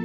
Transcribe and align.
Oh, 0.00 0.04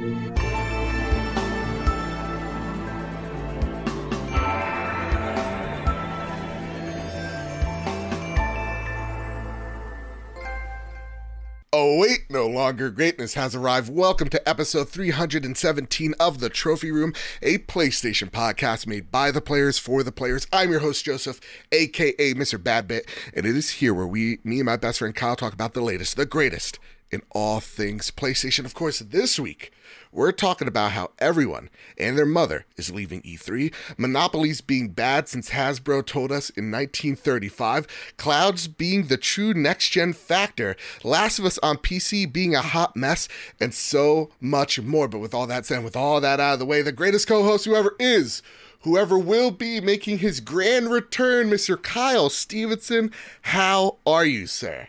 wait, 12.00 12.24
no 12.28 12.48
longer. 12.48 12.90
Greatness 12.90 13.34
has 13.34 13.54
arrived. 13.54 13.88
Welcome 13.88 14.28
to 14.30 14.48
episode 14.48 14.88
317 14.88 16.14
of 16.18 16.40
The 16.40 16.48
Trophy 16.48 16.90
Room, 16.90 17.12
a 17.40 17.58
PlayStation 17.58 18.30
podcast 18.30 18.88
made 18.88 19.12
by 19.12 19.30
the 19.30 19.40
players 19.40 19.78
for 19.78 20.02
the 20.02 20.10
players. 20.10 20.48
I'm 20.52 20.72
your 20.72 20.80
host, 20.80 21.04
Joseph, 21.04 21.40
aka 21.70 22.34
Mr. 22.34 22.58
Badbit, 22.58 23.08
and 23.32 23.46
it 23.46 23.56
is 23.56 23.70
here 23.70 23.94
where 23.94 24.08
we, 24.08 24.38
me 24.42 24.58
and 24.58 24.66
my 24.66 24.76
best 24.76 24.98
friend 24.98 25.14
Kyle, 25.14 25.36
talk 25.36 25.52
about 25.52 25.72
the 25.72 25.80
latest, 25.80 26.16
the 26.16 26.26
greatest 26.26 26.80
in 27.10 27.22
all 27.30 27.60
things 27.60 28.10
PlayStation. 28.10 28.64
Of 28.64 28.74
course, 28.74 28.98
this 28.98 29.38
week, 29.38 29.72
we're 30.12 30.32
talking 30.32 30.68
about 30.68 30.92
how 30.92 31.10
everyone 31.18 31.70
and 31.98 32.16
their 32.16 32.26
mother 32.26 32.66
is 32.76 32.92
leaving 32.92 33.22
E3, 33.22 33.72
monopolies 33.96 34.60
being 34.60 34.90
bad 34.90 35.28
since 35.28 35.50
Hasbro 35.50 36.06
told 36.06 36.30
us 36.30 36.50
in 36.50 36.70
1935, 36.70 38.14
clouds 38.16 38.68
being 38.68 39.06
the 39.06 39.16
true 39.16 39.54
next 39.54 39.90
gen 39.90 40.12
factor, 40.12 40.76
Last 41.02 41.38
of 41.38 41.44
Us 41.44 41.58
on 41.62 41.78
PC 41.78 42.32
being 42.32 42.54
a 42.54 42.62
hot 42.62 42.96
mess, 42.96 43.28
and 43.60 43.74
so 43.74 44.30
much 44.40 44.80
more. 44.80 45.08
But 45.08 45.18
with 45.18 45.34
all 45.34 45.46
that 45.46 45.66
said, 45.66 45.84
with 45.84 45.96
all 45.96 46.20
that 46.20 46.40
out 46.40 46.54
of 46.54 46.58
the 46.58 46.66
way, 46.66 46.82
the 46.82 46.92
greatest 46.92 47.26
co 47.26 47.42
host 47.42 47.64
whoever 47.64 47.96
is 47.98 48.42
whoever 48.84 49.18
will 49.18 49.50
be 49.50 49.80
making 49.80 50.18
his 50.18 50.40
grand 50.40 50.90
return, 50.90 51.48
Mr. 51.48 51.80
Kyle 51.82 52.28
Stevenson. 52.28 53.10
How 53.42 53.96
are 54.06 54.26
you, 54.26 54.46
sir? 54.46 54.88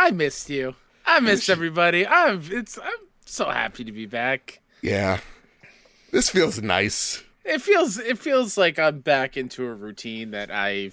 I 0.00 0.10
missed 0.12 0.48
you. 0.48 0.74
I 1.04 1.20
missed 1.20 1.50
everybody. 1.50 2.06
I'm 2.06 2.42
it's 2.50 2.78
I'm 2.78 3.06
so 3.26 3.50
happy 3.50 3.84
to 3.84 3.92
be 3.92 4.06
back. 4.06 4.60
Yeah. 4.80 5.20
This 6.10 6.30
feels 6.30 6.60
nice. 6.62 7.22
It 7.44 7.60
feels 7.60 7.98
it 7.98 8.18
feels 8.18 8.56
like 8.56 8.78
I'm 8.78 9.00
back 9.00 9.36
into 9.36 9.64
a 9.66 9.74
routine 9.74 10.30
that 10.30 10.50
I 10.50 10.92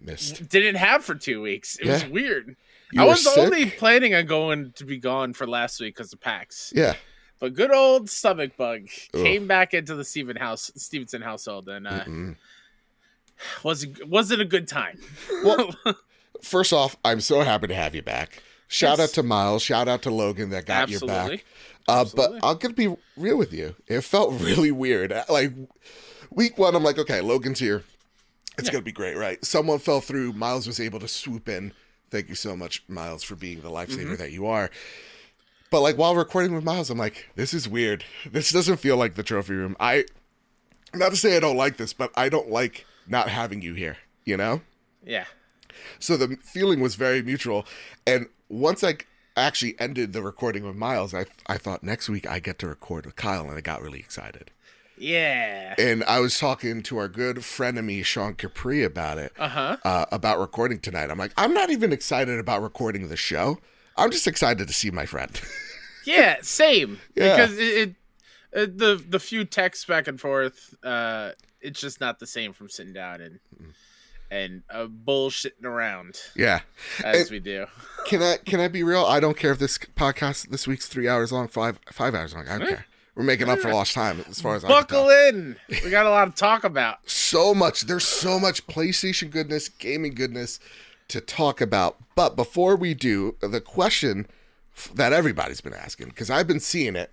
Missed. 0.00 0.48
didn't 0.48 0.76
have 0.76 1.04
for 1.04 1.16
two 1.16 1.42
weeks. 1.42 1.76
It 1.76 1.88
was 1.88 2.06
weird. 2.06 2.54
You 2.92 3.02
I 3.02 3.04
was 3.04 3.24
sick? 3.24 3.36
only 3.36 3.68
planning 3.70 4.14
on 4.14 4.26
going 4.26 4.72
to 4.76 4.84
be 4.84 4.98
gone 4.98 5.32
for 5.32 5.46
last 5.46 5.80
week 5.80 5.96
because 5.96 6.12
of 6.12 6.20
PAX. 6.20 6.72
Yeah. 6.74 6.94
But 7.40 7.54
good 7.54 7.72
old 7.72 8.08
stomach 8.08 8.56
bug 8.56 8.88
Ugh. 9.14 9.22
came 9.22 9.46
back 9.48 9.74
into 9.74 9.94
the 9.96 10.04
Steven 10.04 10.36
house 10.36 10.70
Stevenson 10.76 11.20
household 11.22 11.68
and 11.68 11.86
uh, 11.88 12.04
was 13.64 13.86
was 14.06 14.30
it 14.30 14.40
a 14.40 14.44
good 14.44 14.68
time? 14.68 14.98
Well, 15.44 15.74
first 16.42 16.72
off, 16.72 16.96
I'm 17.04 17.20
so 17.20 17.40
happy 17.40 17.66
to 17.68 17.74
have 17.74 17.94
you 17.94 18.02
back. 18.02 18.42
Shout 18.68 18.98
Yes. 18.98 19.10
out 19.10 19.14
to 19.14 19.22
Miles. 19.22 19.62
Shout 19.62 19.88
out 19.88 20.02
to 20.02 20.10
Logan 20.10 20.50
that 20.50 20.66
got 20.66 20.88
you 20.90 20.96
Absolutely. 20.96 21.36
back. 21.38 21.44
Uh, 21.88 22.04
but 22.14 22.32
I'm 22.42 22.58
gonna 22.58 22.74
be 22.74 22.94
real 23.16 23.38
with 23.38 23.52
you. 23.52 23.74
It 23.86 24.02
felt 24.02 24.32
really 24.40 24.70
weird. 24.70 25.12
Like 25.28 25.52
week 26.30 26.58
one, 26.58 26.74
I'm 26.74 26.82
like, 26.84 26.98
okay, 26.98 27.20
Logan's 27.22 27.58
here. 27.60 27.82
It's 28.58 28.66
Yeah. 28.68 28.72
gonna 28.72 28.84
be 28.84 28.92
great, 28.92 29.16
right? 29.16 29.42
Someone 29.44 29.78
fell 29.78 30.00
through. 30.02 30.32
Miles 30.34 30.66
was 30.66 30.80
able 30.80 31.00
to 31.00 31.08
swoop 31.08 31.48
in. 31.48 31.72
Thank 32.10 32.28
you 32.28 32.34
so 32.34 32.56
much, 32.56 32.82
Miles, 32.88 33.22
for 33.22 33.36
being 33.36 33.60
the 33.62 33.70
lifesaver 33.70 34.04
Mm-hmm. 34.04 34.14
that 34.16 34.32
you 34.32 34.46
are. 34.46 34.70
But 35.70 35.80
like 35.82 35.96
while 35.96 36.14
recording 36.14 36.54
with 36.54 36.64
Miles, 36.64 36.90
I'm 36.90 36.98
like, 36.98 37.28
this 37.36 37.52
is 37.54 37.68
weird. 37.68 38.04
This 38.30 38.50
doesn't 38.50 38.78
feel 38.78 38.96
like 38.96 39.14
the 39.14 39.22
trophy 39.22 39.54
room. 39.54 39.76
I 39.80 40.04
not 40.94 41.10
to 41.10 41.16
say 41.16 41.36
I 41.36 41.40
don't 41.40 41.56
like 41.56 41.76
this, 41.78 41.92
but 41.92 42.10
I 42.16 42.28
don't 42.28 42.50
like 42.50 42.84
not 43.06 43.28
having 43.30 43.62
you 43.62 43.72
here. 43.74 43.96
You 44.24 44.36
know. 44.36 44.60
yeah. 45.04 45.24
So 45.98 46.16
the 46.16 46.36
feeling 46.42 46.80
was 46.80 46.94
very 46.94 47.22
mutual. 47.22 47.66
And 48.06 48.28
once 48.48 48.82
I 48.84 48.96
actually 49.36 49.78
ended 49.78 50.12
the 50.12 50.22
recording 50.22 50.64
with 50.64 50.76
Miles, 50.76 51.14
I 51.14 51.26
I 51.46 51.58
thought 51.58 51.82
next 51.82 52.08
week 52.08 52.26
I 52.28 52.40
get 52.40 52.58
to 52.60 52.66
record 52.66 53.06
with 53.06 53.16
Kyle, 53.16 53.48
and 53.48 53.56
I 53.56 53.60
got 53.60 53.82
really 53.82 54.00
excited. 54.00 54.50
Yeah. 55.00 55.76
And 55.78 56.02
I 56.04 56.18
was 56.18 56.38
talking 56.40 56.82
to 56.82 56.98
our 56.98 57.06
good 57.06 57.44
friend 57.44 57.78
of 57.78 57.84
me, 57.84 58.02
Sean 58.02 58.34
Capri, 58.34 58.82
about 58.82 59.18
it, 59.18 59.32
Uh-huh. 59.38 59.76
uh, 59.84 60.06
about 60.10 60.40
recording 60.40 60.80
tonight. 60.80 61.08
I'm 61.10 61.18
like, 61.18 61.30
I'm 61.36 61.54
not 61.54 61.70
even 61.70 61.92
excited 61.92 62.40
about 62.40 62.62
recording 62.62 63.06
the 63.08 63.16
show. 63.16 63.60
I'm 63.96 64.10
just 64.10 64.26
excited 64.26 64.66
to 64.66 64.74
see 64.74 64.90
my 64.90 65.06
friend. 65.06 65.40
Yeah, 66.04 66.36
same. 66.40 67.00
Yeah. 67.14 67.36
Because 67.36 67.58
it, 67.58 67.60
it 67.90 67.94
uh, 68.56 68.60
the 68.74 69.04
the 69.06 69.18
few 69.20 69.44
texts 69.44 69.84
back 69.84 70.08
and 70.08 70.18
forth, 70.18 70.74
uh, 70.82 71.32
it's 71.60 71.80
just 71.82 72.00
not 72.00 72.18
the 72.18 72.26
same 72.26 72.54
from 72.54 72.70
sitting 72.70 72.94
down 72.94 73.20
and 73.20 73.40
and 74.30 74.62
uh, 74.70 74.86
bullshitting 74.86 75.64
around 75.64 76.20
yeah. 76.36 76.60
as 77.04 77.22
And- 77.22 77.30
we 77.30 77.40
do. 77.40 77.66
Can 78.06 78.22
I 78.22 78.36
can 78.38 78.60
I 78.60 78.68
be 78.68 78.82
real? 78.82 79.04
I 79.04 79.20
don't 79.20 79.36
care 79.36 79.52
if 79.52 79.58
this 79.58 79.78
podcast 79.78 80.48
this 80.48 80.66
week's 80.66 80.86
three 80.88 81.08
hours 81.08 81.32
long, 81.32 81.48
five 81.48 81.78
five 81.92 82.14
hours 82.14 82.34
long. 82.34 82.48
I 82.48 82.58
don't 82.58 82.68
care. 82.68 82.86
We're 83.14 83.24
making 83.24 83.48
up 83.48 83.58
for 83.58 83.72
lost 83.72 83.94
time 83.94 84.24
as 84.28 84.40
far 84.40 84.54
as 84.54 84.64
I 84.64 84.68
Buckle 84.68 85.10
in. 85.10 85.56
We 85.82 85.90
got 85.90 86.06
a 86.06 86.10
lot 86.10 86.26
to 86.26 86.30
talk 86.40 86.62
about. 86.62 86.98
so 87.10 87.52
much. 87.52 87.82
There's 87.82 88.06
so 88.06 88.38
much 88.38 88.66
PlayStation 88.68 89.28
goodness, 89.28 89.68
gaming 89.68 90.14
goodness 90.14 90.60
to 91.08 91.20
talk 91.20 91.60
about. 91.60 91.96
But 92.14 92.36
before 92.36 92.76
we 92.76 92.94
do, 92.94 93.34
the 93.40 93.60
question 93.60 94.28
that 94.94 95.12
everybody's 95.12 95.60
been 95.60 95.74
asking, 95.74 96.10
because 96.10 96.30
I've 96.30 96.46
been 96.46 96.60
seeing 96.60 96.94
it, 96.94 97.10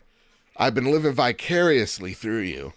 I've 0.57 0.75
been 0.75 0.91
living 0.91 1.13
vicariously 1.13 2.13
through 2.13 2.41
you, 2.41 2.73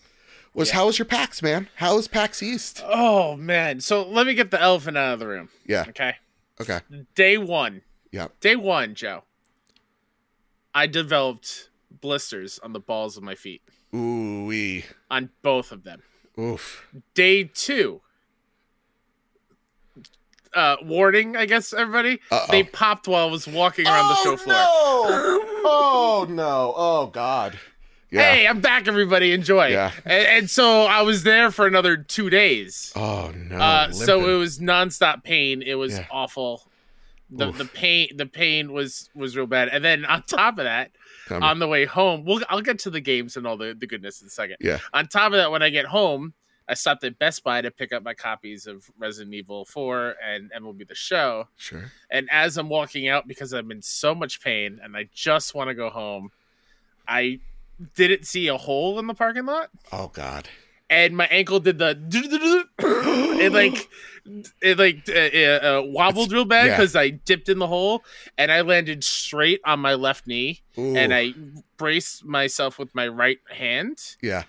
was 0.58 0.68
Yeah. 0.68 0.74
how 0.74 0.86
was 0.86 0.98
your 0.98 1.06
PAX, 1.06 1.42
man? 1.42 1.68
How 1.76 1.96
was 1.96 2.08
PAX 2.08 2.42
East? 2.42 2.82
Oh 2.84 3.36
man. 3.36 3.80
So 3.80 4.06
let 4.08 4.26
me 4.26 4.34
get 4.34 4.50
the 4.50 4.60
elephant 4.60 4.96
out 4.98 5.14
of 5.14 5.20
the 5.20 5.26
room. 5.28 5.48
Yeah. 5.66 5.84
Okay. 5.88 6.14
Okay. 6.60 6.80
Day 7.14 7.38
one. 7.38 7.82
Yeah. 8.12 8.28
Day 8.40 8.56
one, 8.56 8.94
Joe. 8.94 9.24
I 10.74 10.86
developed 10.86 11.70
blisters 11.90 12.58
on 12.58 12.72
the 12.72 12.80
balls 12.80 13.16
of 13.16 13.22
my 13.22 13.34
feet. 13.34 13.62
Ooh 13.94 14.44
wee. 14.46 14.84
On 15.10 15.30
both 15.42 15.72
of 15.72 15.84
them. 15.84 16.02
Oof. 16.38 16.86
day 17.14 17.42
two 17.44 18.00
uh 20.54 20.76
warning 20.82 21.36
i 21.36 21.44
guess 21.46 21.72
everybody 21.74 22.20
Uh-oh. 22.30 22.46
they 22.50 22.62
popped 22.62 23.06
while 23.08 23.26
i 23.26 23.30
was 23.30 23.46
walking 23.48 23.86
around 23.86 24.08
the 24.08 24.14
show 24.22 24.36
floor 24.36 24.54
No! 24.54 25.04
oh 25.64 26.26
no! 26.28 26.72
Oh 26.76 27.06
god. 27.08 27.58
Yeah. 28.10 28.22
hey 28.34 28.46
i'm 28.46 28.60
back 28.60 28.88
everybody 28.88 29.32
enjoy 29.32 29.66
Yeah. 29.68 29.92
and, 30.04 30.26
and 30.26 30.50
so 30.50 30.82
i 30.84 31.02
was 31.02 31.24
there 31.24 31.50
for 31.50 31.66
another 31.66 31.96
two 31.96 32.30
days 32.30 32.92
Oh 32.96 33.32
no. 33.36 33.56
uh 33.58 33.90
so 33.92 34.28
it 34.30 34.38
was 34.38 34.58
nonstop 34.60 35.22
pain 35.24 35.60
it 35.62 35.74
was 35.74 35.92
Yeah. 35.98 36.06
awful 36.10 36.66
the, 37.30 37.48
Oof. 37.48 37.58
the 37.58 37.64
pain 37.66 38.08
the 38.16 38.24
pain 38.24 38.72
was 38.72 39.10
was 39.14 39.36
real 39.36 39.46
bad 39.46 39.68
and 39.68 39.84
then 39.84 40.06
on 40.06 40.22
top 40.22 40.58
of 40.58 40.64
that 40.64 40.90
on 41.30 41.58
the 41.58 41.68
way 41.68 41.84
home 41.84 42.24
we'll 42.24 42.40
i'll 42.48 42.62
get 42.62 42.78
to 42.80 42.90
the 42.90 43.00
games 43.02 43.36
and 43.36 43.46
all 43.46 43.58
the, 43.58 43.76
the 43.78 43.86
goodness 43.86 44.22
in 44.22 44.28
a 44.28 44.30
second 44.30 44.56
Yeah. 44.60 44.78
on 44.94 45.06
top 45.08 45.32
of 45.32 45.36
that 45.38 45.50
when 45.50 45.62
i 45.62 45.68
get 45.68 45.84
home 45.84 46.32
i 46.66 46.72
stopped 46.72 47.04
at 47.04 47.18
best 47.18 47.44
buy 47.44 47.60
to 47.60 47.70
pick 47.70 47.92
up 47.92 48.02
my 48.02 48.14
copies 48.14 48.66
of 48.66 48.90
resident 48.98 49.34
evil 49.34 49.66
4 49.66 50.14
and 50.26 50.50
mlb 50.58 50.88
the 50.88 50.94
show 50.94 51.46
Sure. 51.58 51.92
and 52.10 52.26
as 52.32 52.56
i'm 52.56 52.70
walking 52.70 53.08
out 53.08 53.28
because 53.28 53.52
i'm 53.52 53.70
in 53.70 53.82
so 53.82 54.14
much 54.14 54.40
pain 54.40 54.80
and 54.82 54.96
i 54.96 55.06
just 55.12 55.54
want 55.54 55.68
to 55.68 55.74
go 55.74 55.90
home 55.90 56.30
i 57.06 57.38
didn't 57.94 58.26
see 58.26 58.48
a 58.48 58.56
hole 58.56 58.98
in 58.98 59.06
the 59.06 59.14
parking 59.14 59.46
lot 59.46 59.70
Oh 59.92 60.08
god. 60.12 60.48
and 60.90 61.16
my 61.16 61.26
ankle 61.26 61.60
did 61.60 61.78
the 61.78 61.98
it 62.78 63.52
like 63.52 63.88
it 64.60 64.78
like 64.78 65.08
uh, 65.08 65.66
uh, 65.78 65.82
wobbled 65.84 66.32
real 66.32 66.44
bad 66.44 66.66
yeah. 66.66 66.76
because 66.76 66.94
I 66.96 67.10
dipped 67.10 67.48
in 67.48 67.58
the 67.58 67.66
hole 67.66 68.04
and 68.36 68.52
I 68.52 68.60
landed 68.60 69.02
straight 69.04 69.60
on 69.64 69.80
my 69.80 69.94
left 69.94 70.26
knee 70.26 70.60
and 70.76 71.14
I 71.14 71.32
braced 71.76 72.24
myself 72.24 72.78
with 72.78 72.94
my 72.94 73.08
right 73.08 73.38
hand. 73.50 73.98
Yeah. 74.20 74.42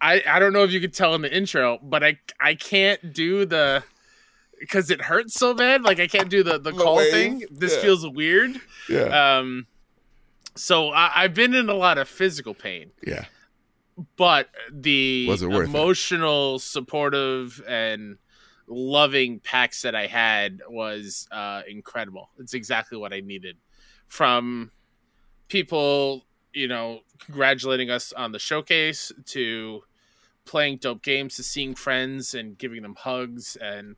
I 0.00 0.22
I 0.28 0.38
don't 0.38 0.52
know 0.52 0.62
if 0.62 0.70
you 0.70 0.80
could 0.80 0.94
tell 0.94 1.14
in 1.16 1.22
the 1.22 1.36
intro, 1.36 1.78
but 1.82 2.04
I 2.04 2.18
I 2.40 2.54
can't 2.54 3.12
do 3.12 3.44
the 3.44 3.82
because 4.60 4.90
it 4.90 5.00
hurts 5.02 5.34
so 5.34 5.54
bad. 5.54 5.82
Like 5.82 5.98
I 5.98 6.06
can't 6.06 6.28
do 6.28 6.44
the 6.44 6.52
the, 6.58 6.70
The 6.70 6.78
call 6.78 6.96
wave? 6.98 7.10
thing. 7.12 7.42
This 7.50 7.74
Yeah. 7.74 7.82
feels 7.82 8.08
weird. 8.08 8.60
Yeah. 8.88 9.38
Um, 9.38 9.66
so 10.58 10.90
I, 10.90 11.10
I've 11.14 11.34
been 11.34 11.54
in 11.54 11.68
a 11.68 11.74
lot 11.74 11.98
of 11.98 12.08
physical 12.08 12.54
pain 12.54 12.90
yeah. 13.06 13.24
but 14.16 14.48
the 14.72 15.26
Was 15.28 15.42
it 15.42 15.50
emotional, 15.50 16.58
supportive, 16.58 17.62
and 17.66 18.18
loving 18.66 19.40
PAX 19.40 19.82
that 19.82 19.94
I 19.94 20.06
had 20.06 20.60
was 20.68 21.26
uh, 21.30 21.62
incredible. 21.68 22.30
It's 22.38 22.54
exactly 22.54 22.98
what 22.98 23.12
I 23.12 23.20
needed 23.20 23.56
from 24.06 24.70
people, 25.48 26.26
you 26.52 26.68
know, 26.68 27.00
congratulating 27.18 27.90
us 27.90 28.12
on 28.12 28.32
the 28.32 28.38
showcase 28.38 29.12
to 29.26 29.82
playing 30.44 30.78
dope 30.78 31.02
games 31.02 31.36
to 31.36 31.42
seeing 31.42 31.74
friends 31.74 32.34
and 32.34 32.56
giving 32.56 32.82
them 32.82 32.94
hugs 32.98 33.56
and 33.56 33.96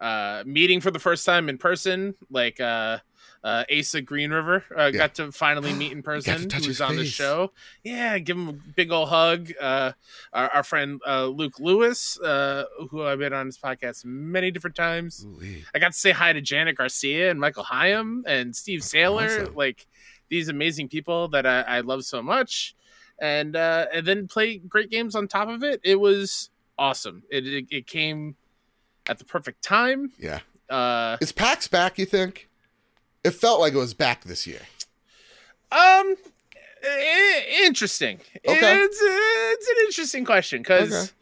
uh, 0.00 0.42
meeting 0.46 0.80
for 0.80 0.90
the 0.90 0.98
first 0.98 1.24
time 1.24 1.48
in 1.48 1.58
person, 1.58 2.14
like 2.30 2.60
uh, 2.60 2.98
uh, 3.44 3.64
Asa 3.76 4.00
Green 4.00 4.30
River. 4.30 4.64
Uh, 4.70 4.84
Yeah. 4.84 4.90
Got 4.98 5.14
to 5.16 5.32
finally 5.32 5.72
meet 5.82 5.92
in 5.92 6.02
person. 6.02 6.48
touch 6.48 6.62
Who 6.62 6.68
his 6.68 6.80
was 6.80 6.80
on 6.80 6.96
the 6.96 7.04
show? 7.04 7.50
Yeah, 7.82 8.18
give 8.18 8.36
him 8.36 8.48
a 8.48 8.52
big 8.52 8.90
old 8.92 9.08
hug. 9.08 9.50
Uh, 9.60 9.92
our, 10.32 10.48
our 10.50 10.62
friend 10.62 11.00
uh, 11.06 11.26
Luke 11.26 11.58
Lewis, 11.58 12.18
uh, 12.20 12.64
who 12.90 13.02
I've 13.04 13.18
been 13.18 13.32
on 13.32 13.46
his 13.46 13.58
podcast 13.58 14.04
many 14.04 14.50
different 14.50 14.76
times. 14.76 15.24
Ooh-wee. 15.26 15.64
I 15.74 15.78
got 15.78 15.92
to 15.92 15.98
say 15.98 16.10
hi 16.12 16.32
to 16.32 16.40
Janet 16.40 16.76
Garcia 16.76 17.30
and 17.30 17.40
Michael 17.40 17.64
Higham 17.64 18.24
and 18.26 18.54
Steve 18.54 18.80
Saylor. 18.80 19.42
Awesome. 19.42 19.54
Like 19.54 19.86
these 20.28 20.48
amazing 20.48 20.88
people 20.88 21.28
that 21.28 21.44
I, 21.46 21.60
I 21.62 21.80
love 21.80 22.04
so 22.04 22.22
much, 22.22 22.74
and 23.18 23.54
uh, 23.56 23.86
and 23.92 24.06
then 24.06 24.28
play 24.28 24.56
great 24.58 24.90
games 24.90 25.14
on 25.14 25.28
top 25.28 25.48
of 25.48 25.62
it. 25.62 25.80
It 25.84 25.96
was 26.00 26.48
awesome. 26.78 27.22
It 27.30 27.46
it, 27.46 27.66
it 27.70 27.86
came 27.86 28.36
at 29.06 29.18
the 29.18 29.24
perfect 29.24 29.62
time. 29.62 30.12
Yeah. 30.18 30.40
Uh, 30.70 31.18
Is 31.20 31.32
PAX 31.32 31.68
back, 31.68 31.98
you 31.98 32.06
think? 32.06 32.48
It 33.24 33.30
felt 33.32 33.60
like 33.60 33.72
it 33.72 33.78
was 33.78 33.94
back 33.94 34.24
this 34.24 34.46
year. 34.46 34.60
um, 35.70 36.16
interesting. 37.64 38.20
Okay. 38.46 38.82
It's 38.84 38.98
it's 39.00 39.68
an 39.68 39.76
interesting 39.86 40.24
question 40.24 40.60
because 40.62 40.92
Okay. 40.92 41.12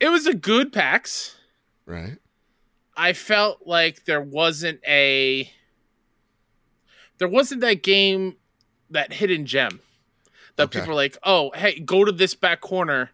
it 0.00 0.08
was 0.08 0.26
a 0.26 0.34
good 0.34 0.72
PAX. 0.72 1.36
Right. 1.86 2.18
I 2.96 3.12
felt 3.12 3.66
like 3.66 4.04
there 4.04 4.20
wasn't 4.20 4.80
a 4.86 5.50
there 7.18 7.28
wasn't 7.28 7.60
that 7.60 7.82
game 7.82 8.36
that 8.90 9.12
hidden 9.12 9.46
gem 9.46 9.80
that 10.56 10.64
Okay. 10.64 10.80
people 10.80 10.92
are 10.92 10.96
like, 10.96 11.16
oh, 11.22 11.50
hey, 11.54 11.78
go 11.78 12.04
to 12.04 12.12
this 12.12 12.34
back 12.34 12.60
corner 12.60 13.10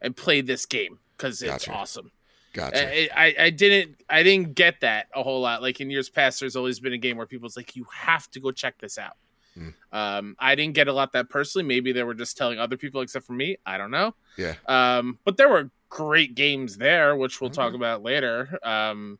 and 0.00 0.16
play 0.16 0.40
this 0.40 0.66
game 0.66 0.98
because 1.16 1.40
it's 1.40 1.50
Gotcha. 1.66 1.72
awesome. 1.72 2.10
Gotcha. 2.54 2.88
I, 2.88 3.08
I 3.14 3.34
I 3.46 3.50
didn't 3.50 4.00
I 4.08 4.22
didn't 4.22 4.54
get 4.54 4.80
that 4.80 5.08
a 5.14 5.22
whole 5.22 5.40
lot. 5.42 5.60
Like 5.60 5.80
in 5.80 5.90
years 5.90 6.08
past, 6.08 6.40
there's 6.40 6.56
always 6.56 6.80
been 6.80 6.92
a 6.94 6.98
game 6.98 7.16
where 7.18 7.26
people's 7.26 7.56
like, 7.56 7.76
you 7.76 7.84
have 7.92 8.30
to 8.30 8.40
go 8.40 8.50
check 8.52 8.78
this 8.78 8.96
out. 8.96 9.16
Hmm. 9.54 9.68
Um, 9.92 10.36
I 10.38 10.54
didn't 10.54 10.74
get 10.74 10.88
a 10.88 10.92
lot 10.92 11.12
that 11.12 11.28
personally. 11.28 11.66
Maybe 11.66 11.92
they 11.92 12.02
were 12.04 12.14
just 12.14 12.36
telling 12.36 12.58
other 12.58 12.76
people 12.76 13.02
except 13.02 13.26
for 13.26 13.34
me. 13.34 13.58
I 13.66 13.76
don't 13.76 13.90
know. 13.90 14.14
yeah. 14.38 14.54
Um, 14.66 15.18
but 15.24 15.36
there 15.36 15.48
were 15.48 15.70
great 15.90 16.34
games 16.34 16.76
there, 16.78 17.14
which 17.16 17.40
we'll 17.40 17.50
talk 17.50 17.72
Mhm. 17.72 17.76
about 17.76 18.02
later. 18.02 18.58
Um, 18.64 19.18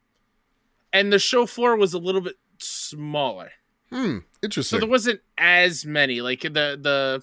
and 0.92 1.12
the 1.12 1.19
show 1.20 1.44
floor 1.46 1.76
was 1.76 1.92
a 1.94 1.98
little 1.98 2.20
bit 2.20 2.37
smaller, 2.58 3.50
Hmm. 3.90 4.19
Interesting. 4.42 4.76
So 4.78 4.80
there 4.80 4.88
wasn't 4.90 5.20
as 5.38 5.84
many. 5.84 6.20
Like 6.20 6.40
the 6.42 6.78
the 6.80 7.22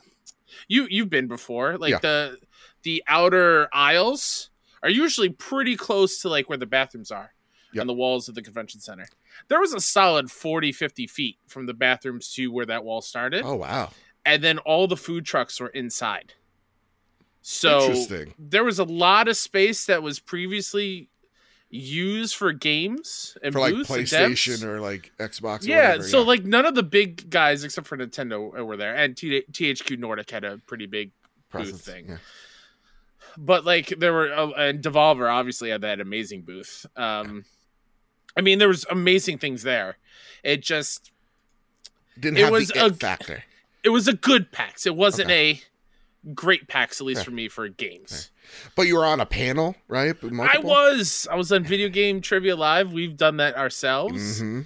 you 0.67 0.87
you've 0.89 1.09
been 1.09 1.27
before, 1.27 1.77
like 1.77 1.91
Yeah. 1.91 1.99
the 1.99 2.37
the 2.83 3.03
outer 3.07 3.67
aisles 3.73 4.49
are 4.83 4.89
usually 4.89 5.29
pretty 5.29 5.75
close 5.75 6.21
to 6.21 6.29
like 6.29 6.49
where 6.49 6.57
the 6.57 6.65
bathrooms 6.65 7.11
are 7.11 7.33
Yep. 7.73 7.81
on 7.81 7.87
the 7.87 7.93
walls 7.93 8.27
of 8.27 8.35
the 8.35 8.41
convention 8.41 8.81
center. 8.81 9.05
There 9.47 9.59
was 9.61 9.73
a 9.73 9.79
solid 9.79 10.29
40, 10.29 10.73
50 10.73 11.07
feet 11.07 11.37
from 11.47 11.65
the 11.67 11.73
bathrooms 11.73 12.33
to 12.33 12.47
where 12.51 12.65
that 12.65 12.83
wall 12.83 13.01
started. 13.01 13.43
oh 13.45 13.55
wow. 13.55 13.91
And 14.25 14.43
then 14.43 14.57
all 14.59 14.87
the 14.87 14.97
food 14.97 15.25
trucks 15.25 15.59
were 15.59 15.69
inside. 15.69 16.33
So 17.41 17.81
Interesting. 17.85 18.33
there 18.37 18.63
was 18.63 18.77
a 18.79 18.83
lot 18.83 19.27
of 19.27 19.35
space 19.37 19.85
that 19.85 20.03
was 20.03 20.19
previously 20.19 21.09
used 21.69 22.35
for 22.35 22.51
games 22.51 23.35
and 23.41 23.53
For 23.53 23.59
like 23.61 23.73
PlayStation 23.73 24.63
or 24.63 24.79
like 24.81 25.11
Xbox. 25.17 25.63
Or 25.65 25.69
yeah, 25.69 25.87
whatever, 25.91 26.03
so 26.07 26.21
like 26.23 26.43
none 26.43 26.65
of 26.65 26.75
the 26.75 26.83
big 26.83 27.29
guys 27.29 27.63
except 27.63 27.87
for 27.87 27.97
Nintendo 27.97 28.63
were 28.63 28.77
there, 28.77 28.95
and 28.95 29.15
THQ 29.15 29.97
Nordic 29.97 30.29
had 30.29 30.43
a 30.43 30.57
pretty 30.67 30.85
big. 30.85 31.11
presence. 31.49 31.81
thing. 31.81 32.05
Yeah. 32.09 32.17
But 33.37 33.65
like 33.65 33.93
there 33.97 34.13
were, 34.13 34.31
uh, 34.33 34.49
and 34.51 34.81
Devolver 34.83 35.31
obviously 35.31 35.69
had 35.69 35.81
that 35.81 35.99
amazing 36.01 36.41
booth. 36.41 36.85
Um, 36.95 37.45
I 38.35 38.41
mean, 38.41 38.59
there 38.59 38.67
was 38.67 38.85
amazing 38.89 39.37
things 39.39 39.63
there. 39.63 39.97
It 40.43 40.61
just 40.61 41.11
Didn't 42.19 42.37
It 42.37 42.41
have 42.43 42.51
was 42.51 42.67
the 42.69 42.85
a- 42.85 42.93
factor. 42.93 43.43
it 43.83 43.89
was 43.89 44.07
a 44.07 44.13
good 44.13 44.51
PAX. 44.51 44.85
It 44.85 44.95
wasn't 44.95 45.31
a 45.31 45.61
great 46.35 46.67
PAX, 46.67 46.99
at 47.01 47.07
least 47.07 47.19
Yeah. 47.21 47.23
for 47.25 47.31
me 47.31 47.47
for 47.47 47.67
games. 47.67 48.29
But 48.75 48.83
you 48.83 48.95
were 48.97 49.05
on 49.05 49.19
a 49.21 49.25
panel, 49.25 49.75
right? 49.87 50.21
With 50.21 50.37
I 50.39 50.57
was. 50.59 51.27
I 51.31 51.35
was 51.35 51.51
on 51.51 51.63
Video 51.63 51.87
Game 51.89 52.21
Trivia 52.21 52.55
Live. 52.55 52.91
We've 52.91 53.15
done 53.15 53.37
that 53.37 53.55
ourselves. 53.55 54.41
Mm-hmm. 54.41 54.61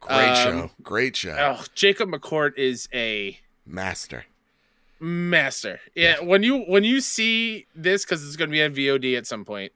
Great 0.00 0.28
Um, 0.28 0.36
show. 0.36 0.70
Great 0.82 1.16
show. 1.16 1.36
Oh, 1.58 1.64
Jacob 1.74 2.10
McCourt 2.10 2.56
is 2.58 2.88
a 2.94 3.38
Master. 3.66 4.24
Master. 5.00 5.80
Yeah, 5.94 6.20
when 6.20 6.42
you 6.42 6.60
when 6.64 6.84
you 6.84 7.00
see 7.00 7.66
this 7.74 8.04
because 8.04 8.26
it's 8.26 8.36
going 8.36 8.50
to 8.50 8.52
be 8.52 8.62
on 8.62 8.74
VOD 8.74 9.16
at 9.16 9.26
some 9.26 9.44
point. 9.44 9.72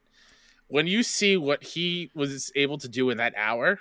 When 0.70 0.87
you 0.87 1.03
see 1.03 1.37
what 1.38 1.62
he 1.65 2.11
was 2.15 2.53
able 2.55 2.76
to 2.79 2.88
do 2.88 3.09
in 3.09 3.17
that 3.17 3.32
hour, 3.37 3.81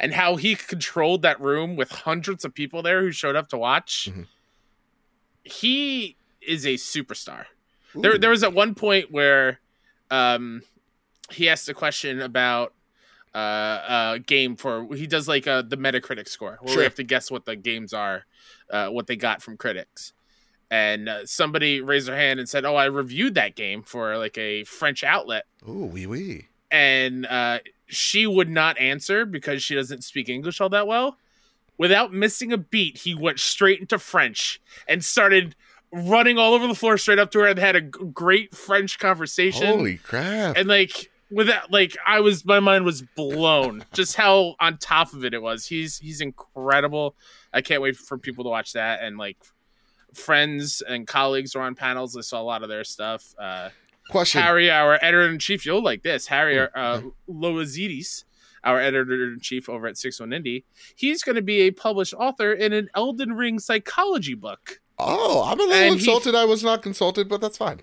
and 0.00 0.14
how 0.14 0.36
he 0.36 0.54
controlled 0.54 1.22
that 1.22 1.38
room 1.40 1.76
with 1.76 1.90
hundreds 1.90 2.44
of 2.44 2.54
people 2.54 2.80
there 2.82 3.02
who 3.02 3.12
showed 3.12 3.36
up 3.36 3.48
to 3.48 3.58
watch, 3.58 4.08
Mhm. 4.10 4.26
he 5.44 6.16
is 6.40 6.64
a 6.66 6.74
superstar. 6.74 7.44
There, 7.94 8.14
Ooh. 8.14 8.18
there 8.18 8.30
was 8.30 8.42
at 8.42 8.52
one 8.52 8.74
point 8.74 9.10
where 9.10 9.60
um, 10.10 10.62
he 11.30 11.48
asked 11.48 11.68
a 11.68 11.74
question 11.74 12.20
about 12.20 12.72
uh, 13.34 14.14
a 14.14 14.18
game 14.24 14.56
for 14.56 14.94
he 14.94 15.06
does 15.06 15.28
like 15.28 15.46
uh, 15.46 15.60
the 15.62 15.76
Metacritic 15.76 16.28
score 16.28 16.56
where 16.60 16.68
Sure. 16.72 16.78
we 16.78 16.84
have 16.84 16.94
to 16.94 17.02
guess 17.04 17.30
what 17.30 17.44
the 17.44 17.56
games 17.56 17.92
are, 17.92 18.24
uh, 18.70 18.88
what 18.88 19.06
they 19.06 19.16
got 19.16 19.42
from 19.42 19.56
critics. 19.56 20.12
And 20.70 21.08
uh, 21.08 21.26
somebody 21.26 21.80
raised 21.80 22.08
their 22.08 22.16
hand 22.16 22.40
and 22.40 22.48
said, 22.48 22.64
"Oh, 22.64 22.74
I 22.74 22.86
reviewed 22.86 23.34
that 23.34 23.54
game 23.54 23.82
for 23.82 24.18
like 24.18 24.36
a 24.36 24.64
French 24.64 25.04
outlet." 25.04 25.44
Ooh, 25.68 25.84
wee 25.84 26.06
wee. 26.06 26.48
and 26.72 27.24
uh, 27.26 27.60
she 27.86 28.26
would 28.26 28.48
not 28.50 28.76
answer 28.78 29.24
because 29.24 29.62
she 29.62 29.76
doesn't 29.76 30.02
speak 30.02 30.28
English 30.28 30.60
all 30.60 30.68
that 30.70 30.86
well. 30.88 31.18
Without 31.78 32.12
missing 32.12 32.52
a 32.52 32.56
beat, 32.58 32.98
he 32.98 33.14
went 33.14 33.38
straight 33.38 33.78
into 33.80 33.98
French 33.98 34.60
and 34.88 35.04
started 35.04 35.54
running 35.92 36.36
all 36.38 36.52
over 36.54 36.66
the 36.66 36.74
floor 36.74 36.98
straight 36.98 37.18
up 37.20 37.30
to 37.30 37.38
her 37.38 37.46
and 37.46 37.58
had 37.58 37.76
a 37.76 37.80
great 37.80 38.54
French 38.54 38.98
conversation. 38.98 39.66
Holy 39.66 39.98
crap. 39.98 40.56
And 40.56 40.68
like 40.68 41.10
with 41.30 41.46
that, 41.48 41.70
like 41.70 41.96
I 42.04 42.20
was, 42.20 42.44
my 42.44 42.60
mind 42.60 42.84
was 42.84 43.02
blown 43.14 43.84
just 43.92 44.16
how 44.16 44.56
on 44.58 44.78
top 44.78 45.12
of 45.12 45.24
it 45.24 45.32
it 45.34 45.42
was. 45.42 45.66
He's 45.66 45.98
he's 45.98 46.20
incredible. 46.20 47.14
I 47.52 47.60
can't 47.60 47.82
wait 47.82 47.96
for 47.96 48.18
people 48.18 48.42
to 48.44 48.50
watch 48.50 48.72
that 48.72 49.02
and 49.02 49.16
like 49.16 49.36
friends 50.14 50.82
and 50.86 51.06
colleagues 51.06 51.54
are 51.54 51.62
on 51.62 51.74
panels. 51.74 52.16
I 52.16 52.20
saw 52.22 52.40
a 52.40 52.44
lot 52.44 52.62
of 52.62 52.68
their 52.68 52.84
stuff. 52.84 53.34
Uh, 53.38 53.70
Question. 54.10 54.40
Harry, 54.42 54.70
our 54.70 54.94
editor 55.02 55.28
in 55.28 55.38
chief, 55.38 55.66
you'll 55.66 55.82
like 55.82 56.02
this. 56.02 56.26
Harry 56.28 56.58
Oh, 56.60 56.68
uh, 56.74 57.00
Loazidis, 57.28 58.24
our 58.62 58.80
editor 58.80 59.32
in 59.32 59.40
chief 59.40 59.68
over 59.68 59.86
at 59.88 59.98
Six 59.98 60.20
One 60.20 60.30
Indie, 60.30 60.62
he's 60.94 61.22
going 61.22 61.36
to 61.36 61.42
be 61.42 61.62
a 61.62 61.70
published 61.72 62.14
author 62.14 62.52
in 62.52 62.72
an 62.72 62.88
Elden 62.94 63.32
Ring 63.32 63.58
psychology 63.58 64.34
book. 64.34 64.80
Oh, 64.98 65.42
I'm 65.44 65.58
a 65.58 65.62
little 65.64 65.74
And 65.92 66.00
he- 66.00 66.36
I 66.38 66.44
was 66.44 66.62
not 66.62 66.82
consulted, 66.82 67.28
but 67.28 67.40
that's 67.40 67.56
fine. 67.56 67.80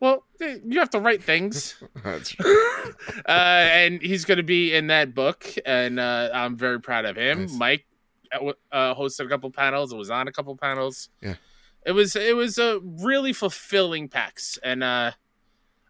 Well, 0.00 0.24
eh, 0.42 0.58
you 0.66 0.78
have 0.78 0.90
to 0.90 1.00
write 1.00 1.22
things, 1.22 1.82
That's 2.04 2.30
true. 2.30 2.64
uh, 3.26 3.30
and 3.30 4.00
he's 4.02 4.24
going 4.26 4.36
to 4.36 4.42
be 4.44 4.74
in 4.74 4.88
that 4.88 5.14
book, 5.14 5.46
and 5.64 5.98
uh, 5.98 6.28
I'm 6.34 6.54
very 6.56 6.80
proud 6.80 7.06
of 7.06 7.16
him. 7.16 7.42
Nice. 7.42 7.52
Mike 7.54 7.86
uh, 8.32 8.52
uh, 8.70 8.94
hosted 8.94 9.24
a 9.24 9.28
couple 9.28 9.50
panels, 9.50 9.92
and 9.92 9.98
was 9.98 10.10
on 10.10 10.28
a 10.28 10.32
couple 10.32 10.54
panels. 10.56 11.08
Yeah. 11.22 11.36
It 11.86 11.92
was 11.92 12.16
it 12.16 12.34
was 12.36 12.58
a 12.58 12.80
really 12.82 13.32
fulfilling 13.32 14.08
PAX, 14.08 14.58
and 14.62 14.82
uh, 14.82 15.12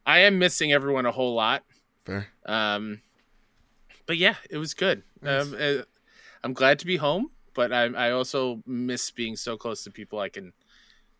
I 0.04 0.18
am 0.20 0.38
missing 0.38 0.70
everyone 0.72 1.06
a 1.06 1.10
whole 1.10 1.34
lot. 1.34 1.64
Fair. 2.04 2.28
Um, 2.44 3.00
but 4.04 4.18
yeah, 4.18 4.34
it 4.50 4.58
was 4.58 4.74
good. 4.74 5.02
Nice. 5.22 5.42
Um, 5.42 5.56
uh, 5.58 5.82
I'm 6.44 6.52
glad 6.52 6.78
to 6.80 6.86
be 6.86 6.96
home, 6.96 7.30
but 7.54 7.72
I, 7.72 7.84
I 7.86 8.10
also 8.12 8.62
miss 8.66 9.10
being 9.10 9.36
so 9.36 9.56
close 9.56 9.82
to 9.84 9.90
people. 9.90 10.20
I 10.20 10.28
can 10.28 10.52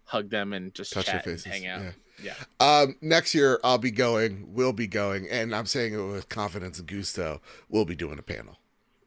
hug 0.05 0.29
them 0.31 0.53
and 0.53 0.73
just 0.75 0.93
Touch 0.93 1.07
their 1.07 1.17
chat 1.17 1.27
and 1.27 1.41
faces. 1.41 1.53
hang 1.53 1.67
out. 1.67 1.83
Yeah. 1.83 1.91
Yeah. 2.23 2.35
Um, 2.61 2.97
next 3.01 3.35
year 3.35 3.59
I'll 3.65 3.79
be 3.79 3.91
going. 3.91 4.55
We'll 4.55 4.73
be 4.73 4.87
going, 4.87 5.27
and 5.29 5.55
I'm 5.55 5.67
saying 5.67 5.95
it 5.95 6.03
with 6.03 6.29
confidence 6.29 6.79
and 6.79 6.87
gusto. 6.87 7.41
We'll 7.69 7.85
be 7.87 7.97
doing 7.97 8.19
a 8.19 8.23
panel, 8.23 8.59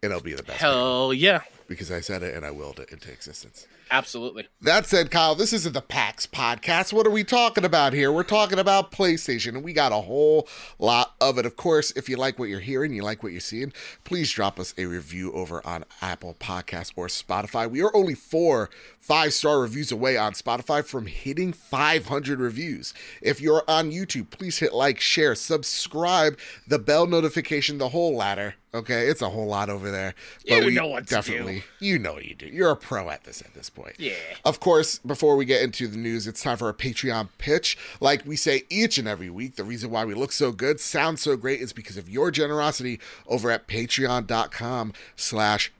and 0.03 0.11
it'll 0.11 0.23
be 0.23 0.33
the 0.33 0.43
best 0.43 0.59
Hell 0.59 1.13
yeah, 1.13 1.41
because 1.67 1.91
I 1.91 2.01
said 2.01 2.21
it 2.23 2.35
and 2.35 2.45
I 2.45 2.51
willed 2.51 2.79
it 2.79 2.89
into 2.89 3.11
existence. 3.11 3.67
Absolutely. 3.91 4.47
That 4.61 4.85
said, 4.85 5.11
Kyle, 5.11 5.35
this 5.35 5.53
isn't 5.53 5.73
the 5.73 5.81
PAX 5.81 6.27
podcast. 6.27 6.93
What 6.93 7.07
are 7.07 7.11
we 7.11 7.23
talking 7.23 7.65
about 7.65 7.93
here? 7.93 8.11
We're 8.11 8.23
talking 8.23 8.59
about 8.59 8.91
PlayStation, 8.91 9.49
and 9.49 9.63
we 9.63 9.73
got 9.73 9.91
a 9.91 10.01
whole 10.01 10.47
lot 10.77 11.15
of 11.21 11.37
it. 11.37 11.45
Of 11.45 11.55
course, 11.55 11.91
if 11.91 12.09
you 12.09 12.17
like 12.17 12.39
what 12.39 12.49
you're 12.49 12.59
hearing, 12.59 12.93
you 12.93 13.03
like 13.03 13.23
what 13.23 13.31
you're 13.31 13.41
seeing, 13.41 13.73
please 14.03 14.31
drop 14.31 14.59
us 14.59 14.73
a 14.77 14.85
review 14.85 15.31
over 15.33 15.65
on 15.65 15.85
Apple 16.01 16.35
Podcasts 16.39 16.91
or 16.95 17.07
Spotify. 17.07 17.69
We 17.69 17.81
are 17.81 17.95
only 17.95 18.15
four 18.15 18.69
five 18.99 19.33
star 19.33 19.59
reviews 19.59 19.91
away 19.91 20.17
on 20.17 20.33
Spotify 20.33 20.85
from 20.85 21.07
hitting 21.07 21.53
500 21.53 22.39
reviews. 22.39 22.93
If 23.21 23.41
you're 23.41 23.63
on 23.67 23.91
YouTube, 23.91 24.29
please 24.29 24.59
hit 24.59 24.73
like, 24.73 24.99
share, 24.99 25.35
subscribe, 25.35 26.37
the 26.67 26.79
bell 26.79 27.07
notification, 27.07 27.77
the 27.77 27.89
whole 27.89 28.15
ladder. 28.15 28.55
Okay, 28.71 29.07
it's 29.07 29.23
a 29.23 29.29
whole 29.29 29.47
lot 29.47 29.69
over 29.69 29.89
there. 29.89 30.13
But 30.47 30.65
you 30.65 30.71
know 30.71 30.87
what 30.87 31.07
to 31.07 31.09
do. 31.09 31.15
definitely, 31.15 31.63
you 31.79 31.97
know 31.97 32.13
what 32.13 32.25
you 32.25 32.35
do. 32.35 32.45
You're 32.45 32.69
a 32.69 32.75
pro 32.75 33.09
at 33.09 33.23
this 33.23 33.41
at 33.41 33.55
this 33.55 33.67
point. 33.67 33.95
Yeah. 33.97 34.13
Of 34.45 34.59
course, 34.59 34.99
before 34.99 35.35
we 35.35 35.45
get 35.45 35.63
into 35.63 35.87
the 35.87 35.97
news, 35.97 36.27
it's 36.27 36.43
time 36.43 36.57
for 36.57 36.69
a 36.69 36.73
Patreon 36.73 37.29
pitch. 37.39 37.77
Like 37.99 38.27
we 38.27 38.35
say 38.35 38.63
each 38.69 38.99
and 38.99 39.07
every 39.07 39.31
week, 39.31 39.55
the 39.55 39.63
reason 39.63 39.89
why 39.89 40.05
we 40.05 40.13
look 40.13 40.31
so 40.31 40.51
good, 40.51 40.79
sound 40.79 41.17
so 41.17 41.35
great, 41.35 41.61
is 41.61 41.73
because 41.73 41.97
of 41.97 42.09
your 42.09 42.29
generosity 42.29 42.99
over 43.27 43.49
at 43.49 43.67
patreon.com 43.67 44.93
slash 45.15 45.71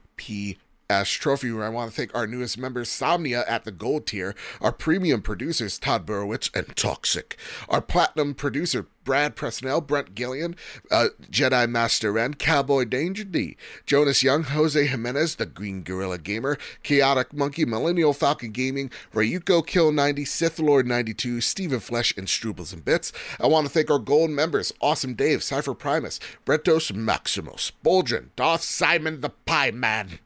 PS 0.90 1.08
Trophy 1.10 1.50
Room. 1.50 1.62
I 1.62 1.68
want 1.68 1.90
to 1.90 1.96
thank 1.96 2.14
our 2.14 2.26
newest 2.26 2.58
members, 2.58 2.88
Somnia 2.88 3.44
at 3.46 3.64
the 3.64 3.70
gold 3.70 4.06
tier, 4.06 4.34
our 4.60 4.72
premium 4.72 5.22
producers, 5.22 5.78
Todd 5.78 6.04
Burowitz 6.04 6.50
and 6.54 6.74
Toxic, 6.76 7.36
our 7.68 7.80
platinum 7.80 8.34
producer, 8.34 8.86
Brad 9.04 9.36
Presnell, 9.36 9.86
Brent 9.86 10.14
Gillian, 10.14 10.56
uh, 10.90 11.08
Jedi 11.30 11.68
Master 11.68 12.12
Ren, 12.12 12.34
Cowboy 12.34 12.84
Danger 12.84 13.24
D, 13.24 13.56
Jonas 13.86 14.22
Young, 14.22 14.42
Jose 14.42 14.86
Jimenez, 14.86 15.36
the 15.36 15.46
Green 15.46 15.82
Gorilla 15.82 16.18
Gamer, 16.18 16.58
Chaotic 16.82 17.32
Monkey, 17.32 17.64
Millennial 17.64 18.12
Falcon 18.12 18.50
Gaming, 18.50 18.90
Rayuko 19.14 19.66
Kill 19.66 19.92
90, 19.92 20.24
Sith 20.24 20.58
Lord 20.58 20.86
92, 20.86 21.40
Stephen 21.40 21.80
Flesh, 21.80 22.12
and 22.16 22.26
Strubles 22.26 22.72
and 22.72 22.84
Bits. 22.84 23.12
I 23.40 23.46
want 23.46 23.66
to 23.66 23.72
thank 23.72 23.90
our 23.90 23.98
gold 23.98 24.30
members, 24.30 24.72
Awesome 24.80 25.14
Dave, 25.14 25.42
Cypher 25.42 25.74
Primus, 25.74 26.20
Bretos 26.44 26.92
Maximus, 26.92 27.72
Boldrin, 27.84 28.30
Darth 28.36 28.62
Simon 28.62 29.20
the 29.20 29.30
Pie 29.30 29.70
Man. 29.70 30.18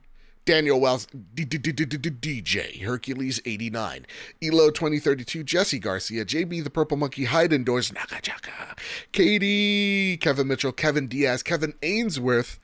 Daniel 0.44 0.78
Wells, 0.78 1.06
DJ, 1.34 2.82
Hercules 2.82 3.40
89, 3.46 4.06
Elo 4.42 4.70
2032, 4.70 5.42
Jesse 5.42 5.78
Garcia, 5.78 6.24
JB 6.24 6.62
the 6.62 6.70
Purple 6.70 6.98
Monkey, 6.98 7.24
Hide 7.24 7.52
Indoors, 7.52 7.90
Nakachaka, 7.90 8.78
Katie, 9.12 10.18
Kevin 10.18 10.48
Mitchell, 10.48 10.72
Kevin 10.72 11.06
Diaz, 11.06 11.42
Kevin 11.42 11.72
Ainsworth, 11.82 12.60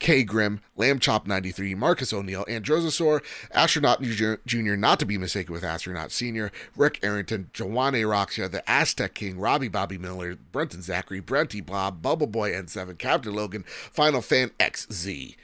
K 0.00 0.22
Grim, 0.22 0.60
Lamb 0.76 0.98
Chop 0.98 1.26
93, 1.26 1.74
Marcus 1.74 2.12
O'Neill, 2.12 2.44
Androsasaur, 2.44 3.22
Astronaut 3.52 4.00
Jr., 4.02 4.76
not 4.76 5.00
to 5.00 5.06
be 5.06 5.18
mistaken 5.18 5.52
with 5.52 5.64
Astronaut 5.64 6.12
Senior, 6.12 6.52
Rick 6.76 7.00
Arrington, 7.02 7.50
Joanne 7.52 7.94
Roxia, 7.94 8.50
the 8.50 8.68
Aztec 8.70 9.14
King, 9.14 9.38
Robbie 9.38 9.68
Bobby 9.68 9.98
Miller, 9.98 10.36
Brenton 10.36 10.82
Zachary, 10.82 11.20
Brenty 11.20 11.64
Bob, 11.64 12.00
Bubble 12.00 12.28
Boy 12.28 12.52
N7, 12.52 12.98
Captain 12.98 13.32
Logan, 13.32 13.64
Final 13.66 14.20
Fan 14.22 14.50
XZ. 14.60 15.34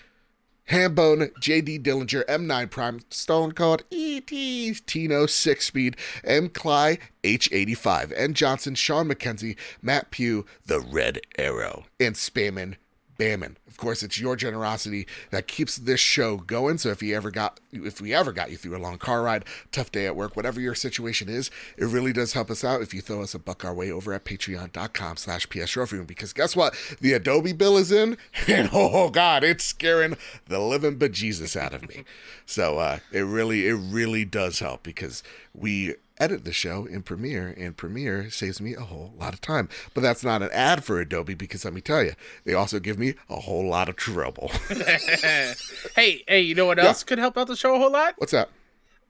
Hambone, 0.70 1.30
JD 1.40 1.82
Dillinger, 1.82 2.24
M9 2.26 2.70
Prime, 2.70 3.00
Stone 3.10 3.52
Cold, 3.52 3.84
ET, 3.92 4.26
Tino, 4.26 5.26
Six 5.26 5.66
Speed, 5.66 5.96
M. 6.24 6.48
Cly, 6.48 6.98
H85, 7.22 8.12
N. 8.16 8.34
Johnson, 8.34 8.74
Sean 8.74 9.08
McKenzie, 9.08 9.56
Matt 9.82 10.10
Pugh, 10.10 10.46
The 10.66 10.80
Red 10.80 11.20
Arrow, 11.38 11.84
and 12.00 12.14
Spammin' 12.14 12.76
Bammin'. 13.18 13.56
Of 13.66 13.76
course, 13.76 14.02
it's 14.02 14.20
your 14.20 14.36
generosity 14.36 15.06
that 15.30 15.46
keeps 15.48 15.76
this 15.76 16.00
show 16.00 16.36
going. 16.36 16.78
So 16.78 16.90
if 16.90 17.02
you 17.02 17.16
ever 17.16 17.30
got, 17.30 17.60
if 17.72 18.00
we 18.00 18.14
ever 18.14 18.32
got 18.32 18.50
you 18.50 18.56
through 18.56 18.76
a 18.76 18.78
long 18.78 18.98
car 18.98 19.22
ride, 19.22 19.44
tough 19.72 19.90
day 19.90 20.06
at 20.06 20.16
work, 20.16 20.36
whatever 20.36 20.60
your 20.60 20.74
situation 20.74 21.28
is, 21.28 21.50
it 21.76 21.86
really 21.86 22.12
does 22.12 22.32
help 22.32 22.50
us 22.50 22.64
out 22.64 22.82
if 22.82 22.94
you 22.94 23.00
throw 23.00 23.22
us 23.22 23.34
a 23.34 23.38
buck 23.38 23.64
our 23.64 23.74
way 23.74 23.90
over 23.90 24.12
at 24.12 24.24
patreon.com 24.24 25.16
slash 25.16 25.48
PS 25.48 25.76
Because 26.06 26.32
guess 26.32 26.54
what? 26.54 26.74
The 27.00 27.12
Adobe 27.12 27.52
bill 27.52 27.76
is 27.76 27.90
in, 27.90 28.16
and 28.48 28.70
oh 28.72 29.10
God, 29.10 29.42
it's 29.44 29.64
scaring 29.64 30.16
the 30.46 30.60
living 30.60 30.98
bejesus 30.98 31.56
out 31.56 31.74
of 31.74 31.88
me. 31.88 32.04
So 32.46 32.78
uh, 32.78 32.98
it 33.12 33.22
really, 33.22 33.66
it 33.66 33.74
really 33.74 34.24
does 34.24 34.60
help 34.60 34.82
because 34.82 35.22
we 35.52 35.94
edit 36.18 36.44
the 36.44 36.52
show 36.52 36.86
in 36.86 37.02
Premiere, 37.02 37.54
and 37.56 37.76
Premiere 37.76 38.30
saves 38.30 38.60
me 38.60 38.74
a 38.74 38.80
whole 38.80 39.12
lot 39.18 39.34
of 39.34 39.40
time. 39.40 39.68
But 39.92 40.02
that's 40.02 40.24
not 40.24 40.42
an 40.42 40.50
ad 40.52 40.84
for 40.84 41.00
Adobe 41.00 41.34
because 41.34 41.64
let 41.64 41.74
me 41.74 41.80
tell 41.80 42.02
you, 42.02 42.12
they 42.44 42.54
also 42.54 42.78
give 42.78 42.98
me 42.98 43.14
a 43.28 43.36
whole 43.36 43.66
lot 43.66 43.88
of 43.88 43.96
trouble. 43.96 44.50
hey, 45.96 46.22
hey, 46.26 46.40
you 46.40 46.54
know 46.54 46.66
what 46.66 46.78
else 46.78 47.02
yeah. 47.02 47.06
could 47.06 47.18
help 47.18 47.36
out 47.36 47.48
the 47.48 47.56
show 47.56 47.74
a 47.74 47.78
whole 47.78 47.92
lot? 47.92 48.14
What's 48.18 48.32
that? 48.32 48.48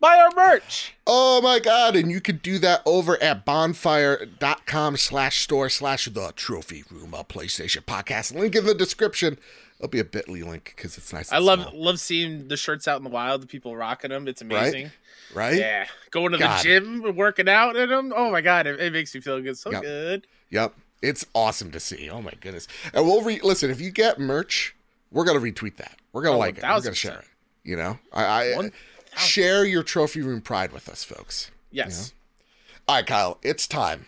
Buy 0.01 0.19
our 0.19 0.31
merch. 0.37 0.95
Oh 1.07 1.41
my 1.41 1.59
god, 1.59 1.97
and 1.97 2.11
you 2.11 2.21
could 2.21 2.43
do 2.43 2.59
that 2.59 2.83
over 2.85 3.23
at 3.23 3.45
bonfire.com 3.47 4.97
slash 4.97 5.41
store 5.41 5.71
slash 5.71 6.07
the 6.07 6.33
trophy 6.37 6.85
room, 6.91 7.15
a 7.15 7.25
PlayStation 7.25 7.85
podcast. 7.85 8.35
Link 8.35 8.55
in 8.55 8.67
the 8.67 8.75
description. 8.75 9.39
It'll 9.79 9.89
be 9.89 10.01
a 10.01 10.05
bit.ly 10.05 10.41
link 10.43 10.75
because 10.77 10.99
it's 10.99 11.13
nice. 11.13 11.33
I 11.33 11.39
love 11.39 11.63
small. 11.63 11.85
love 11.85 12.01
seeing 12.01 12.49
the 12.49 12.57
shirts 12.57 12.87
out 12.87 12.99
in 12.99 13.05
the 13.05 13.11
wild, 13.11 13.43
the 13.43 13.47
people 13.47 13.77
rocking 13.77 14.11
them. 14.11 14.29
It's 14.29 14.43
amazing. 14.43 14.85
Right? 14.85 14.93
Right? 15.35 15.57
Yeah, 15.57 15.87
going 16.11 16.33
to 16.33 16.39
god. 16.39 16.59
the 16.59 16.63
gym, 16.63 17.17
working 17.17 17.49
out 17.49 17.77
in 17.77 17.89
them. 17.89 18.13
Oh 18.15 18.31
my 18.31 18.41
god, 18.41 18.67
it, 18.67 18.81
it 18.81 18.93
makes 18.93 19.15
me 19.15 19.21
feel 19.21 19.41
good, 19.41 19.59
so 19.59 19.71
yep. 19.71 19.83
good. 19.83 20.27
Yep, 20.51 20.75
it's 21.03 21.27
awesome 21.35 21.71
to 21.73 21.81
see. 21.81 22.09
Oh 22.11 22.23
my 22.23 22.33
goodness, 22.41 22.69
and 22.93 23.05
we'll 23.05 23.23
re- 23.23 23.41
listen 23.43 23.71
if 23.71 23.81
you 23.81 23.91
get 23.91 24.19
merch, 24.19 24.75
we're 25.11 25.25
gonna 25.25 25.41
retweet 25.41 25.77
that. 25.77 25.99
We're 26.13 26.23
gonna 26.23 26.37
oh, 26.37 26.41
like 26.41 26.59
it. 26.59 26.63
We're 26.63 26.81
gonna 26.81 26.95
share 26.95 27.19
it. 27.19 27.29
You 27.63 27.77
know, 27.77 27.99
I, 28.13 28.25
I 28.25 28.53
uh, 28.53 28.69
share 29.17 29.65
your 29.65 29.83
trophy 29.83 30.21
room 30.21 30.41
pride 30.41 30.73
with 30.73 30.89
us, 30.89 31.03
folks. 31.03 31.51
Yes. 31.71 31.97
You 31.97 32.03
know? 32.05 32.85
All 32.87 32.97
right, 32.97 33.07
Kyle, 33.07 33.39
it's 33.43 33.67
time 33.67 34.07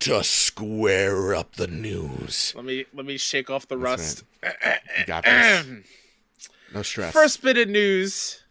to 0.00 0.24
square 0.24 1.34
up 1.34 1.56
the 1.56 1.66
news. 1.66 2.52
Let 2.56 2.64
me 2.64 2.86
let 2.94 3.06
me 3.06 3.16
shake 3.18 3.50
off 3.50 3.68
the 3.68 3.76
rust. 3.76 4.24
You 4.42 5.04
got 5.06 5.24
this. 5.24 5.66
No 6.74 6.80
stress. 6.80 7.12
First 7.12 7.42
bit 7.42 7.58
of 7.58 7.68
news 7.68 8.41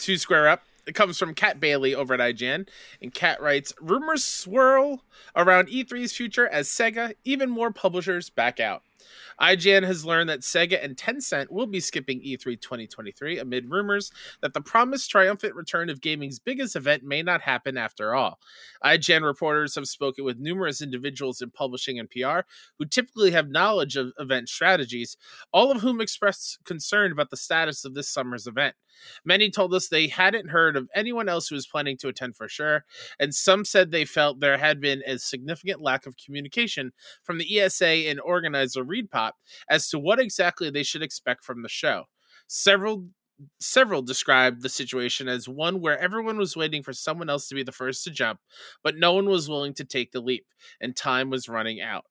to 0.00 0.16
square 0.16 0.48
up. 0.48 0.62
It 0.86 0.94
comes 0.94 1.18
from 1.18 1.34
Kat 1.34 1.60
Bailey 1.60 1.94
over 1.94 2.14
at 2.14 2.20
IGN, 2.20 2.68
and 3.00 3.14
Kat 3.14 3.40
writes: 3.40 3.72
"Rumors 3.80 4.24
swirl 4.24 5.04
around 5.36 5.68
E3's 5.68 6.12
future 6.12 6.48
as 6.48 6.68
Sega, 6.68 7.14
even 7.24 7.50
more 7.50 7.70
publishers 7.70 8.30
back 8.30 8.58
out." 8.58 8.82
IGN 9.40 9.84
has 9.84 10.04
learned 10.04 10.28
that 10.28 10.40
Sega 10.40 10.82
and 10.82 10.96
Tencent 10.96 11.50
will 11.50 11.66
be 11.66 11.80
skipping 11.80 12.20
E3 12.20 12.60
2023 12.60 13.38
amid 13.38 13.70
rumors 13.70 14.12
that 14.42 14.52
the 14.52 14.60
promised 14.60 15.10
triumphant 15.10 15.54
return 15.54 15.88
of 15.88 16.00
gaming's 16.00 16.38
biggest 16.38 16.76
event 16.76 17.02
may 17.02 17.22
not 17.22 17.40
happen 17.40 17.78
after 17.78 18.14
all. 18.14 18.38
IGN 18.84 19.24
reporters 19.24 19.74
have 19.74 19.86
spoken 19.86 20.24
with 20.24 20.38
numerous 20.38 20.82
individuals 20.82 21.40
in 21.40 21.50
publishing 21.50 21.98
and 21.98 22.10
PR 22.10 22.40
who 22.78 22.84
typically 22.84 23.30
have 23.30 23.48
knowledge 23.48 23.96
of 23.96 24.12
event 24.18 24.48
strategies, 24.48 25.16
all 25.52 25.70
of 25.70 25.80
whom 25.80 26.00
expressed 26.00 26.58
concern 26.64 27.12
about 27.12 27.30
the 27.30 27.36
status 27.36 27.84
of 27.84 27.94
this 27.94 28.08
summer's 28.08 28.46
event. 28.46 28.74
Many 29.24 29.50
told 29.50 29.74
us 29.74 29.88
they 29.88 30.08
hadn't 30.08 30.50
heard 30.50 30.76
of 30.76 30.88
anyone 30.94 31.28
else 31.28 31.48
who 31.48 31.54
was 31.54 31.66
planning 31.66 31.96
to 31.98 32.08
attend 32.08 32.36
for 32.36 32.48
sure, 32.48 32.84
and 33.18 33.34
some 33.34 33.64
said 33.64 33.90
they 33.90 34.04
felt 34.04 34.40
there 34.40 34.58
had 34.58 34.80
been 34.80 35.02
a 35.06 35.18
significant 35.18 35.80
lack 35.80 36.06
of 36.06 36.16
communication 36.16 36.92
from 37.22 37.38
the 37.38 37.60
ESA 37.60 37.86
and 37.86 38.20
organizer 38.20 38.84
ReedPop 38.84 39.32
as 39.68 39.88
to 39.90 39.98
what 39.98 40.20
exactly 40.20 40.70
they 40.70 40.82
should 40.82 41.02
expect 41.02 41.44
from 41.44 41.62
the 41.62 41.68
show. 41.68 42.04
Several 42.46 43.06
several 43.58 44.02
described 44.02 44.62
the 44.62 44.68
situation 44.68 45.26
as 45.28 45.48
one 45.48 45.80
where 45.80 45.98
everyone 45.98 46.36
was 46.36 46.56
waiting 46.56 46.82
for 46.82 46.92
someone 46.92 47.30
else 47.30 47.48
to 47.48 47.54
be 47.54 47.62
the 47.62 47.72
first 47.72 48.04
to 48.04 48.10
jump, 48.10 48.38
but 48.82 48.96
no 48.96 49.14
one 49.14 49.26
was 49.26 49.48
willing 49.48 49.74
to 49.74 49.84
take 49.84 50.12
the 50.12 50.20
leap, 50.20 50.46
and 50.80 50.94
time 50.94 51.30
was 51.30 51.48
running 51.48 51.80
out. 51.80 52.04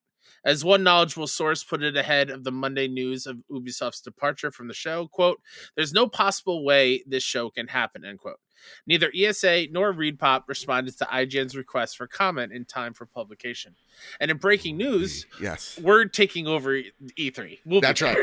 As 0.44 0.64
one 0.64 0.82
knowledgeable 0.82 1.26
source 1.26 1.62
put 1.62 1.82
it 1.82 1.96
ahead 1.96 2.30
of 2.30 2.44
the 2.44 2.50
Monday 2.52 2.88
news 2.88 3.26
of 3.26 3.38
Ubisoft's 3.50 4.00
departure 4.00 4.50
from 4.50 4.68
the 4.68 4.74
show, 4.74 5.06
quote, 5.08 5.40
there's 5.76 5.92
no 5.92 6.06
possible 6.08 6.64
way 6.64 7.02
this 7.06 7.22
show 7.22 7.50
can 7.50 7.68
happen, 7.68 8.04
end 8.04 8.18
quote. 8.18 8.40
Neither 8.86 9.10
ESA 9.14 9.66
nor 9.70 9.92
ReedPop 9.92 10.44
responded 10.46 10.96
to 10.98 11.04
IGN's 11.04 11.56
request 11.56 11.96
for 11.96 12.06
comment 12.06 12.52
in 12.52 12.64
time 12.64 12.94
for 12.94 13.06
publication. 13.06 13.74
And 14.18 14.30
in 14.30 14.36
breaking 14.36 14.76
news, 14.76 15.26
yes, 15.40 15.78
we're 15.82 16.06
taking 16.06 16.46
over 16.46 16.80
E3. 17.18 17.58
We'll 17.64 17.80
That's 17.80 18.00
right. 18.02 18.16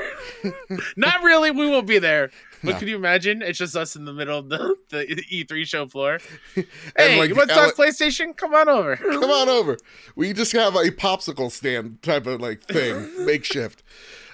Not 0.98 1.24
really. 1.24 1.52
We 1.52 1.70
won't 1.70 1.88
be 1.88 2.00
there. 2.00 2.32
But 2.64 2.74
no. 2.74 2.80
can 2.80 2.88
you 2.88 2.96
imagine? 2.96 3.42
It's 3.42 3.60
just 3.60 3.76
us 3.76 3.96
in 3.96 4.06
the 4.06 4.14
middle 4.14 4.40
of 4.40 4.50
the, 4.50 4.76
the 4.90 5.06
E3 5.32 5.66
show 5.66 5.88
floor. 5.88 6.20
hey, 6.98 7.20
like, 7.20 7.30
you 7.30 7.36
want 7.36 7.50
to 7.50 7.56
talk 7.56 7.76
PlayStation? 7.76 8.36
Come 8.36 8.54
on 8.54 8.68
over. 8.68 8.96
Come 8.96 9.30
on 9.30 9.50
over. 9.50 9.78
We 10.16 10.34
just 10.34 10.52
have 10.54 10.76
a 10.76 10.92
popsicle 10.92 11.52
stand 11.52 12.02
type 12.02 12.26
of 12.26 12.42
like 12.42 12.64
thing, 12.64 13.26
makeshift. 13.26 13.84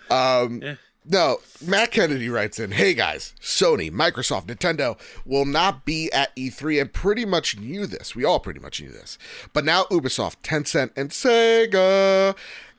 Um, 0.09 0.61
yeah. 0.61 0.75
No, 1.05 1.39
Matt 1.65 1.91
Kennedy 1.91 2.29
writes 2.29 2.59
in, 2.59 2.71
Hey 2.71 2.93
guys, 2.93 3.33
Sony, 3.41 3.91
Microsoft, 3.91 4.45
Nintendo 4.45 4.97
will 5.25 5.45
not 5.45 5.83
be 5.83 6.09
at 6.13 6.33
E3 6.35 6.79
and 6.79 6.93
pretty 6.93 7.25
much 7.25 7.57
knew 7.59 7.85
this. 7.85 8.15
We 8.15 8.23
all 8.23 8.39
pretty 8.39 8.61
much 8.61 8.81
knew 8.81 8.89
this. 8.91 9.17
But 9.51 9.65
now 9.65 9.83
Ubisoft, 9.85 10.37
Tencent, 10.43 10.91
and 10.95 11.09
Sega. 11.09 12.35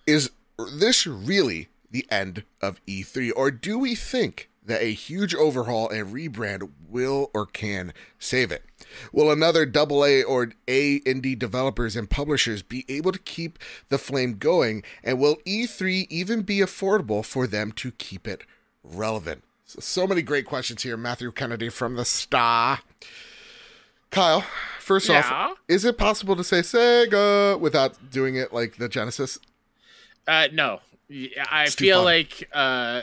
Is 0.07 0.31
this 0.78 1.07
really 1.07 1.69
the 1.90 2.07
end 2.11 2.45
of 2.62 2.81
E3? 2.87 3.31
Or 3.37 3.50
do 3.50 3.78
we 3.78 3.95
think 3.95 4.49
that 4.64 4.83
a 4.83 4.92
huge 4.92 5.35
overhaul 5.35 5.88
and 5.90 6.12
rebrand 6.12 6.71
will 6.88 7.30
or 7.35 7.47
can 7.47 7.92
save 8.18 8.50
it? 8.50 8.64
Will 9.12 9.30
another 9.30 9.62
AA 9.62 10.23
or 10.26 10.52
A 10.68 11.00
indie 11.00 11.38
developers 11.38 11.97
and 11.97 12.09
publishers 12.09 12.62
be 12.62 12.85
able 12.88 13.12
to 13.12 13.18
keep 13.18 13.59
the 13.88 13.99
flame 13.99 14.35
going? 14.35 14.83
And 15.02 15.18
will 15.18 15.37
E3 15.47 16.06
even 16.11 16.42
be 16.42 16.59
affordable 16.59 17.25
for 17.25 17.47
them 17.47 17.73
to 17.73 17.92
keep 17.92 18.26
it 18.26 18.42
relevant? 18.83 19.44
So, 19.66 19.80
so 19.80 20.06
many 20.06 20.23
great 20.23 20.47
questions 20.47 20.83
here. 20.83 20.97
Matthew 20.97 21.33
Kennedy 21.33 21.68
from 21.68 21.97
the 21.97 22.04
Star. 22.04 22.80
Kyle, 24.11 24.44
first 24.78 25.09
yeah. 25.09 25.28
off, 25.28 25.59
is 25.66 25.85
it 25.85 25.99
possible 25.99 26.37
to 26.37 26.44
say 26.44 26.61
Sega 26.61 27.59
without 27.59 28.11
doing 28.12 28.37
it 28.37 28.52
like 28.52 28.76
the 28.76 28.88
Genesis? 28.88 29.38
Uh, 30.28 30.49
no. 30.52 30.80
I 31.11 31.64
it's 31.64 31.75
feel 31.75 32.02
like 32.02 32.49
uh, 32.52 33.02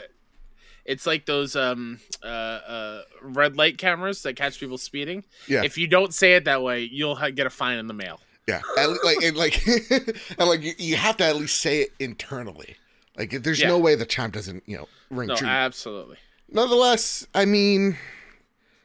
it's 0.84 1.06
like 1.06 1.26
those 1.26 1.56
um 1.56 2.00
uh, 2.22 2.26
uh 2.26 3.02
red 3.22 3.56
light 3.56 3.78
cameras 3.78 4.22
that 4.22 4.36
catch 4.36 4.58
people 4.58 4.78
speeding. 4.78 5.24
Yeah. 5.46 5.62
If 5.64 5.78
you 5.78 5.86
don't 5.86 6.12
say 6.14 6.34
it 6.34 6.44
that 6.44 6.62
way, 6.62 6.82
you'll 6.82 7.14
ha- 7.14 7.30
get 7.30 7.46
a 7.46 7.50
fine 7.50 7.78
in 7.78 7.86
the 7.86 7.94
mail. 7.94 8.20
Yeah. 8.48 8.60
like 9.04 9.22
and 9.22 9.36
like 9.36 9.66
and 10.38 10.48
like 10.48 10.62
you, 10.62 10.72
you, 10.78 10.96
have 10.96 11.16
to 11.18 11.24
at 11.24 11.36
least 11.36 11.60
say 11.60 11.82
it 11.82 11.92
internally. 11.98 12.76
Like 13.16 13.42
there's 13.42 13.60
yeah. 13.60 13.68
no 13.68 13.78
way 13.78 13.94
the 13.94 14.06
chime 14.06 14.30
doesn't 14.30 14.64
you 14.66 14.76
know 14.76 14.88
ring 15.10 15.28
no, 15.28 15.36
true. 15.36 15.48
Absolutely. 15.48 16.16
Nonetheless, 16.50 17.26
I 17.34 17.44
mean, 17.44 17.96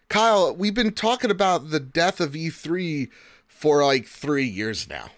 Kyle, 0.10 0.56
we've 0.56 0.74
been 0.74 0.94
talking 0.94 1.32
about 1.32 1.70
the 1.70 1.80
death 1.80 2.22
of 2.22 2.32
E3 2.32 3.10
for 3.48 3.84
like 3.84 4.06
three 4.06 4.46
years 4.46 4.88
now. 4.88 5.10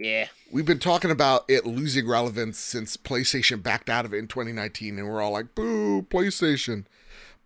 Yeah. 0.00 0.28
We've 0.50 0.64
been 0.64 0.78
talking 0.78 1.10
about 1.10 1.44
it 1.46 1.66
losing 1.66 2.08
relevance 2.08 2.58
since 2.58 2.96
PlayStation 2.96 3.62
backed 3.62 3.90
out 3.90 4.04
of 4.06 4.14
it 4.14 4.18
in 4.18 4.28
2019, 4.28 4.98
and 4.98 5.06
we're 5.06 5.20
all 5.20 5.32
like, 5.32 5.54
"Boo, 5.54 6.02
PlayStation!" 6.02 6.86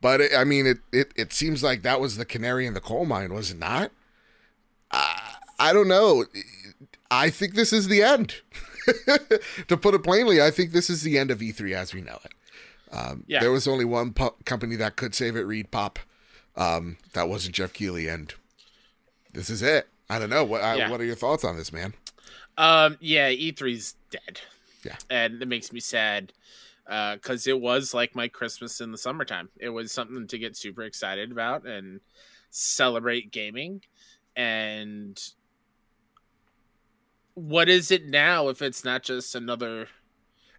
But 0.01 0.21
it, 0.21 0.33
I 0.37 0.45
mean, 0.45 0.67
it, 0.67 0.79
it 0.93 1.13
it 1.17 1.33
seems 1.33 1.63
like 1.65 1.83
that 1.83 2.01
was 2.01 2.17
the 2.17 2.25
canary 2.25 2.65
in 2.67 2.75
the 2.75 2.81
coal 2.81 3.07
mine, 3.07 3.35
was 3.35 3.51
it 3.51 3.59
not? 3.59 3.91
Uh, 4.91 5.17
I 5.59 5.73
don't 5.73 5.89
know. 5.89 6.25
I 7.11 7.29
think 7.31 7.55
this 7.55 7.73
is 7.73 7.89
the 7.89 8.03
end. 8.03 8.37
to 9.69 9.77
put 9.77 9.95
it 9.95 10.05
plainly, 10.05 10.41
I 10.41 10.51
think 10.51 10.71
this 10.73 10.89
is 10.91 11.03
the 11.03 11.19
end 11.19 11.31
of 11.31 11.39
E3 11.41 11.73
as 11.75 11.93
we 11.95 12.03
know 12.03 12.19
it. 12.25 12.33
Um, 12.93 13.25
Yeah. 13.27 13.41
There 13.41 13.51
was 13.51 13.67
only 13.67 13.85
one 13.85 14.13
pu- 14.13 14.35
company 14.45 14.77
that 14.77 14.95
could 14.97 15.15
save 15.15 15.37
it, 15.37 15.43
Reed 15.43 15.71
Pop. 15.71 15.99
Um, 16.57 16.99
that 17.15 17.29
wasn't 17.29 17.55
Geoff 17.57 17.73
Keighley, 17.73 18.07
and 18.09 18.33
this 19.33 19.51
is 19.51 19.61
it. 19.63 19.89
I 20.09 20.19
don't 20.21 20.31
know. 20.31 20.45
What 20.45 20.63
I, 20.63 20.77
Yeah. 20.77 20.91
what 20.91 21.01
are 21.01 21.05
your 21.05 21.17
thoughts 21.17 21.43
on 21.45 21.57
this, 21.57 21.73
man? 21.73 21.95
Um, 22.57 22.97
yeah, 23.01 23.31
E3's 23.31 23.97
dead. 24.11 24.41
Yeah. 24.85 24.97
And 25.11 25.41
it 25.43 25.49
makes 25.49 25.73
me 25.73 25.81
sad 25.81 26.33
Uh, 26.87 27.15
because 27.15 27.47
it 27.47 27.59
was 27.59 27.95
like 27.95 28.15
my 28.15 28.29
Christmas 28.29 28.81
in 28.83 28.93
the 28.93 28.99
summertime. 28.99 29.49
It 29.59 29.71
was 29.71 29.91
something 29.91 30.27
to 30.27 30.39
get 30.39 30.55
super 30.55 30.83
excited 30.83 31.33
about 31.33 31.67
and 31.67 32.01
celebrate 32.51 33.33
gaming. 33.33 33.81
And 34.37 35.19
what 37.35 37.69
is 37.69 37.91
it 37.91 38.07
now 38.07 38.49
if 38.49 38.63
it's 38.63 38.85
not 38.85 39.03
just 39.03 39.35
another, 39.35 39.89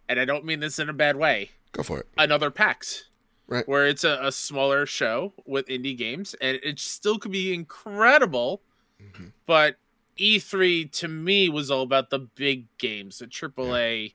and 0.08 0.18
I 0.20 0.24
don't 0.24 0.44
mean 0.44 0.60
this 0.60 0.78
in 0.78 0.88
a 0.88 0.92
bad 0.92 1.16
way, 1.16 1.50
Go 1.72 1.82
for 1.82 2.00
it. 2.00 2.08
another 2.18 2.50
PAX? 2.50 3.04
Right. 3.46 3.66
Where 3.68 3.86
it's 3.86 4.02
a, 4.04 4.18
a 4.20 4.32
smaller 4.32 4.84
show 4.86 5.32
with 5.46 5.66
indie 5.68 5.96
games, 5.96 6.34
and 6.40 6.58
it 6.62 6.80
still 6.80 7.18
could 7.18 7.32
be 7.32 7.54
incredible 7.54 8.62
Mhm. 9.00 9.32
but 9.46 9.76
E3 10.18 10.90
to 10.92 11.08
me 11.08 11.48
was 11.48 11.70
all 11.70 11.82
about 11.82 12.10
the 12.10 12.18
big 12.18 12.66
games, 12.78 13.18
the 13.18 13.26
AAA, 13.26 14.14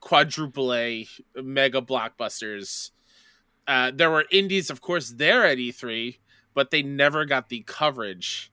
quadruple 0.00 0.74
A, 0.74 1.06
mega 1.36 1.80
blockbusters. 1.80 2.90
Uh, 3.66 3.90
there 3.94 4.10
were 4.10 4.24
indies, 4.30 4.70
of 4.70 4.80
course, 4.80 5.10
there 5.10 5.44
at 5.44 5.58
E3, 5.58 6.18
but 6.54 6.70
they 6.70 6.82
never 6.82 7.24
got 7.24 7.48
the 7.48 7.62
coverage 7.66 8.52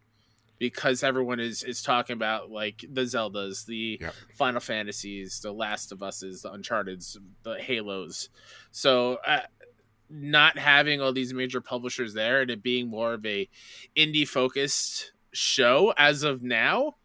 because 0.59 1.03
everyone 1.03 1.39
is 1.39 1.63
is 1.63 1.81
talking 1.81 2.13
about 2.13 2.49
like 2.49 2.85
the 2.89 3.01
Zeldas, 3.01 3.65
the 3.65 3.97
Yep. 3.99 4.13
Final 4.35 4.61
Fantasies, 4.61 5.39
the 5.41 5.51
Last 5.51 5.91
of 5.91 6.01
Us's, 6.01 6.41
the 6.43 6.51
Uncharted's, 6.51 7.17
the 7.43 7.55
Halos. 7.55 8.29
So. 8.71 9.17
Uh, 9.25 9.41
not 10.09 10.59
having 10.59 11.01
all 11.01 11.11
these 11.11 11.33
major 11.33 11.59
publishers 11.59 12.13
there 12.13 12.41
and 12.41 12.51
it 12.51 12.61
being 12.61 12.87
more 12.87 13.13
of 13.13 13.25
a 13.25 13.49
indie 13.97 14.27
focused 14.27 15.11
show 15.33 15.93
as 15.97 16.23
of 16.23 16.41
now 16.43 16.95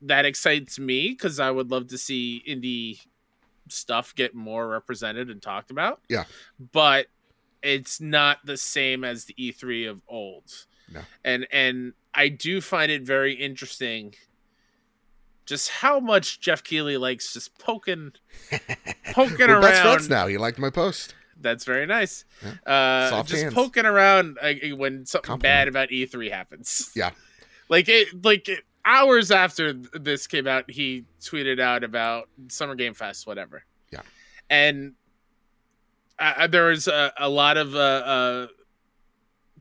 that 0.00 0.24
excites 0.24 0.78
me 0.78 1.08
because 1.10 1.40
i 1.40 1.50
would 1.50 1.70
love 1.70 1.86
to 1.88 1.96
see 1.98 2.42
indie 2.48 3.00
stuff 3.68 4.14
get 4.14 4.34
more 4.34 4.68
represented 4.68 5.30
and 5.30 5.40
talked 5.40 5.70
about 5.70 6.00
Yeah. 6.08 6.24
but 6.72 7.06
it's 7.62 8.00
not 8.00 8.38
the 8.44 8.56
same 8.56 9.04
as 9.04 9.24
the 9.26 9.34
e3 9.34 9.88
of 9.88 10.02
old 10.08 10.66
No. 10.92 11.00
and 11.24 11.46
and 11.52 11.92
i 12.14 12.28
do 12.28 12.60
find 12.60 12.90
it 12.92 13.02
very 13.02 13.34
interesting 13.34 14.14
just 15.46 15.68
how 15.70 16.00
much 16.00 16.40
geoff 16.40 16.62
keighley 16.64 16.96
likes 16.96 17.32
just 17.32 17.56
poking 17.58 18.12
poking 19.12 19.36
We're 19.38 19.54
around 19.54 19.60
best 19.62 19.82
friends 19.82 20.08
now. 20.08 20.26
You 20.26 20.38
liked 20.38 20.58
my 20.58 20.70
post. 20.70 21.14
that's 21.40 21.64
very 21.64 21.86
nice. 21.86 22.24
Yeah. 22.42 23.10
Uh, 23.12 23.22
just 23.24 23.42
hands. 23.42 23.54
poking 23.54 23.84
around 23.84 24.38
uh, 24.40 24.52
when 24.76 25.04
something 25.06 25.26
Compliment. 25.26 25.42
bad 25.42 25.68
about 25.68 25.88
E3 25.88 26.30
happens. 26.30 26.92
Yeah. 26.94 27.10
Like 27.72 27.88
it, 27.88 28.24
like 28.24 28.48
it, 28.48 28.60
hours 28.84 29.30
after 29.30 29.72
this 29.72 30.26
came 30.26 30.46
out, 30.46 30.70
he 30.70 31.04
tweeted 31.20 31.58
out 31.58 31.82
about 31.82 32.28
Summer 32.48 32.74
Game 32.74 32.94
Fest, 32.94 33.26
whatever. 33.26 33.64
Yeah. 33.92 34.02
and 34.50 34.92
uh, 36.18 36.46
there 36.46 36.66
was 36.66 36.86
a, 36.88 37.12
a 37.18 37.28
lot 37.28 37.56
of 37.56 37.74
uh, 37.74 37.78
uh, 37.78 38.46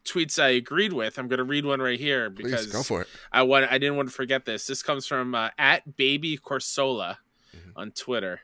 tweets 0.03 0.41
I 0.41 0.49
agreed 0.49 0.93
with. 0.93 1.17
I'm 1.17 1.27
going 1.27 1.37
to 1.39 1.43
read 1.43 1.65
one 1.65 1.79
right 1.81 1.99
here 1.99 2.29
Please 2.29 2.43
because 2.51 2.67
go 2.67 2.83
for 2.83 3.01
it. 3.01 3.07
I 3.31 3.43
want 3.43 3.71
I 3.71 3.77
didn't 3.77 3.95
want 3.95 4.09
to 4.09 4.13
forget 4.13 4.45
this. 4.45 4.67
This 4.67 4.83
comes 4.83 5.05
from 5.07 5.33
uh, 5.35 5.49
at 5.57 5.95
Baby 5.97 6.37
Corsola 6.37 7.17
Mhm. 7.55 7.71
on 7.75 7.91
Twitter. 7.91 8.39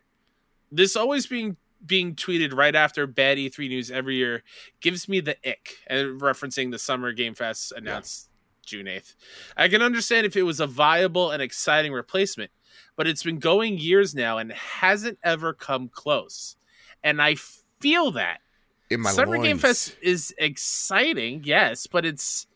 This 0.72 0.96
always 0.96 1.28
being 1.28 1.56
being 1.86 2.16
tweeted 2.16 2.54
right 2.54 2.76
after 2.76 3.06
bad 3.08 3.38
E3 3.38 3.70
news 3.70 3.90
every 3.92 4.16
year 4.18 4.44
gives 4.82 5.08
me 5.08 5.20
the 5.22 5.38
ick. 5.48 5.76
And 5.88 6.20
referencing 6.20 6.72
the 6.72 6.80
Summer 6.80 7.14
Game 7.14 7.34
Fest 7.36 7.72
announced 7.76 8.27
June 8.68 8.86
8th. 8.86 9.16
I 9.56 9.68
can 9.68 9.82
understand 9.82 10.26
if 10.28 10.36
it 10.36 10.44
was 10.44 10.60
a 10.60 10.68
viable 10.68 11.32
and 11.32 11.42
exciting 11.42 11.92
replacement, 11.94 12.52
but 12.96 13.08
it's 13.08 13.24
been 13.24 13.40
going 13.40 13.78
years 13.80 14.14
now 14.14 14.38
and 14.38 14.52
hasn't 14.52 15.18
ever 15.24 15.54
come 15.54 15.90
close. 15.90 16.56
And 17.04 17.22
I 17.22 17.36
feel 17.80 18.12
that 18.12 18.40
In 18.90 19.02
my 19.02 19.12
Summer 19.12 19.38
Game. 19.42 19.58
Fest 19.58 19.96
is 20.02 20.34
exciting, 20.38 21.42
yes, 21.44 21.88
but 21.88 22.06
it's 22.06 22.48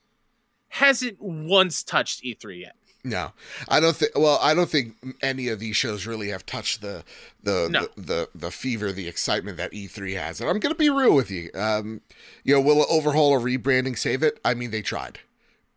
hasn't 0.69 1.21
once 1.21 1.84
touched 1.84 2.24
E3 2.24 2.62
yet. 2.62 2.76
No, 3.04 3.32
I 3.67 3.80
don't 3.80 3.95
think. 3.95 4.12
Well, 4.15 4.38
I 4.43 4.54
don't 4.54 4.69
think 4.69 4.93
any 5.24 5.47
of 5.47 5.58
these 5.60 5.76
shows 5.76 6.06
really 6.06 6.30
have 6.30 6.45
touched 6.45 6.82
the 6.82 7.04
the 7.41 7.67
No. 7.71 7.88
the, 7.95 8.02
the 8.02 8.30
the 8.36 8.52
fever, 8.52 8.91
the 8.91 9.08
excitement 9.08 9.58
that 9.58 9.71
E3 9.71 10.15
has. 10.19 10.39
And 10.39 10.47
I'm 10.47 10.60
gonna 10.60 10.76
be 10.76 10.91
real 10.91 11.15
with 11.15 11.32
you. 11.32 11.50
Um, 11.56 12.02
you 12.43 12.54
know, 12.54 12.62
will 12.62 12.78
an 12.82 12.86
overhaul 12.91 13.32
or 13.32 13.39
rebranding 13.39 13.97
save 13.97 14.21
it? 14.21 14.39
I 14.45 14.54
mean, 14.54 14.69
they 14.69 14.84
tried. 14.84 15.19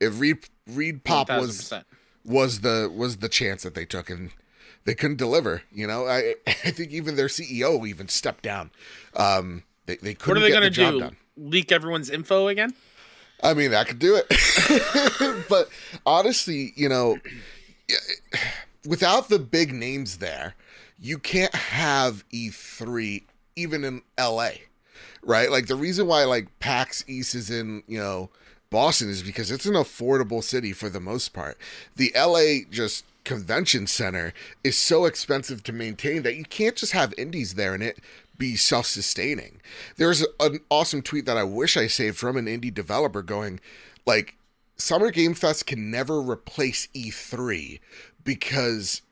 If 0.05 0.21
Reed 0.21 0.39
Reed 0.67 1.05
Pop 1.05 1.29
was 1.29 1.73
was 2.25 2.61
the 2.61 2.91
was 2.95 3.19
the 3.19 3.29
chance 3.29 3.63
that 3.63 3.75
they 3.75 3.85
took, 3.85 4.11
and 4.11 4.31
they 4.85 4.95
couldn't 4.95 5.17
deliver. 5.17 5.63
You 5.73 5.87
know, 5.87 6.07
I 6.07 6.35
I 6.47 6.71
think 6.71 6.93
even 6.93 7.17
their 7.17 7.29
CEO 7.29 7.87
even 7.87 8.09
stepped 8.09 8.43
down. 8.43 8.71
Um, 9.15 9.65
they 9.87 9.97
they 9.97 10.15
couldn't 10.15 10.43
are 10.43 10.47
they 10.47 10.53
get 10.53 10.61
going 10.61 10.65
the 10.65 10.71
to 10.71 10.75
job 10.75 10.93
do? 10.95 11.01
done. 11.01 11.17
Leak 11.37 11.73
everyone's 11.73 12.11
info 12.11 12.49
again? 12.49 12.75
I 13.43 13.55
mean, 13.55 13.73
that 13.73 13.89
could 13.89 13.99
do 13.99 14.17
it. 14.17 15.45
but 15.49 15.69
honestly, 16.07 16.73
you 16.77 16.89
know, 16.89 17.19
without 18.87 19.29
the 19.29 19.39
big 19.39 19.75
names 19.75 20.19
there, 20.19 20.55
you 20.99 21.19
can't 21.19 21.55
have 21.55 22.27
E3 22.31 23.25
even 23.57 23.85
in 23.85 24.03
LA, 24.19 24.51
right? 25.23 25.51
Like 25.51 25.67
the 25.67 25.77
reason 25.77 26.07
why 26.07 26.25
like 26.25 26.59
PAX 26.61 27.05
East 27.07 27.35
is 27.35 27.51
in, 27.51 27.83
you 27.87 27.99
know, 27.99 28.31
Boston 28.75 29.09
is 29.09 29.23
because 29.23 29.53
it's 29.53 29.67
an 29.67 29.75
affordable 29.75 30.43
city 30.43 30.73
for 30.73 30.89
the 30.89 30.99
most 30.99 31.33
part. 31.33 31.57
The 31.95 32.13
LA 32.13 32.69
just 32.69 33.05
convention 33.23 33.87
center 33.87 34.35
is 34.65 34.77
so 34.77 35.05
expensive 35.05 35.63
to 35.63 35.73
maintain 35.73 36.25
that 36.25 36.35
you 36.35 36.43
can't 36.43 36.75
just 36.75 36.91
have 36.91 37.15
indies 37.17 37.55
there 37.55 37.73
and 37.73 37.85
it 37.85 38.01
be 38.37 38.57
self-sustaining. 38.57 39.61
There's 39.97 40.27
an 40.41 40.59
awesome 40.71 41.03
tweet 41.03 41.25
that 41.27 41.37
I 41.37 41.45
wish 41.45 41.77
I 41.77 41.87
saved 41.87 42.17
from 42.17 42.37
an 42.37 42.47
indie 42.47 42.75
developer 42.75 43.23
going 43.23 43.61
like 44.07 44.35
Summer 44.77 45.13
Game 45.13 45.35
Fest 45.35 45.69
can 45.69 45.89
never 45.89 46.21
replace 46.21 46.89
E3 46.97 47.79
because 48.25 49.03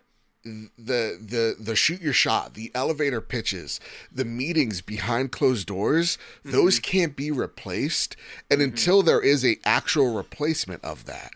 the 0.45 1.19
the 1.21 1.57
the 1.59 1.77
shoot 1.77 2.01
your 2.01 2.13
shot, 2.13 2.55
the 2.55 2.71
elevator 2.75 3.21
pitches, 3.21 3.79
the 4.11 4.25
meetings 4.25 4.81
behind 4.81 5.31
closed 5.33 5.67
doors, 5.69 6.19
those 6.45 6.79
can't 6.81 7.15
be 7.17 7.31
replaced. 7.31 8.17
And 8.51 8.61
until 8.61 9.03
there 9.03 9.21
is 9.21 9.45
a 9.45 9.59
actual 9.65 10.15
replacement 10.15 10.85
of 10.85 11.05
that, 11.05 11.33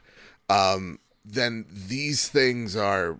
um, 0.48 0.98
then 1.24 1.66
these 1.70 2.28
things 2.28 2.74
are, 2.76 3.18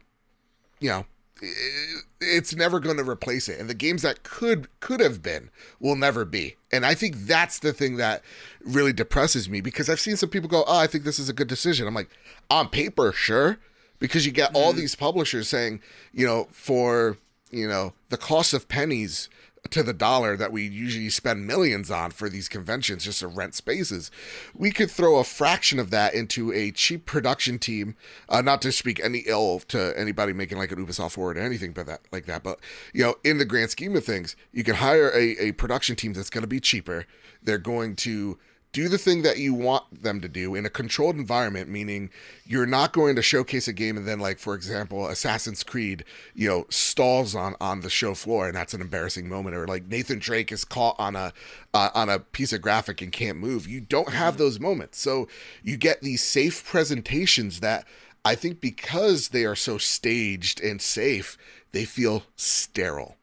you 0.81 0.89
know, 0.89 1.07
i- 1.43 2.01
it's 2.21 2.55
never 2.55 2.81
going 2.81 2.97
to 2.97 3.09
replace 3.09 3.49
it. 3.49 3.61
And 3.61 3.69
the 3.71 3.75
games 3.75 4.03
that 4.03 4.23
could 4.23 4.69
could 4.81 5.01
have 5.01 5.23
been 5.23 5.51
will 5.79 5.97
never 5.97 6.25
be. 6.25 6.57
And 6.73 6.85
I 6.85 6.95
think 6.95 7.15
that's 7.27 7.59
the 7.61 7.73
thing 7.73 7.97
that 7.97 8.23
really 8.65 8.93
depresses 8.93 9.49
me 9.49 9.61
because 9.61 9.89
I've 9.89 10.01
seen 10.01 10.17
some 10.17 10.31
people 10.31 10.49
go, 10.49 10.65
"Oh, 10.67 10.79
I 10.79 10.87
think 10.89 11.05
this 11.05 11.19
is 11.21 11.29
a 11.29 11.33
good 11.35 11.49
decision." 11.49 11.87
I'm 11.87 11.95
like, 11.95 12.11
on 12.51 12.69
paper, 12.71 13.13
sure, 13.13 13.59
because 13.99 14.27
you 14.27 14.33
get 14.33 14.55
all 14.55 14.73
these 14.73 14.95
publishers 14.95 15.49
saying, 15.49 15.81
you 16.13 16.27
know, 16.27 16.49
for 16.51 17.19
you 17.51 17.69
know 17.69 17.93
the 18.09 18.17
cost 18.17 18.53
of 18.53 18.69
pennies 18.69 19.29
to 19.71 19.83
the 19.83 19.93
dollar 19.93 20.37
that 20.37 20.53
we 20.53 20.67
usually 20.67 21.11
spend 21.11 21.47
millions 21.47 21.91
on 21.91 22.11
for 22.11 22.29
these 22.29 22.49
conventions 22.49 23.05
just 23.05 23.21
to 23.21 23.27
rent 23.27 23.55
spaces, 23.55 24.11
we 24.55 24.71
could 24.71 24.91
throw 24.91 25.17
a 25.17 25.25
fraction 25.25 25.79
of 25.79 25.91
that 25.91 26.15
into 26.15 26.53
a 26.53 26.71
cheap 26.71 27.07
production 27.07 27.59
team. 27.59 27.97
Uh, 28.29 28.41
not 28.41 28.63
to 28.63 28.73
speak 28.73 29.01
any 29.03 29.25
ill 29.27 29.61
to 29.69 29.93
anybody 29.99 30.33
making 30.33 30.59
like 30.59 30.73
an 30.73 30.85
Ubisoft 30.85 31.13
forward 31.13 31.37
or 31.37 31.41
anything, 31.43 31.73
but 31.73 31.87
that 31.87 32.01
like 32.13 32.27
that. 32.27 32.43
But 32.43 32.61
you 32.93 33.03
know, 33.03 33.17
in 33.25 33.39
the 33.39 33.45
grand 33.45 33.71
scheme 33.71 33.97
of 33.97 34.05
things, 34.05 34.37
you 34.53 34.65
can 34.65 34.77
hire 34.77 35.11
a, 35.15 35.37
a 35.39 35.53
production 35.53 35.97
team 35.97 36.13
that's 36.13 36.31
going 36.31 36.43
to 36.43 36.49
be 36.49 36.61
cheaper. 36.61 37.07
They're 37.43 37.59
going 37.59 37.97
to 37.97 38.39
do 38.77 38.89
the 38.91 38.99
thing 38.99 39.23
that 39.23 39.39
you 39.39 39.55
want 39.55 40.03
them 40.03 40.21
to 40.21 40.29
do 40.29 40.55
in 40.55 40.67
a 40.67 40.71
controlled 40.71 41.17
environment 41.17 41.67
meaning 41.67 42.11
you're 42.45 42.67
not 42.67 42.93
going 42.93 43.17
to 43.17 43.23
showcase 43.23 43.67
a 43.67 43.73
game 43.73 43.97
and 43.97 44.07
then 44.07 44.21
like 44.21 44.39
for 44.39 44.55
example 44.55 45.07
assassin's 45.09 45.63
creed 45.63 46.05
you 46.35 46.47
know 46.47 46.67
stalls 46.69 47.35
on 47.35 47.55
on 47.59 47.81
the 47.81 47.89
show 47.89 48.15
floor 48.15 48.47
and 48.47 48.55
that's 48.55 48.75
an 48.75 48.83
embarrassing 48.83 49.29
moment 49.29 49.57
or 49.57 49.67
like 49.67 49.87
nathan 49.87 50.19
drake 50.19 50.53
is 50.53 50.63
caught 50.63 50.95
on 50.99 51.17
a 51.17 51.33
uh, 51.77 51.91
on 51.95 52.09
a 52.09 52.19
piece 52.19 52.53
of 52.53 52.63
graphic 52.63 53.03
and 53.03 53.13
can't 53.13 53.37
move. 53.37 53.69
You 53.69 53.81
don't 53.81 54.13
have 54.13 54.39
those 54.39 54.59
moments. 54.59 54.99
So 54.99 55.29
you 55.63 55.77
get 55.77 56.01
these 56.01 56.23
safe 56.23 56.65
presentations 56.65 57.61
that 57.61 57.87
I 58.25 58.35
think 58.35 58.61
because 58.61 59.29
they 59.29 59.45
are 59.45 59.55
so 59.55 59.77
staged 59.79 60.61
and 60.61 60.81
safe, 60.81 61.37
they 61.73 61.85
feel 61.85 62.25
sterile. 62.35 63.17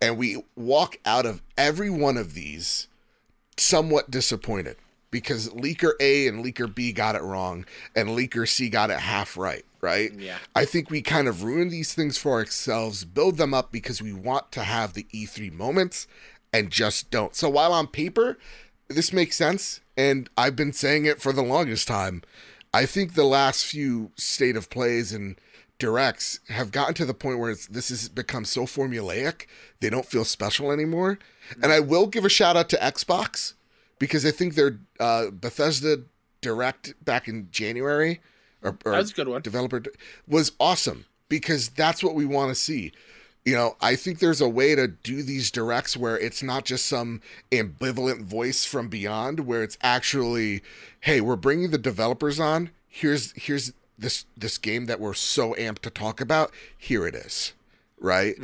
And 0.00 0.16
we 0.16 0.42
walk 0.56 0.98
out 1.04 1.26
of 1.26 1.42
every 1.58 1.90
one 1.90 2.16
of 2.16 2.34
these 2.34 2.88
somewhat 3.56 4.10
disappointed 4.10 4.76
because 5.10 5.48
leaker 5.50 5.92
A 6.00 6.26
and 6.28 6.44
leaker 6.44 6.72
B 6.72 6.92
got 6.92 7.16
it 7.16 7.22
wrong 7.22 7.64
and 7.94 8.10
leaker 8.10 8.48
C 8.48 8.68
got 8.68 8.90
it 8.90 8.98
half 8.98 9.36
right, 9.36 9.64
right? 9.80 10.12
Yeah. 10.14 10.38
I 10.54 10.64
think 10.64 10.90
we 10.90 11.02
kind 11.02 11.28
of 11.28 11.42
ruin 11.42 11.68
these 11.68 11.94
things 11.94 12.18
for 12.18 12.32
ourselves, 12.32 13.04
build 13.04 13.36
them 13.36 13.54
up 13.54 13.72
because 13.72 14.00
we 14.00 14.12
want 14.12 14.52
to 14.52 14.62
have 14.62 14.94
the 14.94 15.06
E3 15.12 15.52
moments 15.52 16.06
and 16.52 16.70
just 16.70 17.10
don't. 17.10 17.34
So 17.34 17.48
while 17.48 17.72
on 17.72 17.86
paper, 17.86 18.38
this 18.88 19.12
makes 19.12 19.36
sense, 19.36 19.80
and 19.96 20.28
I've 20.36 20.56
been 20.56 20.72
saying 20.72 21.04
it 21.04 21.20
for 21.20 21.32
the 21.32 21.42
longest 21.42 21.86
time. 21.86 22.22
I 22.72 22.86
think 22.86 23.14
the 23.14 23.24
last 23.24 23.64
few 23.64 24.12
state 24.16 24.56
of 24.56 24.70
plays 24.70 25.12
and 25.12 25.40
directs 25.78 26.40
have 26.48 26.70
gotten 26.70 26.94
to 26.94 27.06
the 27.06 27.14
point 27.14 27.38
where 27.38 27.50
it's, 27.50 27.66
this 27.66 27.88
has 27.88 28.08
become 28.08 28.44
so 28.44 28.62
formulaic 28.62 29.46
they 29.80 29.90
don't 29.90 30.06
feel 30.06 30.24
special 30.24 30.70
anymore. 30.70 31.18
And 31.54 31.64
mm. 31.64 31.70
I 31.72 31.80
will 31.80 32.06
give 32.06 32.24
a 32.24 32.28
shout 32.28 32.56
out 32.56 32.68
to 32.68 32.76
Xbox 32.76 33.54
because 34.00 34.26
I 34.26 34.32
think 34.32 34.56
their 34.56 34.80
uh, 34.98 35.26
Bethesda 35.30 36.00
direct 36.40 36.94
back 37.04 37.28
in 37.28 37.46
January 37.52 38.20
or, 38.62 38.76
or 38.84 38.92
That 38.92 38.98
was 38.98 39.10
a 39.12 39.14
good 39.14 39.28
one. 39.28 39.42
developer 39.42 39.82
was 40.26 40.50
awesome 40.58 41.04
because 41.28 41.68
that's 41.68 42.02
what 42.02 42.16
we 42.16 42.24
want 42.24 42.48
to 42.48 42.54
see. 42.56 42.90
You 43.44 43.54
know, 43.54 43.76
I 43.80 43.96
think 43.96 44.18
there's 44.18 44.40
a 44.42 44.48
way 44.48 44.74
to 44.74 44.86
do 44.88 45.22
these 45.22 45.50
directs 45.50 45.96
where 45.96 46.18
it's 46.18 46.42
not 46.42 46.64
just 46.66 46.84
some 46.86 47.22
ambivalent 47.50 48.22
voice 48.24 48.66
from 48.66 48.88
beyond, 48.88 49.40
where 49.40 49.62
it's 49.62 49.78
actually, 49.82 50.62
hey, 51.00 51.20
we're 51.22 51.36
bringing 51.36 51.70
the 51.70 51.78
developers 51.78 52.38
on. 52.38 52.70
Here's 52.86 53.32
here's 53.32 53.72
this 53.98 54.26
this 54.36 54.58
game 54.58 54.86
that 54.86 55.00
we're 55.00 55.14
so 55.14 55.54
amped 55.54 55.78
to 55.80 55.90
talk 55.90 56.20
about. 56.20 56.52
Here 56.76 57.06
it 57.06 57.14
is, 57.14 57.54
right? 57.98 58.34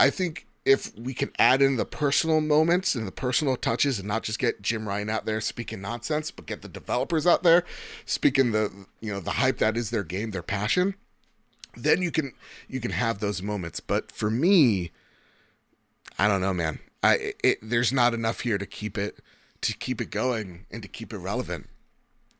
I 0.00 0.08
think 0.08 0.46
if 0.68 0.94
we 0.98 1.14
can 1.14 1.32
add 1.38 1.62
in 1.62 1.76
the 1.76 1.86
personal 1.86 2.42
moments 2.42 2.94
and 2.94 3.06
the 3.06 3.12
personal 3.12 3.56
touches 3.56 3.98
and 3.98 4.06
not 4.06 4.22
just 4.22 4.38
get 4.38 4.60
Jim 4.60 4.86
Ryan 4.86 5.08
out 5.08 5.24
there 5.24 5.40
speaking 5.40 5.80
nonsense, 5.80 6.30
but 6.30 6.44
get 6.44 6.60
the 6.60 6.68
developers 6.68 7.26
out 7.26 7.42
there 7.42 7.64
speaking 8.04 8.52
the 8.52 8.70
you 9.00 9.10
know 9.10 9.18
the 9.20 9.32
hype 9.32 9.58
that 9.58 9.76
is 9.76 9.90
their 9.90 10.04
game, 10.04 10.30
their 10.30 10.42
passion, 10.42 10.94
then 11.74 12.02
you 12.02 12.10
can 12.10 12.32
you 12.68 12.80
can 12.80 12.90
have 12.90 13.18
those 13.18 13.42
moments. 13.42 13.80
But 13.80 14.12
for 14.12 14.30
me, 14.30 14.90
I 16.18 16.28
don't 16.28 16.42
know, 16.42 16.54
man. 16.54 16.80
I 17.02 17.32
it, 17.42 17.58
there's 17.62 17.92
not 17.92 18.12
enough 18.12 18.40
here 18.40 18.58
to 18.58 18.66
keep 18.66 18.98
it 18.98 19.20
to 19.62 19.74
keep 19.74 20.00
it 20.00 20.10
going 20.10 20.66
and 20.70 20.82
to 20.82 20.88
keep 20.88 21.14
it 21.14 21.18
relevant. 21.18 21.68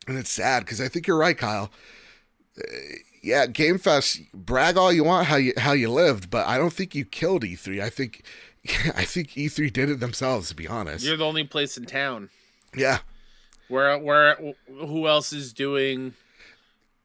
And 0.07 0.17
it's 0.17 0.31
sad 0.31 0.65
because 0.65 0.79
I 0.79 0.87
think 0.87 1.07
you're 1.07 1.17
right, 1.17 1.37
Kyle. 1.37 1.71
Yeah, 3.21 3.47
Game 3.47 3.77
Fest, 3.77 4.21
brag 4.33 4.77
all 4.77 4.91
you 4.93 5.03
want 5.03 5.27
how 5.27 5.35
you 5.35 5.53
how 5.57 5.73
you 5.73 5.89
lived, 5.91 6.29
but 6.29 6.47
I 6.47 6.57
don't 6.57 6.71
think 6.73 6.95
you 6.95 7.05
killed 7.05 7.43
E3. 7.43 7.81
I 7.81 7.89
think 7.89 8.23
I 8.95 9.03
think 9.05 9.31
E3 9.31 9.71
did 9.71 9.89
it 9.89 9.99
themselves, 9.99 10.49
to 10.49 10.55
be 10.55 10.67
honest. 10.67 11.05
You're 11.05 11.17
the 11.17 11.25
only 11.25 11.43
place 11.43 11.77
in 11.77 11.85
town 11.85 12.29
Yeah. 12.75 12.99
where 13.67 13.97
where 13.97 14.37
who 14.67 15.07
else 15.07 15.33
is 15.33 15.53
doing 15.53 16.13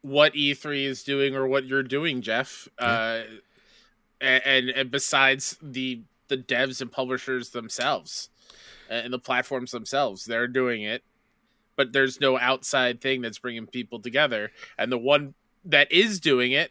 what 0.03 0.35
E3 0.35 0.85
is 0.85 1.03
doing 1.03 1.35
or 1.35 1.46
what 1.46 1.64
you're 1.66 1.83
doing, 1.83 2.20
Geoff. 2.22 2.68
Uh, 2.79 3.22
and, 4.20 4.68
and 4.70 4.90
besides 4.90 5.57
the 5.62 6.03
the 6.29 6.37
devs 6.37 6.81
and 6.81 6.90
publishers 6.90 7.50
themselves 7.50 8.31
and 8.88 9.12
the 9.12 9.18
platforms 9.18 9.70
themselves, 9.72 10.24
they're 10.24 10.46
doing 10.48 10.83
it. 10.83 11.03
But 11.77 11.92
there's 11.92 12.20
no 12.20 12.38
outside 12.38 13.00
thing 13.00 13.20
that's 13.20 13.38
bringing 13.38 13.66
people 13.66 14.00
together, 14.00 14.53
and 14.79 14.92
the 14.92 14.98
one 14.98 15.35
that 15.64 15.90
is 15.92 16.20
doing 16.20 16.53
it 16.53 16.70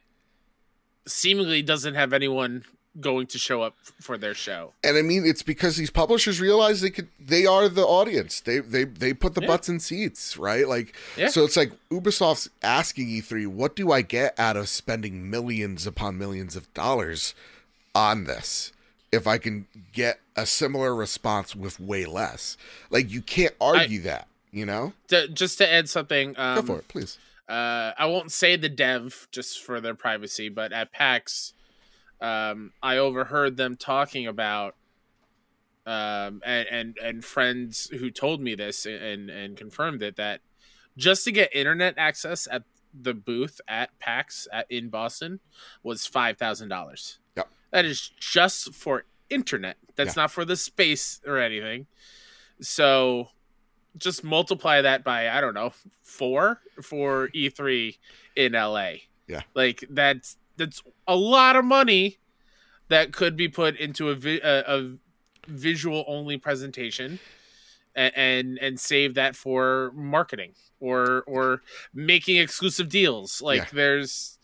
seemingly 1.06 1.62
doesn't 1.62 1.96
have 1.96 2.14
anyone 2.14 2.64
going 3.00 3.26
to 3.26 3.40
show 3.40 3.64
up 3.64 3.76
for 4.00 4.18
their 4.20 4.36
show. 4.36 4.72
And 4.84 4.98
I 4.98 5.02
mean, 5.02 5.26
it's 5.26 5.42
because 5.42 5.78
these 5.78 5.90
publishers 5.90 6.40
realize 6.40 6.80
they 6.82 6.92
could, 6.92 7.08
they 7.20 7.46
are 7.46 7.68
the 7.68 7.82
audience. 7.84 8.40
They 8.40 8.60
they 8.60 8.84
they 8.84 9.14
put 9.14 9.34
the 9.34 9.42
Yeah. 9.42 9.48
butts 9.48 9.68
in 9.68 9.80
seats, 9.80 10.38
right? 10.38 10.68
Like, 10.68 10.96
Yeah. 11.18 11.30
so 11.30 11.44
it's 11.44 11.58
like 11.58 11.72
Ubisoft's 11.90 12.50
asking 12.62 13.08
E3, 13.08 13.48
what 13.48 13.76
do 13.76 13.92
I 13.92 14.04
get 14.04 14.38
out 14.40 14.56
of 14.58 14.70
spending 14.70 15.30
millions 15.30 15.88
upon 15.88 16.20
millions 16.20 16.56
of 16.56 16.72
dollars 16.76 17.34
on 17.96 18.26
this? 18.26 18.72
If 19.12 19.26
I 19.28 19.38
can 19.40 19.68
get 19.92 20.20
a 20.36 20.46
similar 20.46 20.94
response 20.96 21.56
with 21.56 21.80
way 21.80 22.06
less, 22.06 22.58
like 22.92 23.10
you 23.12 23.22
can't 23.24 23.54
argue 23.60 24.02
that, 24.02 24.28
you 24.52 24.66
know. 24.68 24.94
To, 25.08 25.28
just 25.28 25.58
to 25.58 25.72
add 25.72 25.90
something, 25.90 26.36
um, 26.38 26.56
Go 26.58 26.62
for 26.62 26.80
it, 26.80 26.88
please. 26.88 27.18
Uh, 27.50 27.92
I 27.98 28.06
won't 28.06 28.32
say 28.32 28.56
the 28.56 28.70
dev 28.70 29.28
just 29.32 29.62
for 29.62 29.82
their 29.82 29.96
privacy, 29.96 30.50
but 30.50 30.72
at 30.72 30.92
PAX, 30.92 31.54
um, 32.22 32.72
I 32.82 32.98
overheard 32.98 33.58
them 33.58 33.76
talking 33.76 34.28
about, 34.28 34.76
um, 35.86 36.42
and, 36.46 36.68
and 36.70 36.98
and 37.04 37.26
friends 37.26 37.90
who 37.90 38.10
told 38.10 38.42
me 38.42 38.56
this 38.56 38.86
and 38.86 39.30
and 39.30 39.58
confirmed 39.58 40.02
it 40.02 40.16
that 40.16 40.40
just 40.96 41.26
to 41.26 41.32
get 41.32 41.54
internet 41.54 41.96
access 41.98 42.48
at 42.50 42.64
the 42.94 43.14
booth 43.14 43.60
at 43.68 43.98
PAX 44.00 44.48
at, 44.54 44.66
in 44.70 44.90
Boston 44.90 45.42
was 45.84 46.06
five 46.06 46.38
thousand 46.38 46.70
dollars. 46.70 47.20
Yep. 47.36 47.50
That 47.72 47.86
is 47.86 48.12
just 48.20 48.74
for 48.74 49.04
internet. 49.30 49.78
That's 49.96 50.16
not 50.16 50.32
for 50.32 50.46
the 50.46 50.56
space 50.56 51.20
or 51.26 51.38
anything. 51.40 51.88
So 52.62 53.30
just 53.98 54.24
multiply 54.24 54.82
that 54.82 55.04
by 55.04 55.30
I 55.30 55.40
don't 55.42 55.54
know 55.54 55.74
four 56.04 56.60
for 56.82 57.30
E3 57.30 57.98
in 58.36 58.54
LA. 58.54 58.92
Yeah. 59.28 59.42
like 59.56 59.86
that's 59.90 60.38
that's 60.58 60.84
a 61.08 61.16
lot 61.16 61.56
of 61.56 61.64
money 61.66 62.18
that 62.90 63.14
could 63.14 63.36
be 63.38 63.48
put 63.48 63.78
into 63.78 64.10
a 64.10 64.16
vi- 64.16 64.42
a, 64.44 64.64
a 64.68 64.96
visual 65.48 66.04
only 66.08 66.38
presentation 66.38 67.20
and, 67.96 68.14
and 68.16 68.58
and 68.60 68.80
save 68.80 69.14
that 69.16 69.36
for 69.36 69.92
marketing 69.96 70.54
or 70.80 71.24
or 71.28 71.62
making 71.94 72.38
exclusive 72.38 72.90
deals. 72.90 73.42
Like 73.42 73.60
Yeah. 73.60 73.68
there's 73.74 74.38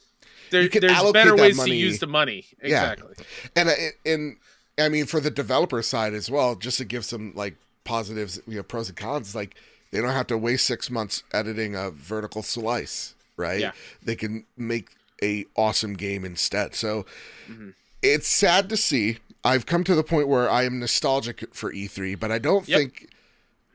there, 0.52 0.68
there's 0.68 1.12
better 1.12 1.36
ways 1.36 1.58
money- 1.58 1.72
to 1.72 1.76
use 1.78 2.00
the 2.00 2.08
money. 2.08 2.46
Yeah. 2.64 2.94
Exactly. 2.94 3.26
and 3.56 3.70
uh, 3.70 3.74
and 4.06 4.38
I 4.80 4.90
mean 4.90 5.06
for 5.06 5.20
the 5.20 5.30
developer 5.32 5.82
side 5.82 6.14
as 6.14 6.32
well, 6.32 6.56
just 6.56 6.78
to 6.78 6.86
give 6.86 7.04
some 7.06 7.34
like 7.36 7.56
positives, 7.90 8.40
you 8.48 8.58
know, 8.58 8.64
pros 8.64 8.88
and 8.90 8.98
cons. 8.98 9.34
Like 9.34 9.56
they 9.92 10.00
don't 10.02 10.12
have 10.14 10.28
to 10.28 10.38
waste 10.38 10.66
six 10.68 10.90
months 10.92 11.24
editing 11.34 11.76
a 11.76 11.90
vertical 11.90 12.44
slice, 12.44 13.16
right? 13.36 13.60
Yeah. 13.60 13.72
They 14.04 14.16
can 14.16 14.46
make 14.56 14.90
a 15.24 15.46
awesome 15.56 15.96
game 15.96 16.24
instead. 16.24 16.76
So 16.76 17.06
Mhm. 17.50 17.74
it's 18.04 18.28
sad 18.28 18.70
to 18.70 18.78
see. 18.78 19.18
I've 19.44 19.66
come 19.66 19.84
to 19.86 19.96
the 19.96 20.04
point 20.04 20.28
where 20.28 20.50
I 20.50 20.64
am 20.64 20.80
nostalgic 20.80 21.54
for 21.56 21.72
E3, 21.74 22.14
but 22.16 22.32
I 22.32 22.38
don't 22.38 22.68
Yep. 22.68 22.78
think. 22.80 23.10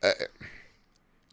Uh, 0.03 0.13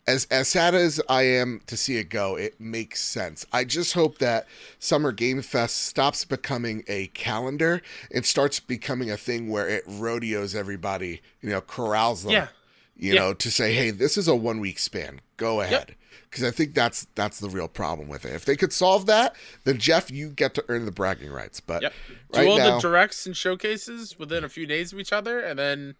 as 0.07 0.25
as 0.31 0.47
sad 0.47 0.73
as 0.73 0.99
I 1.07 1.23
am 1.23 1.61
to 1.67 1.77
see 1.77 1.97
it 1.97 2.05
go, 2.09 2.35
it 2.35 2.59
makes 2.59 2.99
sense. 3.01 3.45
I 3.53 3.63
just 3.65 3.93
hope 3.93 4.17
that 4.17 4.47
Summer 4.79 5.11
Game 5.11 5.41
Fest 5.43 5.77
stops 5.85 6.25
becoming 6.25 6.83
a 6.87 7.07
calendar 7.07 7.81
and 8.13 8.25
starts 8.25 8.59
becoming 8.59 9.11
a 9.11 9.17
thing 9.17 9.47
where 9.49 9.67
it 9.69 9.83
rodeos 9.87 10.55
everybody, 10.55 11.21
you 11.41 11.49
know, 11.51 11.61
corrals 11.61 12.23
them, 12.23 12.31
Yeah. 12.31 12.47
You 12.95 13.13
Yeah. 13.13 13.19
know, 13.19 13.33
to 13.33 13.49
say, 13.51 13.73
hey, 13.73 13.91
this 13.91 14.17
is 14.17 14.27
a 14.27 14.35
one 14.35 14.59
week 14.59 14.77
span. 14.79 15.21
Go 15.37 15.61
ahead. 15.61 15.95
Because 16.29 16.43
I 16.45 16.51
think 16.51 16.73
that's 16.73 17.07
that's 17.15 17.39
the 17.39 17.49
real 17.49 17.67
problem 17.67 18.07
with 18.07 18.25
it. 18.25 18.33
If 18.33 18.45
they 18.45 18.55
could 18.55 18.71
solve 18.71 19.05
that, 19.07 19.35
then 19.65 19.79
Geoff, 19.79 20.09
you 20.11 20.29
get 20.29 20.53
to 20.55 20.65
earn 20.69 20.85
the 20.85 20.91
bragging 20.91 21.31
rights. 21.31 21.59
But 21.59 21.81
Yep. 21.81 21.93
right 22.35 22.43
do 22.43 22.49
all 22.51 22.57
now, 22.57 22.75
the 22.75 22.81
directs 22.81 23.25
and 23.25 23.35
showcases 23.35 24.17
within 24.17 24.43
a 24.43 24.49
few 24.49 24.65
days 24.65 24.93
of 24.93 24.99
each 24.99 25.11
other, 25.11 25.39
and 25.41 25.59
then 25.59 25.95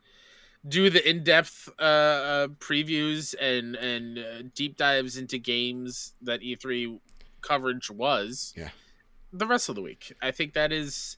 do 0.68 0.90
the 0.90 1.08
in-depth 1.10 1.70
uh, 1.80 1.82
uh, 1.82 2.48
previews 2.60 3.34
and 3.42 3.76
and 3.76 4.20
uh, 4.20 4.44
deep 4.56 4.78
dives 4.78 5.18
into 5.18 5.38
games 5.38 6.14
that 6.22 6.42
E3 6.42 7.00
coverage 7.42 7.90
was. 7.90 8.54
Yeah. 8.56 8.70
The 9.34 9.48
rest 9.48 9.70
of 9.70 9.76
the 9.76 9.82
week, 9.82 10.14
I 10.22 10.32
think 10.32 10.54
that 10.54 10.72
is 10.72 11.18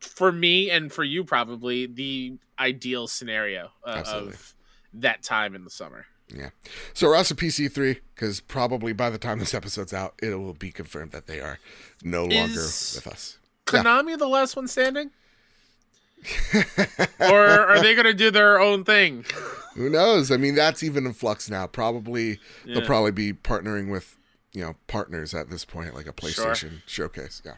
for 0.00 0.30
me 0.30 0.70
and 0.70 0.92
for 0.92 1.04
you 1.04 1.24
probably 1.24 1.86
the 1.86 2.34
ideal 2.58 3.06
scenario 3.06 3.70
uh, 3.84 3.90
Absolutely. 3.90 4.34
of 4.34 4.54
that 5.00 5.22
time 5.22 5.54
in 5.54 5.64
the 5.64 5.70
summer. 5.70 6.06
Yeah. 6.34 6.50
So 6.92 7.06
we're 7.06 7.16
also 7.16 7.34
PC3 7.34 8.00
because 8.14 8.40
probably 8.40 8.92
by 8.92 9.10
the 9.10 9.18
time 9.18 9.38
this 9.38 9.54
episode's 9.54 9.92
out, 9.92 10.14
it 10.20 10.34
will 10.34 10.54
be 10.54 10.72
confirmed 10.72 11.12
that 11.12 11.26
they 11.26 11.40
are 11.40 11.58
no 12.02 12.22
longer 12.22 12.54
with 12.54 13.06
us. 13.06 13.38
Yeah. 13.72 13.82
Konami, 13.82 14.18
the 14.18 14.28
last 14.28 14.56
one 14.56 14.68
standing, 14.68 15.10
or 17.20 17.46
are 17.48 17.80
they 17.80 17.94
going 17.94 18.06
to 18.06 18.14
do 18.14 18.30
their 18.30 18.60
own 18.60 18.84
thing? 18.84 19.24
Who 19.74 19.90
knows? 19.90 20.30
I 20.30 20.36
mean, 20.36 20.54
that's 20.54 20.82
even 20.82 21.06
in 21.06 21.12
flux 21.12 21.50
now. 21.50 21.66
Probably 21.66 22.38
they'll 22.64 22.86
probably 22.86 23.10
be 23.10 23.32
partnering 23.32 23.90
with 23.90 24.16
you 24.52 24.62
know 24.62 24.76
partners 24.86 25.34
at 25.34 25.50
this 25.50 25.64
point, 25.64 25.94
like 25.94 26.06
a 26.06 26.12
PlayStation 26.12 26.82
showcase. 26.86 27.42
Yeah. 27.44 27.54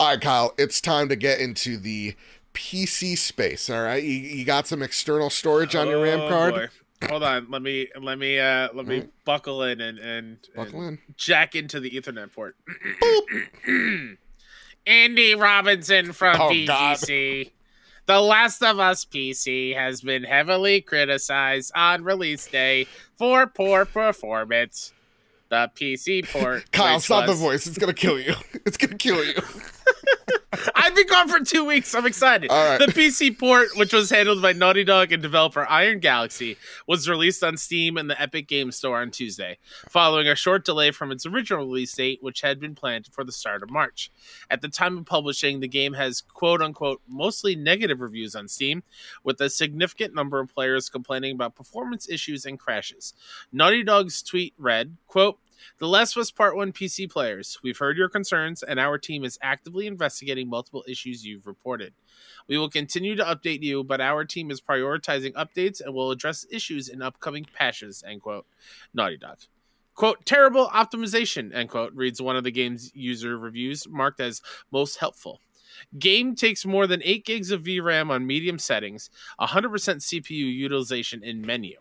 All 0.00 0.08
right, 0.08 0.20
Kyle. 0.20 0.54
It's 0.56 0.80
time 0.80 1.08
to 1.08 1.16
get 1.16 1.40
into 1.40 1.76
the 1.76 2.14
PC 2.54 3.16
space. 3.16 3.68
All 3.70 3.82
right, 3.82 4.02
you, 4.02 4.10
you 4.10 4.44
got 4.44 4.66
some 4.66 4.82
external 4.82 5.30
storage 5.30 5.74
on 5.76 5.88
your 5.88 6.02
RAM 6.02 6.20
Oh, 6.22 6.28
card. 6.28 6.54
boy. 6.54 6.68
hold 7.08 7.22
on. 7.22 7.46
Let 7.50 7.62
me 7.62 7.88
let 8.00 8.18
me 8.18 8.38
uh 8.38 8.68
let 8.74 8.86
me 8.86 9.04
buckle 9.24 9.62
in 9.62 9.80
and 9.80 9.98
and, 9.98 10.38
Buckle 10.56 10.82
and 10.82 10.98
in. 10.98 11.14
jack 11.16 11.54
into 11.54 11.78
the 11.80 11.90
Ethernet 11.90 12.32
port. 12.32 12.56
Andy 14.86 15.34
Robinson 15.34 16.12
from 16.12 16.40
Oh, 16.40 16.66
God. 16.66 16.98
The 18.06 18.20
Last 18.22 18.62
of 18.62 18.78
Us 18.78 19.04
PC 19.04 19.76
has 19.76 20.00
been 20.00 20.24
heavily 20.24 20.80
criticized 20.80 21.72
on 21.74 22.02
release 22.04 22.46
day 22.46 22.86
for 23.16 23.46
poor 23.46 23.84
performance. 23.84 24.94
The 25.50 25.70
PC 25.74 26.26
port. 26.30 26.72
Kyle, 26.72 27.00
stop 27.00 27.26
the 27.26 27.34
voice. 27.34 27.66
It's 27.66 27.76
gonna 27.78 27.92
kill 27.94 28.18
you. 28.18 28.34
It's 28.66 28.76
gonna 28.78 28.96
kill 28.96 29.22
you. 29.24 29.34
I've 30.74 30.94
been 30.94 31.06
gone 31.06 31.28
for 31.28 31.40
two 31.40 31.64
weeks. 31.64 31.94
I'm 31.94 32.06
excited. 32.06 32.50
Right. 32.50 32.78
The 32.78 32.86
PC 32.86 33.38
port, 33.38 33.68
which 33.76 33.92
was 33.92 34.10
handled 34.10 34.40
by 34.40 34.52
Naughty 34.52 34.84
Dog 34.84 35.12
and 35.12 35.22
developer 35.22 35.66
Iron 35.68 35.98
Galaxy, 35.98 36.56
was 36.86 37.08
released 37.08 37.44
on 37.44 37.56
Steam 37.56 37.96
and 37.96 38.08
the 38.08 38.20
Epic 38.20 38.48
Games 38.48 38.76
Store 38.76 39.00
on 39.00 39.10
Tuesday, 39.10 39.58
following 39.88 40.26
a 40.26 40.34
short 40.34 40.64
delay 40.64 40.90
from 40.90 41.12
its 41.12 41.26
original 41.26 41.66
release 41.66 41.94
date, 41.94 42.22
which 42.22 42.40
had 42.40 42.58
been 42.60 42.74
planned 42.74 43.08
for 43.12 43.24
the 43.24 43.32
start 43.32 43.62
of 43.62 43.70
March. 43.70 44.10
At 44.50 44.62
the 44.62 44.68
time 44.68 44.96
of 44.96 45.06
publishing, 45.06 45.60
the 45.60 45.68
game 45.68 45.92
has 45.94 46.22
quote 46.22 46.62
unquote 46.62 47.02
mostly 47.06 47.54
negative 47.54 48.00
reviews 48.00 48.34
on 48.34 48.48
Steam, 48.48 48.82
with 49.22 49.40
a 49.40 49.50
significant 49.50 50.14
number 50.14 50.40
of 50.40 50.52
players 50.54 50.88
complaining 50.88 51.34
about 51.34 51.54
performance 51.54 52.08
issues 52.08 52.46
and 52.46 52.58
crashes. 52.58 53.14
Naughty 53.52 53.82
Dog's 53.82 54.22
tweet 54.22 54.54
read, 54.56 54.96
quote, 55.06 55.38
the 55.78 55.88
Last 55.88 56.16
Us 56.16 56.30
Part 56.30 56.56
1 56.56 56.72
PC 56.72 57.10
players, 57.10 57.58
we've 57.62 57.78
heard 57.78 57.96
your 57.96 58.08
concerns, 58.08 58.62
and 58.62 58.78
our 58.78 58.98
team 58.98 59.24
is 59.24 59.38
actively 59.42 59.86
investigating 59.86 60.48
multiple 60.48 60.84
issues 60.88 61.24
you've 61.24 61.46
reported. 61.46 61.94
We 62.48 62.58
will 62.58 62.70
continue 62.70 63.14
to 63.16 63.24
update 63.24 63.62
you, 63.62 63.84
but 63.84 64.00
our 64.00 64.24
team 64.24 64.50
is 64.50 64.60
prioritizing 64.60 65.32
updates 65.32 65.80
and 65.80 65.94
will 65.94 66.10
address 66.10 66.46
issues 66.50 66.88
in 66.88 67.02
upcoming 67.02 67.46
patches, 67.52 68.02
end 68.06 68.22
quote. 68.22 68.46
Naughty 68.94 69.16
Dog. 69.16 69.38
Quote, 69.94 70.24
terrible 70.24 70.68
optimization, 70.68 71.54
end 71.54 71.70
quote, 71.70 71.92
reads 71.92 72.22
one 72.22 72.36
of 72.36 72.44
the 72.44 72.52
game's 72.52 72.94
user 72.94 73.36
reviews, 73.36 73.88
marked 73.88 74.20
as 74.20 74.40
most 74.70 74.96
helpful. 74.98 75.40
Game 75.98 76.34
takes 76.34 76.64
more 76.64 76.86
than 76.86 77.02
8 77.02 77.24
gigs 77.24 77.50
of 77.50 77.62
VRAM 77.62 78.10
on 78.10 78.26
medium 78.26 78.58
settings, 78.58 79.10
100% 79.40 79.70
CPU 79.70 80.30
utilization 80.30 81.22
in 81.22 81.42
menu. 81.42 81.76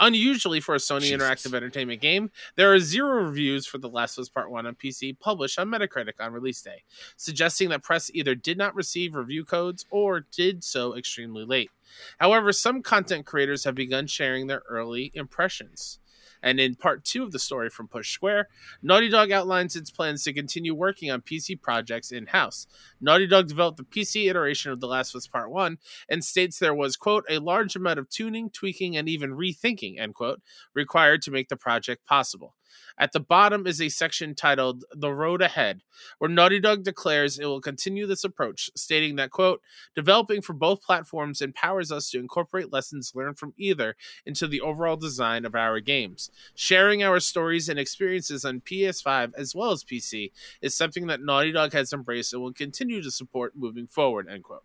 Unusually 0.00 0.60
for 0.60 0.74
a 0.74 0.78
Sony 0.78 1.02
Jesus. 1.02 1.22
Interactive 1.22 1.54
Entertainment 1.54 2.00
game, 2.00 2.30
there 2.56 2.72
are 2.72 2.78
zero 2.78 3.22
reviews 3.22 3.66
for 3.66 3.78
The 3.78 3.88
Last 3.88 4.18
of 4.18 4.22
Us 4.22 4.28
Part 4.28 4.50
1 4.50 4.66
on 4.66 4.74
PC 4.74 5.18
published 5.18 5.58
on 5.58 5.68
Metacritic 5.68 6.14
on 6.20 6.32
release 6.32 6.62
day, 6.62 6.82
suggesting 7.16 7.68
that 7.70 7.82
press 7.82 8.10
either 8.14 8.34
did 8.34 8.58
not 8.58 8.74
receive 8.74 9.14
review 9.14 9.44
codes 9.44 9.86
or 9.90 10.26
did 10.32 10.62
so 10.64 10.96
extremely 10.96 11.44
late. 11.44 11.70
However, 12.18 12.52
some 12.52 12.82
content 12.82 13.26
creators 13.26 13.64
have 13.64 13.74
begun 13.74 14.06
sharing 14.06 14.46
their 14.46 14.62
early 14.68 15.10
impressions. 15.14 15.98
And 16.42 16.60
in 16.60 16.74
part 16.74 17.04
two 17.04 17.22
of 17.22 17.32
the 17.32 17.38
story 17.38 17.70
from 17.70 17.88
Push 17.88 18.12
Square, 18.12 18.48
Naughty 18.82 19.08
Dog 19.08 19.30
outlines 19.30 19.76
its 19.76 19.90
plans 19.90 20.24
to 20.24 20.32
continue 20.32 20.74
working 20.74 21.10
on 21.10 21.22
PC 21.22 21.60
projects 21.60 22.12
in 22.12 22.26
house. 22.26 22.66
Naughty 23.00 23.26
Dog 23.26 23.48
developed 23.48 23.78
the 23.78 23.84
PC 23.84 24.28
iteration 24.28 24.72
of 24.72 24.80
The 24.80 24.86
Last 24.86 25.14
of 25.14 25.18
Us 25.18 25.26
Part 25.26 25.50
1 25.50 25.78
and 26.08 26.24
states 26.24 26.58
there 26.58 26.74
was, 26.74 26.96
quote, 26.96 27.24
a 27.28 27.38
large 27.38 27.76
amount 27.76 27.98
of 27.98 28.08
tuning, 28.08 28.50
tweaking, 28.50 28.96
and 28.96 29.08
even 29.08 29.32
rethinking, 29.32 29.98
end 29.98 30.14
quote, 30.14 30.40
required 30.74 31.22
to 31.22 31.30
make 31.30 31.48
the 31.48 31.56
project 31.56 32.06
possible. 32.06 32.54
At 32.98 33.12
the 33.12 33.20
bottom 33.20 33.66
is 33.66 33.80
a 33.80 33.88
section 33.88 34.34
titled 34.34 34.84
The 34.92 35.12
Road 35.12 35.42
Ahead, 35.42 35.82
where 36.18 36.30
Naughty 36.30 36.60
Dog 36.60 36.82
declares 36.82 37.38
it 37.38 37.46
will 37.46 37.60
continue 37.60 38.06
this 38.06 38.24
approach, 38.24 38.70
stating 38.76 39.16
that, 39.16 39.30
quote, 39.30 39.60
developing 39.94 40.42
for 40.42 40.52
both 40.52 40.82
platforms 40.82 41.40
empowers 41.40 41.92
us 41.92 42.10
to 42.10 42.18
incorporate 42.18 42.72
lessons 42.72 43.12
learned 43.14 43.38
from 43.38 43.54
either 43.56 43.96
into 44.26 44.46
the 44.46 44.60
overall 44.60 44.96
design 44.96 45.44
of 45.44 45.54
our 45.54 45.80
games. 45.80 46.30
Sharing 46.54 47.02
our 47.02 47.20
stories 47.20 47.68
and 47.68 47.78
experiences 47.78 48.44
on 48.44 48.60
PS5 48.60 49.32
as 49.36 49.54
well 49.54 49.70
as 49.70 49.84
PC 49.84 50.32
is 50.60 50.76
something 50.76 51.06
that 51.06 51.22
Naughty 51.22 51.52
Dog 51.52 51.72
has 51.72 51.92
embraced 51.92 52.32
and 52.32 52.42
will 52.42 52.52
continue 52.52 53.02
to 53.02 53.10
support 53.10 53.54
moving 53.56 53.86
forward, 53.86 54.28
end 54.28 54.44
quote. 54.44 54.64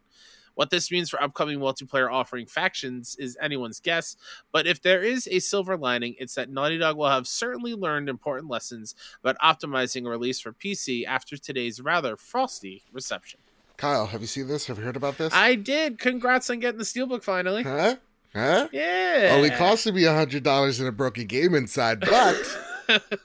What 0.55 0.69
this 0.69 0.91
means 0.91 1.09
for 1.09 1.21
upcoming 1.21 1.59
multiplayer 1.59 2.11
offering 2.11 2.45
factions 2.45 3.15
is 3.19 3.37
anyone's 3.41 3.79
guess, 3.79 4.15
but 4.51 4.67
if 4.67 4.81
there 4.81 5.01
is 5.01 5.27
a 5.31 5.39
silver 5.39 5.75
lining, 5.77 6.15
it's 6.19 6.35
that 6.35 6.49
Naughty 6.49 6.77
Dog 6.77 6.97
will 6.97 7.09
have 7.09 7.27
certainly 7.27 7.73
learned 7.73 8.07
important 8.09 8.49
lessons 8.49 8.93
about 9.23 9.37
optimizing 9.39 10.05
a 10.05 10.09
release 10.09 10.39
for 10.39 10.53
PC 10.53 11.05
after 11.05 11.37
today's 11.37 11.81
rather 11.81 12.15
frosty 12.15 12.83
reception. 12.91 13.39
Kyle, 13.77 14.05
have 14.07 14.21
you 14.21 14.27
seen 14.27 14.47
this? 14.47 14.67
Have 14.67 14.77
you 14.77 14.83
heard 14.83 14.95
about 14.95 15.17
this? 15.17 15.33
I 15.33 15.55
did. 15.55 15.97
Congrats 15.99 16.49
on 16.49 16.59
getting 16.59 16.77
the 16.77 16.83
Steelbook 16.85 17.23
finally. 17.23 17.63
huh? 17.63 17.95
Huh? 18.33 18.67
Yeah. 18.71 19.31
Only 19.35 19.49
costed 19.51 19.93
me 19.93 20.05
a 20.05 20.13
hundred 20.13 20.43
dollars 20.43 20.79
in 20.79 20.87
a 20.87 20.91
broken 20.91 21.25
game 21.27 21.53
inside, 21.53 21.99
but 21.99 22.35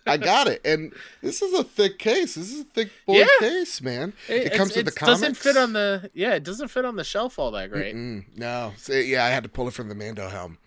I 0.07 0.17
got 0.17 0.47
it. 0.49 0.61
And 0.65 0.93
this 1.23 1.43
is 1.43 1.53
a 1.59 1.65
thick 1.65 1.99
case. 1.99 2.35
This 2.35 2.53
is 2.53 2.61
a 2.61 2.65
thick 2.65 2.91
boy 3.07 3.19
Yeah. 3.19 3.27
case, 3.41 3.81
man. 3.81 4.13
It, 4.29 4.47
It 4.49 4.55
comes 4.55 4.75
with 4.77 4.87
the 4.87 4.93
it's- 4.93 5.07
doesn't 5.09 5.37
fit 5.37 5.57
on 5.57 5.73
the 5.73 6.11
yeah. 6.15 6.35
It 6.35 6.45
doesn't 6.45 6.69
fit 6.69 6.85
on 6.85 6.97
the 6.97 7.05
shelf 7.05 7.39
all 7.39 7.51
that 7.53 7.71
great. 7.71 7.95
Mm, 7.95 8.25
no, 8.37 8.73
So, 8.77 8.93
yeah, 8.95 9.25
I 9.25 9.29
had 9.31 9.43
to 9.43 9.49
pull 9.49 9.69
it 9.69 9.75
from 9.75 9.89
the 9.89 9.95
Mando 9.95 10.29
helm. 10.29 10.59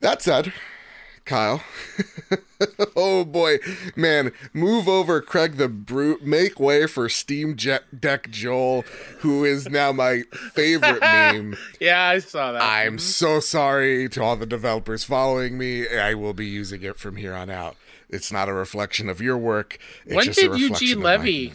That 0.00 0.20
said, 0.22 0.52
Kyle. 1.24 1.62
oh 2.96 3.24
boy, 3.24 3.58
man, 3.96 4.30
move 4.52 4.86
over, 4.88 5.20
Craig 5.20 5.56
the 5.56 5.68
Brute. 5.68 6.22
Make 6.22 6.60
way 6.60 6.86
for 6.86 7.08
Steam 7.08 7.56
Jet 7.56 8.00
Deck 8.00 8.30
Joel, 8.30 8.82
who 9.20 9.44
is 9.44 9.68
now 9.68 9.90
my 9.92 10.22
favorite 10.54 11.00
meme. 11.00 11.56
Yeah, 11.80 12.02
I 12.02 12.18
saw 12.20 12.52
that. 12.52 12.62
I'm 12.62 12.96
Mhm. 12.98 13.00
so 13.00 13.40
sorry 13.40 14.08
to 14.10 14.22
all 14.22 14.36
the 14.36 14.46
developers 14.46 15.02
following 15.04 15.58
me. 15.58 15.88
I 15.88 16.14
will 16.14 16.34
be 16.34 16.46
using 16.46 16.82
it 16.82 16.98
from 16.98 17.16
here 17.16 17.34
on 17.34 17.50
out. 17.50 17.76
It's 18.08 18.30
not 18.30 18.48
a 18.48 18.52
reflection 18.52 19.08
of 19.08 19.20
your 19.20 19.36
work. 19.36 19.78
It's 20.04 20.14
When 20.14 20.24
just 20.24 20.38
did 20.38 20.58
Eugene 20.58 21.00
Levy 21.00 21.52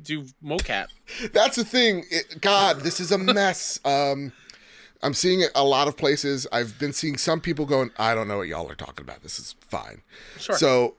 do 0.00 0.24
mocap? 0.42 0.88
That's 1.32 1.56
the 1.56 1.64
thing. 1.64 2.04
It, 2.10 2.40
God, 2.40 2.80
this 2.80 3.00
is 3.00 3.12
a 3.12 3.18
mess. 3.18 3.80
Um, 3.84 4.32
I'm 5.02 5.14
seeing 5.14 5.40
it 5.40 5.50
a 5.54 5.64
lot 5.64 5.88
of 5.88 5.96
places. 5.96 6.46
I've 6.52 6.78
been 6.78 6.92
seeing 6.92 7.16
some 7.16 7.40
people 7.40 7.66
going, 7.66 7.90
I 7.98 8.14
don't 8.14 8.28
know 8.28 8.38
what 8.38 8.48
y'all 8.48 8.70
are 8.70 8.74
talking 8.74 9.04
about. 9.04 9.22
This 9.22 9.38
is 9.38 9.54
fine. 9.60 10.02
Sure. 10.38 10.56
So, 10.56 10.94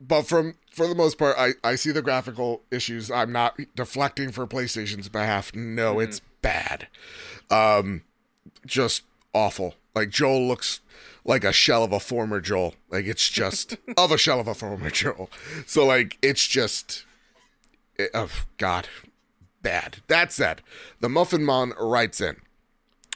but 0.00 0.22
from 0.22 0.56
for 0.72 0.86
the 0.88 0.94
most 0.94 1.18
part, 1.18 1.36
I, 1.38 1.50
I 1.62 1.76
see 1.76 1.92
the 1.92 2.02
graphical 2.02 2.62
issues. 2.70 3.10
I'm 3.10 3.32
not 3.32 3.58
deflecting 3.76 4.32
for 4.32 4.46
PlayStation's 4.46 5.08
behalf. 5.08 5.54
No, 5.54 6.00
it's 6.00 6.20
bad. 6.42 6.88
Um, 7.50 8.02
just 8.66 9.02
awful. 9.32 9.74
Like 9.94 10.10
Joel 10.10 10.48
looks 10.48 10.80
like 11.24 11.44
a 11.44 11.52
shell 11.52 11.82
of 11.84 11.92
a 11.92 12.00
former 12.00 12.40
Joel. 12.40 12.74
Like 12.90 13.06
it's 13.06 13.28
just 13.28 13.76
of 13.96 14.12
a 14.12 14.18
shell 14.18 14.40
of 14.40 14.48
a 14.48 14.54
former 14.54 14.90
Joel. 14.90 15.30
So 15.66 15.86
like 15.86 16.18
it's 16.22 16.46
just, 16.46 17.04
it, 17.96 18.10
oh 18.14 18.30
God, 18.58 18.88
bad. 19.62 19.98
That 20.08 20.32
said, 20.32 20.62
the 21.00 21.08
Muffin 21.08 21.44
Mon 21.44 21.72
writes 21.78 22.20
in. 22.20 22.36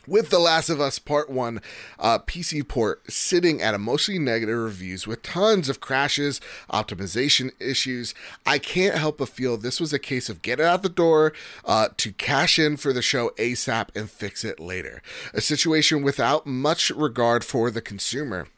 With 0.09 0.31
The 0.31 0.39
Last 0.39 0.71
of 0.71 0.81
Us 0.81 0.99
Part 0.99 1.29
1 1.29 1.61
uh, 1.99 2.19
PC 2.21 2.67
port 2.67 3.13
sitting 3.13 3.61
at 3.61 3.79
mostly 3.79 4.19
negative 4.19 4.57
reviews 4.57 5.07
with 5.07 5.23
tons 5.23 5.69
of 5.69 5.81
crashes, 5.81 6.41
optimization 6.73 7.51
issues, 7.61 8.15
I 8.47 8.59
can't 8.59 8.95
help 8.95 9.19
but 9.19 9.29
feel 9.29 9.59
this 9.59 9.79
was 9.79 9.93
a 9.93 9.99
case 9.99 10.31
of 10.31 10.41
get 10.41 10.61
it 10.61 10.65
out 10.65 10.83
the 10.83 10.89
door 10.89 11.35
uh, 11.63 11.89
to 11.99 12.13
cash 12.13 12.59
in 12.59 12.79
for 12.79 12.95
the 12.95 13.03
show 13.03 13.33
ASAP 13.37 13.95
and 13.95 14.11
fix 14.11 14.45
it 14.45 14.59
later. 14.59 15.03
A 15.35 15.43
situation 15.43 16.03
without 16.03 16.47
much 16.47 16.89
regard 16.89 17.45
for 17.45 17.71
the 17.71 17.83
consumer. 17.83 18.49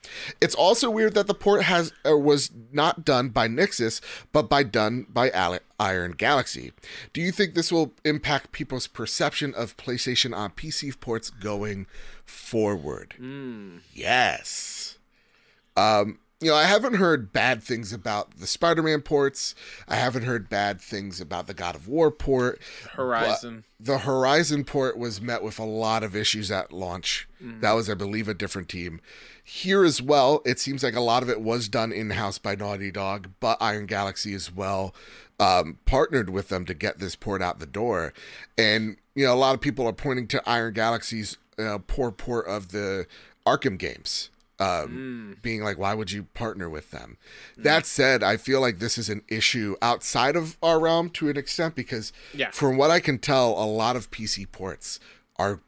It's 0.40 0.54
also 0.54 0.88
weird 0.88 1.14
that 1.14 1.26
the 1.26 1.34
port 1.34 1.64
has 1.64 1.92
uh, 2.08 2.16
was 2.16 2.52
not 2.70 3.04
done 3.04 3.30
by 3.30 3.48
Nixxes, 3.48 4.00
but 4.32 4.48
by 4.48 4.62
done 4.62 5.04
by 5.12 5.30
Ale- 5.30 5.58
Iron 5.80 6.12
Galaxy. 6.12 6.72
Do 7.14 7.22
you 7.22 7.32
think 7.32 7.54
this 7.54 7.72
will 7.72 7.94
impact 8.04 8.52
people's 8.52 8.86
perception 8.86 9.54
of 9.54 9.78
PlayStation 9.78 10.36
on 10.36 10.50
PC 10.50 11.00
ports 11.00 11.30
going 11.30 11.86
forward? 12.24 13.14
Yes. 13.94 14.98
Um, 15.76 16.18
you 16.40 16.50
know, 16.50 16.56
I 16.56 16.64
haven't 16.64 16.94
heard 16.94 17.32
bad 17.32 17.62
things 17.62 17.92
about 17.92 18.38
the 18.38 18.46
Spider-Man 18.46 19.02
ports. 19.02 19.54
I 19.88 19.96
haven't 19.96 20.24
heard 20.24 20.48
bad 20.48 20.80
things 20.80 21.20
about 21.20 21.46
the 21.46 21.54
God 21.54 21.74
of 21.74 21.88
War 21.88 22.10
port. 22.10 22.60
Horizon. 22.92 23.64
The 23.78 23.98
Horizon 23.98 24.64
port 24.64 24.98
was 24.98 25.20
met 25.20 25.42
with 25.42 25.58
a 25.58 25.64
lot 25.64 26.02
of 26.02 26.16
issues 26.16 26.50
at 26.50 26.72
launch. 26.72 27.26
That 27.60 27.72
was, 27.72 27.88
I 27.88 27.94
believe, 27.94 28.28
a 28.28 28.34
different 28.34 28.68
team. 28.68 29.00
Here 29.42 29.84
as 29.84 30.00
well, 30.00 30.42
it 30.44 30.58
seems 30.58 30.82
like 30.82 30.94
a 30.94 31.00
lot 31.00 31.22
of 31.22 31.30
it 31.30 31.40
was 31.40 31.68
done 31.68 31.90
in 31.92 32.10
house 32.10 32.38
by 32.38 32.54
Naughty 32.54 32.90
Dog, 32.90 33.30
but 33.40 33.58
Iron 33.60 33.86
Galaxy 33.86 34.34
as 34.34 34.52
well 34.52 34.94
um, 35.40 35.78
partnered 35.86 36.30
with 36.30 36.48
them 36.48 36.64
to 36.66 36.74
get 36.74 36.98
this 37.00 37.16
port 37.16 37.42
out 37.42 37.58
the 37.58 37.66
door. 37.66 38.12
And, 38.56 38.96
you 39.16 39.24
know, 39.26 39.34
a 39.34 39.36
lot 39.36 39.54
of 39.56 39.60
people 39.60 39.86
are 39.88 39.92
pointing 39.92 40.28
to 40.28 40.42
Iron 40.48 40.72
Galaxy's 40.74 41.36
uh, 41.58 41.78
poor 41.86 42.12
port 42.12 42.46
of 42.46 42.68
the 42.68 43.06
Arkham 43.46 43.76
games. 43.78 44.30
Um, 44.60 45.38
being 45.40 45.62
like, 45.62 45.78
why 45.78 45.94
would 45.94 46.12
you 46.12 46.24
partner 46.34 46.68
with 46.68 46.90
them? 46.90 47.16
That 47.56 47.86
said, 47.86 48.22
I 48.22 48.36
feel 48.36 48.60
like 48.60 48.78
this 48.78 48.98
is 48.98 49.08
an 49.08 49.22
issue 49.26 49.74
outside 49.80 50.36
of 50.36 50.58
our 50.62 50.78
realm 50.78 51.08
to 51.10 51.30
an 51.30 51.38
extent 51.38 51.74
because, 51.74 52.12
Yeah. 52.34 52.50
from 52.50 52.76
what 52.76 52.90
I 52.90 53.00
can 53.00 53.18
tell, 53.18 53.52
a 53.52 53.64
lot 53.64 53.96
of 53.96 54.10
PC 54.10 54.44
ports 54.52 55.00
are 55.36 55.60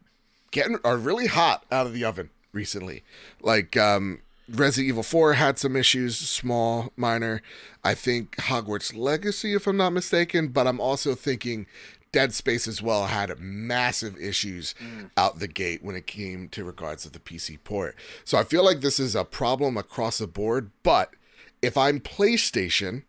getting 0.51 0.77
are 0.85 0.99
really 0.99 1.27
hot 1.27 1.65
out 1.73 1.87
of 1.87 1.95
the 1.95 2.05
oven. 2.05 2.29
recently. 2.53 3.03
Like 3.41 3.79
um, 3.79 4.21
Resident 4.49 4.89
Evil 4.89 5.03
4 5.03 5.35
had 5.35 5.59
some 5.59 5.77
issues, 5.77 6.19
small, 6.19 6.93
minor. 6.97 7.43
I 7.85 7.95
think 7.95 8.37
Hogwarts 8.37 8.97
Legacy, 8.97 9.55
if 9.55 9.67
I'm 9.67 9.77
not 9.77 9.93
mistaken, 9.93 10.49
but 10.49 10.67
I'm 10.67 10.81
also 10.81 11.15
thinking 11.15 11.67
Dead 12.13 12.35
Space 12.35 12.69
as 12.69 12.83
well 12.83 13.07
had 13.07 13.39
massive 13.41 14.19
issues 14.19 14.75
mm. 14.83 15.11
out 15.17 15.39
the 15.39 15.49
gate 15.49 15.83
when 15.83 15.97
it 15.97 16.07
came 16.07 16.49
to 16.51 16.65
regards 16.65 17.07
of 17.07 17.13
the 17.13 17.19
PC 17.19 17.59
port. 17.65 17.97
So 18.25 18.39
I 18.39 18.45
feel 18.45 18.65
like 18.65 18.81
this 18.81 19.01
is 19.01 19.17
a 19.17 19.25
problem 19.25 19.77
across 19.77 20.19
the 20.19 20.27
board, 20.27 20.71
but 20.83 21.15
if 21.63 21.77
I'm 21.77 22.01
PlayStation 22.01 23.05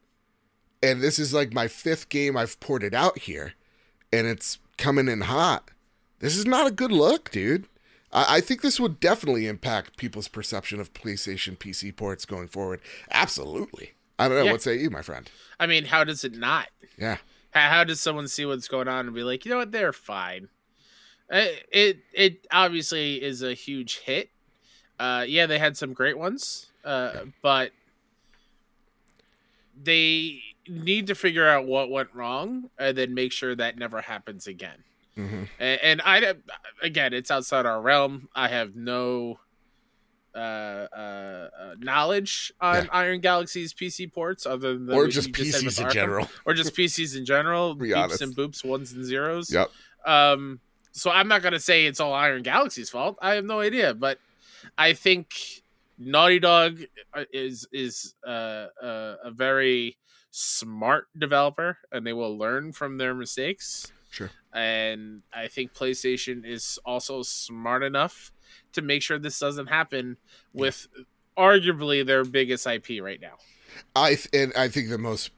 and 0.82 1.02
this 1.02 1.20
is 1.20 1.34
like 1.34 1.54
my 1.54 1.68
fifth 1.68 2.10
game 2.10 2.38
I've 2.38 2.60
ported 2.62 2.94
out 2.94 3.20
here 3.20 3.54
and 4.12 4.26
it's 4.26 4.60
coming 4.78 5.10
in 5.10 5.22
hot, 5.22 5.72
this 6.20 6.38
is 6.38 6.46
not 6.46 6.68
a 6.68 6.72
good 6.72 6.92
look, 6.92 7.30
dude. 7.30 7.66
I, 8.14 8.38
I 8.38 8.42
think 8.42 8.62
this 8.62 8.80
would 8.80 9.00
definitely 9.00 9.48
impact 9.48 9.98
people's 9.98 10.28
perception 10.28 10.80
of 10.80 10.94
PlayStation 10.94 11.58
PC 11.58 11.96
ports 11.96 12.26
going 12.26 12.48
forward. 12.48 12.80
Absolutely. 13.12 13.92
I 14.18 14.28
don't 14.28 14.38
know. 14.38 14.44
Yeah. 14.44 14.52
What 14.52 14.62
say 14.62 14.78
you, 14.78 14.90
my 14.90 15.02
friend? 15.02 15.30
I 15.60 15.68
mean, 15.68 15.86
how 15.86 16.04
does 16.04 16.24
it 16.24 16.36
not? 16.38 16.70
Yeah. 16.98 17.18
How, 17.52 17.70
how 17.70 17.84
does 17.84 18.00
someone 18.00 18.28
see 18.28 18.46
what's 18.46 18.68
going 18.68 18.88
on 18.88 19.08
and 19.08 19.16
be 19.16 19.24
like, 19.24 19.46
you 19.46 19.52
know 19.52 19.58
what, 19.58 19.72
they're 19.72 19.94
fine? 19.94 20.50
It 21.30 21.66
it, 21.72 21.98
it 22.14 22.48
obviously 22.52 23.22
is 23.22 23.42
a 23.42 23.54
huge 23.54 24.00
hit. 24.00 24.30
Uh, 25.00 25.26
yeah, 25.28 25.48
they 25.48 25.58
had 25.58 25.76
some 25.76 25.94
great 25.94 26.18
ones, 26.18 26.68
uh, 26.86 27.12
yeah. 27.16 27.22
but 27.42 27.72
they 29.82 30.42
need 30.68 31.08
to 31.08 31.16
figure 31.16 31.48
out 31.48 31.66
what 31.66 31.90
went 31.90 32.14
wrong 32.14 32.70
and 32.78 32.96
then 32.98 33.14
make 33.14 33.32
sure 33.32 33.56
that 33.56 33.78
never 33.78 34.02
happens 34.02 34.46
again. 34.48 34.84
Mm-hmm. 35.18 35.44
And, 35.60 35.80
and, 35.82 36.02
I, 36.04 36.34
again, 36.82 37.14
it's 37.14 37.30
outside 37.30 37.66
our 37.66 37.82
realm. 37.82 38.30
I 38.36 38.48
have 38.48 38.76
no 38.76 39.40
uh, 40.34 40.38
uh, 40.38 40.96
uh 40.96 41.76
knowledge 41.78 42.52
on 42.60 42.86
yeah. 42.86 42.90
Iron 42.92 43.20
Galaxy's 43.22 43.74
PC 43.74 44.12
ports, 44.12 44.46
other 44.48 44.78
than 44.78 44.92
or 44.92 45.08
just 45.08 45.32
PCs 45.32 45.62
just 45.62 45.80
in 45.82 45.90
general, 45.92 46.28
or 46.46 46.56
just 46.56 46.76
PCs 46.76 47.16
in 47.16 47.26
general, 47.26 47.76
beeps 47.76 47.96
honest. 47.96 48.22
and 48.22 48.36
boops, 48.36 48.66
ones 48.66 48.94
and 48.94 49.06
zeros. 49.06 49.52
Yep. 49.52 49.70
Um. 50.06 50.60
So 50.92 51.12
I'm 51.12 51.28
not 51.28 51.44
gonna 51.44 51.60
say 51.60 51.86
it's 51.86 52.00
all 52.00 52.14
Iron 52.14 52.42
Galaxy's 52.42 52.90
fault. 52.90 53.18
I 53.22 53.36
have 53.36 53.46
no 53.46 53.60
idea, 53.60 53.94
but 53.94 54.18
I 54.78 54.94
think 54.94 55.36
Naughty 55.98 56.40
Dog 56.40 56.82
uh, 57.14 57.26
is 57.32 57.68
is 57.72 58.16
uh, 58.26 58.68
uh, 58.82 59.16
a 59.24 59.32
very 59.32 59.98
smart 60.32 61.08
developer, 61.18 61.78
and 61.92 62.06
they 62.06 62.14
will 62.14 62.38
learn 62.38 62.74
from 62.74 62.98
their 62.98 63.14
mistakes. 63.14 63.92
Sure. 64.14 64.30
And 64.54 65.24
I 65.34 65.48
think 65.48 65.74
PlayStation 65.74 66.46
is 66.46 66.78
also 66.86 67.24
smart 67.24 67.82
enough 67.82 68.32
to 68.74 68.84
make 68.84 69.02
sure 69.02 69.18
this 69.18 69.40
doesn't 69.40 69.66
happen 69.66 70.18
with 70.54 70.88
arguably 71.36 72.06
their 72.06 72.24
biggest 72.24 72.68
IP 72.68 73.02
right 73.02 73.20
now. 73.20 73.38
I 73.96 74.10
th- 74.10 74.30
and 74.34 74.54
I 74.56 74.68
think 74.68 74.90
the 74.90 75.00
most 75.00 75.32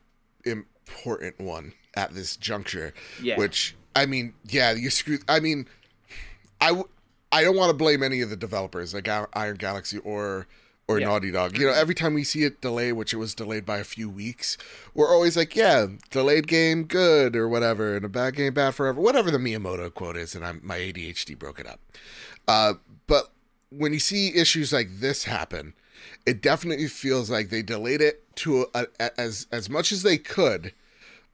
important 0.44 1.40
one 1.40 1.72
at 1.96 2.14
this 2.14 2.36
juncture, 2.36 2.94
yeah. 3.24 3.38
which 3.38 3.78
I 3.96 4.08
mean, 4.08 4.34
yeah, 4.44 4.74
you 4.74 4.90
screw. 4.90 5.20
I 5.30 5.40
mean, 5.40 5.68
I 6.60 6.68
w- 6.68 6.90
I 7.32 7.44
don't 7.44 7.56
want 7.56 7.70
to 7.70 7.78
blame 7.78 8.04
any 8.04 8.20
of 8.20 8.30
the 8.30 8.36
developers 8.36 8.94
like 8.94 9.08
Iron 9.08 9.56
Galaxy 9.56 10.00
or 10.00 10.48
or 10.88 11.00
yeah. 11.00 11.08
Naughty 11.08 11.32
Dog. 11.32 11.58
You 11.58 11.68
know, 11.68 11.74
every 11.74 11.96
time 11.96 12.14
we 12.14 12.24
see 12.24 12.44
it 12.44 12.62
delay, 12.62 12.92
which 12.92 13.14
it 13.14 13.18
was 13.18 13.34
delayed 13.34 13.66
by 13.66 13.78
a 13.78 13.84
few 13.84 14.10
weeks, 14.10 14.58
we're 14.94 15.12
always 15.12 15.36
like, 15.36 15.56
yeah, 15.56 15.88
delayed 16.12 16.48
game, 16.48 16.84
good, 16.84 17.36
or 17.36 17.48
whatever, 17.48 17.96
and 17.96 18.06
a 18.06 18.10
bad 18.10 18.36
game, 18.36 18.54
bad 18.54 18.76
forever, 18.76 19.00
whatever 19.02 19.32
the 19.32 19.38
Miyamoto 19.38 19.94
quote 19.94 20.18
is, 20.18 20.36
and 20.36 20.46
I'm, 20.46 20.62
my 20.64 20.78
ADHD 20.78 21.38
broke 21.38 21.60
it 21.60 21.68
up. 21.68 21.80
Uh, 22.48 22.74
but 23.08 23.32
when 23.70 23.94
you 23.94 24.00
see 24.00 24.36
issues 24.36 24.72
like 24.72 25.00
this 25.00 25.24
happen, 25.24 25.74
it 26.26 26.42
definitely 26.42 26.88
feels 26.88 27.30
like 27.30 27.50
they 27.50 27.62
delayed 27.62 28.02
it 28.02 28.24
to 28.38 28.68
a, 28.74 28.88
a, 29.00 29.20
as 29.20 29.48
as 29.52 29.70
much 29.70 29.92
as 29.92 30.04
they 30.04 30.18
could 30.18 30.74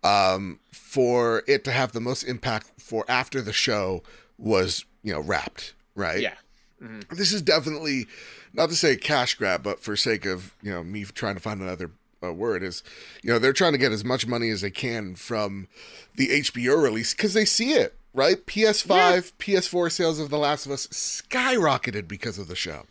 um, 0.03 0.59
for 0.71 1.43
it 1.47 1.63
to 1.65 1.71
have 1.71 1.91
the 1.91 1.99
most 1.99 2.23
impact 2.23 2.71
for 2.77 3.05
after 3.07 3.41
the 3.41 3.53
show 3.53 4.03
was 4.37 4.85
you 5.03 5.13
know 5.13 5.19
wrapped 5.19 5.73
right 5.95 6.21
yeah 6.21 6.35
mm-hmm. 6.81 7.15
this 7.15 7.31
is 7.31 7.41
definitely 7.41 8.07
not 8.53 8.69
to 8.69 8.75
say 8.75 8.95
cash 8.95 9.35
grab, 9.35 9.63
but 9.63 9.79
for 9.79 9.95
sake 9.95 10.25
of 10.25 10.55
you 10.61 10.71
know 10.71 10.83
me 10.83 11.05
trying 11.05 11.35
to 11.35 11.41
find 11.41 11.61
another 11.61 11.91
uh, 12.23 12.33
word 12.33 12.63
is, 12.63 12.83
you 13.23 13.31
know, 13.31 13.39
they're 13.39 13.53
trying 13.53 13.71
to 13.71 13.77
get 13.77 13.91
as 13.91 14.03
much 14.03 14.27
money 14.27 14.49
as 14.49 14.61
they 14.61 14.71
can 14.71 15.15
from 15.15 15.67
the 16.15 16.27
HBO 16.27 16.81
release 16.81 17.13
because 17.13 17.33
they 17.33 17.45
see 17.45 17.73
it 17.73 17.95
right. 18.13 18.45
PS5, 18.45 18.89
yeah. 18.89 19.19
PS4 19.39 19.91
sales 19.91 20.19
of 20.19 20.29
The 20.29 20.37
Last 20.37 20.65
of 20.65 20.71
Us 20.71 20.87
skyrocketed 20.87 22.07
because 22.07 22.37
of 22.37 22.47
the 22.47 22.55
show. 22.55 22.85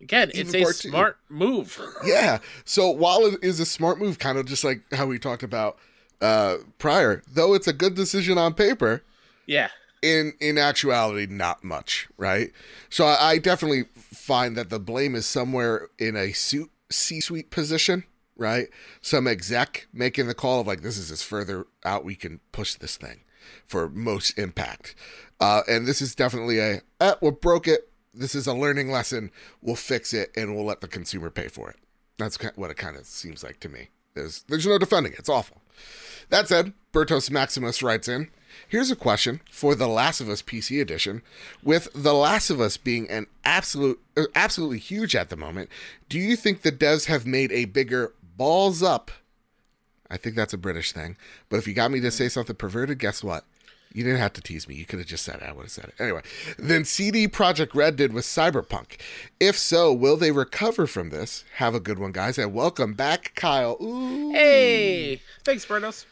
Again, 0.00 0.30
Even 0.34 0.54
it's 0.54 0.84
a 0.84 0.88
smart 0.88 1.18
move. 1.28 1.80
yeah. 2.04 2.38
So 2.64 2.90
while 2.90 3.24
it 3.26 3.42
is 3.42 3.60
a 3.60 3.66
smart 3.66 3.98
move, 3.98 4.18
kind 4.18 4.38
of 4.38 4.46
just 4.46 4.62
like 4.62 4.82
how 4.92 5.06
we 5.06 5.18
talked 5.18 5.42
about 5.42 5.78
uh 6.20 6.56
prior, 6.78 7.22
though 7.28 7.54
it's 7.54 7.66
a 7.66 7.72
good 7.72 7.94
decision 7.94 8.38
on 8.38 8.54
paper. 8.54 9.02
Yeah 9.46 9.68
in 10.02 10.34
in 10.40 10.58
actuality 10.58 11.26
not 11.26 11.64
much 11.64 12.06
right 12.18 12.52
so 12.90 13.06
I, 13.06 13.30
I, 13.30 13.38
definitely 13.38 13.86
find 14.26 14.56
that 14.56 14.70
the 14.70 14.80
blame 14.80 15.14
is 15.14 15.24
somewhere 15.26 15.88
in 15.98 16.16
a 16.16 16.32
suit 16.32 16.70
c-suite 16.90 17.50
position 17.50 18.04
right? 18.36 18.68
Some 19.00 19.26
exec 19.26 19.88
making 19.92 20.26
the 20.26 20.34
call 20.34 20.60
of 20.60 20.66
like 20.66 20.82
this 20.82 20.98
is 20.98 21.10
as 21.10 21.22
further 21.22 21.66
out 21.84 22.04
we 22.04 22.14
can 22.14 22.40
push 22.52 22.74
this 22.74 22.96
thing 22.96 23.22
for 23.66 23.88
most 23.88 24.38
impact. 24.38 24.94
Uh, 25.40 25.62
and 25.68 25.86
this 25.86 26.00
is 26.00 26.14
definitely 26.14 26.58
a 26.58 26.82
eh, 27.00 27.14
we 27.20 27.30
broke 27.30 27.66
it. 27.66 27.88
This 28.14 28.34
is 28.34 28.46
a 28.46 28.54
learning 28.54 28.90
lesson. 28.90 29.30
We'll 29.60 29.76
fix 29.76 30.14
it 30.14 30.30
and 30.36 30.54
we'll 30.54 30.64
let 30.64 30.80
the 30.80 30.88
consumer 30.88 31.30
pay 31.30 31.48
for 31.48 31.70
it. 31.70 31.76
That's 32.18 32.38
what 32.56 32.70
it 32.70 32.76
kind 32.76 32.96
of 32.96 33.04
seems 33.06 33.42
like 33.42 33.60
to 33.60 33.68
me. 33.68 33.88
There's 34.14 34.42
there's 34.48 34.66
no 34.66 34.78
defending 34.78 35.12
it. 35.12 35.18
It's 35.18 35.28
awful. 35.28 35.60
That 36.30 36.48
said 36.48 36.72
bertos 36.92 37.30
maximus 37.30 37.82
writes 37.82 38.08
in 38.08 38.30
Here's 38.68 38.90
a 38.90 38.96
question 38.96 39.40
for 39.50 39.74
The 39.74 39.88
Last 39.88 40.20
of 40.20 40.28
Us 40.28 40.42
PC 40.42 40.80
edition. 40.80 41.22
With 41.62 41.88
The 41.94 42.14
Last 42.14 42.50
of 42.50 42.60
Us 42.60 42.76
being 42.76 43.08
an 43.08 43.26
absolute 43.44 44.00
uh, 44.16 44.24
absolutely 44.34 44.78
huge 44.78 45.14
at 45.14 45.30
the 45.30 45.36
moment, 45.36 45.70
do 46.08 46.18
you 46.18 46.36
think 46.36 46.62
the 46.62 46.72
devs 46.72 47.06
have 47.06 47.26
made 47.26 47.52
a 47.52 47.66
bigger 47.66 48.12
balls 48.36 48.82
up? 48.82 49.10
I 50.10 50.16
think 50.16 50.36
that's 50.36 50.54
a 50.54 50.58
British 50.58 50.92
thing. 50.92 51.16
But 51.48 51.58
if 51.58 51.66
you 51.66 51.74
got 51.74 51.90
me 51.90 52.00
to 52.00 52.10
say 52.10 52.28
something 52.28 52.56
perverted, 52.56 52.98
guess 52.98 53.24
what? 53.24 53.44
You 53.92 54.04
didn't 54.04 54.18
have 54.18 54.34
to 54.34 54.42
tease 54.42 54.68
me. 54.68 54.74
You 54.74 54.84
could 54.84 54.98
have 54.98 55.08
just 55.08 55.24
said 55.24 55.36
it. 55.36 55.42
I 55.42 55.52
would 55.52 55.62
have 55.62 55.70
said 55.70 55.86
it. 55.86 55.94
Anyway, 55.98 56.20
then 56.58 56.84
CD 56.84 57.26
Projekt 57.28 57.74
Red 57.74 57.96
did 57.96 58.12
with 58.12 58.24
Cyberpunk. 58.24 59.00
If 59.40 59.56
so, 59.56 59.92
will 59.92 60.16
they 60.16 60.32
recover 60.32 60.86
from 60.86 61.08
this? 61.10 61.44
Have 61.54 61.74
a 61.74 61.80
good 61.80 61.98
one, 61.98 62.12
guys, 62.12 62.36
and 62.36 62.52
welcome 62.52 62.92
back, 62.92 63.32
Kyle. 63.34 63.78
Ooh. 63.80 64.32
Hey, 64.32 65.22
thanks, 65.44 65.64
Bertos. 65.64 66.04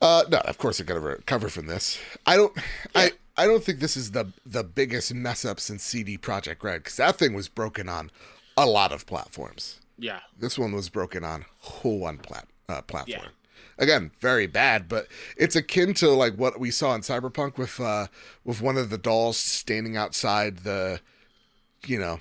Uh, 0.00 0.24
no, 0.30 0.38
of 0.38 0.58
course 0.58 0.78
they're 0.78 0.86
gonna 0.86 1.00
recover 1.00 1.48
from 1.48 1.66
this. 1.66 1.98
I 2.24 2.36
don't. 2.36 2.56
Yeah. 2.56 2.62
I 3.02 3.10
I 3.36 3.46
don't 3.46 3.62
think 3.62 3.80
this 3.80 3.96
is 3.96 4.12
the 4.12 4.32
the 4.46 4.64
biggest 4.64 5.12
mess 5.14 5.44
up 5.44 5.60
since 5.60 5.82
CD 5.82 6.16
Projekt 6.18 6.62
Red 6.62 6.84
because 6.84 6.96
that 6.96 7.16
thing 7.16 7.34
was 7.34 7.48
broken 7.48 7.88
on 7.88 8.10
a 8.56 8.66
lot 8.66 8.92
of 8.92 9.06
platforms. 9.06 9.80
Yeah, 9.98 10.20
this 10.38 10.58
one 10.58 10.72
was 10.72 10.88
broken 10.88 11.24
on 11.24 11.44
whole 11.58 11.98
one 11.98 12.18
plat 12.18 12.46
uh, 12.68 12.82
platform. 12.82 13.22
Yeah. 13.22 13.30
Again, 13.80 14.10
very 14.20 14.46
bad, 14.46 14.88
but 14.88 15.06
it's 15.36 15.54
akin 15.54 15.94
to 15.94 16.10
like 16.10 16.34
what 16.34 16.58
we 16.58 16.70
saw 16.70 16.94
in 16.94 17.00
Cyberpunk 17.02 17.58
with 17.58 17.80
uh 17.80 18.06
with 18.44 18.60
one 18.60 18.76
of 18.76 18.90
the 18.90 18.98
dolls 18.98 19.36
standing 19.36 19.96
outside 19.96 20.58
the, 20.58 21.00
you 21.86 21.98
know, 21.98 22.20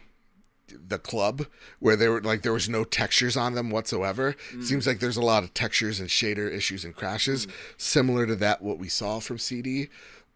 the 0.88 1.00
club 1.00 1.46
where 1.80 1.96
there 1.96 2.12
were 2.12 2.22
like 2.22 2.42
there 2.42 2.54
was 2.54 2.70
no 2.70 2.84
textures 2.84 3.38
on 3.38 3.56
them 3.56 3.70
whatsoever. 3.70 4.36
Mm. 4.54 4.64
Seems 4.64 4.88
like 4.88 5.00
there's 5.00 5.18
a 5.18 5.22
lot 5.22 5.44
of 5.44 5.54
textures 5.54 6.00
and 6.00 6.10
shader 6.10 6.52
issues 6.52 6.86
and 6.86 6.96
crashes, 6.96 7.46
mm. 7.46 7.52
similar 7.78 8.26
to 8.26 8.36
that 8.36 8.62
what 8.62 8.78
we 8.78 8.90
saw 8.90 9.20
from 9.20 9.38
CD. 9.38 9.90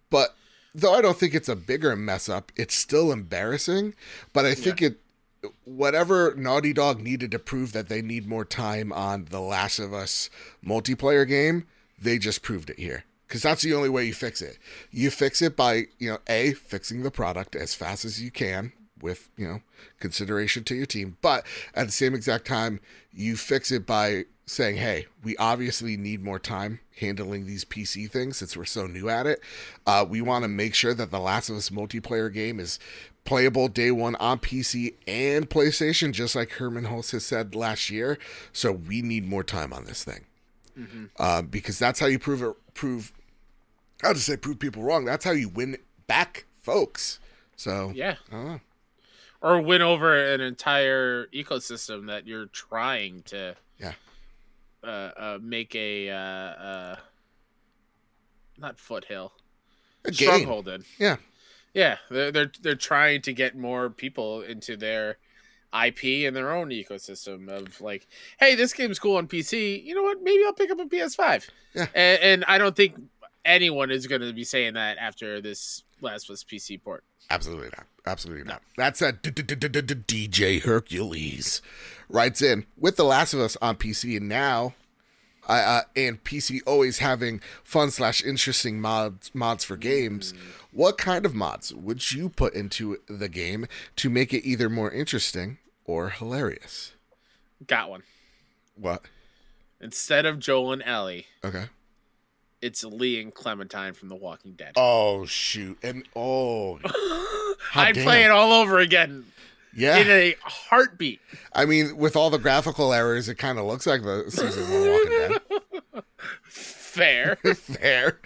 But 0.09 0.35
though 0.73 0.93
I 0.93 1.01
don't 1.01 1.17
think 1.17 1.33
it's 1.33 1.49
a 1.49 1.55
bigger 1.55 1.95
mess 1.95 2.29
up, 2.29 2.51
it's 2.55 2.75
still 2.75 3.11
embarrassing. 3.11 3.93
But 4.33 4.45
I 4.45 4.55
think 4.55 4.81
yeah. 4.81 4.89
it 4.89 4.97
whatever 5.65 6.33
Naughty 6.35 6.73
Dog 6.73 7.01
needed 7.01 7.31
to 7.31 7.39
prove 7.39 7.73
that 7.73 7.89
they 7.89 8.01
need 8.01 8.27
more 8.27 8.45
time 8.45 8.91
on 8.93 9.25
the 9.29 9.39
Last 9.41 9.79
of 9.79 9.93
Us 9.93 10.29
multiplayer 10.65 11.27
game, 11.27 11.65
they 11.99 12.17
just 12.17 12.41
proved 12.41 12.69
it 12.69 12.79
here. 12.79 13.05
Because 13.27 13.41
that's 13.43 13.61
the 13.61 13.73
only 13.73 13.89
way 13.89 14.05
you 14.05 14.13
fix 14.13 14.41
it. 14.41 14.57
You 14.91 15.09
fix 15.09 15.41
it 15.41 15.55
by, 15.55 15.85
you 15.97 16.11
know, 16.11 16.17
A, 16.27 16.51
fixing 16.51 17.01
the 17.01 17.11
product 17.11 17.55
as 17.55 17.73
fast 17.73 18.03
as 18.03 18.21
you 18.21 18.29
can, 18.29 18.73
with 19.01 19.29
you 19.37 19.47
know 19.47 19.61
consideration 19.99 20.63
to 20.65 20.75
your 20.75 20.85
team. 20.85 21.17
But 21.21 21.45
at 21.73 21.87
the 21.87 21.91
same 21.91 22.13
exact 22.13 22.45
time 22.45 22.79
you 23.11 23.35
fix 23.35 23.71
it 23.71 23.85
by 23.85 24.25
saying 24.45 24.75
hey 24.75 25.05
we 25.23 25.37
obviously 25.37 25.95
need 25.95 26.21
more 26.21 26.39
time 26.39 26.79
handling 26.99 27.45
these 27.45 27.63
pc 27.63 28.09
things 28.11 28.37
since 28.37 28.57
we're 28.57 28.65
so 28.65 28.85
new 28.85 29.09
at 29.09 29.25
it. 29.25 29.39
Uh, 29.85 30.05
we 30.07 30.21
want 30.21 30.43
to 30.43 30.49
make 30.49 30.75
sure 30.75 30.93
that 30.93 31.11
the 31.11 31.19
last 31.19 31.49
of 31.49 31.55
us 31.55 31.69
multiplayer 31.69 32.31
game 32.31 32.59
is 32.59 32.79
playable 33.23 33.67
day 33.67 33.91
one 33.91 34.15
on 34.15 34.39
pc 34.39 34.93
and 35.07 35.49
playstation 35.49 36.11
just 36.11 36.35
like 36.35 36.49
Hermen 36.51 36.85
Hulst 36.85 37.11
has 37.11 37.25
said 37.25 37.55
last 37.55 37.89
year. 37.89 38.17
So 38.51 38.71
we 38.71 39.01
need 39.01 39.27
more 39.27 39.43
time 39.43 39.73
on 39.73 39.85
this 39.85 40.03
thing. 40.03 40.25
Mm-hmm. 40.77 41.05
uh, 41.19 41.41
because 41.41 41.77
that's 41.77 41.99
how 41.99 42.05
you 42.05 42.17
prove 42.17 42.41
it 42.41 42.55
prove 42.73 43.11
how 44.01 44.13
to 44.13 44.19
say 44.19 44.37
prove 44.37 44.59
people 44.59 44.83
wrong. 44.83 45.05
That's 45.05 45.25
how 45.25 45.31
you 45.31 45.49
win 45.49 45.77
back 46.07 46.45
folks. 46.61 47.19
So 47.55 47.91
yeah 47.93 48.15
or 49.41 49.59
win 49.61 49.81
over 49.81 50.33
an 50.33 50.39
entire 50.41 51.25
ecosystem 51.27 52.07
that 52.07 52.27
you're 52.27 52.45
trying 52.47 53.23
to 53.23 53.55
Yeah. 53.79 53.93
uh, 54.83 54.87
uh 54.87 55.39
make 55.41 55.75
a 55.75 56.09
uh 56.09 56.15
uh 56.15 56.95
not 58.57 58.79
foothill 58.79 59.33
A 60.05 60.11
game. 60.11 60.27
stronghold 60.29 60.67
in 60.67 60.83
Yeah. 60.99 61.17
yeah 61.73 61.97
they're, 62.09 62.31
they're 62.31 62.51
they're 62.61 62.75
trying 62.75 63.21
to 63.23 63.33
get 63.33 63.55
more 63.55 63.89
people 63.89 64.41
into 64.41 64.77
their 64.77 65.17
ip 65.85 66.03
and 66.03 66.35
their 66.35 66.51
own 66.51 66.69
ecosystem 66.69 67.47
of 67.49 67.79
like 67.81 68.07
hey 68.39 68.55
this 68.55 68.73
game's 68.73 68.99
cool 68.99 69.15
on 69.17 69.27
pc 69.27 69.83
you 69.83 69.95
know 69.95 70.03
what 70.03 70.21
maybe 70.21 70.43
i'll 70.45 70.53
pick 70.53 70.69
up 70.69 70.79
a 70.79 70.85
ps5 70.85 71.47
Yeah. 71.73 71.87
and, 71.95 72.21
and 72.21 72.45
i 72.45 72.57
don't 72.57 72.75
think 72.75 72.95
anyone 73.45 73.89
is 73.89 74.05
going 74.05 74.21
to 74.21 74.33
be 74.33 74.43
saying 74.43 74.73
that 74.73 74.97
after 74.99 75.41
this 75.41 75.83
last 76.01 76.29
was 76.29 76.43
pc 76.43 76.81
port 76.81 77.03
Absolutely 77.29 77.69
not. 77.77 77.85
Absolutely 78.05 78.43
not. 78.43 78.61
That's 78.75 79.01
a 79.01 79.13
DJ 79.13 80.61
Hercules 80.63 81.61
writes 82.09 82.41
in 82.41 82.65
with 82.77 82.97
The 82.97 83.05
Last 83.05 83.33
of 83.33 83.39
Us 83.39 83.55
on 83.61 83.77
PC 83.77 84.17
and 84.17 84.27
now, 84.27 84.73
uh, 85.47 85.51
uh, 85.51 85.81
and 85.95 86.21
PC 86.23 86.59
always 86.67 86.97
having 86.97 87.39
fun 87.63 87.89
slash 87.91 88.21
interesting 88.23 88.81
mods 88.81 89.31
mods 89.33 89.63
for 89.63 89.77
games. 89.77 90.33
What 90.73 90.97
kind 90.97 91.25
of 91.25 91.33
mods 91.33 91.73
would 91.73 92.11
you 92.11 92.27
put 92.27 92.53
into 92.53 92.97
the 93.07 93.29
game 93.29 93.65
to 93.97 94.09
make 94.09 94.33
it 94.33 94.45
either 94.45 94.67
more 94.69 94.91
interesting 94.91 95.59
or 95.85 96.09
hilarious? 96.09 96.93
got 97.65 97.89
one 97.89 98.03
What? 98.75 99.03
instead 99.79 100.25
of 100.25 100.39
joel 100.39 100.73
and 100.73 100.83
ellie 100.83 101.27
Okay. 101.45 101.65
It's 102.61 102.83
lee 102.83 103.21
and 103.21 103.33
clementine 103.33 103.93
from 103.93 104.09
the 104.09 104.15
walking 104.15 104.53
dead 104.53 104.73
Oh 104.75 105.25
shoot! 105.25 105.77
And 105.83 106.07
oh, 106.15 106.79
i'd 107.75 107.95
damn. 107.95 108.03
play 108.03 108.23
it 108.23 108.31
all 108.31 108.51
over 108.53 108.79
again 108.79 109.25
yeah. 109.75 109.97
in 109.97 110.09
a 110.09 110.35
heartbeat 110.43 111.19
I 111.53 111.65
mean, 111.65 111.97
with 111.97 112.15
all 112.15 112.29
the 112.29 112.37
graphical 112.39 112.93
errors, 112.93 113.29
it 113.29 113.35
kind 113.35 113.57
of 113.59 113.65
looks 113.65 113.85
like 113.87 114.03
the 114.03 114.25
season 114.29 114.63
one 114.69 114.89
Walking 114.91 115.09
Dead. 115.93 116.03
fair 116.43 117.35
Fair. 117.55 118.19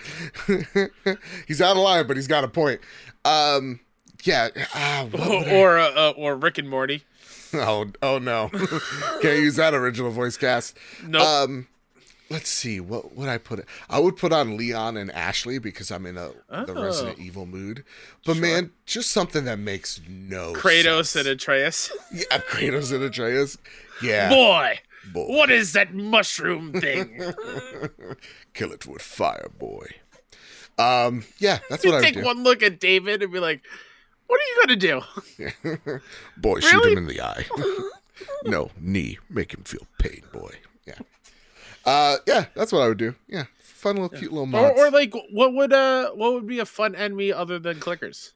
he's 1.48 1.62
out 1.62 1.78
of 1.78 1.84
line, 1.84 2.08
but 2.08 2.18
he's 2.18 2.28
got 2.28 2.44
a 2.44 2.48
point. 2.48 2.82
Um, 3.24 3.80
yeah. 4.24 4.50
Ah, 4.74 5.08
would 5.12 5.22
I- 5.22 5.56
or 5.56 5.78
uh, 5.78 5.92
uh, 5.92 6.14
or 6.18 6.36
rick 6.36 6.58
and 6.58 6.68
morty 6.70 7.04
oh, 7.54 7.92
oh 8.02 8.18
no. 8.18 8.50
Can't 9.22 9.40
use 9.40 9.56
that 9.58 9.74
original 9.74 10.12
voice 10.12 10.38
cast. 10.38 10.78
nope 11.06 11.22
Um, 11.22 11.68
let's 12.30 12.50
see. 12.50 12.80
What 12.80 13.16
would 13.16 13.30
I 13.30 13.38
put? 13.38 13.60
It? 13.60 13.66
I 13.90 14.00
would 14.00 14.18
put 14.18 14.32
on 14.34 14.58
Leon 14.58 14.98
and 14.98 15.12
Ashley 15.12 15.60
because 15.60 15.92
I'm 15.92 16.06
in 16.06 16.18
a 16.18 16.30
the 16.50 16.74
Oh. 16.76 16.84
Resident 16.84 17.20
Evil 17.20 17.46
mood. 17.46 17.84
But 18.26 18.38
man, 18.38 18.72
just 18.86 19.12
something 19.12 19.46
that 19.46 19.60
makes 19.60 20.02
no 20.08 20.54
kratos 20.54 21.08
sense. 21.08 21.16
and 21.16 21.28
atreus 21.28 21.92
yeah, 22.14 22.38
Kratos 22.40 22.92
and 22.94 23.04
Atreus. 23.04 23.58
Yeah, 24.02 24.30
boy 24.30 24.80
boy. 25.14 25.26
what 25.28 25.50
is 25.52 25.74
that 25.74 25.94
mushroom 25.94 26.74
thing 26.74 27.22
Kill 28.54 28.72
it 28.72 28.86
with 28.88 29.02
fire, 29.02 29.50
boy. 29.60 29.88
Um, 30.78 31.24
yeah, 31.38 31.60
that's 31.70 31.84
you 31.86 31.92
what 31.92 32.00
I 32.02 32.06
take 32.06 32.16
do. 32.16 32.24
one 32.24 32.44
look 32.44 32.62
at 32.64 32.80
david 32.80 33.24
and 33.24 33.32
be 33.32 33.40
like 33.40 33.62
what 34.28 34.40
are 34.42 34.44
you 34.50 34.62
gonna 34.66 34.76
do 34.76 36.00
boy, 36.38 36.60
shoot 36.60 36.86
him 36.86 36.98
in 36.98 37.08
the 37.08 37.22
eye. 37.22 37.46
no, 38.46 38.72
knee. 38.80 39.20
Make 39.30 39.54
him 39.54 39.64
feel 39.64 39.86
pain, 40.00 40.24
boy. 40.34 40.56
Yeah. 40.88 40.96
Uh, 41.86 42.18
yeah, 42.28 42.46
that's 42.56 42.72
what 42.72 42.82
I 42.82 42.88
would 42.88 42.98
do. 42.98 43.14
Yeah, 43.28 43.46
fun 43.60 43.96
little, 43.98 44.10
cute 44.10 44.32
little 44.32 44.44
or, 44.44 44.48
mods. 44.48 44.80
or 44.80 44.90
like 44.92 45.14
what 45.32 45.54
would 45.54 45.72
uh 45.74 46.12
what 46.12 46.34
would 46.34 46.48
be 46.48 46.60
a 46.60 46.66
fun 46.66 46.96
enemy 46.96 47.32
other 47.32 47.60
than 47.60 47.80
clickers 47.80 48.32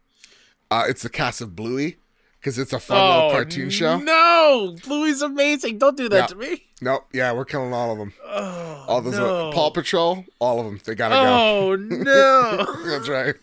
uh, 0.72 0.84
it's 0.88 1.02
the 1.02 1.10
cast 1.10 1.42
of 1.42 1.56
Bluey 1.56 1.98
because 2.40 2.60
it's 2.60 2.74
a 2.74 2.80
fun 2.80 2.98
little 3.16 3.32
cartoon 3.32 3.72
show. 3.72 3.94
Oh, 3.94 3.98
no 3.98 4.76
bluey's 4.86 5.24
amazing 5.24 5.80
don't 5.80 5.98
do 5.98 6.08
that 6.10 6.16
Yeah. 6.18 6.26
to 6.28 6.36
me 6.36 6.66
Nope. 6.82 7.08
Yeah, 7.12 7.34
we're 7.34 7.44
killing 7.46 7.74
all 7.74 7.92
of 7.92 7.98
them. 7.98 8.14
oh 8.26 8.86
All 8.88 9.02
those 9.02 9.16
no. 9.16 9.52
Paw 9.52 9.72
Patrol, 9.72 10.24
all 10.40 10.60
of 10.60 10.66
them. 10.68 10.80
They 10.86 10.94
gotta 10.96 11.16
go. 11.16 11.72
oh 11.72 11.76
no. 11.80 12.90
That's 12.90 13.10
right. 13.10 13.36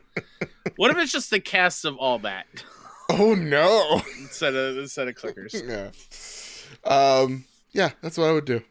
what 0.76 0.90
if 0.92 0.96
it's 0.98 1.12
just 1.12 1.30
the 1.30 1.40
cast 1.40 1.84
of 1.84 1.96
all 1.96 2.20
that 2.20 2.46
Oh 3.10 3.34
no. 3.34 4.00
instead 4.20 4.54
of 4.54 4.78
instead 4.78 5.08
of 5.08 5.16
clickers 5.16 5.52
yeah. 6.86 6.88
Um. 6.88 7.44
Yeah, 7.72 7.90
that's 8.00 8.16
what 8.18 8.28
I 8.28 8.32
would 8.32 8.44
do. 8.46 8.62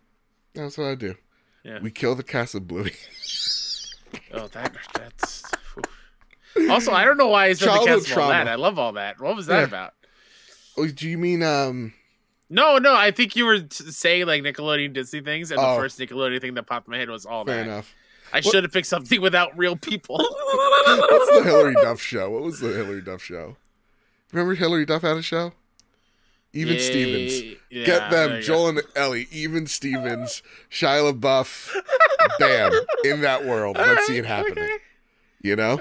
That's 0.55 0.77
what 0.77 0.87
I 0.87 0.95
do. 0.95 1.15
Yeah. 1.63 1.79
We 1.81 1.91
kill 1.91 2.15
the 2.15 2.23
cast 2.23 2.55
of 2.55 2.67
Bluey. 2.67 2.93
Oh, 4.33 4.47
that 4.47 4.75
that's. 4.95 5.43
oof. 5.77 6.69
Also, 6.71 6.91
I 6.91 7.05
don't 7.05 7.17
know 7.17 7.27
why 7.27 7.49
he's 7.49 7.59
the 7.59 7.65
Childhood 7.67 8.05
cast 8.05 8.17
all 8.17 8.29
that. 8.29 8.47
I 8.47 8.55
love 8.55 8.79
all 8.79 8.93
that. 8.93 9.19
What 9.21 9.35
was 9.35 9.45
that 9.45 9.59
Yeah. 9.59 9.65
about? 9.65 9.93
Oh, 10.77 10.87
do 10.87 11.07
you 11.07 11.17
mean 11.19 11.43
um? 11.43 11.93
No, 12.49 12.79
no. 12.79 12.95
I 12.95 13.11
think 13.11 13.35
you 13.35 13.45
were 13.45 13.59
t- 13.59 13.83
saying 13.91 14.25
like 14.25 14.41
Nickelodeon 14.41 14.93
Disney 14.93 15.21
things, 15.21 15.51
and 15.51 15.59
Oh. 15.59 15.75
the 15.75 15.81
first 15.81 15.99
Nickelodeon 15.99 16.41
thing 16.41 16.55
that 16.55 16.63
popped 16.63 16.87
in 16.87 16.91
my 16.93 16.97
head 16.97 17.09
was 17.09 17.25
all 17.27 17.45
that. 17.45 17.51
Fair 17.51 17.63
that. 17.65 17.69
enough. 17.69 17.93
I 18.33 18.41
should 18.41 18.63
have 18.63 18.73
picked 18.73 18.87
something 18.87 19.21
without 19.21 19.55
real 19.57 19.75
people. 19.75 20.17
What's 20.87 21.35
the 21.37 21.43
Hilary 21.43 21.75
Duff 21.75 22.01
show? 22.01 22.31
What 22.31 22.41
was 22.41 22.59
the 22.59 22.69
Hilary 22.73 23.01
Duff 23.01 23.21
show? 23.21 23.57
Remember 24.31 24.55
Hilary 24.55 24.85
Duff 24.85 25.03
had 25.03 25.17
a 25.17 25.21
show? 25.21 25.53
Even 26.53 26.75
Yeah, 26.75 26.81
Stevens. 26.81 27.57
yeah, 27.69 27.85
Get 27.85 28.09
them, 28.11 28.41
Joel 28.41 28.69
and 28.69 28.81
Ellie. 28.95 29.27
Even 29.31 29.67
Stevens, 29.67 30.41
Shia 30.71 31.13
LaBeouf. 31.13 31.71
Bam! 32.39 32.71
In 33.05 33.21
that 33.21 33.45
world, 33.45 33.75
go. 33.77 33.83
let's 33.83 34.07
see 34.07 34.17
it 34.17 34.25
happening. 34.25 34.63
okay, 34.63 34.77
You 35.41 35.55
know? 35.55 35.79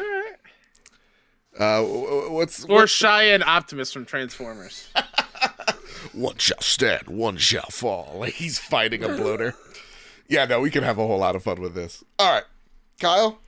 Uh, 1.59 1.83
wh- 1.83 2.27
wh- 2.29 2.33
what's 2.33 2.64
Or 2.64 2.69
what- 2.77 2.89
Shia 2.89 3.35
and 3.35 3.43
Optimus 3.45 3.93
from 3.93 4.05
Transformers. 4.05 4.89
one 6.12 6.37
shall 6.39 6.61
stand, 6.61 7.09
one 7.09 7.37
shall 7.39 7.66
fall. 7.71 8.16
Like 8.19 8.35
he's 8.35 8.59
fighting 8.59 9.03
a 9.03 9.09
bloater. 9.09 9.55
yeah, 10.29 10.45
no, 10.45 10.61
we 10.61 10.71
can 10.71 10.85
have 10.85 10.99
a 10.99 11.07
whole 11.07 11.19
lot 11.19 11.35
of 11.35 11.43
fun 11.43 11.61
with 11.61 11.75
this. 11.75 12.05
All 12.19 12.31
right, 12.33 12.45
Kyle. 13.01 13.39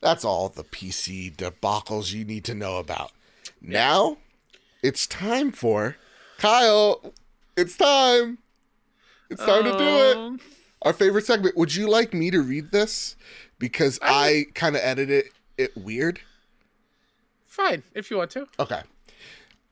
That's 0.00 0.24
all 0.24 0.48
the 0.48 0.64
PC 0.64 1.34
debacles 1.36 2.12
you 2.12 2.24
need 2.24 2.44
to 2.44 2.54
know 2.54 2.78
about. 2.78 3.12
Now, 3.60 4.18
it's 4.82 5.06
time 5.08 5.50
for 5.52 5.96
Kyle. 6.38 7.12
It's 7.56 7.76
time. 7.76 8.38
It's 9.28 9.44
time 9.44 9.64
to 9.64 9.72
do 9.72 9.84
it. 9.84 10.16
Um, 10.16 10.40
Our 10.82 10.92
favorite 10.92 11.26
segment. 11.26 11.56
Would 11.56 11.74
you 11.74 11.88
like 11.88 12.14
me 12.14 12.30
to 12.30 12.40
read 12.40 12.70
this? 12.70 13.16
Because 13.58 13.98
I 14.00 14.46
kind 14.54 14.76
of 14.76 14.82
edited 14.82 15.26
it 15.58 15.76
weird. 15.76 16.20
Fine, 17.44 17.82
if 17.94 18.10
you 18.10 18.16
want 18.16 18.30
to. 18.30 18.46
Okay. 18.60 18.82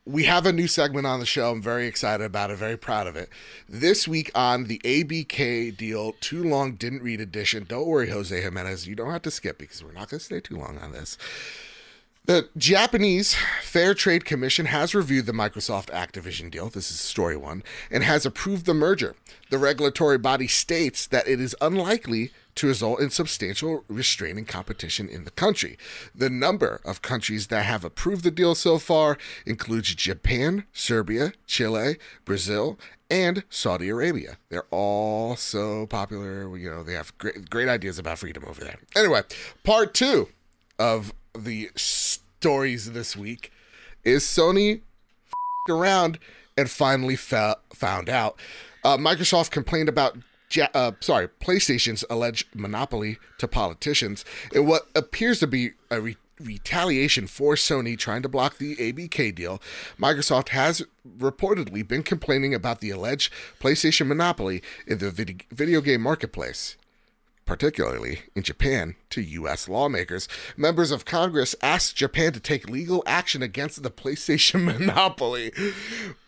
We 0.05 0.25
have 0.25 0.45
a 0.47 0.53
new 0.53 0.67
segment 0.67 1.07
on 1.07 1.21
the 1.21 1.27
show. 1.27 1.51
I'm 1.51 1.63
very 1.63 1.87
excited 1.87 2.25
about 2.25 2.51
it, 2.51 2.57
very 2.57 2.77
proud 2.77 3.07
of 3.07 3.17
it. 3.17 3.29
This 3.69 4.07
week 4.07 4.31
on 4.35 4.65
the 4.65 4.81
ABK 4.85 5.77
deal, 5.77 6.13
Too 6.21 6.43
Long 6.45 6.75
Didn't 6.75 7.03
Read 7.03 7.21
edition. 7.21 7.65
Don't 7.69 7.87
worry, 7.87 8.11
Jose 8.11 8.41
Jimenez. 8.41 8.87
You 8.87 8.95
don't 8.95 9.11
have 9.11 9.23
to 9.23 9.31
skip 9.31 9.59
because 9.59 9.83
we're 9.83 9.93
not 9.93 10.09
going 10.11 10.19
to 10.19 10.25
stay 10.25 10.41
too 10.41 10.57
long 10.57 10.79
on 10.79 10.93
this. 10.93 11.17
The 12.27 12.49
Japanese 12.57 13.37
Fair 13.63 13.95
Trade 13.95 14.25
Commission 14.25 14.67
has 14.67 14.97
reviewed 14.97 15.27
the 15.27 15.33
Microsoft 15.33 15.91
Activision 15.91 16.51
deal. 16.51 16.69
This 16.69 16.91
is 16.91 16.99
story 16.99 17.37
one, 17.37 17.63
and 17.89 18.03
has 18.03 18.27
approved 18.27 18.67
the 18.67 18.75
merger. 18.75 19.15
The 19.49 19.59
regulatory 19.59 20.19
body 20.19 20.49
states 20.49 21.07
that 21.07 21.29
it 21.29 21.41
is 21.41 21.55
unlikely 21.61 22.33
to 22.57 22.67
result 22.67 22.99
in 22.99 23.11
substantial 23.11 23.85
restraining 23.87 24.45
competition 24.45 25.09
in 25.09 25.23
the 25.23 25.31
country. 25.31 25.79
The 26.17 26.29
number 26.29 26.81
of 26.85 27.01
countries 27.01 27.47
that 27.47 27.65
have 27.65 27.85
approved 27.85 28.25
the 28.25 28.33
deal 28.33 28.57
so 28.57 28.79
far 28.79 29.19
includes 29.45 29.95
Japan, 29.95 30.65
Serbia, 30.73 31.33
Chile, 31.47 31.97
Brazil, 32.25 32.77
and 33.09 33.45
Saudi 33.51 33.89
Arabia. 33.89 34.39
They're 34.49 34.67
all 34.73 35.37
so 35.37 35.87
popular. 35.87 36.57
You 36.59 36.73
know, 36.73 36.83
they 36.83 36.95
have 36.95 37.17
great, 37.19 37.49
great 37.49 37.69
ideas 37.69 38.01
about 38.01 38.19
freedom 38.19 38.45
over 38.49 38.65
there. 38.65 38.79
Anyway, 38.97 39.23
part 39.63 39.95
two 39.95 40.31
of 40.77 41.13
the 41.37 41.71
stories 41.75 42.93
this 42.93 43.17
week 43.17 43.53
is 44.05 44.25
Sony 44.25 44.81
around 45.69 46.19
and 46.57 46.71
finally 46.71 47.17
fa- 47.17 47.57
found 47.73 48.09
out. 48.09 48.39
Uh, 48.85 48.97
Microsoft 48.97 49.51
complained 49.51 49.89
about, 49.89 50.17
ja- 50.51 50.69
uh, 50.75 50.93
sorry, 51.01 51.29
PlayStation's 51.29 52.05
alleged 52.09 52.47
monopoly 52.55 53.19
to 53.39 53.49
politicians 53.49 54.25
in 54.55 54.67
what 54.67 54.89
appears 54.95 55.41
to 55.41 55.47
be 55.47 55.71
a 55.91 56.01
re- 56.01 56.17
retaliation 56.41 57.27
for 57.27 57.55
Sony 57.55 57.99
trying 57.99 58.23
to 58.23 58.29
block 58.29 58.59
the 58.59 58.77
ABK 58.77 59.35
deal. 59.35 59.61
Microsoft 59.99 60.51
has 60.51 60.83
reportedly 61.19 61.87
been 61.87 62.03
complaining 62.03 62.55
about 62.55 62.81
the 62.81 62.91
alleged 62.91 63.33
PlayStation 63.61 64.07
monopoly 64.07 64.63
in 64.87 64.99
the 64.99 65.11
vid- 65.11 65.45
video 65.51 65.81
game 65.81 66.03
marketplace. 66.03 66.77
Particularly 67.47 68.23
in 68.35 68.43
Japan, 68.43 68.97
to 69.11 69.23
U.S. 69.23 69.69
lawmakers. 69.69 70.29
Members 70.57 70.91
of 70.91 71.05
Congress 71.05 71.55
asked 71.63 71.97
Japan 71.97 72.33
to 72.33 72.41
take 72.41 72.69
legal 72.69 73.03
action 73.07 73.41
against 73.41 73.83
the 73.83 73.91
PlayStation 73.91 74.65
monopoly. 74.79 75.53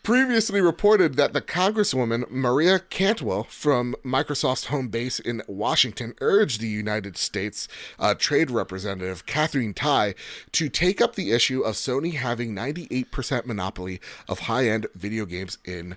Previously 0.03 0.61
reported 0.61 1.17
that 1.17 1.35
the 1.35 1.43
Congresswoman 1.43 2.31
Maria 2.31 2.79
Cantwell 2.79 3.43
from 3.45 3.95
Microsoft's 4.05 4.67
home 4.67 4.89
base 4.89 5.19
in 5.19 5.43
Washington 5.47 6.15
urged 6.21 6.61
the 6.61 6.69
United 6.69 7.19
States 7.19 7.69
uh, 7.99 8.15
Trade 8.15 8.51
Representative 8.51 9.27
Katherine 9.27 9.75
Tai 9.75 10.15
to 10.53 10.69
take 10.69 11.01
up 11.03 11.15
the 11.15 11.33
issue 11.33 11.61
of 11.61 11.75
Sony 11.75 12.15
having 12.15 12.55
98% 12.55 13.45
monopoly 13.45 14.01
of 14.29 14.41
high 14.41 14.69
end 14.69 14.87
video 14.95 15.27
games 15.27 15.59
in 15.65 15.97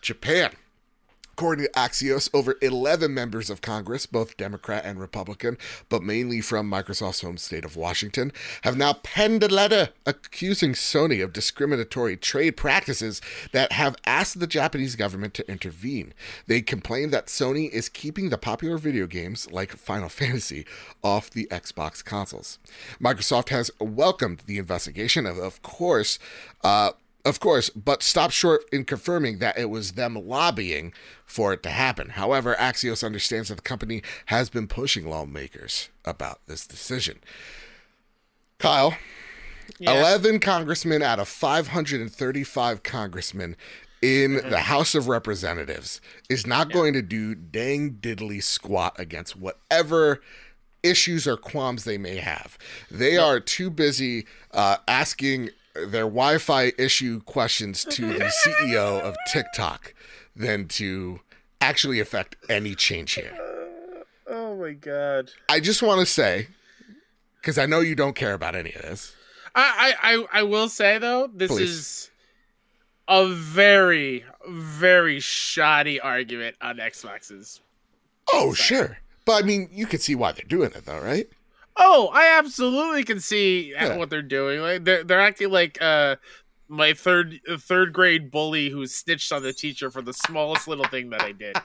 Japan. 0.00 0.52
According 1.32 1.64
to 1.64 1.72
Axios, 1.72 2.28
over 2.34 2.56
11 2.60 3.12
members 3.14 3.50
of 3.50 3.60
Congress, 3.60 4.06
both 4.06 4.36
Democrat 4.36 4.84
and 4.84 5.00
Republican, 5.00 5.56
but 5.88 6.02
mainly 6.02 6.40
from 6.40 6.70
Microsoft's 6.70 7.22
home 7.22 7.38
state 7.38 7.64
of 7.64 7.76
Washington, 7.76 8.32
have 8.62 8.76
now 8.76 8.92
penned 8.92 9.42
a 9.42 9.48
letter 9.48 9.90
accusing 10.04 10.72
Sony 10.72 11.22
of 11.24 11.32
discriminatory 11.32 12.16
trade 12.16 12.52
practices 12.52 13.22
that 13.52 13.72
have 13.72 13.96
asked 14.04 14.38
the 14.38 14.46
Japanese 14.46 14.96
government 14.96 15.32
to 15.34 15.50
intervene. 15.50 16.12
They 16.46 16.60
complain 16.60 17.10
that 17.10 17.26
Sony 17.26 17.70
is 17.70 17.88
keeping 17.88 18.28
the 18.28 18.38
popular 18.38 18.76
video 18.76 19.06
games 19.06 19.50
like 19.50 19.72
Final 19.72 20.08
Fantasy 20.20 20.66
off 21.02 21.30
the 21.30 21.46
Xbox 21.46 22.04
consoles. 22.04 22.58
Microsoft 23.00 23.48
has 23.48 23.70
welcomed 23.80 24.42
the 24.46 24.58
investigation, 24.58 25.26
of, 25.26 25.62
course. 25.62 26.18
Uh, 26.62 26.90
of 27.24 27.40
course, 27.40 27.70
but 27.70 28.02
stopped 28.02 28.32
short 28.34 28.62
in 28.72 28.84
confirming 28.84 29.38
that 29.38 29.58
it 29.58 29.70
was 29.70 29.92
them 29.92 30.14
lobbying 30.14 30.92
for 31.26 31.52
it 31.52 31.62
to 31.64 31.70
happen. 31.70 32.10
However, 32.10 32.56
Axios 32.58 33.04
understands 33.04 33.48
that 33.48 33.56
the 33.56 33.62
company 33.62 34.02
has 34.26 34.50
been 34.50 34.66
pushing 34.66 35.08
lawmakers 35.08 35.88
about 36.04 36.40
this 36.46 36.66
decision. 36.66 37.18
Kyle, 38.58 38.96
Yeah. 39.78 39.98
11 40.00 40.40
congressmen 40.40 41.00
out 41.02 41.18
of 41.20 41.28
535 41.28 42.82
congressmen 42.82 43.56
in 44.02 44.34
the 44.50 44.60
House 44.62 44.94
of 44.94 45.08
Representatives 45.08 46.00
is 46.28 46.46
not 46.46 46.72
going 46.72 46.92
to 46.94 47.02
do 47.02 47.34
dang 47.34 47.92
diddly 48.00 48.42
squat 48.42 48.96
against 48.98 49.36
whatever 49.36 50.20
issues 50.82 51.26
or 51.26 51.36
qualms 51.36 51.84
they 51.84 51.98
may 51.98 52.16
have. 52.16 52.58
They 52.90 53.16
are 53.18 53.38
too 53.40 53.70
busy 53.70 54.26
uh, 54.52 54.78
asking 54.88 55.50
their 55.74 56.04
Wi 56.04 56.38
Fi 56.38 56.72
issue 56.78 57.20
questions 57.22 57.84
to 57.84 58.06
the 58.06 58.32
CEO 58.44 59.00
of 59.00 59.16
TikTok 59.32 59.94
than 60.34 60.68
to 60.68 61.20
actually 61.60 62.00
affect 62.00 62.36
any 62.48 62.74
change 62.74 63.14
here. 63.14 63.36
Oh 64.28 64.56
my 64.56 64.72
god. 64.72 65.30
I 65.48 65.60
just 65.60 65.82
want 65.82 66.00
to 66.00 66.06
say, 66.06 66.48
because 67.40 67.58
I 67.58 67.66
know 67.66 67.80
you 67.80 67.94
don't 67.94 68.16
care 68.16 68.34
about 68.34 68.54
any 68.54 68.72
of 68.72 68.82
this. 68.82 69.14
I, 69.54 69.94
I, 70.00 70.40
I, 70.40 70.42
will 70.44 70.68
say 70.68 70.98
though, 70.98 71.28
this 71.32 71.50
Please. 71.50 71.70
is 71.70 72.10
a 73.08 73.26
very, 73.26 74.24
very 74.48 75.18
shoddy 75.18 76.00
argument 76.00 76.56
on 76.60 76.76
Xbox's. 76.76 77.60
Oh, 78.32 78.54
sure. 78.54 78.98
But 79.24 79.42
I 79.42 79.46
mean, 79.46 79.68
you 79.72 79.86
could 79.86 80.00
see 80.00 80.14
why 80.14 80.32
they're 80.32 80.44
doing 80.46 80.70
it, 80.70 80.86
though, 80.86 81.00
right? 81.00 81.28
Oh, 81.82 82.10
I 82.12 82.38
absolutely 82.38 83.04
can 83.04 83.18
see 83.20 83.72
Yeah. 83.72 83.96
what 83.96 84.10
they're 84.10 84.22
doing. 84.22 84.60
Like 84.60 84.84
they're 84.84 85.02
they're 85.02 85.20
acting 85.20 85.50
like 85.50 85.80
uh 85.80 86.16
my 86.68 86.92
third 86.92 87.40
third 87.58 87.92
grade 87.92 88.30
bully 88.30 88.68
who 88.68 88.86
snitched 88.86 89.32
on 89.32 89.42
the 89.42 89.52
teacher 89.52 89.90
for 89.90 90.02
the 90.02 90.12
smallest 90.12 90.68
little 90.68 90.84
thing 90.84 91.10
that 91.10 91.22
I 91.22 91.32
did. 91.32 91.56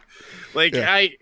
Like 0.53 0.73
Yeah. 0.73 0.91
I 0.91 1.15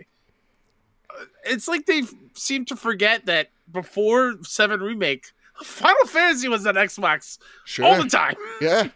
it's 1.45 1.67
like 1.67 1.85
they 1.85 2.03
seem 2.33 2.65
to 2.65 2.75
forget 2.75 3.25
that 3.25 3.49
before 3.71 4.35
7 4.43 4.79
remake 4.81 5.27
Final 5.63 6.07
Fantasy 6.07 6.47
was 6.47 6.65
on 6.65 6.75
Xbox 6.75 7.37
Sure. 7.65 7.85
all 7.85 8.01
the 8.01 8.09
time. 8.09 8.35
yeah. 8.61 8.87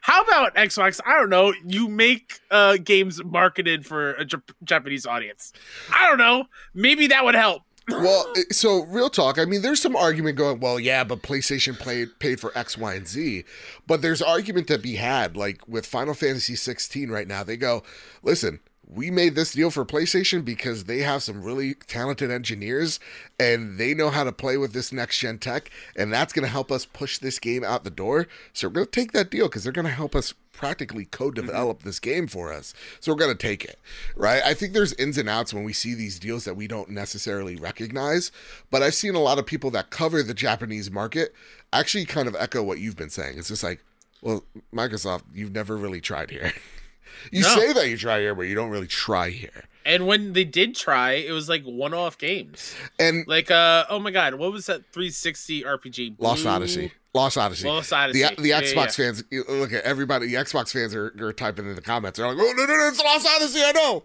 How 0.00 0.22
about 0.22 0.54
Xbox? 0.54 1.00
I 1.04 1.18
don't 1.18 1.30
know. 1.30 1.52
You 1.66 1.88
make 1.88 2.38
uh, 2.52 2.76
games 2.76 3.22
marketed 3.24 3.84
for 3.84 4.12
a 4.12 4.24
Japanese 4.62 5.04
audience. 5.04 5.52
I 5.92 6.08
don't 6.08 6.18
know. 6.18 6.44
Maybe 6.74 7.08
that 7.08 7.24
would 7.24 7.34
help. 7.34 7.62
Well, 7.88 8.32
eh, 8.36 8.42
so 8.50 8.84
real 8.84 9.10
talk. 9.10 9.38
I 9.38 9.44
mean, 9.44 9.62
there's 9.62 9.80
some 9.80 9.96
argument 9.96 10.36
going. 10.36 10.60
Well, 10.60 10.80
yeah, 10.80 11.04
but 11.04 11.22
PlayStation 11.22 11.78
played 11.78 12.18
paid 12.18 12.40
for 12.40 12.56
X, 12.56 12.76
Y, 12.76 12.94
and 12.94 13.06
Z. 13.06 13.44
But 13.86 14.02
there's 14.02 14.22
argument 14.22 14.66
to 14.68 14.78
be 14.78 14.96
had. 14.96 15.36
Like 15.36 15.66
with 15.68 15.86
Final 15.86 16.14
Fantasy 16.14 16.56
16 16.56 17.10
right 17.10 17.28
now, 17.28 17.42
they 17.44 17.56
go, 17.56 17.82
listen. 18.22 18.60
We 18.88 19.10
made 19.10 19.34
this 19.34 19.52
deal 19.52 19.72
for 19.72 19.84
PlayStation 19.84 20.44
because 20.44 20.84
they 20.84 21.00
have 21.00 21.20
some 21.20 21.42
really 21.42 21.74
talented 21.74 22.30
engineers 22.30 23.00
and 23.36 23.78
they 23.78 23.94
know 23.94 24.10
how 24.10 24.22
to 24.22 24.30
play 24.30 24.56
with 24.56 24.74
this 24.74 24.92
next 24.92 25.18
gen 25.18 25.38
tech, 25.38 25.72
and 25.96 26.12
that's 26.12 26.32
going 26.32 26.44
to 26.44 26.48
help 26.48 26.70
us 26.70 26.86
push 26.86 27.18
this 27.18 27.40
game 27.40 27.64
out 27.64 27.82
the 27.82 27.90
door. 27.90 28.28
So 28.52 28.68
we're 28.68 28.74
going 28.74 28.86
to 28.86 28.92
take 28.92 29.10
that 29.10 29.28
deal 29.28 29.48
because 29.48 29.64
they're 29.64 29.72
going 29.72 29.88
to 29.88 29.90
help 29.90 30.14
us 30.14 30.34
practically 30.56 31.04
co-develop 31.04 31.82
this 31.82 31.98
game 32.00 32.26
for 32.26 32.52
us. 32.52 32.74
So 33.00 33.12
we're 33.12 33.18
going 33.18 33.36
to 33.36 33.46
take 33.46 33.64
it, 33.64 33.78
right? 34.16 34.42
I 34.44 34.54
think 34.54 34.72
there's 34.72 34.92
ins 34.94 35.18
and 35.18 35.28
outs 35.28 35.52
when 35.54 35.64
we 35.64 35.72
see 35.72 35.94
these 35.94 36.18
deals 36.18 36.44
that 36.44 36.54
we 36.56 36.66
don't 36.66 36.90
necessarily 36.90 37.56
recognize, 37.56 38.32
but 38.70 38.82
I've 38.82 38.94
seen 38.94 39.14
a 39.14 39.20
lot 39.20 39.38
of 39.38 39.46
people 39.46 39.70
that 39.72 39.90
cover 39.90 40.22
the 40.22 40.34
Japanese 40.34 40.90
market 40.90 41.34
actually 41.72 42.04
kind 42.06 42.26
of 42.28 42.34
echo 42.36 42.62
what 42.62 42.78
you've 42.78 42.96
been 42.96 43.10
saying. 43.10 43.38
It's 43.38 43.48
just 43.48 43.62
like, 43.62 43.84
well, 44.22 44.44
Microsoft, 44.74 45.22
you've 45.34 45.52
never 45.52 45.76
really 45.76 46.00
tried 46.00 46.30
here. 46.30 46.52
you 47.30 47.42
No. 47.42 47.54
say 47.54 47.72
that 47.72 47.88
you 47.88 47.96
try 47.96 48.20
here, 48.20 48.34
but 48.34 48.42
you 48.42 48.54
don't 48.54 48.70
really 48.70 48.86
try 48.86 49.30
here. 49.30 49.64
And 49.84 50.06
when 50.08 50.32
they 50.32 50.42
did 50.44 50.74
try, 50.74 51.12
it 51.12 51.30
was 51.30 51.48
like 51.48 51.62
one-off 51.64 52.18
games. 52.18 52.74
And 52.98 53.24
Like, 53.28 53.50
uh, 53.52 53.84
oh 53.88 54.00
my 54.00 54.10
god, 54.10 54.34
what 54.34 54.50
was 54.52 54.66
that 54.66 54.82
360 54.92 55.62
RPG? 55.62 56.16
Lost 56.18 56.42
Blue- 56.42 56.50
Odyssey. 56.50 56.92
Lost 57.16 57.36
Odyssey. 57.38 57.66
Lost 57.66 57.92
Odyssey. 57.92 58.22
The, 58.36 58.40
the 58.42 58.48
Yeah, 58.48 58.60
Xbox 58.62 58.96
yeah, 58.98 59.06
yeah. 59.06 59.12
fans, 59.12 59.24
look 59.48 59.72
at 59.72 59.82
everybody. 59.84 60.28
The 60.28 60.34
Xbox 60.34 60.72
fans 60.72 60.94
are, 60.94 61.12
are 61.20 61.32
typing 61.32 61.66
in 61.68 61.74
the 61.74 61.82
comments. 61.82 62.18
They're 62.18 62.28
like, 62.28 62.36
"Oh 62.38 62.52
no, 62.56 62.64
no, 62.64 62.76
no! 62.76 62.88
It's 62.88 63.00
Lost 63.02 63.26
Odyssey! 63.36 63.60
I 63.64 63.72
know. 63.72 64.04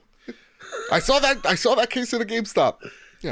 I 0.91 0.99
saw 0.99 1.19
that. 1.19 1.45
I 1.45 1.55
saw 1.55 1.75
that 1.75 1.89
case 1.89 2.13
at 2.13 2.21
a 2.21 2.25
GameStop. 2.25 2.77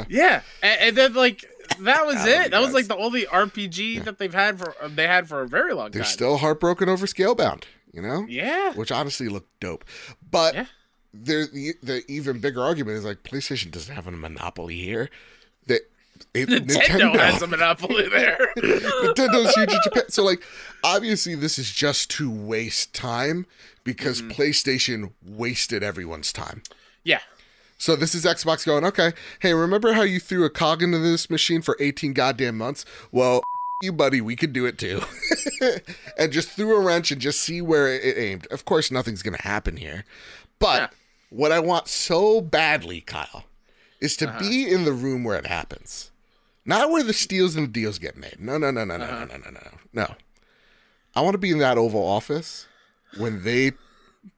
Yeah, 0.08 0.42
and, 0.62 0.80
and 0.80 0.96
then 0.96 1.14
like 1.14 1.44
that 1.80 2.06
was 2.06 2.16
it. 2.26 2.50
That 2.52 2.60
was 2.60 2.72
like 2.74 2.86
the 2.86 2.96
only 2.96 3.24
RPG 3.26 4.04
that 4.04 4.18
they've 4.18 4.32
had 4.34 4.58
for 4.58 4.74
they 4.88 5.06
had 5.06 5.28
for 5.28 5.40
a 5.42 5.48
very 5.48 5.72
long 5.74 5.86
time. 5.86 5.92
They're 5.92 6.04
still 6.04 6.36
heartbroken 6.36 6.88
over 6.88 7.06
Scalebound. 7.06 7.64
You 7.92 8.02
know, 8.02 8.24
yeah, 8.28 8.72
which 8.74 8.92
honestly 8.92 9.28
looked 9.28 9.58
dope. 9.58 9.84
But 10.30 10.54
Yeah. 10.54 10.66
there, 11.12 11.46
the, 11.46 11.74
the 11.82 12.02
even 12.08 12.38
bigger 12.38 12.62
argument 12.62 12.98
is 12.98 13.04
like 13.04 13.24
PlayStation 13.24 13.72
doesn't 13.72 13.92
have 13.92 14.06
a 14.06 14.12
monopoly 14.12 14.76
here. 14.76 15.10
That 15.66 15.80
it, 16.34 16.48
Nintendo, 16.48 17.14
has 17.18 17.42
a 17.42 17.46
monopoly 17.46 18.08
there. 18.08 18.52
Nintendo's 18.58 19.54
huge 19.54 19.72
in 19.72 19.78
Japan. 19.84 20.04
So, 20.08 20.24
like, 20.24 20.42
obviously, 20.84 21.34
this 21.34 21.58
is 21.58 21.70
just 21.72 22.10
to 22.12 22.30
waste 22.30 22.94
time 22.94 23.46
because 23.84 24.22
Mm-hmm. 24.22 24.30
PlayStation 24.40 25.12
wasted 25.26 25.82
everyone's 25.82 26.32
time. 26.32 26.62
yeah, 27.04 27.20
So, 27.78 27.96
this 27.96 28.14
is 28.14 28.24
Xbox 28.24 28.64
going, 28.66 28.84
okay, 28.84 29.12
hey, 29.40 29.54
remember 29.54 29.94
how 29.94 30.02
you 30.02 30.20
threw 30.20 30.44
a 30.44 30.50
cog 30.50 30.82
into 30.82 30.98
this 30.98 31.30
machine 31.30 31.62
for 31.62 31.76
18 31.80 32.12
goddamn 32.12 32.58
months? 32.58 32.84
Well, 33.10 33.40
you, 33.82 33.92
buddy, 33.92 34.20
we 34.20 34.36
could 34.36 34.52
do 34.52 34.66
it 34.66 34.76
too. 34.78 35.00
and 36.18 36.30
just 36.32 36.50
threw 36.50 36.76
a 36.76 36.80
wrench 36.80 37.10
and 37.10 37.20
just 37.20 37.40
see 37.40 37.62
where 37.62 37.88
it 37.88 38.18
aimed. 38.18 38.46
Of 38.50 38.64
course, 38.66 38.90
nothing's 38.90 39.22
going 39.22 39.36
to 39.36 39.42
happen 39.42 39.76
here. 39.78 40.04
But 40.58 40.80
Yeah. 40.80 40.88
what 41.30 41.52
I 41.52 41.60
want 41.60 41.88
so 41.88 42.42
badly, 42.42 43.00
Kyle, 43.00 43.44
is 44.00 44.16
to 44.16 44.28
uh-huh. 44.28 44.38
be 44.38 44.70
in 44.70 44.84
the 44.84 44.92
room 44.92 45.24
where 45.24 45.38
it 45.38 45.46
happens, 45.46 46.10
not 46.64 46.90
where 46.90 47.02
the 47.02 47.12
steals 47.12 47.56
and 47.56 47.68
the 47.68 47.72
deals 47.72 47.98
get 47.98 48.16
made. 48.16 48.36
No, 48.38 48.58
no, 48.58 48.70
no, 48.70 48.84
no, 48.84 48.96
no, 48.96 49.04
uh-huh. 49.04 49.24
no, 49.26 49.36
no, 49.36 49.50
no, 49.50 49.50
no, 49.50 49.78
no. 49.92 50.14
I 51.14 51.20
want 51.22 51.34
to 51.34 51.38
be 51.38 51.50
in 51.50 51.58
that 51.58 51.78
Oval 51.78 52.06
Office 52.06 52.66
when 53.16 53.42
they 53.42 53.72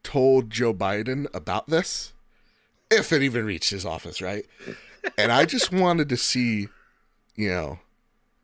told 0.03 0.51
Joe 0.51 0.73
Biden 0.73 1.27
about 1.35 1.69
this, 1.69 2.13
if 2.91 3.13
it 3.13 3.23
even 3.23 3.45
reached 3.45 3.71
his 3.71 3.85
office, 3.85 4.21
right? 4.21 4.47
And 5.19 5.33
I 5.33 5.45
just 5.45 5.73
wanted 5.73 6.09
to 6.11 6.17
see, 6.17 6.69
you 7.35 7.49
know, 7.49 7.79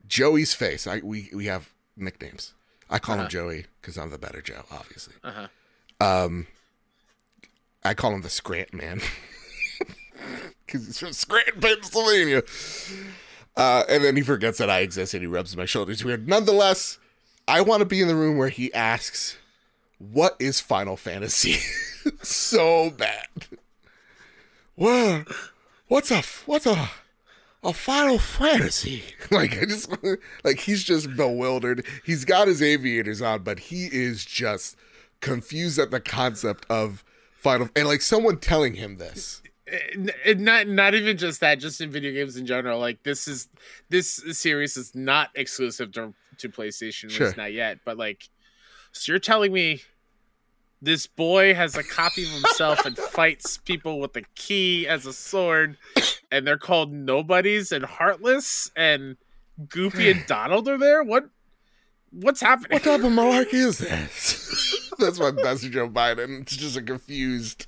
Joey's 0.07 0.53
face. 0.53 0.87
I 0.87 0.99
we 1.03 1.29
we 1.33 1.45
have 1.45 1.69
nicknames. 1.95 2.53
I 2.89 2.99
call 2.99 3.15
uh-huh. 3.15 3.25
him 3.25 3.29
Joey 3.29 3.65
because 3.81 3.97
I'm 3.97 4.09
the 4.09 4.17
better 4.17 4.41
Joe, 4.41 4.63
obviously. 4.71 5.13
Uh-huh. 5.23 5.47
Um, 6.01 6.47
I 7.83 7.93
call 7.93 8.13
him 8.13 8.21
the 8.21 8.29
Scrant 8.29 8.73
Man. 8.73 9.01
because 10.65 10.85
he's 10.85 10.99
from 10.99 11.13
Scranton, 11.13 11.59
Pennsylvania. 11.61 12.43
Uh, 13.55 13.83
and 13.89 14.03
then 14.03 14.15
he 14.15 14.21
forgets 14.21 14.57
that 14.57 14.69
I 14.69 14.79
exist 14.79 15.13
and 15.13 15.21
he 15.21 15.27
rubs 15.27 15.55
my 15.57 15.65
shoulders 15.65 16.03
weird. 16.03 16.27
Nonetheless, 16.27 16.97
I 17.47 17.61
want 17.61 17.81
to 17.81 17.85
be 17.85 18.01
in 18.01 18.07
the 18.07 18.15
room 18.15 18.37
where 18.37 18.49
he 18.49 18.73
asks, 18.73 19.37
"What 19.97 20.35
is 20.39 20.61
Final 20.61 20.95
Fantasy?" 20.95 21.57
so 22.21 22.91
bad. 22.91 23.27
Well, 24.75 25.25
what's 25.87 26.11
a 26.11 26.21
what's 26.45 26.65
a 26.65 26.89
a 27.63 27.73
Final 27.73 28.19
Fantasy? 28.19 29.03
Like 29.31 29.61
I 29.61 29.65
just 29.65 29.95
like 30.43 30.61
he's 30.61 30.83
just 30.83 31.15
bewildered. 31.15 31.85
He's 32.03 32.25
got 32.25 32.47
his 32.47 32.63
aviators 32.63 33.21
on, 33.21 33.43
but 33.43 33.59
he 33.59 33.85
is 33.91 34.25
just 34.25 34.75
confused 35.21 35.77
at 35.77 35.91
the 35.91 35.99
concept 35.99 36.65
of 36.67 37.03
Final 37.37 37.69
and 37.75 37.87
like 37.87 38.01
someone 38.01 38.37
telling 38.37 38.73
him 38.73 38.97
this. 38.97 39.43
Eh, 39.71 39.77
n- 39.95 40.11
n- 40.25 40.43
not 40.43 40.67
not 40.67 40.95
even 40.95 41.17
just 41.17 41.39
that 41.41 41.59
just 41.59 41.81
in 41.81 41.91
video 41.91 42.11
games 42.11 42.37
in 42.37 42.45
general 42.45 42.79
like 42.79 43.03
this 43.03 43.27
is 43.27 43.47
this 43.89 44.21
series 44.31 44.77
is 44.77 44.95
not 44.95 45.29
exclusive 45.35 45.91
to 45.93 46.13
to 46.37 46.49
playstation 46.49 47.05
at 47.05 47.11
Sure. 47.11 47.33
not 47.37 47.53
yet 47.53 47.79
but 47.85 47.97
like 47.97 48.29
so 48.91 49.11
you're 49.11 49.19
telling 49.19 49.51
me 49.53 49.81
this 50.81 51.07
boy 51.07 51.53
has 51.53 51.75
a 51.75 51.83
copy 51.83 52.23
of 52.23 52.29
himself 52.31 52.85
and 52.85 52.97
fights 53.15 53.57
people 53.57 53.99
with 53.99 54.15
a 54.15 54.21
key 54.35 54.87
as 54.87 55.05
a 55.05 55.13
sword 55.13 55.77
and 56.31 56.47
they're 56.47 56.57
called 56.57 56.91
nobodies 56.93 57.71
and 57.71 57.83
heartless 57.85 58.71
and 58.75 59.17
goofy 59.67 60.09
and 60.09 60.25
donald 60.27 60.67
are 60.69 60.77
there 60.77 61.03
what 61.03 61.25
what's 62.11 62.41
happening 62.41 62.71
What 62.71 62.83
type 62.83 63.01
of 63.03 63.11
malarkey 63.11 63.53
is 63.55 63.77
this? 63.79 64.89
That's 64.99 65.17
what 65.19 65.41
that's 65.41 65.61
Joe 65.61 65.87
Biden. 65.87 66.41
It's 66.41 66.57
just 66.57 66.75
a 66.75 66.81
confused, 66.81 67.67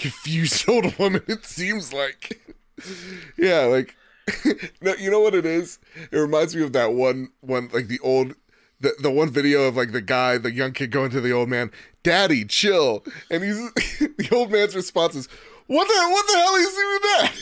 confused 0.00 0.64
old 0.68 0.98
woman. 0.98 1.22
It 1.28 1.44
seems 1.44 1.92
like, 1.92 2.40
yeah, 3.36 3.60
like, 3.60 3.94
no, 4.80 4.94
you 4.94 5.10
know 5.10 5.20
what 5.20 5.34
it 5.34 5.44
is? 5.46 5.78
It 6.10 6.16
reminds 6.16 6.56
me 6.56 6.62
of 6.62 6.72
that 6.72 6.94
one, 6.94 7.28
one 7.40 7.68
like 7.72 7.88
the 7.88 8.00
old, 8.00 8.34
the 8.80 8.94
the 9.00 9.10
one 9.10 9.30
video 9.30 9.64
of 9.64 9.76
like 9.76 9.92
the 9.92 10.00
guy, 10.00 10.38
the 10.38 10.52
young 10.52 10.72
kid 10.72 10.90
going 10.90 11.10
to 11.10 11.20
the 11.20 11.32
old 11.32 11.48
man, 11.48 11.70
"Daddy, 12.02 12.44
chill," 12.44 13.04
and 13.30 13.44
he's 13.44 13.58
the 13.98 14.28
old 14.32 14.50
man's 14.50 14.74
response 14.74 15.14
is, 15.14 15.28
"What 15.66 15.86
the 15.86 16.08
what 16.10 16.26
the 16.26 16.34
hell 16.38 16.54
is 16.56 16.70
he 16.70 16.82
doing 16.82 17.00
that?" 17.02 17.32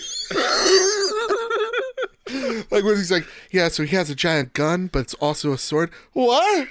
like 2.71 2.85
when 2.85 2.97
he's 2.97 3.13
like, 3.13 3.27
"Yeah, 3.51 3.69
so 3.69 3.85
he 3.85 3.95
has 3.97 4.11
a 4.11 4.15
giant 4.15 4.53
gun, 4.55 4.89
but 4.89 5.01
it's 5.01 5.15
also 5.15 5.53
a 5.53 5.59
sword." 5.59 5.91
What? 6.13 6.69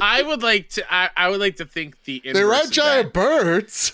i 0.00 0.22
would 0.22 0.42
like 0.42 0.68
to 0.68 0.84
I, 0.92 1.10
I 1.16 1.28
would 1.28 1.40
like 1.40 1.56
to 1.56 1.64
think 1.64 2.02
the 2.04 2.20
They 2.22 2.30
inverse 2.30 2.48
ride 2.48 2.64
of 2.64 2.70
giant 2.70 3.12
birds. 3.12 3.92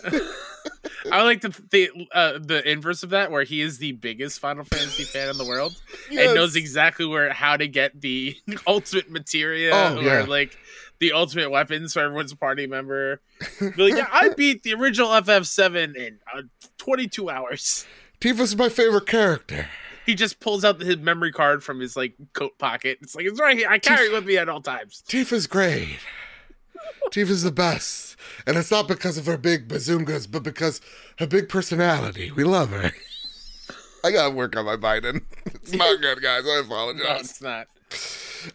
I 1.10 1.18
would 1.18 1.24
like 1.24 1.40
to 1.42 1.50
think 1.50 1.90
uh, 2.12 2.38
the 2.40 2.62
inverse 2.70 3.02
of 3.02 3.10
that, 3.10 3.30
where 3.30 3.42
he 3.44 3.60
is 3.60 3.78
the 3.78 3.92
biggest 3.92 4.38
Final 4.40 4.64
Fantasy 4.64 5.02
fan 5.04 5.28
in 5.28 5.36
the 5.38 5.44
world 5.44 5.74
Yes. 6.10 6.26
and 6.26 6.34
knows 6.36 6.54
exactly 6.56 7.04
where 7.06 7.32
how 7.32 7.56
to 7.56 7.66
get 7.66 8.00
the 8.00 8.36
ultimate 8.66 9.10
materia 9.10 9.70
Oh, 9.74 9.98
or 9.98 10.02
yeah. 10.02 10.22
like 10.22 10.56
the 11.00 11.12
ultimate 11.12 11.50
weapons 11.50 11.92
for 11.92 12.00
everyone's 12.00 12.34
party 12.34 12.66
member. 12.68 13.20
Be 13.58 13.90
like, 13.90 13.96
yeah, 13.96 14.06
I 14.12 14.28
beat 14.36 14.62
the 14.62 14.74
original 14.74 15.08
FF7 15.10 15.96
in 15.96 16.18
uh, 16.32 16.42
22 16.78 17.28
hours. 17.28 17.84
Tifa's 18.20 18.54
my 18.56 18.68
favorite 18.68 19.06
character. 19.06 19.66
He 20.06 20.14
just 20.14 20.38
pulls 20.40 20.64
out 20.64 20.80
his 20.80 20.98
memory 20.98 21.32
card 21.32 21.62
from 21.64 21.80
his 21.80 21.96
like 21.96 22.14
coat 22.32 22.56
pocket. 22.58 22.98
It's 23.02 23.14
like 23.16 23.24
it's 23.26 23.40
right 23.40 23.56
here. 23.56 23.68
I 23.68 23.78
carry 23.78 24.06
it 24.06 24.12
with 24.12 24.24
me 24.24 24.36
at 24.36 24.48
all 24.48 24.60
times. 24.60 25.02
Tifa's 25.08 25.46
great. 25.48 25.98
Tifa's 27.10 27.42
the 27.42 27.52
best. 27.52 28.11
And 28.46 28.56
it's 28.56 28.70
not 28.70 28.88
because 28.88 29.16
of 29.18 29.26
her 29.26 29.36
big 29.36 29.68
bazungas, 29.68 30.30
but 30.30 30.42
because 30.42 30.80
her 31.18 31.26
big 31.26 31.48
personality. 31.48 32.30
We 32.32 32.44
love 32.44 32.70
her. 32.70 32.90
I 34.04 34.10
gotta 34.10 34.34
work 34.34 34.56
on 34.56 34.64
my 34.64 34.76
Biden. 34.76 35.22
It's 35.46 35.72
not 35.74 36.00
good, 36.00 36.20
guys. 36.20 36.42
I 36.44 36.54
No, 36.56 36.60
apologize. 36.66 37.20
it's 37.30 37.40
not. 37.42 37.68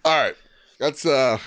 All 0.04 0.22
right. 0.22 0.36
Let's 0.80 1.06
uh 1.06 1.38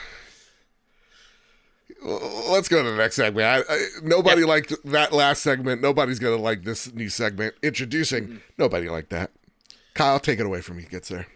let's 2.03 2.69
go 2.69 2.83
to 2.83 2.91
the 2.91 2.97
next 2.97 3.17
segment. 3.17 3.47
I, 3.47 3.59
I, 3.73 3.87
nobody 4.03 4.45
liked 4.45 4.73
that 4.85 5.13
last 5.13 5.43
segment. 5.43 5.83
Nobody's 5.83 6.19
gonna 6.19 6.37
like 6.37 6.65
this 6.65 6.93
new 6.95 7.09
segment. 7.11 7.55
Introducing. 7.63 8.41
Nobody 8.59 8.89
liked 8.89 9.11
that. 9.11 9.33
Kyle, 9.95 10.19
take 10.19 10.41
it 10.41 10.47
away 10.47 10.61
from 10.63 10.79
me. 10.79 10.85
Gets 10.91 11.09
there. 11.11 11.27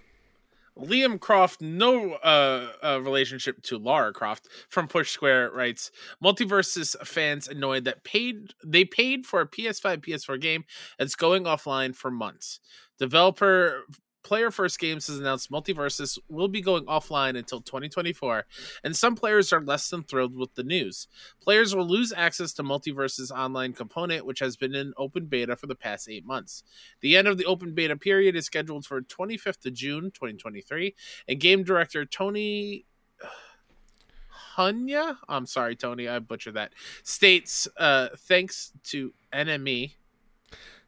Liam 0.78 1.20
Croft, 1.20 1.60
no 1.60 2.14
uh, 2.14 2.68
uh, 2.82 3.00
relationship 3.00 3.62
to 3.62 3.78
Lara 3.78 4.12
Croft 4.12 4.48
from 4.68 4.88
Push 4.88 5.10
Square 5.10 5.52
writes, 5.52 5.90
MultiVersus 6.22 6.96
fans 7.06 7.46
annoyed 7.46 7.84
that 7.84 8.02
paid 8.04 8.54
they 8.64 8.84
paid 8.84 9.24
for 9.24 9.40
a 9.40 9.48
PS5 9.48 9.98
PS4 9.98 10.40
game 10.40 10.64
that's 10.98 11.14
going 11.14 11.44
offline 11.44 11.94
for 11.94 12.10
months. 12.10 12.60
Developer 12.98 13.82
Player 14.24 14.50
First 14.50 14.80
Games 14.80 15.06
has 15.06 15.18
announced 15.18 15.50
MultiVersus 15.52 16.18
will 16.28 16.48
be 16.48 16.62
going 16.62 16.86
offline 16.86 17.36
until 17.38 17.60
2024, 17.60 18.46
and 18.82 18.96
some 18.96 19.14
players 19.14 19.52
are 19.52 19.60
less 19.60 19.88
than 19.90 20.02
thrilled 20.02 20.34
with 20.34 20.54
the 20.54 20.64
news. 20.64 21.06
Players 21.42 21.76
will 21.76 21.86
lose 21.86 22.12
access 22.16 22.54
to 22.54 22.62
MultiVersus 22.62 23.30
online 23.30 23.74
component, 23.74 24.24
which 24.24 24.40
has 24.40 24.56
been 24.56 24.74
in 24.74 24.94
open 24.96 25.26
beta 25.26 25.54
for 25.56 25.66
the 25.66 25.74
past 25.74 26.08
eight 26.08 26.24
months. 26.26 26.64
The 27.00 27.16
end 27.16 27.28
of 27.28 27.36
the 27.38 27.44
open 27.44 27.74
beta 27.74 27.96
period 27.96 28.34
is 28.34 28.46
scheduled 28.46 28.86
for 28.86 29.02
25th 29.02 29.66
of 29.66 29.74
June 29.74 30.04
2023, 30.10 30.94
and 31.28 31.38
game 31.38 31.62
director 31.62 32.06
Tony 32.06 32.86
Hunya, 34.56 35.18
I'm 35.28 35.44
sorry, 35.46 35.76
Tony, 35.76 36.08
I 36.08 36.18
butchered 36.18 36.54
that, 36.54 36.72
states, 37.02 37.68
uh, 37.76 38.08
thanks 38.16 38.72
to 38.84 39.12
NME, 39.34 39.92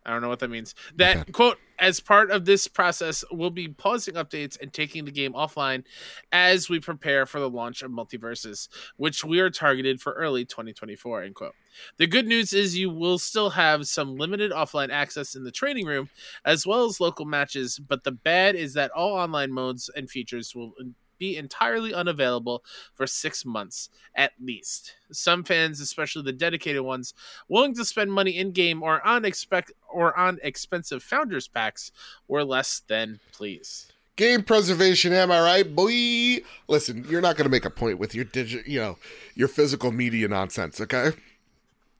I 0.06 0.10
don't 0.10 0.22
know 0.22 0.28
what 0.28 0.38
that 0.38 0.48
means, 0.50 0.74
that, 0.96 1.16
Okay. 1.18 1.32
quote, 1.32 1.58
as 1.78 2.00
part 2.00 2.30
of 2.30 2.44
this 2.44 2.68
process, 2.68 3.24
we'll 3.30 3.50
be 3.50 3.68
pausing 3.68 4.14
updates 4.14 4.60
and 4.60 4.72
taking 4.72 5.04
the 5.04 5.10
game 5.10 5.32
offline 5.32 5.84
as 6.32 6.68
we 6.68 6.80
prepare 6.80 7.26
for 7.26 7.40
the 7.40 7.50
launch 7.50 7.82
of 7.82 7.90
MultiVersus, 7.90 8.68
which 8.96 9.24
we 9.24 9.40
are 9.40 9.50
targeted 9.50 10.00
for 10.00 10.12
early 10.12 10.44
2024, 10.44 11.22
end 11.22 11.34
quote. 11.34 11.54
The 11.98 12.06
good 12.06 12.26
news 12.26 12.52
is 12.52 12.76
you 12.76 12.90
will 12.90 13.18
still 13.18 13.50
have 13.50 13.86
some 13.86 14.16
limited 14.16 14.50
offline 14.50 14.90
access 14.90 15.34
in 15.34 15.44
the 15.44 15.50
training 15.50 15.86
room 15.86 16.08
as 16.44 16.66
well 16.66 16.84
as 16.84 17.00
local 17.00 17.26
matches, 17.26 17.78
but 17.78 18.04
the 18.04 18.12
bad 18.12 18.54
is 18.54 18.74
that 18.74 18.90
all 18.92 19.12
online 19.12 19.52
modes 19.52 19.90
and 19.94 20.10
features 20.10 20.54
will 20.54 20.72
be 21.18 21.36
entirely 21.36 21.92
unavailable 21.92 22.64
for 22.94 23.06
six 23.06 23.44
months 23.44 23.90
at 24.14 24.32
least. 24.40 24.94
Some 25.12 25.44
fans, 25.44 25.80
especially 25.80 26.22
the 26.22 26.32
dedicated 26.32 26.82
ones, 26.82 27.14
willing 27.48 27.74
to 27.74 27.84
spend 27.84 28.12
money 28.12 28.36
in 28.36 28.52
game 28.52 28.82
or 28.82 29.04
on 29.06 29.24
expect 29.24 29.72
or 29.88 30.16
on 30.18 30.38
expensive 30.42 31.02
founders 31.02 31.48
packs, 31.48 31.92
were 32.28 32.44
less 32.44 32.82
than 32.88 33.20
pleased. 33.32 33.92
Game 34.16 34.42
preservation, 34.42 35.12
am 35.12 35.30
I 35.30 35.40
right, 35.40 35.74
boy? 35.74 36.42
Listen, 36.68 37.04
you're 37.08 37.20
not 37.20 37.36
gonna 37.36 37.50
make 37.50 37.66
a 37.66 37.70
point 37.70 37.98
with 37.98 38.14
your 38.14 38.24
digit, 38.24 38.66
you 38.66 38.80
know, 38.80 38.96
your 39.34 39.48
physical 39.48 39.92
media 39.92 40.26
nonsense, 40.26 40.80
okay? 40.80 41.10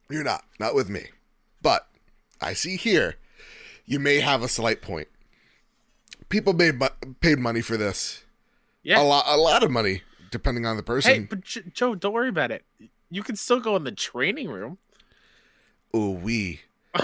You're 0.08 0.24
not, 0.24 0.44
not 0.58 0.74
with 0.74 0.88
me. 0.88 1.06
But 1.60 1.86
I 2.40 2.54
see 2.54 2.76
here, 2.76 3.16
you 3.84 3.98
may 3.98 4.20
have 4.20 4.42
a 4.42 4.48
slight 4.48 4.80
point. 4.80 5.08
People 6.28 6.52
made 6.52 6.78
mo- 6.78 6.88
paid 7.20 7.38
money 7.38 7.60
for 7.60 7.76
this, 7.76 8.24
Yeah. 8.86 9.00
a 9.00 9.04
lot, 9.04 9.24
a 9.26 9.36
lot 9.36 9.62
of 9.64 9.70
money, 9.70 10.02
depending 10.30 10.64
on 10.64 10.76
the 10.76 10.82
person. 10.82 11.12
Hey, 11.12 11.18
but 11.20 11.40
J- 11.42 11.62
Joe, 11.72 11.94
don't 11.96 12.12
worry 12.12 12.28
about 12.28 12.50
it. 12.52 12.64
You 13.10 13.22
can 13.22 13.34
still 13.36 13.58
go 13.60 13.74
in 13.76 13.84
the 13.84 13.92
training 13.92 14.48
room. 14.48 14.78
Ooh, 15.94 16.10
we. 16.12 16.60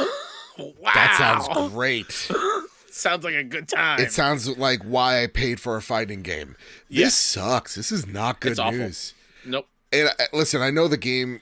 Wow, 0.58 0.90
That 0.94 1.16
sounds 1.16 1.70
great. 1.72 2.12
sounds 2.90 3.24
like 3.24 3.34
a 3.34 3.42
good 3.42 3.68
time. 3.68 4.00
It 4.00 4.12
sounds 4.12 4.46
like 4.58 4.82
why 4.82 5.22
I 5.22 5.26
paid 5.26 5.58
for 5.58 5.76
a 5.78 5.82
fighting 5.82 6.20
game. 6.20 6.56
This 6.90 6.98
Yeah. 7.00 7.08
sucks. 7.08 7.74
This 7.74 7.90
is 7.90 8.06
not 8.06 8.38
good 8.40 8.52
It's 8.52 8.60
awful. 8.60 8.78
news. 8.78 9.14
nope. 9.46 9.66
and 9.90 10.08
uh, 10.10 10.24
listen, 10.34 10.60
I 10.60 10.68
know 10.70 10.88
the 10.88 10.98
game, 10.98 11.40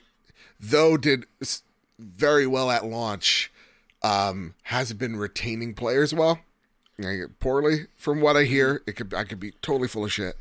though 0.61 0.95
did 0.95 1.25
very 1.99 2.47
well 2.47 2.71
at 2.71 2.85
launch, 2.85 3.51
um, 4.01 4.55
hasn't 4.63 4.97
been 4.99 5.17
retaining 5.17 5.73
players 5.73 6.13
well, 6.13 6.39
poorly 7.39 7.87
from 7.97 8.21
what 8.21 8.35
I 8.37 8.43
hear. 8.43 8.81
It 8.87 8.95
could 8.95 9.13
I 9.13 9.23
could 9.23 9.39
be 9.39 9.51
totally 9.61 9.87
full 9.87 10.05
of 10.05 10.11
shit, 10.11 10.35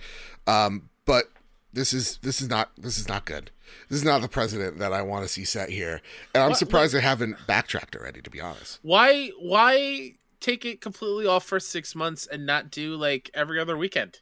um, 0.47 0.91
but 1.05 1.27
this 1.73 1.93
is 1.93 2.19
this 2.23 2.41
is 2.41 2.49
not 2.49 2.71
this 2.77 2.99
is 2.99 3.09
not 3.09 3.25
good. 3.25 3.51
This 3.89 3.99
is 3.99 4.05
not 4.05 4.21
the 4.21 4.29
president 4.29 4.79
that 4.79 4.93
I 4.93 5.03
want 5.03 5.23
to 5.25 5.29
see 5.29 5.45
set 5.45 5.71
here, 5.71 6.01
and 6.35 6.43
I'm 6.43 6.51
What- 6.51 6.59
surprised 6.59 6.93
they 6.95 7.01
haven't 7.01 7.37
backtracked 7.47 7.95
already. 7.95 8.21
To 8.23 8.31
be 8.31 8.41
honest, 8.41 8.79
Why? 8.83 9.29
Why 9.39 10.15
take 10.41 10.65
it 10.65 10.81
completely 10.81 11.27
off 11.27 11.45
for 11.45 11.61
six 11.61 11.95
months 11.95 12.27
and 12.27 12.47
not 12.47 12.71
do 12.71 12.97
like 12.97 13.31
every 13.35 13.61
other 13.61 13.77
weekend 13.77 14.21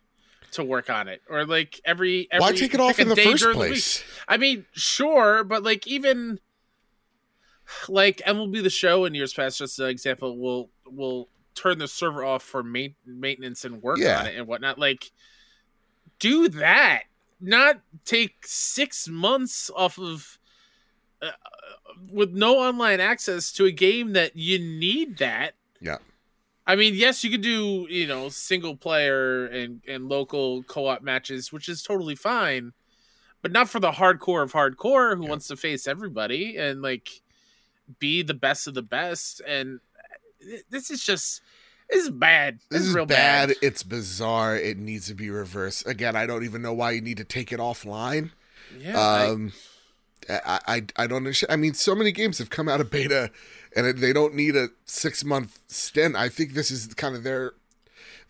to 0.51 0.65
work 0.65 0.91
on 0.91 1.09
it, 1.09 1.23
or 1.29 1.45
like 1.47 1.81
every, 1.85 2.27
every 2.31 2.41
why 2.41 2.53
take 2.53 2.75
it 2.75 2.81
off 2.81 2.99
a 2.99 3.03
in 3.03 3.09
the 3.09 3.17
first 3.17 3.43
during 3.43 3.59
the 3.59 3.67
place? 3.67 4.03
I 4.27 4.37
mean, 4.37 4.67
sure, 4.73 5.45
but 5.45 5.63
like 5.63 5.87
even 5.87 6.41
like 7.89 8.23
MLB 8.27 8.63
the 8.63 8.71
Show 8.71 9.05
in 9.05 9.15
years 9.15 9.33
past, 9.35 9.59
just 9.59 9.79
an 9.79 9.87
example, 9.87 10.37
will 10.39 10.71
will 10.87 11.29
turn 11.59 11.79
the 11.79 11.89
server 11.89 12.25
off 12.25 12.43
for 12.43 12.63
main, 12.63 12.95
maintenance 13.05 13.65
and 13.65 13.83
work 13.83 13.99
Yeah. 13.99 14.21
on 14.21 14.27
it 14.27 14.37
and 14.37 14.47
whatnot. 14.47 14.79
Like, 14.79 15.11
do 16.19 16.49
that, 16.49 17.05
not 17.41 17.81
take 18.05 18.47
six 18.47 19.09
months 19.09 19.71
off 19.75 19.99
of. 19.99 20.39
Uh, 21.21 21.33
with 22.13 22.31
no 22.31 22.61
online 22.61 23.01
access 23.01 23.51
to 23.53 23.65
a 23.65 23.73
game 23.73 24.13
that 24.13 24.37
you 24.37 24.57
need 24.59 25.19
that 25.19 25.55
Yeah. 25.81 25.99
I 26.65 26.77
mean, 26.77 26.95
yes, 26.95 27.25
you 27.25 27.31
could 27.31 27.41
do 27.41 27.87
you 27.91 28.07
know 28.07 28.29
single 28.29 28.77
player 28.77 29.47
and 29.47 29.83
and 29.89 30.09
local 30.09 30.63
co-op 30.63 31.03
matches, 31.03 31.53
which 31.53 31.69
is 31.69 31.83
totally 31.83 32.15
fine, 32.15 32.73
but 33.43 33.51
not 33.51 33.69
for 33.69 33.81
the 33.81 33.91
hardcore 33.93 34.45
of 34.45 34.53
hardcore 34.53 35.17
who 35.17 35.25
Yeah. 35.25 35.29
wants 35.31 35.49
to 35.49 35.57
face 35.57 35.89
everybody 35.89 36.57
and 36.57 36.83
like 36.83 37.23
be 37.99 38.23
the 38.23 38.35
best 38.35 38.69
of 38.69 38.75
the 38.75 38.83
best. 38.83 39.41
And 39.47 39.81
this 40.71 40.91
is 40.91 41.03
just 41.05 41.43
this 41.91 42.05
is 42.05 42.11
bad. 42.11 42.59
This 42.71 42.83
is 42.83 42.95
real 42.95 43.07
bad. 43.07 43.55
It's 43.63 43.83
bizarre. 43.83 44.57
It 44.57 44.77
needs 44.79 45.07
to 45.09 45.15
be 45.15 45.31
reversed. 45.31 45.87
Again, 45.87 46.17
I 46.17 46.27
don't 46.27 46.45
even 46.45 46.61
know 46.63 46.75
why 46.75 46.91
you 46.93 47.01
need 47.01 47.17
to 47.17 47.25
take 47.25 47.51
it 47.53 47.61
offline. 47.61 48.31
Yeah, 48.79 48.99
I- 48.99 49.27
Um, 49.29 49.53
I, 50.29 50.61
I 50.69 50.83
I 50.97 51.07
don't 51.07 51.19
understand. 51.19 51.51
I 51.53 51.57
mean, 51.57 51.73
so 51.73 51.95
many 51.95 52.13
games 52.13 52.37
have 52.39 52.51
come 52.51 52.69
out 52.69 52.81
of 52.83 52.91
beta, 52.91 53.31
and 53.75 53.87
they 53.99 54.13
don't 54.13 54.35
need 54.35 54.57
a 54.57 54.69
six 54.85 55.25
month 55.25 55.59
stint. 55.69 56.17
I 56.17 56.29
think 56.29 56.53
this 56.53 56.71
is 56.71 56.87
kind 56.95 57.17
of 57.17 57.23
their 57.23 57.55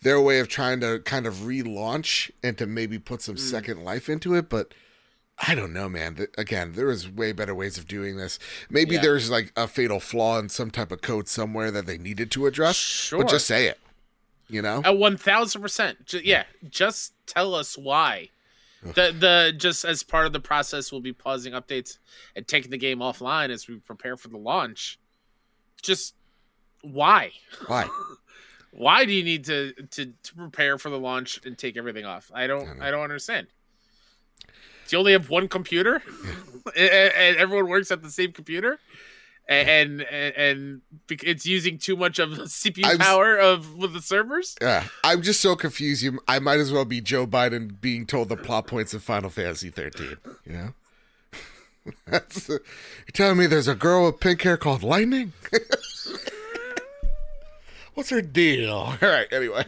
their 0.02 0.20
way 0.20 0.38
of 0.38 0.46
trying 0.46 0.78
to 0.80 1.00
kind 1.00 1.26
of 1.26 1.34
relaunch 1.38 2.30
and 2.44 2.56
to 2.58 2.66
maybe 2.66 3.00
put 3.00 3.20
some 3.22 3.34
Mm. 3.34 3.40
second 3.40 3.84
life 3.84 4.08
into 4.08 4.34
it. 4.34 4.48
But 4.48 4.72
I 5.46 5.54
don't 5.54 5.72
know, 5.72 5.88
man. 5.88 6.26
Again, 6.36 6.72
there 6.72 6.90
is 6.90 7.08
way 7.08 7.32
better 7.32 7.54
ways 7.54 7.78
of 7.78 7.86
doing 7.86 8.16
this. 8.16 8.38
Maybe 8.68 8.96
Yeah. 8.96 9.02
there's 9.02 9.30
like 9.30 9.52
a 9.56 9.68
fatal 9.68 10.00
flaw 10.00 10.38
in 10.38 10.48
some 10.48 10.70
type 10.70 10.90
of 10.90 11.00
code 11.00 11.28
somewhere 11.28 11.70
that 11.70 11.86
they 11.86 11.96
needed 11.98 12.30
to 12.32 12.46
address. 12.46 12.76
Sure. 12.76 13.20
But 13.22 13.30
just 13.30 13.46
say 13.46 13.66
it. 13.66 13.78
You 14.48 14.62
know? 14.62 14.82
At 14.84 14.96
one 14.96 15.16
thousand 15.16 15.60
percent. 15.62 16.12
Yeah, 16.24 16.44
just 16.70 17.12
tell 17.26 17.54
us 17.54 17.76
why. 17.78 18.30
The 18.82 19.12
the 19.18 19.52
just 19.56 19.84
as 19.84 20.02
part 20.02 20.26
of 20.26 20.32
the 20.32 20.40
process, 20.40 20.90
we'll 20.90 21.00
be 21.00 21.12
pausing 21.12 21.52
updates 21.52 21.98
and 22.36 22.46
taking 22.46 22.70
the 22.70 22.78
game 22.78 23.00
offline 23.00 23.50
as 23.50 23.68
we 23.68 23.76
prepare 23.78 24.16
for 24.16 24.28
the 24.28 24.38
launch. 24.38 24.98
Just 25.82 26.14
why? 26.82 27.32
Why? 27.66 27.88
Why 28.70 29.04
do 29.06 29.12
you 29.12 29.24
need 29.24 29.44
to 29.46 29.72
to, 29.72 30.06
to 30.22 30.34
prepare 30.36 30.76
for 30.78 30.90
the 30.90 30.98
launch 30.98 31.40
and 31.44 31.56
take 31.56 31.76
everything 31.76 32.04
off? 32.04 32.30
I 32.34 32.46
don't 32.46 32.80
I 32.80 32.88
I, 32.88 32.90
don't 32.90 33.02
understand. 33.02 33.46
Do 34.88 34.96
you 34.96 34.98
only 34.98 35.12
have 35.12 35.28
one 35.30 35.48
computer, 35.48 36.02
and, 36.76 37.36
everyone 37.36 37.68
works 37.68 37.90
at 37.90 38.02
the 38.02 38.10
same 38.10 38.32
computer? 38.32 38.78
And, 39.50 40.02
and 40.02 40.34
and 40.36 40.80
it's 41.10 41.46
using 41.46 41.78
too 41.78 41.96
much 41.96 42.18
of 42.18 42.36
the 42.36 42.42
CPU 42.42 42.84
I'm 42.84 42.98
power 42.98 43.34
of 43.38 43.76
with 43.76 43.94
the 43.94 44.02
servers. 44.02 44.56
Yeah, 44.60 44.84
I'm 45.02 45.22
just 45.22 45.40
so 45.40 45.56
confused. 45.56 46.02
You, 46.02 46.20
I 46.28 46.38
might 46.38 46.58
as 46.58 46.70
well 46.70 46.84
be 46.84 47.00
Joe 47.00 47.26
Biden 47.26 47.80
being 47.80 48.04
told 48.04 48.28
the 48.28 48.36
plot 48.36 48.66
points 48.66 48.92
of 48.92 49.02
Final 49.02 49.30
Fantasy 49.30 49.70
13. 49.70 50.16
You 50.44 50.52
know, 50.52 50.74
that's 52.06 52.48
you're 52.48 52.60
telling 53.14 53.38
me 53.38 53.46
there's 53.46 53.68
a 53.68 53.74
girl 53.74 54.04
with 54.04 54.20
pink 54.20 54.42
hair 54.42 54.58
called 54.58 54.82
Lightning. 54.82 55.32
What's 57.98 58.10
her 58.10 58.22
deal? 58.22 58.72
All 58.76 58.96
right. 59.02 59.26
Anyway, 59.32 59.64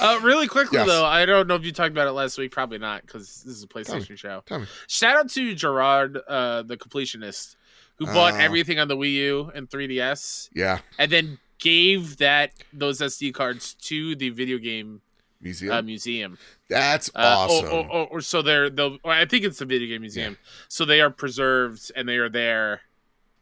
Uh, 0.00 0.20
really 0.22 0.46
quickly 0.46 0.78
Yes. 0.78 0.86
though, 0.86 1.04
I 1.04 1.26
don't 1.26 1.48
know 1.48 1.56
if 1.56 1.64
you 1.64 1.72
talked 1.72 1.90
about 1.90 2.06
it 2.06 2.12
last 2.12 2.38
week. 2.38 2.52
Probably 2.52 2.78
not, 2.78 3.02
because 3.04 3.42
this 3.42 3.56
is 3.56 3.64
a 3.64 3.66
Tell. 3.66 3.82
PlayStation 3.82 4.16
show. 4.16 4.44
tell 4.46 4.60
me. 4.60 4.66
Shout 4.86 5.16
out 5.16 5.28
to 5.30 5.54
Gerard, 5.56 6.18
uh, 6.28 6.62
the 6.62 6.76
completionist, 6.76 7.56
who 7.96 8.06
bought 8.06 8.34
Oh. 8.34 8.36
everything 8.36 8.78
on 8.78 8.86
the 8.86 8.96
Wii 8.96 9.12
U 9.14 9.50
and 9.56 9.68
3DS, 9.68 10.50
Yeah, 10.54 10.78
and 10.96 11.10
then 11.10 11.38
gave 11.58 12.18
that 12.18 12.52
those 12.72 13.00
SD 13.00 13.32
cards 13.34 13.74
to 13.74 14.14
the 14.14 14.30
video 14.30 14.58
game 14.58 15.00
museum. 15.40 15.72
uh, 15.74 15.82
museum. 15.82 16.38
that's 16.68 17.08
Uh, 17.08 17.18
awesome. 17.18 17.66
Or, 17.66 17.86
or, 17.90 18.06
or, 18.06 18.20
so 18.20 18.40
they're 18.40 18.70
they'll. 18.70 18.98
I 19.04 19.24
think 19.24 19.44
it's 19.44 19.58
the 19.58 19.64
video 19.66 19.88
game 19.88 20.02
museum. 20.02 20.38
So 20.68 20.84
they 20.84 21.00
are 21.00 21.10
preserved 21.10 21.90
and 21.96 22.08
they 22.08 22.18
are 22.18 22.28
there 22.28 22.82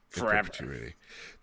forever. 0.09 0.49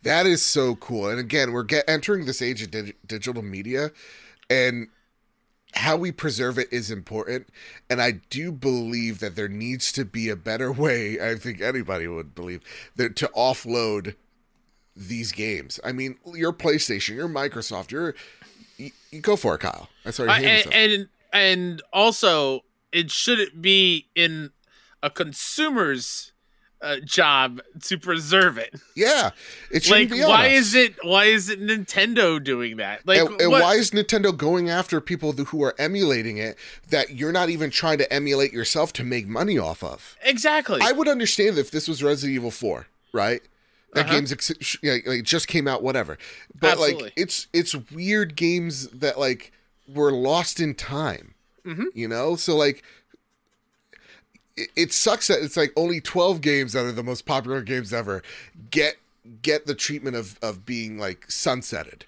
That 0.04 0.26
is 0.26 0.46
so 0.46 0.76
cool. 0.76 1.10
And 1.10 1.20
again, 1.20 1.52
we're 1.52 1.64
get, 1.64 1.84
entering 1.88 2.26
this 2.26 2.42
age 2.42 2.62
of 2.62 2.72
dig- 2.72 2.96
digital 3.06 3.42
media, 3.44 3.92
and 4.50 4.88
how 5.74 5.98
we 5.98 6.12
preserve 6.12 6.58
it 6.58 6.68
is 6.72 6.90
important. 6.90 7.48
And 7.90 8.02
I 8.02 8.22
do 8.30 8.52
believe 8.52 9.20
that 9.20 9.36
there 9.36 9.48
needs 9.48 9.92
to 9.94 10.06
be 10.06 10.30
a 10.30 10.36
better 10.36 10.72
way. 10.86 11.20
I 11.20 11.36
think 11.36 11.62
anybody 11.62 12.08
would 12.08 12.34
believe 12.34 12.62
that 12.96 13.16
to 13.18 13.28
offload 13.36 14.16
these 14.96 15.32
games. 15.32 15.80
I 15.84 15.92
mean, 15.92 16.18
your 16.34 16.54
PlayStation, 16.54 17.16
your 17.16 17.30
Microsoft, 17.30 17.92
your 17.92 18.16
you, 18.78 18.92
you 19.12 19.22
go 19.22 19.36
for 19.36 19.56
it, 19.56 19.60
Kyle. 19.60 19.90
I 20.06 20.12
your 20.18 20.30
Uh, 20.30 20.34
hand 20.34 20.72
and, 20.74 20.92
and 20.94 21.10
and 21.32 21.82
also 21.94 22.62
it 22.92 23.12
shouldn't 23.12 23.62
be 23.62 24.08
in 24.16 24.52
a 25.04 25.10
consumer's 25.10 26.32
uh, 26.82 26.98
job 27.04 27.60
to 27.84 27.98
preserve 27.98 28.58
it. 28.58 28.74
yeah, 28.96 29.32
it 29.72 29.84
shouldn't 29.84 30.12
Like, 30.12 30.20
be 30.20 30.26
why 30.26 30.48
us. 30.48 30.54
is 30.54 30.76
it? 30.76 30.96
Why 31.04 31.26
is 31.26 31.50
it 31.50 31.62
Nintendo 31.62 32.42
doing 32.44 32.78
that? 32.78 33.06
Like, 33.06 33.20
and, 33.20 33.42
and 33.42 33.52
why 33.52 33.76
is 33.76 33.92
Nintendo 33.92 34.36
going 34.36 34.70
after 34.70 35.02
people 35.02 35.34
who 35.34 35.62
are 35.64 35.76
emulating 35.78 36.38
it 36.38 36.58
that 36.90 37.12
you're 37.12 37.32
not 37.34 37.50
even 37.50 37.70
trying 37.70 37.98
to 37.98 38.12
emulate 38.14 38.54
yourself 38.54 38.94
to 38.94 39.04
make 39.04 39.28
money 39.28 39.58
off 39.58 39.84
of? 39.84 40.16
exactly? 40.24 40.80
I 40.82 40.92
would 40.94 41.08
understand 41.08 41.58
if 41.58 41.70
this 41.72 41.88
was 41.88 42.02
Resident 42.02 42.36
Evil 42.36 42.52
4, 42.52 42.88
right? 43.14 43.42
That 43.94 44.06
Uh-huh. 44.06 44.14
game's 44.16 44.32
ex- 44.32 44.78
yeah, 44.84 44.98
like, 45.06 45.24
just 45.24 45.48
came 45.48 45.68
out, 45.68 45.82
whatever. 45.84 46.18
But 46.60 46.80
like, 46.80 47.12
it's 47.16 47.48
it's 47.54 47.76
weird 47.76 48.36
games 48.36 48.88
that 48.90 49.20
like 49.20 49.52
were 49.88 50.12
lost 50.12 50.60
in 50.60 50.76
time. 50.76 51.34
Mhm. 51.66 51.86
You 51.94 52.08
know, 52.08 52.36
so 52.36 52.56
like. 52.56 52.84
It, 54.76 54.94
sucks 54.94 55.28
that 55.28 55.42
it's 55.42 55.58
like 55.58 55.72
only 55.76 56.02
12 56.02 56.42
games 56.42 56.74
that 56.74 56.86
are 56.86 56.92
the 56.92 57.04
most 57.04 57.26
popular 57.26 57.62
games 57.62 57.94
ever. 57.94 58.22
Get 58.72 58.98
get 59.42 59.66
the 59.68 59.76
treatment 59.76 60.16
of 60.16 60.40
of 60.42 60.66
being 60.66 60.98
like 60.98 61.28
sunsetted 61.28 62.02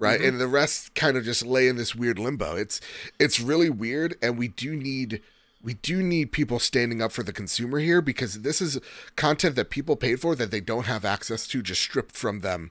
right? 0.00 0.20
Mm-hmm. 0.20 0.28
and 0.28 0.40
the 0.40 0.46
rest 0.46 0.94
kind 0.94 1.16
of 1.16 1.24
just 1.24 1.44
lay 1.44 1.66
in 1.66 1.76
this 1.76 1.94
weird 1.94 2.18
limbo. 2.20 2.54
It's 2.54 2.80
it's 3.18 3.40
really 3.40 3.68
weird 3.70 4.16
and 4.22 4.38
we 4.38 4.48
do 4.48 4.76
need 4.76 5.20
we 5.60 5.74
do 5.74 6.02
need 6.02 6.30
people 6.30 6.60
standing 6.60 7.02
up 7.02 7.10
for 7.10 7.24
the 7.24 7.32
consumer 7.32 7.80
here 7.80 8.00
because 8.00 8.42
this 8.42 8.60
is 8.60 8.78
content 9.16 9.56
that 9.56 9.70
people 9.70 9.96
paid 9.96 10.20
for 10.20 10.36
that 10.36 10.52
they 10.52 10.60
don't 10.60 10.86
have 10.86 11.04
access 11.04 11.48
to 11.48 11.62
just 11.62 11.82
stripped 11.82 12.14
from 12.14 12.40
them 12.40 12.70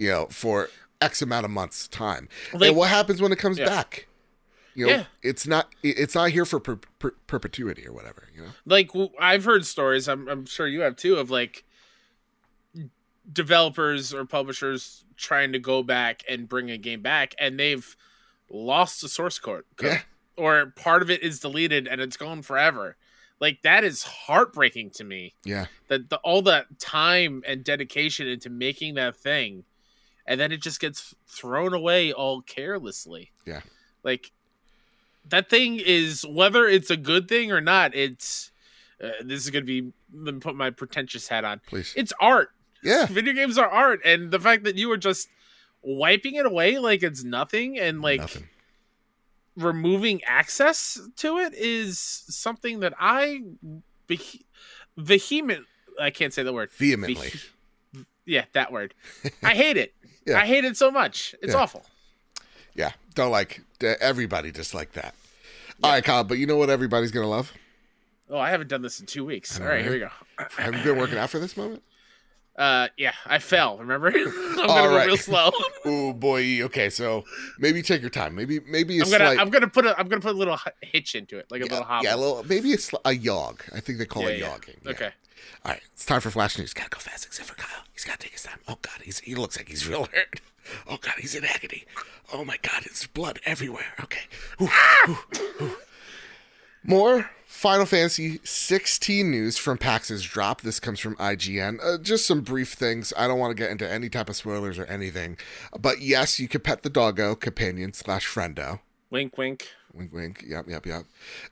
you 0.00 0.10
know 0.10 0.26
for 0.30 0.68
x 1.00 1.22
amount 1.22 1.44
of 1.44 1.50
months 1.52 1.86
time. 1.86 2.28
Like- 2.52 2.70
and 2.70 2.76
what 2.76 2.88
happens 2.88 3.22
when 3.22 3.30
it 3.30 3.38
comes 3.38 3.58
Yeah. 3.58 3.66
back 3.66 4.07
you 4.78 4.86
know 4.86 4.92
Yeah. 4.92 5.04
it's 5.22 5.46
not 5.46 5.68
it's 5.82 6.14
not 6.14 6.30
here 6.30 6.44
for 6.44 6.60
per, 6.60 6.76
per, 7.00 7.10
perpetuity 7.26 7.86
or 7.86 7.92
whatever 7.92 8.28
you 8.34 8.42
know 8.42 8.48
like 8.64 8.90
I've 9.20 9.44
heard 9.44 9.66
stories. 9.66 10.08
I'm 10.08 10.28
I'm 10.28 10.46
sure 10.46 10.66
you 10.68 10.80
have 10.82 10.96
too 10.96 11.16
of 11.16 11.30
like 11.30 11.64
developers 13.30 14.14
or 14.14 14.24
publishers 14.24 15.04
trying 15.16 15.52
to 15.52 15.58
go 15.58 15.82
back 15.82 16.22
and 16.28 16.48
bring 16.48 16.70
a 16.70 16.78
game 16.78 17.02
back, 17.02 17.34
and 17.38 17.58
they've 17.58 17.96
lost 18.50 19.00
the 19.02 19.08
source 19.08 19.38
code. 19.38 19.64
Yeah. 19.82 20.00
Or 20.36 20.66
part 20.76 21.02
of 21.02 21.10
it 21.10 21.22
is 21.22 21.40
deleted 21.40 21.88
and 21.88 22.00
it's 22.00 22.16
gone 22.16 22.42
forever. 22.42 22.96
Like 23.40 23.62
that 23.62 23.84
is 23.84 24.02
heartbreaking 24.04 24.90
to 24.92 25.04
me. 25.04 25.34
yeah 25.44 25.66
that 25.88 26.08
the, 26.10 26.16
all 26.18 26.42
that 26.42 26.78
time 26.78 27.42
and 27.46 27.62
dedication 27.64 28.26
into 28.26 28.50
making 28.50 28.94
that 28.94 29.16
thing 29.16 29.64
and 30.26 30.38
then 30.40 30.52
it 30.52 30.60
just 30.60 30.80
gets 30.80 31.14
thrown 31.26 31.72
away 31.72 32.12
all 32.12 32.42
carelessly 32.42 33.30
Yeah. 33.46 33.60
like 34.02 34.32
that 35.28 35.48
thing 35.50 35.80
is 35.84 36.24
whether 36.26 36.66
it's 36.66 36.90
a 36.90 36.96
good 36.96 37.28
thing 37.28 37.52
or 37.52 37.60
not 37.60 37.94
it's 37.94 38.50
uh, 39.02 39.08
this 39.24 39.44
is 39.44 39.50
gonna 39.50 39.64
be 39.64 39.92
let 40.12 40.34
me 40.34 40.40
put 40.40 40.54
my 40.54 40.70
pretentious 40.70 41.28
hat 41.28 41.44
on 41.44 41.60
please 41.66 41.92
it's 41.96 42.12
art 42.20 42.50
yeah 42.82 43.06
video 43.06 43.32
games 43.32 43.58
are 43.58 43.68
art 43.68 44.00
and 44.04 44.30
the 44.30 44.40
fact 44.40 44.64
that 44.64 44.76
you 44.76 44.90
are 44.90 44.96
just 44.96 45.28
wiping 45.82 46.34
it 46.34 46.46
away 46.46 46.78
like 46.78 47.02
it's 47.02 47.22
nothing 47.24 47.78
and 47.78 48.02
like 48.02 48.20
nothing 48.20 48.48
removing 49.56 50.22
access 50.24 51.00
to 51.16 51.38
it 51.38 51.52
is 51.54 51.98
something 51.98 52.80
that 52.80 52.92
i 52.98 53.40
veh- 54.08 54.38
vehement 54.96 55.66
i 56.00 56.10
can't 56.10 56.32
say 56.32 56.42
the 56.42 56.52
word 56.52 56.70
vehemently 56.72 57.28
Veh- 57.28 58.04
yeah, 58.24 58.44
that 58.52 58.70
word. 58.70 58.92
I 59.42 59.54
hate 59.54 59.78
it. 59.78 59.94
Yeah. 60.26 60.38
I 60.38 60.44
hate 60.44 60.66
it 60.66 60.76
so 60.76 60.90
much. 60.90 61.34
It's 61.40 61.54
Yeah. 61.54 61.60
awful. 61.60 61.86
Yeah, 62.74 62.92
don't 63.14 63.30
like 63.30 63.62
everybody 63.80 64.52
just 64.52 64.74
like 64.74 64.92
that. 64.92 65.14
All 65.82 65.90
right, 65.92 66.02
Kyle, 66.04 66.24
but 66.24 66.38
you 66.38 66.46
know 66.46 66.56
what 66.56 66.70
everybody's 66.70 67.10
gonna 67.10 67.28
love? 67.28 67.52
Oh, 68.30 68.38
I 68.38 68.50
haven't 68.50 68.68
done 68.68 68.82
this 68.82 69.00
in 69.00 69.06
two 69.06 69.24
weeks. 69.24 69.58
All 69.58 69.64
know, 69.66 69.72
right, 69.72 69.82
here 69.82 69.92
we 69.92 69.98
go. 70.00 70.10
Have 70.58 70.74
you 70.74 70.82
been 70.82 70.98
working 70.98 71.18
out 71.18 71.30
for 71.30 71.38
this 71.38 71.56
moment? 71.56 71.82
Uh, 72.56 72.88
yeah, 72.96 73.12
I 73.24 73.38
fell. 73.38 73.78
Remember? 73.78 74.08
I'm 74.14 74.24
gonna 74.56 74.72
All 74.72 74.88
go 74.88 75.06
real 75.06 75.16
slow. 75.16 75.50
Oh 75.84 76.12
boy. 76.12 76.62
Okay, 76.62 76.90
so 76.90 77.24
maybe 77.60 77.82
take 77.82 78.00
your 78.00 78.10
time. 78.10 78.34
Maybe 78.34 78.58
maybe 78.68 78.98
a 78.98 79.04
I'm 79.04 79.10
gonna 79.10 79.24
slight. 79.26 79.38
I'm 79.38 79.50
gonna 79.50 79.68
put 79.68 79.86
a 79.86 79.98
I'm 79.98 80.08
gonna 80.08 80.20
put 80.20 80.34
a 80.34 80.38
little 80.38 80.58
hitch 80.82 81.14
into 81.14 81.38
it, 81.38 81.46
like 81.50 81.62
a 81.62 81.66
yeah, 81.66 81.70
little 81.72 81.86
hobble. 81.86 82.04
yeah, 82.04 82.14
a 82.14 82.16
little 82.16 82.44
maybe 82.48 82.72
a, 82.72 82.76
sli- 82.76 83.00
a 83.04 83.12
yog. 83.14 83.62
I 83.72 83.78
think 83.80 83.98
they 83.98 84.04
call 84.06 84.24
Yeah, 84.24 84.28
it 84.30 84.38
yeah. 84.40 84.48
yogging. 84.48 84.76
Yeah. 84.84 84.90
Okay. 84.90 85.10
All 85.64 85.72
right, 85.72 85.82
it's 85.92 86.04
time 86.04 86.20
for 86.20 86.30
flash 86.30 86.58
news. 86.58 86.72
Gotta 86.72 86.90
go 86.90 86.98
fast, 86.98 87.26
except 87.26 87.48
for 87.48 87.54
Kyle. 87.56 87.84
He's 87.92 88.04
gotta 88.04 88.18
take 88.18 88.32
his 88.32 88.42
time. 88.42 88.58
Oh 88.68 88.78
God, 88.82 89.00
he's 89.02 89.18
he 89.20 89.34
looks 89.34 89.56
like 89.56 89.68
he's 89.68 89.86
real 89.88 90.04
hurt. 90.12 90.40
Oh 90.86 90.98
God, 91.00 91.14
he's 91.18 91.34
in 91.34 91.46
agony. 91.46 91.86
Oh 92.30 92.44
my 92.44 92.58
God, 92.60 92.82
it's 92.84 93.06
blood 93.06 93.40
everywhere. 93.46 93.94
Okay. 94.02 94.20
Ooh, 94.60 94.68
ooh, 95.08 95.18
ooh. 95.62 95.76
More 96.84 97.30
Final 97.46 97.86
Fantasy 97.86 98.38
16 98.44 99.30
news 99.30 99.56
from 99.56 99.78
PAX's 99.78 100.22
drop. 100.22 100.60
This 100.60 100.78
comes 100.78 101.00
from 101.00 101.16
IGN. 101.16 101.78
Uh, 101.82 101.98
just 101.98 102.26
some 102.26 102.42
brief 102.42 102.74
things. 102.74 103.12
I 103.16 103.26
don't 103.26 103.38
want 103.38 103.50
to 103.50 103.60
get 103.60 103.70
into 103.70 103.90
any 103.90 104.08
type 104.08 104.28
of 104.28 104.36
spoilers 104.36 104.78
or 104.78 104.84
anything. 104.84 105.38
But 105.78 106.00
yes, 106.00 106.38
you 106.38 106.48
can 106.48 106.60
pet 106.60 106.82
the 106.82 106.90
doggo, 106.90 107.34
companion 107.34 107.94
slash 107.94 108.28
friendo. 108.28 108.80
Wink, 109.10 109.38
wink. 109.38 109.68
Wink, 109.98 110.12
wink. 110.12 110.44
Yep, 110.46 110.66
yep, 110.68 110.86
yep. 110.86 111.04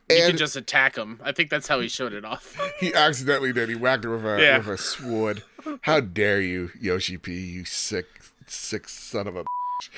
You 0.08 0.16
can 0.28 0.36
just 0.36 0.54
attack 0.56 0.96
him. 0.96 1.20
I 1.24 1.32
think 1.32 1.50
that's 1.50 1.66
how 1.66 1.80
he 1.80 1.88
showed 1.88 2.12
it 2.12 2.24
off. 2.24 2.56
he 2.80 2.94
accidentally 2.94 3.52
did. 3.52 3.68
He 3.68 3.74
whacked 3.74 4.04
her 4.04 4.10
with 4.16 4.24
a 4.24 4.40
Yeah. 4.40 4.58
with 4.58 4.68
a 4.68 4.78
sword. 4.78 5.42
How 5.82 5.98
dare 6.00 6.40
you, 6.40 6.70
Yoshi 6.80 7.18
P? 7.18 7.32
You 7.34 7.64
sick, 7.64 8.06
sick 8.46 8.88
son 8.88 9.26
of 9.26 9.34
a. 9.36 9.42
bitch. 9.42 9.88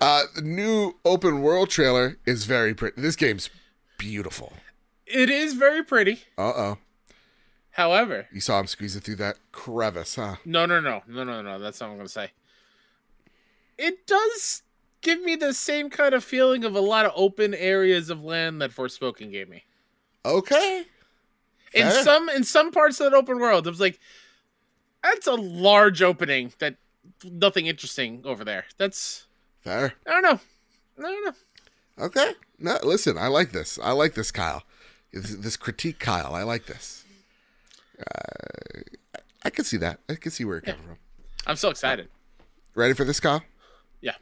Uh, 0.00 0.22
the 0.34 0.42
new 0.42 0.94
open 1.04 1.42
world 1.42 1.68
trailer 1.70 2.16
is 2.24 2.44
very 2.46 2.74
pretty. 2.74 3.00
This 3.00 3.14
game's 3.14 3.50
beautiful. 3.98 4.54
it 5.06 5.28
is 5.30 5.52
very 5.54 5.84
pretty. 5.84 6.22
Uh 6.38 6.52
oh. 6.56 6.78
However, 7.72 8.26
You 8.32 8.40
saw 8.40 8.58
him 8.60 8.66
squeezing 8.66 9.00
through 9.02 9.16
that 9.16 9.36
crevice, 9.52 10.16
huh? 10.16 10.36
no, 10.44 10.66
no, 10.66 10.80
no, 10.80 11.02
no, 11.06 11.24
no, 11.24 11.40
no. 11.42 11.58
That's 11.58 11.80
not 11.80 11.86
what 11.88 11.92
I'm 11.92 11.98
gonna 11.98 12.08
say. 12.08 12.30
It 13.78 14.06
does 14.06 14.62
give 15.02 15.20
me 15.22 15.36
the 15.36 15.52
same 15.52 15.90
kind 15.90 16.14
of 16.14 16.24
feeling 16.24 16.64
of 16.64 16.74
a 16.74 16.80
lot 16.80 17.04
of 17.04 17.12
open 17.14 17.54
areas 17.54 18.08
of 18.10 18.24
land 18.24 18.62
that 18.62 18.70
Forspoken 18.70 19.30
gave 19.30 19.48
me. 19.48 19.64
Okay. 20.24 20.84
In 21.74 21.88
Fair. 21.88 22.02
some 22.02 22.28
in 22.28 22.44
some 22.44 22.70
parts 22.70 23.00
of 23.00 23.10
that 23.10 23.16
open 23.16 23.38
world, 23.38 23.66
it 23.66 23.70
was 23.70 23.80
like 23.80 23.98
that's 25.02 25.26
a 25.26 25.34
large 25.34 26.02
opening 26.02 26.52
that 26.58 26.76
nothing 27.24 27.66
interesting 27.66 28.22
over 28.24 28.44
there. 28.44 28.64
That's 28.78 29.26
Fair. 29.60 29.94
I 30.06 30.10
don't 30.10 30.22
know. 30.22 30.40
I 30.98 31.02
don't 31.02 31.24
know. 31.24 32.04
Okay. 32.04 32.32
No, 32.58 32.78
listen, 32.82 33.18
I 33.18 33.28
like 33.28 33.52
this. 33.52 33.78
I 33.82 33.92
like 33.92 34.14
this, 34.14 34.30
Kyle. 34.30 34.62
This, 35.12 35.34
this 35.36 35.56
critique, 35.56 35.98
Kyle. 35.98 36.34
I 36.34 36.42
like 36.42 36.66
this. 36.66 37.04
Uh, 37.98 38.80
I 39.44 39.50
can 39.50 39.64
see 39.64 39.76
that. 39.78 40.00
I 40.08 40.14
can 40.14 40.30
see 40.30 40.44
where 40.44 40.58
it 40.58 40.64
comes 40.64 40.78
from. 40.78 40.96
I'm 41.46 41.56
so 41.56 41.70
excited. 41.70 42.08
Ready 42.74 42.94
for 42.94 43.04
this, 43.04 43.20
Kyle? 43.20 43.42
Yeah. 44.00 44.14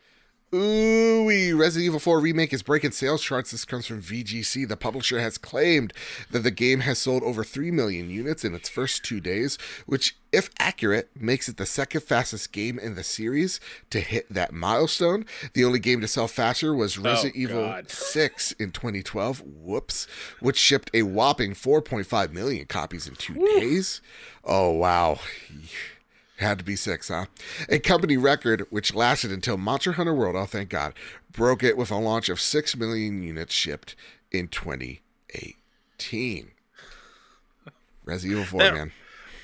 Ooh, 0.52 1.56
Resident 1.56 1.86
Evil 1.86 2.00
4 2.00 2.18
Remake 2.18 2.52
is 2.52 2.62
breaking 2.62 2.90
sales 2.90 3.22
charts. 3.22 3.52
This 3.52 3.64
comes 3.64 3.86
from 3.86 4.02
VGC. 4.02 4.66
The 4.66 4.76
publisher 4.76 5.20
has 5.20 5.38
claimed 5.38 5.92
that 6.32 6.40
the 6.40 6.50
game 6.50 6.80
has 6.80 6.98
sold 6.98 7.22
over 7.22 7.44
3 7.44 7.70
million 7.70 8.10
units 8.10 8.44
in 8.44 8.54
its 8.54 8.68
first 8.68 9.04
two 9.04 9.20
days, 9.20 9.58
which, 9.86 10.16
if 10.32 10.50
accurate, 10.58 11.10
makes 11.14 11.48
it 11.48 11.56
the 11.56 11.66
second 11.66 12.00
fastest 12.00 12.50
game 12.50 12.80
in 12.80 12.96
the 12.96 13.04
series 13.04 13.60
to 13.90 14.00
hit 14.00 14.32
that 14.32 14.52
milestone. 14.52 15.24
The 15.52 15.64
only 15.64 15.78
game 15.78 16.00
to 16.00 16.08
sell 16.08 16.26
faster 16.26 16.74
was 16.74 16.98
oh, 16.98 17.02
Resident 17.02 17.36
Evil 17.36 17.66
God. 17.66 17.88
6 17.88 18.52
in 18.52 18.72
2012, 18.72 19.42
whoops, 19.46 20.08
which 20.40 20.56
shipped 20.56 20.90
a 20.92 21.02
whopping 21.02 21.52
4.5 21.52 22.32
million 22.32 22.66
copies 22.66 23.06
in 23.06 23.14
two 23.14 23.34
days. 23.34 24.00
Oh, 24.42 24.72
wow. 24.72 25.20
Had 26.40 26.58
to 26.58 26.64
be 26.64 26.76
six, 26.76 27.08
huh? 27.08 27.26
A 27.68 27.78
company 27.78 28.16
record, 28.16 28.66
which 28.70 28.94
lasted 28.94 29.30
until 29.30 29.56
Monster 29.58 29.92
Hunter 29.92 30.14
World, 30.14 30.36
oh 30.36 30.46
thank 30.46 30.70
God, 30.70 30.94
broke 31.30 31.62
it 31.62 31.76
with 31.76 31.90
a 31.90 31.96
launch 31.96 32.28
of 32.28 32.40
6 32.40 32.76
million 32.76 33.22
units 33.22 33.54
shipped 33.54 33.94
in 34.32 34.48
2018. 34.48 36.50
Resident 38.04 38.32
Evil 38.40 38.44
4, 38.46 38.60
That- 38.60 38.74
man. 38.74 38.92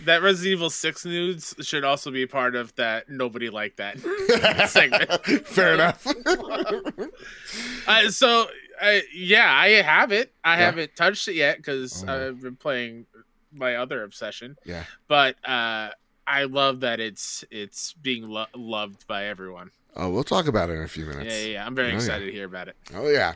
That 0.05 0.21
Resident 0.21 0.53
Evil 0.53 0.69
6 0.69 1.07
news 1.07 1.55
should 1.63 1.83
also 1.83 2.11
be 2.11 2.27
part 2.27 2.55
of 2.55 2.75
that 2.77 3.09
nobody 3.09 3.49
liked 3.49 3.79
that 3.79 3.99
segment. 4.69 5.47
Fair 5.47 5.75
enough. 5.75 6.07
Uh, 7.89 8.11
so, 8.11 8.47
uh, 8.83 8.99
yeah, 9.15 9.51
I 9.51 9.69
have 9.83 10.13
it. 10.13 10.33
I 10.45 10.57
Yeah. 10.59 10.65
haven't 10.65 10.97
touched 10.97 11.29
it 11.29 11.35
yet 11.35 11.57
because 11.59 12.05
Oh. 12.07 12.29
I've 12.29 12.43
been 12.43 12.57
playing 12.57 13.07
my 13.53 13.77
other 13.77 14.03
obsession. 14.03 14.57
yeah. 14.65 14.85
But 15.09 15.37
uh, 15.49 15.91
I 16.27 16.45
love 16.45 16.81
that 16.81 17.01
it's 17.01 17.45
it's 17.51 17.93
being 17.95 18.29
lo- 18.29 18.47
loved 18.55 19.07
by 19.07 19.27
everyone. 19.27 19.71
Oh, 19.99 20.11
we'll 20.11 20.25
talk 20.25 20.47
about 20.47 20.69
it 20.69 20.75
in 20.75 20.83
a 20.83 20.89
few 20.89 21.07
minutes. 21.07 21.35
Yeah, 21.35 21.41
yeah, 21.41 21.53
yeah. 21.55 21.67
I'm 21.67 21.75
very 21.75 21.89
Oh, 21.89 21.91
yeah. 21.93 21.97
excited 21.97 22.27
to 22.27 22.33
hear 22.33 22.45
about 22.45 22.69
it. 22.69 22.77
Oh 22.95 23.09
yeah. 23.09 23.35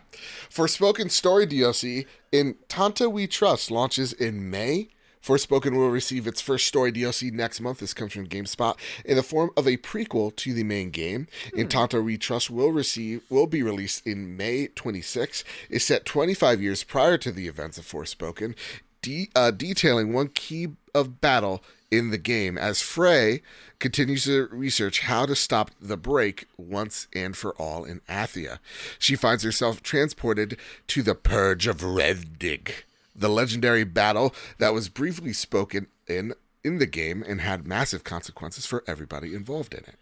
Forspoken 0.51 1.11
Story 1.11 1.47
DLC 1.47 2.07
in 2.33 2.57
Tanta 2.69 3.09
We 3.09 3.27
Trust 3.27 3.71
launches 3.71 4.13
in 4.13 4.51
May. 4.51 4.89
Forspoken 5.25 5.77
will 5.77 5.91
receive 5.91 6.27
its 6.27 6.41
first 6.41 6.67
story 6.67 6.91
DLC 6.91 7.31
next 7.31 7.61
month. 7.61 7.81
This 7.81 7.93
comes 7.93 8.13
from 8.15 8.27
GameSpot 8.27 8.75
in 9.05 9.17
the 9.17 9.23
form 9.23 9.51
of 9.55 9.67
a 9.69 9.77
prequel 9.77 10.35
to 10.37 10.55
the 10.55 10.65
main 10.65 10.91
game. 10.91 11.29
In 11.55 11.69
Tanta 11.69 12.01
We 12.01 12.17
Trust 12.17 12.49
will 12.51 12.73
receive 12.73 13.23
will 13.29 13.47
be 13.47 13.63
released 13.63 14.07
in 14.07 14.37
May 14.39 14.69
26. 14.69 15.45
Is 15.69 15.85
set 15.85 16.07
25 16.07 16.63
years 16.63 16.85
prior 16.85 17.19
to 17.19 17.31
the 17.31 17.49
events 17.49 17.77
of 17.77 17.85
Forspoken, 17.85 18.55
de- 19.03 19.29
uh, 19.37 19.51
detailing 19.51 20.15
one 20.15 20.29
key 20.29 20.69
of 20.95 21.21
battle 21.21 21.63
in 21.91 22.11
the 22.11 22.19
game 22.19 22.57
as 22.57 22.83
Frey 22.83 23.43
continues 23.79 24.25
to 24.25 24.49
research 24.53 25.01
how 25.01 25.27
to 25.27 25.35
stop 25.35 25.71
the 25.81 25.97
break 25.97 26.47
once 26.57 27.09
and 27.13 27.37
for 27.37 27.53
all 27.55 27.85
in 27.85 28.01
Athia. 28.09 28.59
She 28.99 29.17
finds 29.17 29.43
herself 29.43 29.83
transported 29.83 30.59
to 30.89 31.03
the 31.03 31.15
Purge 31.15 31.67
of 31.67 31.79
Revdig, 31.79 32.71
the 33.15 33.29
legendary 33.29 33.85
battle 33.85 34.35
that 34.59 34.75
was 34.75 34.89
briefly 34.89 35.33
spoken 35.33 35.89
in 36.07 36.35
in 36.63 36.79
the 36.79 36.87
game 36.87 37.25
and 37.27 37.41
had 37.41 37.67
massive 37.67 38.05
consequences 38.05 38.67
for 38.67 38.85
everybody 38.87 39.35
involved 39.35 39.73
in 39.73 39.81
it. 39.81 39.95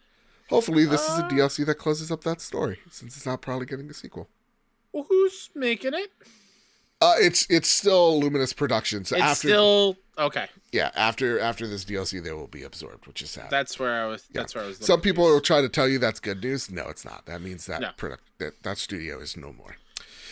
Hopefully, 0.51 0.85
this 0.85 1.03
is 1.03 1.19
a 1.19 1.25
uh. 1.25 1.29
DLC 1.29 1.65
that 1.67 1.77
closes 1.77 2.11
up 2.11 2.25
that 2.25 2.41
story, 2.41 2.79
since 2.91 3.17
it's 3.17 3.27
not 3.27 3.43
probably 3.43 3.67
getting 3.67 3.89
a 3.89 3.95
sequel. 3.95 4.29
Well, 4.93 5.07
who's 5.09 5.51
making 5.55 5.95
it? 5.95 6.11
Uh, 7.01 7.15
it's 7.19 7.47
it's 7.49 7.69
still 7.69 8.19
Luminous 8.21 8.53
Productions. 8.53 9.13
It's 9.13 9.21
after 9.21 9.49
still 9.49 9.97
okay. 10.19 10.47
yeah, 10.73 10.91
after 10.97 11.39
after 11.39 11.67
this 11.69 11.85
DLC, 11.85 12.23
they 12.23 12.33
will 12.33 12.49
be 12.49 12.65
absorbed, 12.65 13.07
which 13.07 13.23
is 13.23 13.31
sad. 13.31 13.51
That's 13.51 13.79
where 13.79 14.03
I 14.03 14.07
was. 14.07 14.25
That's 14.33 14.55
where 14.55 14.65
I 14.65 14.67
was. 14.67 14.79
Some 14.79 15.01
people 15.01 15.25
will 15.25 15.41
try 15.41 15.61
to 15.61 15.69
tell 15.69 15.87
you 15.89 15.99
that's 16.01 16.19
good 16.19 16.43
news. 16.43 16.71
No, 16.71 16.89
it's 16.89 17.05
not. 17.05 17.27
That 17.27 17.41
means 17.41 17.67
that 17.67 17.81
No. 17.81 17.91
product 17.97 18.25
that, 18.39 18.63
that 18.65 18.79
studio 18.79 19.21
is 19.21 19.37
no 19.37 19.53
more. 19.53 19.77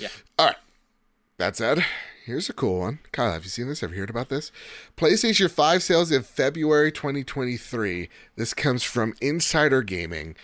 Yeah. 0.01 0.09
All 0.39 0.47
right. 0.47 0.57
That 1.39 1.55
said, 1.57 1.85
here's 2.27 2.49
a 2.49 2.53
cool 2.53 2.81
one. 2.81 2.99
Kyle, 3.13 3.33
have 3.33 3.45
you 3.45 3.51
seen 3.51 3.69
this? 3.69 3.83
Have 3.83 3.93
you 3.93 4.01
heard 4.01 4.11
about 4.11 4.29
this? 4.29 4.51
PlayStation 4.97 5.49
5 5.49 5.81
sales 5.81 6.11
in 6.11 6.25
February 6.25 6.91
2023. 6.91 8.09
This 8.35 8.53
comes 8.53 8.83
from 8.83 9.15
Insider 9.21 9.81
Gaming. 9.83 10.35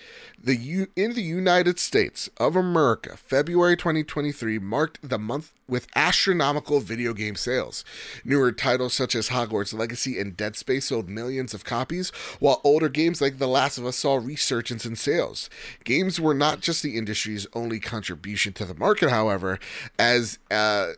The 0.41 0.55
U- 0.55 0.87
in 0.95 1.15
the 1.15 1.23
United 1.23 1.81
States 1.81 2.31
of 2.37 2.55
America, 2.55 3.17
February 3.17 3.77
2023 3.77 4.61
marked 4.61 5.09
the 5.09 5.19
month 5.19 5.55
with 5.67 5.89
astronomical 5.97 6.79
video 6.79 7.13
game 7.15 7.35
sales. 7.35 7.85
Newer 8.25 8.53
titles 8.53 8.95
such 8.95 9.17
as 9.17 9.31
Hogwarts 9.31 9.77
Legacy 9.77 10.21
and 10.21 10.37
Dead 10.37 10.55
Space 10.55 10.87
sold 10.87 11.09
millions 11.09 11.53
of 11.53 11.65
copies, 11.65 12.11
while 12.39 12.61
older 12.63 12.89
games 12.89 13.21
like 13.21 13.39
The 13.39 13.49
Last 13.49 13.77
of 13.79 13.87
Us 13.87 13.97
saw 13.97 14.15
resurgence 14.17 14.87
in 14.87 14.95
sales. 14.95 15.51
Games 15.83 16.21
were 16.21 16.35
not 16.35 16.61
just 16.61 16.85
the 16.85 16.97
industry's 16.97 17.47
only 17.55 17.81
contribution 17.81 18.53
to 18.55 18.65
the 18.65 18.75
market, 18.75 19.11
however, 19.11 19.59
as 19.99 20.39
uh, 20.51 20.93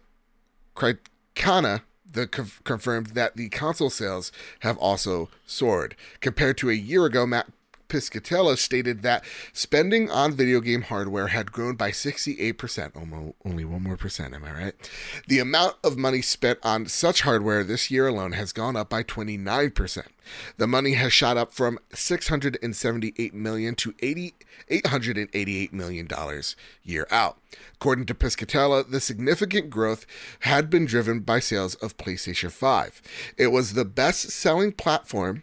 Circana 0.74 1.82
the 2.14 2.26
conf- 2.26 2.62
confirmed 2.64 3.08
that 3.08 3.36
the 3.36 3.48
console 3.48 3.90
sales 3.90 4.32
have 4.60 4.78
also 4.78 5.28
soared. 5.46 5.96
Compared 6.20 6.56
to 6.58 6.70
a 6.70 6.74
year 6.74 7.04
ago, 7.04 7.26
Matt 7.26 7.48
Piscatella 7.88 8.56
stated 8.56 9.02
that 9.02 9.24
spending 9.52 10.10
on 10.10 10.32
video 10.32 10.60
game 10.60 10.82
hardware 10.82 11.28
had 11.28 11.52
grown 11.52 11.76
by 11.76 11.90
68%. 11.90 12.96
Almost, 12.96 13.34
only 13.44 13.64
one 13.64 13.82
more 13.82 13.96
percent, 13.96 14.34
am 14.34 14.44
I 14.44 14.52
right? 14.52 14.90
The 15.28 15.38
amount 15.38 15.76
of 15.84 15.96
money 15.96 16.22
spent 16.22 16.58
on 16.62 16.86
such 16.86 17.22
hardware 17.22 17.64
this 17.64 17.90
year 17.90 18.06
alone 18.06 18.32
has 18.32 18.52
gone 18.52 18.76
up 18.76 18.90
by 18.90 19.02
29%. 19.02 20.04
The 20.56 20.66
money 20.66 20.94
has 20.94 21.12
shot 21.12 21.36
up 21.36 21.52
from 21.52 21.78
678 21.92 23.34
million 23.34 23.74
to 23.76 23.94
80, 24.00 24.34
888 24.68 25.72
million 25.72 26.06
dollars 26.06 26.56
year 26.82 27.06
out. 27.10 27.38
According 27.74 28.06
to 28.06 28.14
Piscatella, 28.14 28.88
the 28.88 29.00
significant 29.00 29.70
growth 29.70 30.06
had 30.40 30.70
been 30.70 30.86
driven 30.86 31.20
by 31.20 31.40
sales 31.40 31.74
of 31.76 31.96
PlayStation 31.96 32.50
5. 32.50 33.02
It 33.36 33.48
was 33.48 33.72
the 33.72 33.84
best-selling 33.84 34.72
platform 34.72 35.42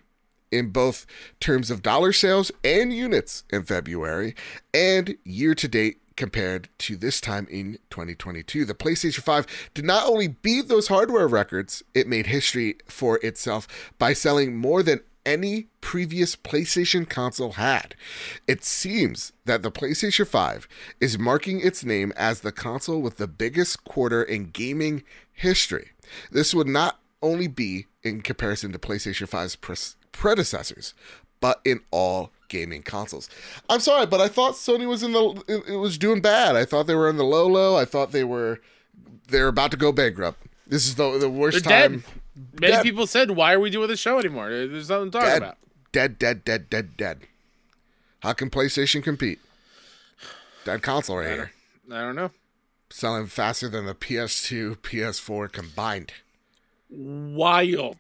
in 0.52 0.70
both 0.70 1.06
terms 1.40 1.72
of 1.72 1.82
dollar 1.82 2.14
sales 2.14 2.52
and 2.64 2.94
units 2.94 3.44
in 3.50 3.64
February 3.64 4.36
and 4.74 5.16
year 5.24 5.56
to 5.56 5.68
date 5.68 5.98
compared 6.16 6.70
to 6.78 6.96
this 6.96 7.20
time 7.22 7.48
in 7.50 7.80
2022. 7.90 8.66
The 8.66 8.74
PlayStation 8.74 9.22
5 9.22 9.72
did 9.74 9.86
not 9.86 10.08
only 10.08 10.28
beat 10.28 10.68
those 10.68 10.88
hardware 10.88 11.28
records, 11.28 11.84
it 11.96 12.08
made 12.08 12.28
history 12.28 12.76
for 12.88 13.18
itself 13.24 13.68
by 13.98 14.14
selling 14.14 14.56
more 14.56 14.84
than 14.84 15.00
any 15.26 15.68
previous 15.82 16.36
PlayStation 16.36 17.08
console 17.08 17.54
had. 17.54 17.96
It 18.48 18.64
seems 18.64 19.34
that 19.46 19.62
the 19.62 19.72
PlayStation 19.72 20.28
5 20.28 20.68
is 21.00 21.20
marking 21.20 21.60
its 21.60 21.84
name 21.84 22.12
as 22.16 22.42
the 22.42 22.52
console 22.52 23.02
with 23.02 23.18
the 23.18 23.28
biggest 23.28 23.84
quarter 23.84 24.24
in 24.24 24.50
gaming 24.52 25.04
history. 25.34 25.92
This 26.32 26.54
would 26.54 26.68
not 26.68 27.00
only 27.22 27.48
be 27.48 27.88
in 28.04 28.22
comparison 28.22 28.72
to 28.72 28.80
PlayStation 28.80 29.30
5's 29.30 29.56
pres- 29.56 29.96
predecessors, 30.12 30.94
but 31.40 31.60
in 31.66 31.82
all 31.92 32.32
gaming 32.50 32.84
consoles. 32.84 33.30
I'm 33.70 33.80
sorry, 33.80 34.06
but 34.06 34.20
I 34.22 34.28
thought 34.28 34.54
Sony 34.54 34.88
was 34.88 35.04
in 35.04 35.14
the 35.14 35.44
it, 35.48 35.64
it 35.74 35.78
was 35.78 35.98
doing 35.98 36.22
bad. 36.22 36.56
I 36.56 36.66
thought 36.66 36.88
they 36.88 36.96
were 36.96 37.10
in 37.10 37.18
the 37.18 37.24
low 37.24 37.48
low. 37.48 37.76
I 37.78 37.86
thought 37.86 38.12
they 38.12 38.24
were 38.24 38.60
they're 39.30 39.48
about 39.48 39.72
to 39.72 39.78
go 39.78 39.92
bankrupt. 39.92 40.46
This 40.68 40.86
is 40.88 40.96
the 40.96 41.18
the 41.18 41.30
worst 41.30 41.64
They're 41.64 41.82
time. 41.90 42.00
dead. 42.00 42.60
Many 42.62 42.74
Dead. 42.74 42.84
people 42.84 43.08
said, 43.08 43.32
"Why 43.32 43.54
are 43.54 43.60
we 43.60 43.70
doing 43.70 43.88
this 43.90 44.00
show 44.00 44.18
anymore? 44.18 44.50
There's 44.50 44.90
nothing 44.90 45.12
to 45.12 45.18
talk 45.20 45.28
Dead, 45.28 45.38
about." 45.42 45.58
dead, 45.92 46.18
dead, 46.18 46.46
dead, 46.46 46.70
dead, 46.70 46.96
dead. 46.98 47.20
How 48.22 48.34
can 48.34 48.50
PlayStation 48.50 49.04
compete? 49.04 49.40
Dead 50.64 50.82
console 50.82 51.18
right 51.18 51.28
here, 51.32 51.52
I 51.92 52.02
don't 52.02 52.16
know. 52.16 52.32
selling 52.90 53.26
faster 53.28 53.68
than 53.68 53.86
the 53.86 53.96
PS2, 53.96 54.78
PS4 54.78 55.52
combined. 55.52 56.14
Wild. 56.90 57.98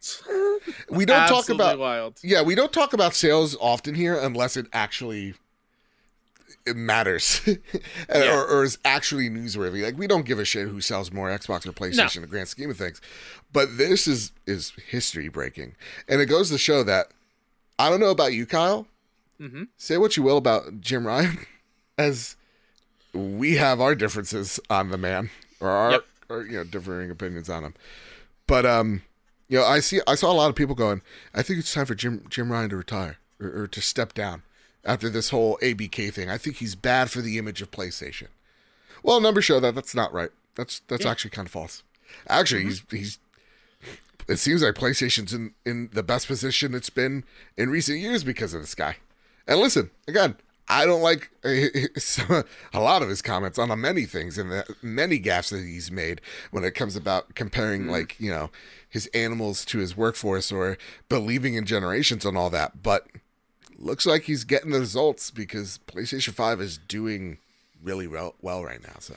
We 0.90 1.06
don't 1.06 1.28
talk 1.28 1.50
about 1.50 1.80
wild. 1.80 2.20
Yeah, 2.24 2.42
we 2.44 2.56
don't 2.56 2.72
talk 2.74 2.94
about 2.94 3.14
sales 3.16 3.56
often 3.60 3.96
here 3.96 4.16
unless 4.16 4.56
it 4.58 4.68
actually 4.74 5.34
it 6.66 6.76
matters 6.76 7.42
Yeah. 8.14 8.36
or, 8.38 8.46
or 8.46 8.64
is 8.64 8.78
actually 8.86 9.30
newsworthy. 9.30 9.84
Like 9.84 9.98
we 9.98 10.06
don't 10.06 10.26
give 10.26 10.38
a 10.38 10.46
shit 10.46 10.68
who 10.68 10.80
sells 10.82 11.12
more 11.12 11.30
Xbox 11.30 11.66
or 11.66 11.72
PlayStation 11.72 12.18
in 12.18 12.22
the 12.22 12.28
grand 12.28 12.48
scheme 12.50 12.70
of 12.70 12.78
things. 12.78 13.02
But 13.52 13.78
this 13.78 14.06
is 14.08 14.32
is 14.46 14.72
history 14.90 15.28
breaking. 15.30 15.76
And 16.08 16.22
it 16.22 16.28
goes 16.28 16.50
to 16.52 16.58
show 16.58 16.84
that 16.84 17.08
I 17.80 17.90
don't 17.90 18.00
know 18.00 18.12
about 18.12 18.34
you, 18.34 18.46
Kyle. 18.46 18.86
Mhm. 19.40 19.70
Say 19.78 19.98
what 19.98 20.16
you 20.18 20.22
will 20.24 20.38
about 20.38 20.82
Jim 20.82 21.08
Ryan, 21.08 21.40
as 21.98 22.36
we 23.14 23.56
have 23.56 23.82
our 23.82 23.96
differences 23.96 24.60
on 24.70 24.90
the 24.90 24.98
man 24.98 25.32
or 25.60 25.70
our 25.70 25.92
Yep. 25.94 26.06
or 26.30 26.44
you 26.44 26.52
know 26.58 26.64
differing 26.64 27.10
opinions 27.10 27.50
on 27.50 27.64
him. 27.64 27.74
But 28.46 28.66
um, 28.68 29.02
you 29.52 29.58
know, 29.58 29.66
I 29.66 29.82
see 29.82 30.00
I 30.08 30.16
saw 30.16 30.32
a 30.32 30.34
lot 30.34 30.50
of 30.50 30.56
people 30.56 30.76
going. 30.76 31.02
I 31.36 31.44
think 31.44 31.60
it's 31.60 31.74
time 31.74 31.86
for 31.86 31.94
Jim 31.94 32.26
Jim 32.30 32.50
Ryan 32.50 32.70
to 32.70 32.78
retire 32.78 33.18
or, 33.38 33.64
or 33.64 33.68
to 33.68 33.82
step 33.82 34.14
down 34.14 34.44
after 34.86 35.10
this 35.10 35.30
whole 35.30 35.60
ABK 35.62 36.14
thing. 36.14 36.30
I 36.30 36.38
think 36.38 36.56
he's 36.56 36.74
bad 36.74 37.12
for 37.12 37.20
the 37.20 37.38
image 37.38 37.62
of 37.62 37.70
PlayStation. 37.70 38.28
Well, 39.04 39.20
numbers 39.20 39.44
show 39.44 39.60
that 39.60 39.76
that's 39.76 39.94
not 39.94 40.14
right. 40.14 40.30
That's 40.56 40.80
that's 40.88 41.06
actually 41.06 41.32
kind 41.32 41.48
of 41.48 41.52
false. 41.52 41.84
Actually, 42.30 42.62
mm-hmm. 42.62 42.96
he's 42.96 43.18
he's. 43.18 43.20
It 44.30 44.38
seems 44.38 44.64
like 44.64 44.76
PlayStation's 44.76 45.34
in 45.34 45.54
in 45.66 45.90
the 45.92 46.04
best 46.04 46.28
position 46.28 46.74
it's 46.74 46.90
been 46.90 47.26
in 47.58 47.70
recent 47.70 48.00
years 48.00 48.24
because 48.24 48.54
of 48.54 48.62
this 48.62 48.74
guy. 48.74 48.98
And 49.48 49.60
listen, 49.60 49.90
again, 50.08 50.38
I 50.72 50.86
don't 50.86 51.02
like 51.02 51.30
a 51.44 52.80
lot 52.80 53.02
of 53.02 53.10
his 53.10 53.22
comments 53.22 53.60
on 53.60 53.68
the 53.68 53.76
many 53.76 54.06
things 54.06 54.38
and 54.38 54.50
the 54.50 54.76
many 54.82 55.20
gaffes 55.20 55.50
that 55.50 55.66
he's 55.66 55.92
made 55.92 56.22
when 56.52 56.64
it 56.64 56.72
comes 56.72 56.96
about 56.96 57.36
comparing, 57.36 57.82
mm-hmm. 57.82 57.92
like, 57.92 58.18
you 58.22 58.32
know, 58.32 58.52
his 58.88 59.08
animals 59.08 59.66
to 59.66 59.80
his 59.80 59.98
workforce 59.98 60.50
or 60.50 60.78
believing 61.10 61.56
in 61.56 61.66
generations 61.66 62.26
and 62.26 62.38
all 62.38 62.50
that. 62.52 62.82
But 62.82 63.06
looks 63.78 64.06
like 64.06 64.24
he's 64.24 64.46
getting 64.46 64.72
the 64.72 64.80
results 64.80 65.30
because 65.30 65.82
PlayStation 65.88 66.34
5 66.34 66.62
is 66.62 66.78
doing 66.78 67.40
really 67.84 68.08
well, 68.08 68.36
well 68.42 68.64
right 68.64 68.82
now. 68.82 68.96
So, 69.00 69.16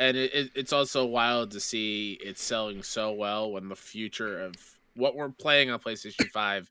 and 0.00 0.16
it, 0.16 0.32
it, 0.32 0.50
it's 0.54 0.72
also 0.72 1.04
wild 1.04 1.50
to 1.50 1.60
see 1.60 2.18
it 2.24 2.38
selling 2.38 2.82
so 2.82 3.12
well 3.12 3.52
when 3.52 3.68
the 3.68 3.76
future 3.76 4.40
of 4.40 4.54
what 4.96 5.16
we're 5.16 5.28
playing 5.28 5.70
on 5.70 5.80
PlayStation 5.80 6.30
Five 6.30 6.70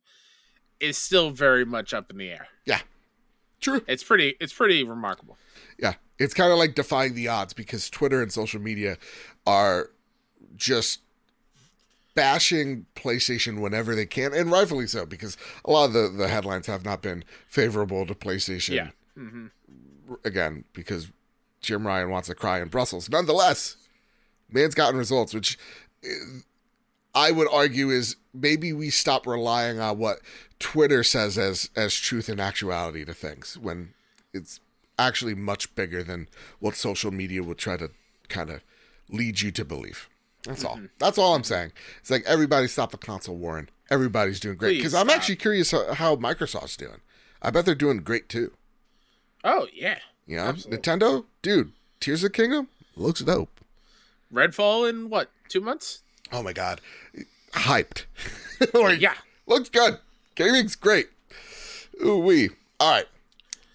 is 0.80 0.98
still 0.98 1.30
very 1.30 1.66
much 1.66 1.94
up 1.94 2.10
in 2.10 2.18
the 2.18 2.32
air. 2.32 2.48
True. 3.64 3.84
It's 3.88 4.04
pretty. 4.04 4.36
It's 4.40 4.54
pretty 4.54 4.84
remarkable. 4.84 5.38
Yeah, 5.80 5.94
it's 6.20 6.34
kind 6.34 6.52
of 6.52 6.60
like 6.60 6.76
defying 6.76 7.16
the 7.16 7.28
odds 7.28 7.54
because 7.54 7.90
Twitter 7.90 8.22
and 8.22 8.32
social 8.32 8.62
media 8.62 8.98
are 9.48 9.90
just 10.56 11.00
bashing 12.16 12.86
PlayStation 12.96 13.60
whenever 13.60 13.96
they 13.96 14.06
can, 14.06 14.34
and 14.34 14.52
rightfully 14.52 14.88
so 14.88 15.06
because 15.06 15.36
a 15.66 15.72
lot 15.72 15.86
of 15.86 15.94
the, 15.94 16.10
the 16.10 16.28
headlines 16.28 16.68
have 16.68 16.86
not 16.86 17.02
been 17.02 17.24
favorable 17.48 18.06
to 18.06 18.14
PlayStation. 18.14 18.76
Yeah. 18.76 18.90
hmm 19.16 19.48
Again, 20.26 20.66
because 20.74 21.10
Jim 21.62 21.88
Ryan 21.88 22.10
wants 22.10 22.28
to 22.28 22.36
cry 22.36 22.62
in 22.62 22.68
Brussels. 22.68 23.10
Nonetheless, 23.10 23.78
man's 24.50 24.76
gotten 24.76 24.98
results, 25.00 25.34
which 25.34 25.58
uh, 26.06 26.40
I 27.16 27.32
would 27.32 27.48
argue 27.52 27.90
is 27.90 28.16
maybe 28.34 28.74
we 28.74 28.90
stop 28.90 29.28
relying 29.28 29.80
on 29.80 29.98
what 29.98 30.20
Twitter 30.60 31.04
says 31.04 31.38
as 31.38 31.70
as 31.76 31.94
truth 31.96 32.30
and 32.30 32.40
actuality 32.40 33.06
to 33.06 33.14
things 33.14 33.58
when 33.58 33.94
it's 34.34 34.60
actually 34.98 35.36
much 35.36 35.74
bigger 35.76 36.04
than 36.04 36.28
what 36.60 36.76
social 36.76 37.12
media 37.12 37.44
would 37.44 37.58
try 37.58 37.78
to 37.78 37.92
kind 38.30 38.50
of 38.50 38.62
lead 39.10 39.42
you 39.42 39.52
to 39.52 39.66
believe. 39.66 40.10
That's 40.44 40.64
all. 40.64 40.76
Mm-hmm. 40.76 40.86
That's 41.00 41.18
all 41.18 41.36
I'm 41.36 41.44
saying. 41.44 41.72
It's 42.00 42.10
like 42.10 42.24
everybody 42.26 42.68
stop 42.68 42.92
the 42.92 42.98
console 42.98 43.38
warring. 43.38 43.70
Everybody's 43.90 44.40
doing 44.40 44.58
great 44.58 44.78
because 44.78 44.94
I'm 44.94 45.10
actually 45.10 45.36
curious 45.36 45.72
how, 45.72 45.94
how 45.94 46.16
Microsoft's 46.16 46.78
doing. 46.78 47.02
I 47.42 47.52
bet 47.52 47.66
they're 47.66 47.76
doing 47.76 48.00
great 48.00 48.30
too. 48.30 48.54
Oh 49.44 49.68
yeah. 49.74 50.00
Know, 50.28 50.40
Absolutely. 50.40 50.78
Nintendo, 50.78 51.26
dude, 51.42 51.74
Tears 52.00 52.24
of 52.24 52.34
Kingdom 52.34 52.70
looks 52.96 53.20
dope. 53.22 53.60
Redfall 54.34 54.90
in 54.90 55.10
what? 55.10 55.30
Two 55.50 55.62
months? 55.62 56.02
Oh 56.34 56.44
my 56.44 56.52
god, 56.54 56.82
hyped. 57.52 58.06
like, 58.74 59.00
Yeah. 59.00 59.14
looks 59.48 59.70
good. 59.70 60.00
Gaming's 60.36 60.76
great. 60.76 61.08
Ooh 62.04 62.18
wee. 62.18 62.50
All 62.80 62.92
right. 62.92 63.06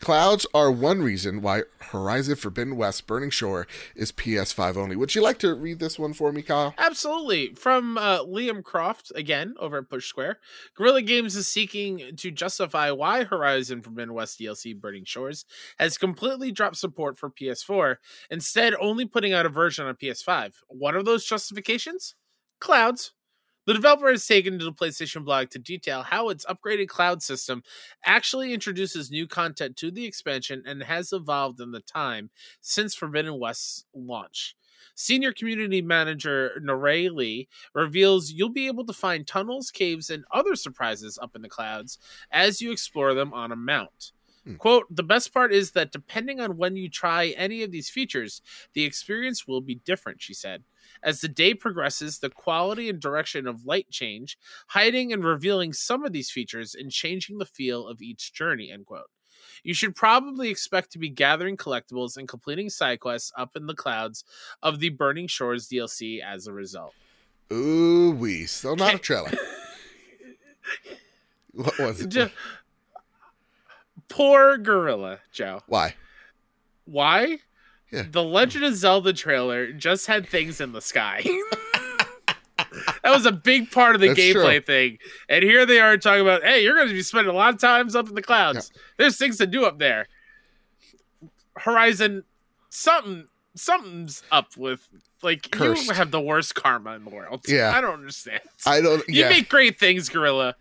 Clouds 0.00 0.46
are 0.54 0.70
one 0.70 1.02
reason 1.02 1.40
why 1.42 1.62
Horizon 1.80 2.36
Forbidden 2.36 2.76
West 2.76 3.06
Burning 3.08 3.30
Shore 3.30 3.66
is 3.96 4.12
PS5 4.12 4.76
only. 4.76 4.94
Would 4.94 5.14
you 5.16 5.22
like 5.22 5.38
to 5.40 5.54
read 5.54 5.80
this 5.80 5.98
one 5.98 6.12
for 6.12 6.30
me, 6.30 6.40
Kyle? 6.42 6.72
Absolutely. 6.78 7.54
From 7.54 7.98
uh, 7.98 8.20
Liam 8.24 8.62
Croft, 8.62 9.10
again, 9.16 9.54
over 9.58 9.78
at 9.78 9.88
Push 9.90 10.06
Square. 10.06 10.38
Guerrilla 10.76 11.02
Games 11.02 11.34
is 11.34 11.48
seeking 11.48 12.14
to 12.16 12.30
justify 12.30 12.92
why 12.92 13.24
Horizon 13.24 13.82
Forbidden 13.82 14.14
West 14.14 14.38
DLC 14.38 14.78
Burning 14.78 15.04
Shores 15.04 15.44
has 15.80 15.98
completely 15.98 16.52
dropped 16.52 16.76
support 16.76 17.18
for 17.18 17.28
PS4, 17.30 17.96
instead, 18.30 18.74
only 18.80 19.04
putting 19.04 19.32
out 19.32 19.46
a 19.46 19.50
version 19.50 19.84
on 19.86 19.96
PS5. 19.96 20.52
One 20.68 20.94
of 20.94 21.06
those 21.06 21.24
justifications? 21.24 22.14
Clouds. 22.60 23.12
The 23.66 23.74
developer 23.74 24.10
has 24.10 24.26
taken 24.26 24.58
to 24.58 24.64
the 24.64 24.72
PlayStation 24.72 25.26
blog 25.26 25.50
to 25.50 25.58
detail 25.58 26.02
how 26.02 26.30
its 26.30 26.46
upgraded 26.46 26.88
cloud 26.88 27.22
system 27.22 27.62
actually 28.02 28.54
introduces 28.54 29.10
new 29.10 29.26
content 29.26 29.76
to 29.76 29.90
the 29.90 30.06
expansion 30.06 30.62
and 30.64 30.82
has 30.82 31.12
evolved 31.12 31.60
in 31.60 31.72
the 31.72 31.80
time 31.80 32.30
since 32.62 32.94
Forbidden 32.94 33.38
West's 33.38 33.84
launch. 33.94 34.56
Senior 34.94 35.32
community 35.32 35.82
manager 35.82 36.58
Norey 36.62 37.10
Lee 37.10 37.46
reveals 37.74 38.32
you'll 38.32 38.48
be 38.48 38.68
able 38.68 38.86
to 38.86 38.92
find 38.94 39.26
tunnels, 39.26 39.70
caves, 39.70 40.08
and 40.08 40.24
other 40.32 40.56
surprises 40.56 41.18
up 41.20 41.36
in 41.36 41.42
the 41.42 41.48
clouds 41.48 41.98
as 42.32 42.62
you 42.62 42.72
explore 42.72 43.12
them 43.12 43.34
on 43.34 43.52
a 43.52 43.56
mount. 43.56 44.12
Hmm. 44.44 44.54
Quote, 44.54 44.86
the 44.90 45.02
best 45.02 45.34
part 45.34 45.52
is 45.52 45.72
that 45.72 45.92
depending 45.92 46.40
on 46.40 46.56
when 46.56 46.74
you 46.74 46.88
try 46.88 47.28
any 47.36 47.62
of 47.62 47.70
these 47.70 47.90
features, 47.90 48.40
the 48.72 48.84
experience 48.84 49.46
will 49.46 49.60
be 49.60 49.76
different, 49.84 50.22
she 50.22 50.32
said. 50.32 50.64
As 51.02 51.20
the 51.20 51.28
day 51.28 51.54
progresses, 51.54 52.18
the 52.18 52.30
quality 52.30 52.88
and 52.88 53.00
direction 53.00 53.46
of 53.46 53.64
light 53.64 53.90
change, 53.90 54.38
hiding 54.68 55.12
and 55.12 55.24
revealing 55.24 55.72
some 55.72 56.04
of 56.04 56.12
these 56.12 56.30
features 56.30 56.74
and 56.74 56.90
changing 56.90 57.38
the 57.38 57.46
feel 57.46 57.86
of 57.86 58.02
each 58.02 58.32
journey, 58.32 58.70
end 58.70 58.86
quote. 58.86 59.10
You 59.62 59.74
should 59.74 59.96
probably 59.96 60.50
expect 60.50 60.92
to 60.92 60.98
be 60.98 61.08
gathering 61.08 61.56
collectibles 61.56 62.16
and 62.16 62.28
completing 62.28 62.70
side 62.70 63.00
quests 63.00 63.32
up 63.36 63.56
in 63.56 63.66
the 63.66 63.74
clouds 63.74 64.24
of 64.62 64.78
the 64.78 64.90
Burning 64.90 65.26
Shores 65.26 65.68
DLC 65.68 66.22
as 66.22 66.46
a 66.46 66.52
result. 66.52 66.94
Ooh 67.52 68.14
we 68.18 68.46
Still 68.46 68.76
not 68.76 68.94
a 68.94 68.98
trailer. 68.98 69.32
what 71.52 71.78
was 71.78 72.00
it? 72.00 72.10
Ju- 72.10 72.30
Poor 74.08 74.58
Guerrilla, 74.58 75.18
Joe. 75.32 75.62
Why? 75.66 75.94
Why? 76.84 77.38
Yeah. 77.90 78.04
The 78.10 78.22
Legend 78.22 78.64
of 78.64 78.74
Zelda 78.74 79.12
trailer 79.12 79.72
just 79.72 80.06
had 80.06 80.28
things 80.28 80.60
in 80.60 80.72
the 80.72 80.80
sky. 80.80 81.22
that 83.02 83.10
was 83.10 83.24
a 83.26 83.32
big 83.32 83.70
part 83.70 83.94
of 83.94 84.00
the 84.00 84.08
That's 84.08 84.20
gameplay 84.20 84.56
true. 84.56 84.60
thing. 84.60 84.98
And 85.28 85.42
here 85.42 85.64
they 85.64 85.80
are 85.80 85.96
talking 85.96 86.20
about, 86.22 86.42
hey, 86.44 86.62
you're 86.62 86.74
going 86.74 86.88
to 86.88 86.94
be 86.94 87.02
spending 87.02 87.32
a 87.32 87.36
lot 87.36 87.54
of 87.54 87.60
times 87.60 87.96
up 87.96 88.08
in 88.08 88.14
the 88.14 88.22
clouds. 88.22 88.70
There's 88.98 89.16
things 89.16 89.38
to 89.38 89.46
do 89.46 89.64
up 89.64 89.78
there. 89.78 90.06
Horizon, 91.56 92.24
something, 92.70 93.26
something's 93.54 94.22
up 94.30 94.56
with. 94.56 94.86
Like 95.20 95.50
Cursed. 95.50 95.88
you 95.88 95.94
have 95.94 96.12
the 96.12 96.20
worst 96.20 96.54
karma 96.54 96.92
in 96.94 97.02
the 97.04 97.10
world. 97.10 97.40
Yeah. 97.48 97.72
I 97.74 97.80
don't 97.80 97.94
understand. 97.94 98.40
I 98.64 98.80
don't. 98.80 99.02
You 99.08 99.22
Yeah. 99.22 99.30
make 99.30 99.48
great 99.48 99.76
things, 99.80 100.08
Guerrilla. 100.08 100.54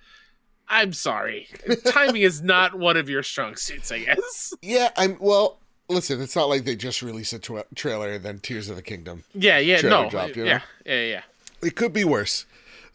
I'm 0.68 0.94
sorry. 0.94 1.48
Timing 1.86 2.24
is 2.24 2.42
not 2.42 2.74
one 2.74 2.98
of 2.98 3.08
your 3.08 3.22
strong 3.22 3.56
suits, 3.56 3.92
I 3.92 4.00
guess. 4.00 4.54
Yeah, 4.64 4.90
I'm 4.98 5.18
well. 5.20 5.60
Listen, 5.90 6.22
it's 6.22 6.36
not 6.36 6.50
like 6.50 6.66
they 6.66 6.76
just 6.76 7.02
released 7.02 7.34
a 7.34 7.40
tra- 7.40 7.66
trailer 7.76 8.12
and 8.12 8.24
then 8.24 8.40
Tears 8.40 8.70
of 8.70 8.76
the 8.76 8.82
Kingdom. 8.82 9.24
Yeah, 9.34 9.58
yeah, 9.58 9.82
no. 9.82 10.10
dropped, 10.10 10.36
you 10.36 10.44
know? 10.44 10.50
yeah, 10.50 10.62
yeah, 10.86 11.04
yeah. 11.04 11.22
It 11.62 11.76
could 11.76 11.94
be 11.94 12.04
worse. 12.04 12.46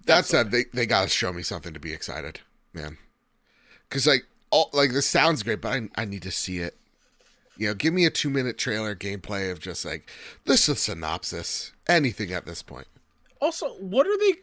That 0.06 0.26
said, 0.26 0.50
they 0.50 0.64
they 0.72 0.86
gotta 0.86 1.08
show 1.08 1.32
me 1.32 1.42
something 1.42 1.72
to 1.72 1.80
be 1.80 1.92
excited, 1.92 2.40
man. 2.74 2.98
Because 3.88 4.06
like 4.06 4.26
all 4.50 4.68
like 4.72 4.92
this 4.92 5.06
sounds 5.06 5.42
great, 5.42 5.60
but 5.60 5.72
I 5.72 5.88
I 5.94 6.04
need 6.04 6.22
to 6.22 6.30
see 6.30 6.58
it. 6.58 6.76
You 7.56 7.68
know, 7.68 7.74
give 7.74 7.94
me 7.94 8.04
a 8.04 8.10
two 8.10 8.30
minute 8.30 8.58
trailer 8.58 8.94
gameplay 8.94 9.50
of 9.50 9.60
just 9.60 9.84
like 9.84 10.10
this 10.44 10.68
is 10.68 10.76
a 10.76 10.78
synopsis, 10.78 11.72
anything 11.88 12.32
at 12.32 12.46
this 12.46 12.62
point. 12.62 12.86
Also, 13.40 13.68
what 13.74 14.06
are 14.06 14.18
they? 14.18 14.34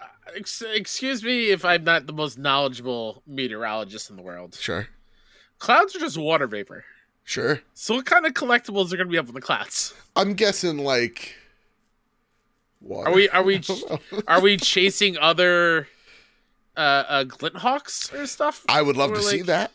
uh, 0.00 0.68
excuse 0.74 1.22
me 1.22 1.50
if 1.50 1.64
I'm 1.64 1.84
not 1.84 2.06
the 2.06 2.12
most 2.12 2.38
knowledgeable 2.38 3.22
meteorologist 3.26 4.10
in 4.10 4.16
the 4.16 4.22
world. 4.22 4.54
Sure, 4.54 4.88
Clouds 5.58 5.94
are 5.96 5.98
just 5.98 6.18
water 6.18 6.46
vapor. 6.46 6.84
sure. 7.24 7.60
So, 7.74 7.94
what 7.96 8.06
kind 8.06 8.26
of 8.26 8.34
collectibles 8.34 8.92
are 8.92 8.96
going 8.96 9.08
to 9.08 9.12
be 9.12 9.18
up 9.18 9.28
in 9.28 9.34
the 9.34 9.40
clouds? 9.40 9.94
I'm 10.14 10.34
guessing 10.34 10.78
like. 10.78 11.34
Water. 12.80 13.08
Are 13.10 13.14
we 13.14 13.28
are 13.30 13.42
we 13.42 13.56
I 13.56 13.58
don't 13.58 13.90
know. 13.90 14.20
are 14.28 14.40
we 14.40 14.56
chasing 14.58 15.16
other 15.18 15.88
uh, 16.76 16.80
uh 17.08 17.24
glint 17.24 17.56
hawks 17.56 18.12
or 18.12 18.26
stuff? 18.26 18.64
I 18.68 18.82
would 18.82 18.96
love 18.96 19.10
Or, 19.12 19.16
to 19.16 19.22
see 19.22 19.42
that. 19.42 19.72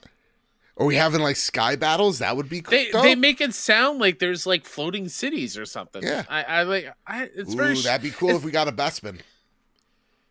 Are 0.78 0.86
we 0.86 0.96
having 0.96 1.20
like 1.22 1.36
sky 1.36 1.76
battles? 1.76 2.20
That 2.20 2.38
would 2.38 2.48
be 2.48 2.62
cool. 2.62 2.72
They 2.72 2.92
they 2.92 3.16
make 3.16 3.42
it 3.42 3.54
sound 3.56 4.00
like 4.00 4.20
there's 4.20 4.46
like 4.46 4.66
floating 4.66 5.10
cities 5.10 5.58
or 5.58 5.66
something. 5.66 6.04
Yeah. 6.04 6.24
I, 6.30 6.44
I 6.44 6.64
like 6.64 6.94
I 7.08 7.24
it's 7.36 7.54
Ooh, 7.54 7.58
very. 7.58 7.76
sh- 7.76 7.84
that'd 7.86 8.04
be 8.04 8.12
cool 8.12 8.30
it's- 8.30 8.40
if 8.42 8.46
we 8.46 8.52
got 8.52 8.68
a 8.68 8.72
Bespin. 8.72 9.20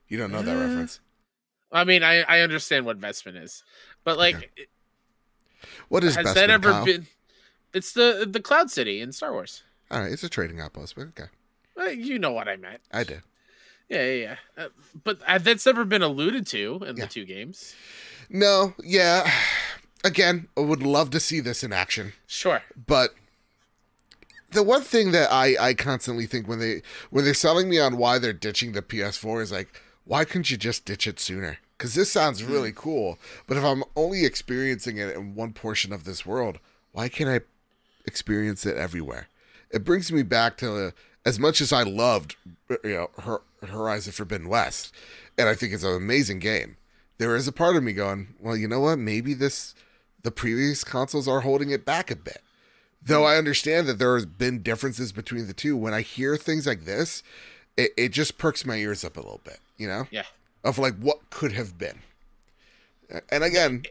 You 0.08 0.16
don't 0.18 0.30
know 0.32 0.42
that 0.42 0.56
Uh, 0.56 0.60
reference. 0.60 1.00
I 1.72 1.84
mean, 1.84 2.02
I 2.02 2.22
I 2.22 2.40
understand 2.40 2.86
what 2.86 3.00
Bespin 3.00 3.40
is, 3.40 3.62
but 4.04 4.16
like, 4.16 4.50
What 5.88 6.04
is 6.04 6.16
Has 6.16 6.26
Bespin, 6.26 6.34
that 6.34 6.50
ever 6.50 6.70
Kyle? 6.70 6.84
been? 6.84 7.06
It's 7.72 7.92
the 7.92 8.26
the 8.30 8.40
Cloud 8.40 8.70
City 8.70 9.00
in 9.00 9.12
Star 9.12 9.32
Wars. 9.32 9.62
All 9.90 10.00
right, 10.02 10.12
it's 10.12 10.22
a 10.24 10.28
trading 10.28 10.60
outpost, 10.60 10.94
but 10.96 11.08
okay, 11.08 11.24
Uh, 11.78 11.84
You 11.90 12.18
know 12.18 12.32
what 12.32 12.48
I 12.48 12.56
meant. 12.56 12.80
I 12.92 13.04
do. 13.04 13.18
Yeah, 13.88 14.04
yeah, 14.04 14.36
yeah. 14.56 14.64
Uh, 14.64 14.68
but 15.02 15.18
uh, 15.26 15.38
that's 15.38 15.66
never 15.66 15.84
been 15.84 16.02
alluded 16.02 16.46
to 16.48 16.82
in 16.86 16.96
Yeah. 16.96 17.04
the 17.04 17.10
two 17.10 17.24
games. 17.24 17.74
No, 18.28 18.74
yeah. 18.82 19.30
Again, 20.04 20.48
I 20.56 20.60
would 20.60 20.82
love 20.82 21.10
to 21.10 21.20
see 21.20 21.40
this 21.40 21.62
in 21.62 21.72
action, 21.74 22.14
Sure. 22.26 22.62
but 22.86 23.14
the 24.52 24.62
one 24.62 24.82
thing 24.82 25.12
that 25.12 25.30
I 25.30 25.56
I 25.60 25.74
constantly 25.74 26.26
think 26.26 26.48
when 26.48 26.58
they 26.58 26.82
when 27.10 27.24
they're 27.24 27.34
selling 27.34 27.68
me 27.68 27.78
on 27.78 27.96
why 27.98 28.18
they're 28.18 28.32
ditching 28.32 28.72
the 28.72 28.82
PS4 28.82 29.42
is 29.42 29.52
like, 29.52 29.68
why 30.04 30.24
couldn't 30.24 30.50
you 30.50 30.56
just 30.56 30.84
ditch 30.86 31.06
it 31.06 31.20
sooner? 31.20 31.58
Because 31.80 31.94
this 31.94 32.12
sounds 32.12 32.42
mm-hmm. 32.42 32.52
really 32.52 32.72
cool, 32.74 33.18
but 33.46 33.56
if 33.56 33.64
I'm 33.64 33.84
only 33.96 34.26
experiencing 34.26 34.98
it 34.98 35.16
in 35.16 35.34
one 35.34 35.54
portion 35.54 35.94
of 35.94 36.04
this 36.04 36.26
world, 36.26 36.58
why 36.92 37.08
can't 37.08 37.30
I 37.30 37.40
experience 38.04 38.66
it 38.66 38.76
everywhere? 38.76 39.28
It 39.70 39.82
brings 39.82 40.12
me 40.12 40.22
back 40.22 40.58
to 40.58 40.92
as 41.24 41.38
much 41.38 41.62
as 41.62 41.72
I 41.72 41.82
loved, 41.84 42.36
uh, 42.70 42.76
you 42.84 42.92
know, 42.92 43.10
Hor- 43.20 43.44
Horizon 43.66 44.12
Forbidden 44.12 44.50
West, 44.50 44.94
and 45.38 45.48
I 45.48 45.54
think 45.54 45.72
it's 45.72 45.82
an 45.82 45.96
amazing 45.96 46.40
game. 46.40 46.76
There 47.16 47.34
is 47.34 47.48
a 47.48 47.52
part 47.52 47.76
of 47.76 47.82
me 47.82 47.94
going, 47.94 48.34
well, 48.38 48.58
you 48.58 48.68
know 48.68 48.80
what? 48.80 48.98
Maybe 48.98 49.32
this, 49.32 49.74
the 50.22 50.30
previous 50.30 50.84
consoles 50.84 51.26
are 51.26 51.40
holding 51.40 51.70
it 51.70 51.86
back 51.86 52.10
a 52.10 52.16
bit. 52.16 52.42
Though 53.00 53.24
I 53.24 53.38
understand 53.38 53.86
that 53.86 53.98
there 53.98 54.16
has 54.16 54.26
been 54.26 54.62
differences 54.62 55.12
between 55.12 55.46
the 55.46 55.54
two. 55.54 55.78
When 55.78 55.94
I 55.94 56.02
hear 56.02 56.36
things 56.36 56.66
like 56.66 56.84
this, 56.84 57.22
it, 57.78 57.92
it 57.96 58.08
just 58.10 58.36
perks 58.36 58.66
my 58.66 58.76
ears 58.76 59.02
up 59.02 59.16
a 59.16 59.20
little 59.20 59.40
bit, 59.44 59.60
you 59.78 59.88
know, 59.88 60.08
Yeah. 60.10 60.24
Of 60.64 60.78
like 60.78 60.96
what 60.98 61.30
could 61.30 61.52
have 61.52 61.78
been. 61.78 62.00
And 63.30 63.42
again, 63.42 63.84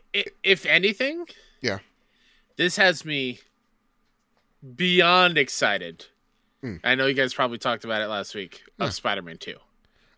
If 0.44 0.66
anything, 0.66 1.26
yeah, 1.62 1.80
this 2.56 2.78
has 2.78 3.04
me 3.04 3.40
beyond 4.76 5.38
excited. 5.38 6.06
Hmm. 6.62 6.76
I 6.84 6.96
know 6.96 7.06
you 7.06 7.14
guys 7.14 7.34
probably 7.34 7.58
talked 7.58 7.86
about 7.86 8.02
it 8.02 8.08
last 8.08 8.36
week 8.36 8.64
Yeah. 8.80 8.88
of 8.88 8.94
Spider-Man 8.94 9.38
2 9.38 9.56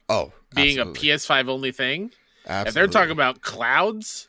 oh, 0.10 0.34
being 0.56 0.80
absolutely. 0.80 1.12
a 1.12 1.16
PS5 1.16 1.48
only 1.50 1.72
thing. 1.72 2.12
Absolutely. 2.48 2.68
If 2.70 2.74
they're 2.74 2.88
talking 2.88 3.12
about 3.12 3.42
clouds 3.42 4.28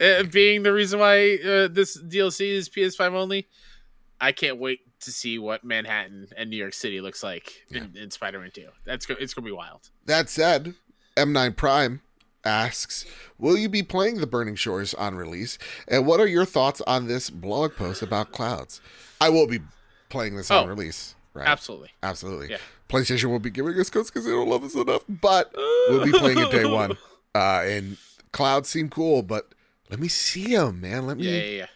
uh, 0.00 0.22
being 0.24 0.62
the 0.62 0.72
reason 0.72 0.98
why 0.98 1.34
uh, 1.44 1.68
this 1.68 2.00
DLC 2.00 2.50
is 2.52 2.68
PS5 2.70 3.12
only, 3.12 3.46
I 4.20 4.32
can't 4.32 4.58
wait 4.58 4.80
to 5.00 5.10
see 5.12 5.38
what 5.38 5.62
Manhattan 5.64 6.28
and 6.36 6.48
New 6.50 6.56
York 6.56 6.72
City 6.74 7.00
looks 7.02 7.22
like 7.22 7.52
in, 7.70 7.94
in 7.96 8.10
Spider-Man 8.10 8.50
2. 8.52 8.66
That's 8.84 9.06
it's 9.08 9.34
gonna 9.34 9.44
be 9.46 9.52
wild. 9.52 9.90
That 10.06 10.28
said, 10.30 10.74
M9 11.20 11.56
Prime 11.56 12.02
asks, 12.44 13.04
"Will 13.38 13.56
you 13.56 13.68
be 13.68 13.82
playing 13.82 14.20
The 14.20 14.26
Burning 14.26 14.54
Shores 14.56 14.94
on 14.94 15.14
release? 15.14 15.58
And 15.88 16.06
what 16.06 16.20
are 16.20 16.26
your 16.26 16.44
thoughts 16.44 16.80
on 16.86 17.06
this 17.06 17.30
blog 17.30 17.76
post 17.76 18.02
about 18.02 18.32
clouds?" 18.32 18.80
I 19.20 19.28
will 19.28 19.46
be 19.46 19.60
playing 20.08 20.36
this 20.36 20.50
on 20.50 20.64
Oh. 20.64 20.68
release. 20.68 21.14
Right. 21.34 21.46
Absolutely. 21.46 21.90
Absolutely. 22.02 22.50
Yeah. 22.50 22.56
PlayStation 22.88 23.24
will 23.30 23.38
be 23.38 23.50
giving 23.50 23.78
us 23.78 23.88
codes 23.90 24.10
because 24.10 24.24
they 24.24 24.32
don't 24.32 24.48
love 24.48 24.64
us 24.64 24.74
enough, 24.74 25.02
but 25.08 25.52
we'll 25.88 26.04
be 26.04 26.10
playing 26.10 26.38
it 26.38 26.50
day 26.50 26.64
one. 26.64 26.96
Uh, 27.34 27.62
and 27.64 27.96
clouds 28.32 28.68
seem 28.68 28.88
cool, 28.88 29.22
but 29.22 29.52
let 29.90 30.00
me 30.00 30.08
see 30.08 30.56
them, 30.56 30.80
man. 30.80 31.06
Let 31.06 31.18
me. 31.18 31.24
Yeah, 31.24 31.42
yeah, 31.42 31.56
yeah. 31.58 31.66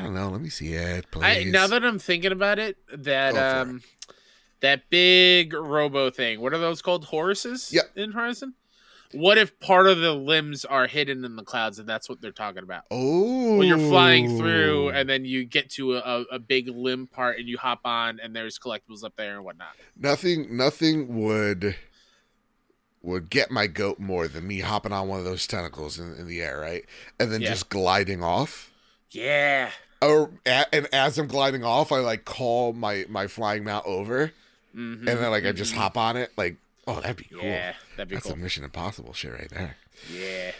I 0.00 0.02
don't 0.02 0.14
know. 0.14 0.28
Let 0.28 0.42
me 0.42 0.50
see 0.50 0.74
it, 0.74 1.10
please. 1.10 1.24
I, 1.24 1.44
now 1.44 1.66
that 1.68 1.82
I'm 1.82 1.98
thinking 1.98 2.32
about 2.32 2.58
it, 2.58 2.76
that 2.92 3.34
um, 3.38 3.80
that 4.60 4.90
big 4.90 5.54
robo 5.54 6.10
thing. 6.10 6.40
What 6.42 6.52
are 6.52 6.58
those 6.58 6.82
called? 6.82 7.06
Horses. 7.06 7.70
Yep. 7.72 7.92
In 7.96 8.12
Horizon. 8.12 8.52
What 9.12 9.38
if 9.38 9.58
part 9.60 9.86
of 9.86 9.98
the 9.98 10.12
limbs 10.12 10.64
are 10.64 10.86
hidden 10.86 11.24
in 11.24 11.36
the 11.36 11.42
clouds, 11.42 11.78
and 11.78 11.88
that's 11.88 12.08
what 12.08 12.20
they're 12.20 12.30
talking 12.32 12.62
about? 12.62 12.84
oh, 12.90 13.56
When 13.56 13.66
you're 13.66 13.78
flying 13.78 14.36
through, 14.36 14.90
and 14.90 15.08
then 15.08 15.24
you 15.24 15.44
get 15.44 15.70
to 15.70 15.96
a, 15.96 16.24
a 16.32 16.38
big 16.38 16.68
limb 16.68 17.06
part, 17.06 17.38
and 17.38 17.48
you 17.48 17.56
hop 17.58 17.80
on, 17.84 18.20
and 18.22 18.36
there's 18.36 18.58
collectibles 18.58 19.04
up 19.04 19.14
there 19.16 19.36
and 19.36 19.44
whatnot. 19.44 19.74
nothing, 19.96 20.56
nothing 20.56 21.16
would 21.20 21.76
would 23.02 23.30
get 23.30 23.50
my 23.50 23.66
goat 23.66 23.98
more 23.98 24.26
than 24.26 24.46
me 24.46 24.60
hopping 24.60 24.92
on 24.92 25.06
one 25.08 25.18
of 25.20 25.24
those 25.24 25.46
tentacles 25.46 25.98
in, 25.98 26.14
in 26.16 26.26
the 26.26 26.42
air, 26.42 26.58
right, 26.60 26.84
and 27.18 27.32
then 27.32 27.40
Yeah. 27.40 27.48
just 27.50 27.68
gliding 27.70 28.22
off. 28.22 28.72
Yeah. 29.10 29.70
Or 30.02 30.30
and 30.44 30.86
as 30.92 31.16
I'm 31.18 31.26
gliding 31.28 31.64
off, 31.64 31.90
I 31.92 31.98
like 31.98 32.24
call 32.24 32.72
my 32.72 33.04
my 33.08 33.26
flying 33.26 33.64
mount 33.64 33.86
over, 33.86 34.32
Mhm, 34.76 34.98
and 34.98 35.06
then 35.06 35.30
like 35.30 35.44
I 35.46 35.52
just 35.52 35.72
mhm. 35.74 35.78
hop 35.78 35.96
on 35.96 36.16
it. 36.16 36.30
Like, 36.36 36.56
oh, 36.88 37.00
that'd 37.00 37.16
be 37.16 37.24
cool. 37.24 37.44
Yeah, 37.44 37.74
that'd 37.96 38.08
be 38.08 38.16
That's 38.16 38.26
cool. 38.26 38.34
a 38.34 38.38
Mission 38.38 38.64
Impossible 38.64 39.12
shit 39.12 39.32
right 39.32 39.50
there. 39.50 39.76
Yeah, 40.12 40.50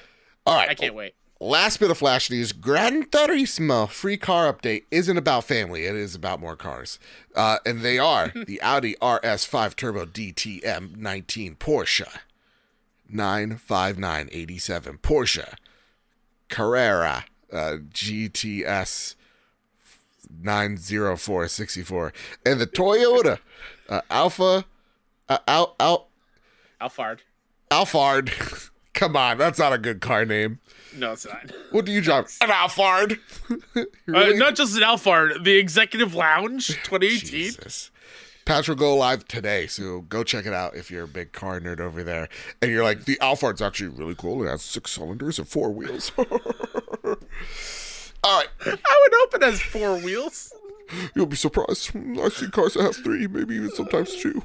All 0.46 0.54
right, 0.54 0.68
I 0.68 0.74
can't 0.74 0.94
wait. 0.94 1.14
Last 1.40 1.78
bit 1.78 1.90
of 1.90 1.98
flash 1.98 2.30
news: 2.30 2.52
Gran 2.52 3.04
Turismo 3.04 3.88
free 3.88 4.16
car 4.16 4.52
update 4.52 4.84
isn't 4.90 5.16
about 5.16 5.44
family; 5.44 5.84
it 5.86 5.94
is 5.94 6.14
about 6.14 6.40
more 6.40 6.56
cars, 6.56 6.98
uh, 7.36 7.58
and 7.64 7.80
they 7.82 7.98
are 7.98 8.32
the 8.46 8.60
Audi 8.60 8.94
RS5 9.00 9.76
Turbo 9.76 10.04
DTM 10.04 10.96
19 10.96 11.54
Porsche 11.56 12.18
95987 13.08 14.98
Porsche 14.98 15.54
Carrera 16.48 17.24
uh, 17.52 17.76
GTS 17.92 19.14
90464 20.42 22.12
and 22.44 22.60
the 22.60 22.66
Toyota 22.66 23.38
uh, 23.88 24.00
Alpha 24.10 24.64
uh, 25.28 25.38
Al 25.46 25.74
Al 25.80 26.07
Alphard. 26.80 27.20
Alfard. 27.70 28.70
Come 28.94 29.16
on, 29.16 29.38
that's 29.38 29.58
not 29.60 29.72
a 29.72 29.78
good 29.78 30.00
car 30.00 30.24
name. 30.24 30.58
No, 30.96 31.12
it's 31.12 31.24
not. 31.26 31.52
What 31.70 31.84
do 31.84 31.92
you 31.92 32.00
drive? 32.00 32.36
An 32.40 32.48
Alphard. 32.48 33.18
Uh, 34.12 34.30
not 34.34 34.56
just 34.56 34.74
an 34.76 34.82
Alphard, 34.82 35.44
the 35.44 35.56
Executive 35.58 36.14
Lounge 36.14 36.66
2018. 36.84 37.18
Jesus. 37.30 37.90
Patch 38.46 38.66
will 38.68 38.74
go 38.76 38.96
live 38.96 39.28
today, 39.28 39.66
so 39.66 40.00
go 40.00 40.24
check 40.24 40.46
it 40.46 40.54
out 40.54 40.74
if 40.74 40.90
you're 40.90 41.04
a 41.04 41.08
big 41.08 41.32
car 41.32 41.60
nerd 41.60 41.78
over 41.80 42.02
there. 42.02 42.28
And 42.62 42.70
you're 42.72 42.82
like, 42.82 43.04
the 43.04 43.16
Alphard's 43.20 43.60
actually 43.60 43.90
really 43.90 44.14
cool. 44.14 44.42
It 44.42 44.48
has 44.48 44.62
six 44.62 44.92
cylinders 44.92 45.38
and 45.38 45.46
four 45.46 45.70
wheels. 45.70 46.10
All 46.16 46.24
right, 48.24 48.48
I 48.64 48.70
would 48.70 49.12
hope 49.14 49.34
it 49.34 49.42
has 49.42 49.60
four 49.60 49.98
wheels. 49.98 50.52
you'll 51.14 51.26
be 51.26 51.36
surprised. 51.36 51.94
I 51.94 52.28
see 52.30 52.48
cars 52.48 52.74
that 52.74 52.82
have 52.82 52.96
three, 52.96 53.26
maybe 53.28 53.54
even 53.56 53.70
sometimes 53.70 54.16
two. 54.16 54.42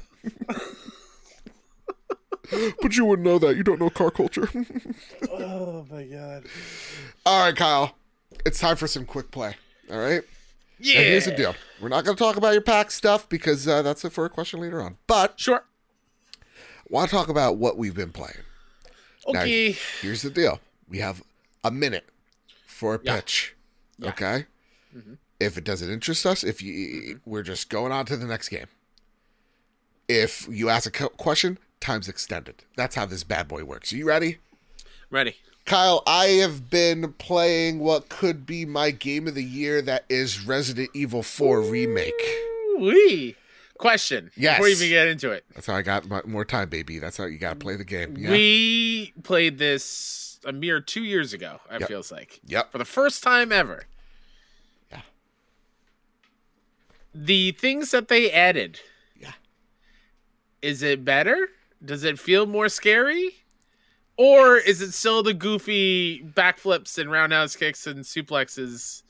but 2.82 2.96
you 2.96 3.04
wouldn't 3.04 3.26
know 3.26 3.38
that. 3.38 3.56
You 3.56 3.62
don't 3.62 3.80
know 3.80 3.90
car 3.90 4.10
culture. 4.10 4.48
Oh 5.30 5.86
my 5.90 6.04
god. 6.04 6.44
All 7.26 7.44
right, 7.46 7.56
Kyle. 7.56 7.96
It's 8.46 8.58
time 8.60 8.76
for 8.76 8.86
some 8.86 9.04
quick 9.04 9.30
play. 9.30 9.54
All 9.90 9.98
right. 9.98 10.22
Yeah. 10.78 10.98
And 10.98 11.06
here's 11.06 11.24
the 11.26 11.32
deal. 11.32 11.54
We're 11.80 11.88
not 11.88 12.04
going 12.04 12.16
to 12.16 12.22
talk 12.22 12.36
about 12.36 12.52
your 12.52 12.60
pack 12.62 12.90
stuff 12.90 13.28
because 13.28 13.66
uh, 13.66 13.82
that's 13.82 14.04
it 14.04 14.10
for 14.12 14.24
a 14.24 14.28
question 14.28 14.60
later 14.60 14.80
on. 14.82 14.96
But 15.06 15.38
Sure. 15.40 15.64
want 16.88 17.10
to 17.10 17.16
talk 17.16 17.28
about 17.28 17.56
what 17.56 17.76
we've 17.78 17.94
been 17.94 18.10
playing. 18.12 18.38
Now, 19.28 19.40
Okay. 19.42 19.76
here's 20.02 20.22
the 20.22 20.30
deal. 20.30 20.60
We 20.88 20.98
have 20.98 21.22
a 21.62 21.70
minute 21.70 22.08
for 22.66 22.96
a 22.96 23.00
Yeah. 23.02 23.16
pitch. 23.16 23.54
Yeah. 23.98 24.08
Okay? 24.10 24.46
If 25.40 25.56
it 25.58 25.64
doesn't 25.64 25.90
interest 25.90 26.24
us, 26.26 26.44
if 26.44 26.62
you 26.62 27.20
we're 27.24 27.42
just 27.42 27.68
going 27.68 27.92
on 27.92 28.06
to 28.06 28.16
the 28.16 28.26
next 28.26 28.48
game. 28.48 28.66
If 30.08 30.46
you 30.50 30.68
ask 30.68 31.00
a 31.00 31.08
question, 31.08 31.58
time's 31.84 32.08
extended. 32.08 32.64
That's 32.76 32.94
how 32.94 33.06
this 33.06 33.22
bad 33.24 33.46
boy 33.46 33.64
works. 33.64 33.92
Are 33.92 33.96
you 33.96 34.06
ready? 34.06 34.38
Ready. 35.10 35.36
Kyle, 35.66 36.02
I 36.06 36.26
have 36.26 36.68
been 36.68 37.12
playing 37.14 37.78
what 37.78 38.08
could 38.08 38.44
be 38.44 38.64
my 38.66 38.90
game 38.90 39.26
of 39.28 39.34
the 39.34 39.44
year 39.44 39.80
that 39.82 40.04
is 40.08 40.44
Resident 40.44 40.90
Evil 40.94 41.22
4 41.22 41.60
remake. 41.62 42.12
We 42.78 43.36
question. 43.78 44.30
Yes. 44.36 44.56
Before 44.58 44.66
we 44.66 44.72
even 44.72 44.88
get 44.88 45.08
into 45.08 45.30
it, 45.30 45.44
That's 45.54 45.66
how 45.66 45.74
I 45.76 45.82
got 45.82 46.06
my, 46.08 46.20
more 46.26 46.44
time, 46.44 46.68
baby. 46.68 46.98
That's 46.98 47.16
how 47.16 47.24
you 47.26 47.38
got 47.38 47.50
to 47.50 47.56
play 47.56 47.76
the 47.76 47.84
game. 47.84 48.16
Yeah. 48.18 48.30
we 48.30 49.12
played 49.22 49.58
this 49.58 50.38
a 50.44 50.52
mere 50.52 50.80
two 50.80 51.04
years 51.04 51.32
ago. 51.32 51.60
It 51.70 51.80
Yep. 51.80 51.88
feels 51.88 52.12
like 52.12 52.40
yep. 52.46 52.72
for 52.72 52.78
the 52.78 52.84
first 52.84 53.22
time 53.22 53.52
ever. 53.52 53.84
Yeah. 54.90 55.00
The 57.14 57.52
things 57.52 57.90
that 57.92 58.08
they 58.08 58.30
added. 58.30 58.80
Yeah. 59.18 59.32
Is 60.60 60.82
it 60.82 61.04
better? 61.04 61.48
Does 61.84 62.04
it 62.04 62.18
feel 62.18 62.46
more 62.46 62.68
scary? 62.68 63.36
Or 64.16 64.56
is 64.56 64.80
it 64.80 64.92
still 64.92 65.22
the 65.22 65.34
goofy 65.34 66.22
backflips 66.22 66.98
and 66.98 67.10
roundhouse 67.10 67.56
kicks 67.56 67.86
and 67.86 68.04
suplexes? 68.04 69.02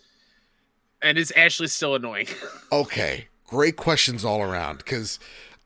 And 1.03 1.19
is 1.19 1.31
Ashley 1.33 1.67
still 1.69 1.95
annoying? 1.95 2.27
Okay. 2.73 3.29
Great 3.47 3.77
questions 3.77 4.25
all 4.25 4.43
around 4.43 4.79
because 4.79 5.21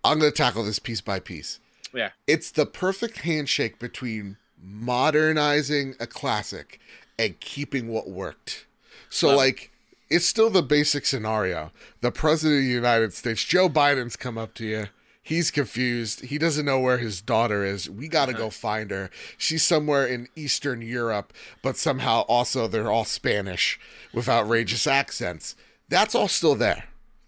I'm 0.04 0.18
going 0.18 0.30
to 0.30 0.36
tackle 0.36 0.64
this 0.64 0.78
piece 0.80 1.00
by 1.00 1.20
piece. 1.20 1.58
yeah. 1.94 2.10
It's 2.26 2.50
the 2.50 2.66
perfect 2.66 3.18
handshake 3.18 3.78
between 3.78 4.36
modernizing 4.60 5.94
a 6.00 6.06
classic 6.06 6.80
and 7.18 7.38
keeping 7.40 7.88
what 7.88 8.10
worked. 8.10 8.66
So, 9.08 9.28
Love 9.28 9.34
it. 9.34 9.38
like, 9.38 9.72
it's 10.10 10.26
still 10.26 10.50
the 10.50 10.62
basic 10.62 11.06
scenario. 11.06 11.70
The 12.02 12.10
president 12.10 12.58
of 12.58 12.64
the 12.64 12.70
United 12.70 13.14
States, 13.14 13.42
Joe 13.44 13.68
Biden's 13.70 14.16
come 14.16 14.36
up 14.36 14.52
to 14.54 14.66
you. 14.66 14.86
He's 15.28 15.50
confused. 15.50 16.24
He 16.24 16.38
doesn't 16.38 16.64
know 16.64 16.80
where 16.80 16.96
his 16.96 17.20
daughter 17.20 17.62
is. 17.62 17.90
We 17.90 18.08
got 18.08 18.28
to 18.28 18.32
go 18.32 18.48
find 18.48 18.90
her. 18.90 19.10
She's 19.36 19.62
somewhere 19.62 20.06
in 20.06 20.28
Eastern 20.34 20.80
Europe, 20.80 21.34
but 21.60 21.76
somehow 21.76 22.20
also 22.22 22.66
they're 22.66 22.90
all 22.90 23.04
Spanish 23.04 23.78
with 24.14 24.26
outrageous 24.26 24.86
accents. 24.86 25.54
That's 25.90 26.14
all 26.14 26.28
still 26.28 26.54
there. 26.54 26.84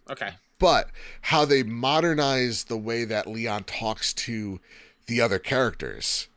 Okay. 0.09 0.31
But 0.59 0.89
how 1.21 1.45
they 1.45 1.63
modernize 1.63 2.65
the 2.65 2.79
way 2.79 3.05
that 3.05 3.27
Leon 3.27 3.65
talks 3.65 4.15
to 4.15 4.61
the 5.07 5.21
other 5.21 5.39
characters, 5.39 6.29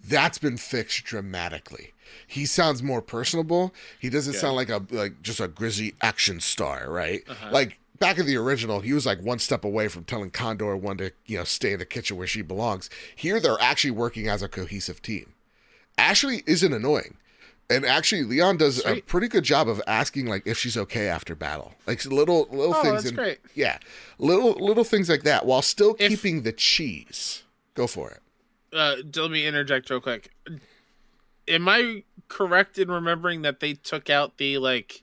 that's 0.00 0.38
been 0.38 0.56
fixed 0.56 1.02
dramatically. 1.02 1.94
He 2.28 2.46
sounds 2.46 2.80
more 2.80 3.02
personable. 3.02 3.74
He 3.98 4.08
doesn't 4.08 4.34
Good. 4.34 4.40
sound 4.40 4.54
like 4.54 4.68
a 4.68 4.86
like 4.90 5.20
just 5.22 5.40
a 5.40 5.48
grisly 5.48 5.96
action 6.00 6.38
star, 6.38 6.88
right? 6.88 7.24
Uh-huh. 7.28 7.50
Like 7.50 7.76
back 7.98 8.18
in 8.18 8.26
the 8.26 8.36
original, 8.36 8.80
he 8.80 8.92
was 8.92 9.06
like 9.06 9.20
one 9.20 9.38
step 9.38 9.64
away 9.64 9.88
from 9.88 10.04
telling 10.04 10.30
Condor 10.30 10.76
one 10.76 10.96
to 10.98 11.12
you 11.26 11.38
know 11.38 11.44
stay 11.44 11.72
in 11.72 11.78
the 11.78 11.86
kitchen 11.86 12.16
where 12.16 12.26
she 12.26 12.42
belongs. 12.42 12.88
Here, 13.14 13.40
they're 13.40 13.60
actually 13.60 13.90
working 13.92 14.28
as 14.28 14.42
a 14.42 14.48
cohesive 14.48 15.02
team. 15.02 15.34
Ashley 15.96 16.42
isn't 16.46 16.72
annoying. 16.72 17.16
And 17.70 17.84
actually, 17.84 18.22
Leon 18.22 18.56
does 18.56 18.82
a 18.86 19.02
pretty 19.02 19.28
good 19.28 19.44
job 19.44 19.68
of 19.68 19.82
asking 19.86 20.24
like 20.24 20.46
if 20.46 20.56
she's 20.56 20.78
okay 20.78 21.06
after 21.06 21.34
battle, 21.34 21.74
like 21.86 22.02
little 22.06 22.48
little 22.50 22.74
Oh, 22.74 22.82
things. 22.82 23.02
that's 23.02 23.10
in- 23.10 23.14
great. 23.14 23.38
Yeah, 23.54 23.76
little 24.18 24.52
little 24.52 24.84
things 24.84 25.10
like 25.10 25.22
that, 25.24 25.44
while 25.44 25.60
still 25.60 25.94
If- 25.98 26.08
keeping 26.08 26.42
the 26.44 26.52
cheese. 26.52 27.42
Go 27.74 27.86
for 27.86 28.10
it. 28.10 28.20
Uh, 28.72 28.96
let 29.16 29.30
me 29.30 29.46
interject 29.46 29.90
real 29.90 30.00
quick. 30.00 30.30
Am 31.46 31.68
I 31.68 32.04
correct 32.28 32.78
in 32.78 32.90
remembering 32.90 33.42
that 33.42 33.60
they 33.60 33.74
took 33.74 34.08
out 34.08 34.38
the 34.38 34.56
like 34.58 35.02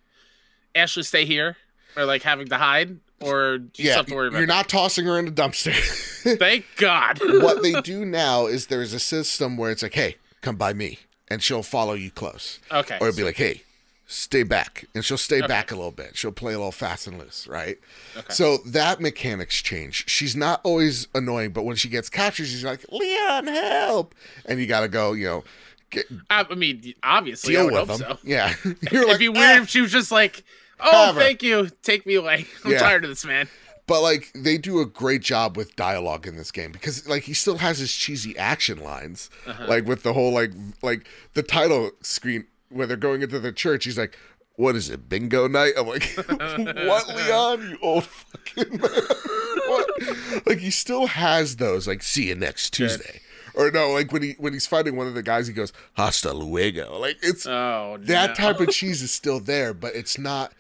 Ashley 0.73 1.03
stay 1.03 1.25
here 1.25 1.57
or 1.95 2.05
like 2.05 2.23
having 2.23 2.47
to 2.47 2.57
hide 2.57 2.97
or 3.21 3.59
do 3.59 3.81
you 3.81 3.89
yeah, 3.89 3.95
have 3.97 4.05
to 4.07 4.13
worry 4.15 4.27
about 4.27 4.37
you're 4.39 4.47
not 4.47 4.67
tossing 4.69 5.05
her 5.05 5.17
in 5.17 5.27
a 5.27 5.31
dumpster. 5.31 5.73
Thank 6.37 6.65
God. 6.77 7.19
what 7.41 7.63
they 7.63 7.79
do 7.81 8.03
now 8.05 8.45
is 8.45 8.67
there's 8.67 8.93
a 8.93 8.99
system 8.99 9.57
where 9.57 9.71
it's 9.71 9.81
like, 9.83 9.93
hey, 9.93 10.17
come 10.41 10.57
by 10.57 10.73
me, 10.73 10.99
and 11.29 11.41
she'll 11.41 11.63
follow 11.63 11.93
you 11.93 12.11
close, 12.11 12.59
Okay. 12.71 12.97
or 12.99 13.07
it'd 13.07 13.17
be 13.17 13.23
like, 13.23 13.37
hey, 13.37 13.61
stay 14.05 14.43
back, 14.43 14.85
and 14.93 15.03
she'll 15.05 15.17
stay 15.17 15.37
Okay. 15.37 15.47
back 15.47 15.71
a 15.71 15.75
little 15.75 15.91
bit. 15.91 16.15
She'll 16.17 16.31
play 16.33 16.53
a 16.53 16.57
little 16.57 16.71
fast 16.73 17.07
and 17.07 17.17
loose, 17.17 17.47
right? 17.47 17.77
Okay. 18.17 18.33
So 18.33 18.57
that 18.65 18.99
mechanics 18.99 19.61
change. 19.61 20.09
She's 20.09 20.35
not 20.35 20.59
always 20.63 21.07
annoying, 21.15 21.51
but 21.51 21.63
when 21.63 21.77
she 21.77 21.87
gets 21.87 22.09
captured, 22.09 22.47
she's 22.47 22.63
like, 22.65 22.85
Leon, 22.91 23.47
help, 23.47 24.13
and 24.45 24.59
you 24.59 24.67
got 24.67 24.81
to 24.81 24.87
go, 24.89 25.13
you 25.13 25.25
know, 25.25 25.43
get, 25.89 26.05
I, 26.29 26.53
mean, 26.53 26.93
obviously, 27.01 27.55
I 27.57 27.61
deal 27.67 27.71
with 27.73 27.87
them. 27.87 27.97
so. 27.97 28.17
Yeah, 28.23 28.53
you're 28.91 29.03
It'd 29.03 29.07
like, 29.07 29.19
be 29.19 29.29
"Ah." 29.29 29.31
weird 29.31 29.63
if 29.63 29.69
she 29.69 29.81
was 29.81 29.91
just 29.91 30.11
like, 30.11 30.43
"Oh, 30.79 31.05
Have 31.07 31.15
her. 31.15 31.21
thank 31.21 31.41
you, 31.43 31.69
take 31.83 32.05
me 32.05 32.15
away. 32.15 32.45
I'm 32.65 32.71
Yeah. 32.71 32.79
tired 32.79 33.03
of 33.03 33.09
this 33.09 33.25
man." 33.25 33.47
But 33.87 34.01
like 34.01 34.31
they 34.33 34.57
do 34.57 34.79
a 34.81 34.85
great 34.85 35.21
job 35.21 35.55
with 35.55 35.75
dialogue 35.75 36.25
in 36.25 36.37
this 36.37 36.51
game 36.51 36.71
because 36.71 37.07
like 37.07 37.23
he 37.23 37.33
still 37.35 37.57
has 37.57 37.77
his 37.77 37.93
cheesy 37.93 38.35
action 38.37 38.79
lines, 38.79 39.29
Uh-huh. 39.45 39.65
like 39.67 39.85
with 39.85 40.01
the 40.03 40.13
whole 40.13 40.31
like 40.33 40.51
like 40.81 41.07
the 41.35 41.43
title 41.43 41.91
screen 42.01 42.45
where 42.69 42.87
they're 42.87 42.97
going 42.97 43.21
into 43.21 43.39
the 43.39 43.51
church. 43.51 43.85
He's 43.85 43.97
like, 43.97 44.17
"What 44.55 44.75
is 44.75 44.89
it, 44.89 45.07
bingo 45.07 45.47
night?" 45.47 45.73
I'm 45.77 45.85
like, 45.87 46.15
"What, 46.27 47.07
Leon? 47.15 47.69
You 47.69 47.77
old 47.81 48.05
fucking 48.05 48.79
man." 48.79 50.41
Like 50.45 50.57
he 50.59 50.71
still 50.71 51.07
has 51.07 51.57
those. 51.57 51.87
Like, 51.87 52.03
see 52.03 52.29
you 52.29 52.35
next 52.35 52.71
Tuesday. 52.71 53.21
Or 53.53 53.71
no, 53.71 53.91
like 53.91 54.11
when 54.11 54.21
he 54.21 54.31
when 54.37 54.51
he's 54.53 54.67
fighting 54.67 54.95
one 54.97 55.07
of 55.07 55.13
the 55.13 55.23
guys, 55.23 55.47
he 55.47 55.53
goes 55.53 55.71
"Hasta 55.93 56.33
luego." 56.33 56.97
Like 56.99 57.17
it's 57.21 57.45
Oh, 57.47 57.97
that 58.01 58.29
no. 58.29 58.33
type 58.33 58.59
of 58.59 58.69
cheese 58.69 59.01
is 59.01 59.11
still 59.11 59.39
there, 59.39 59.73
but 59.73 59.95
it's 59.95 60.17
not. 60.17 60.53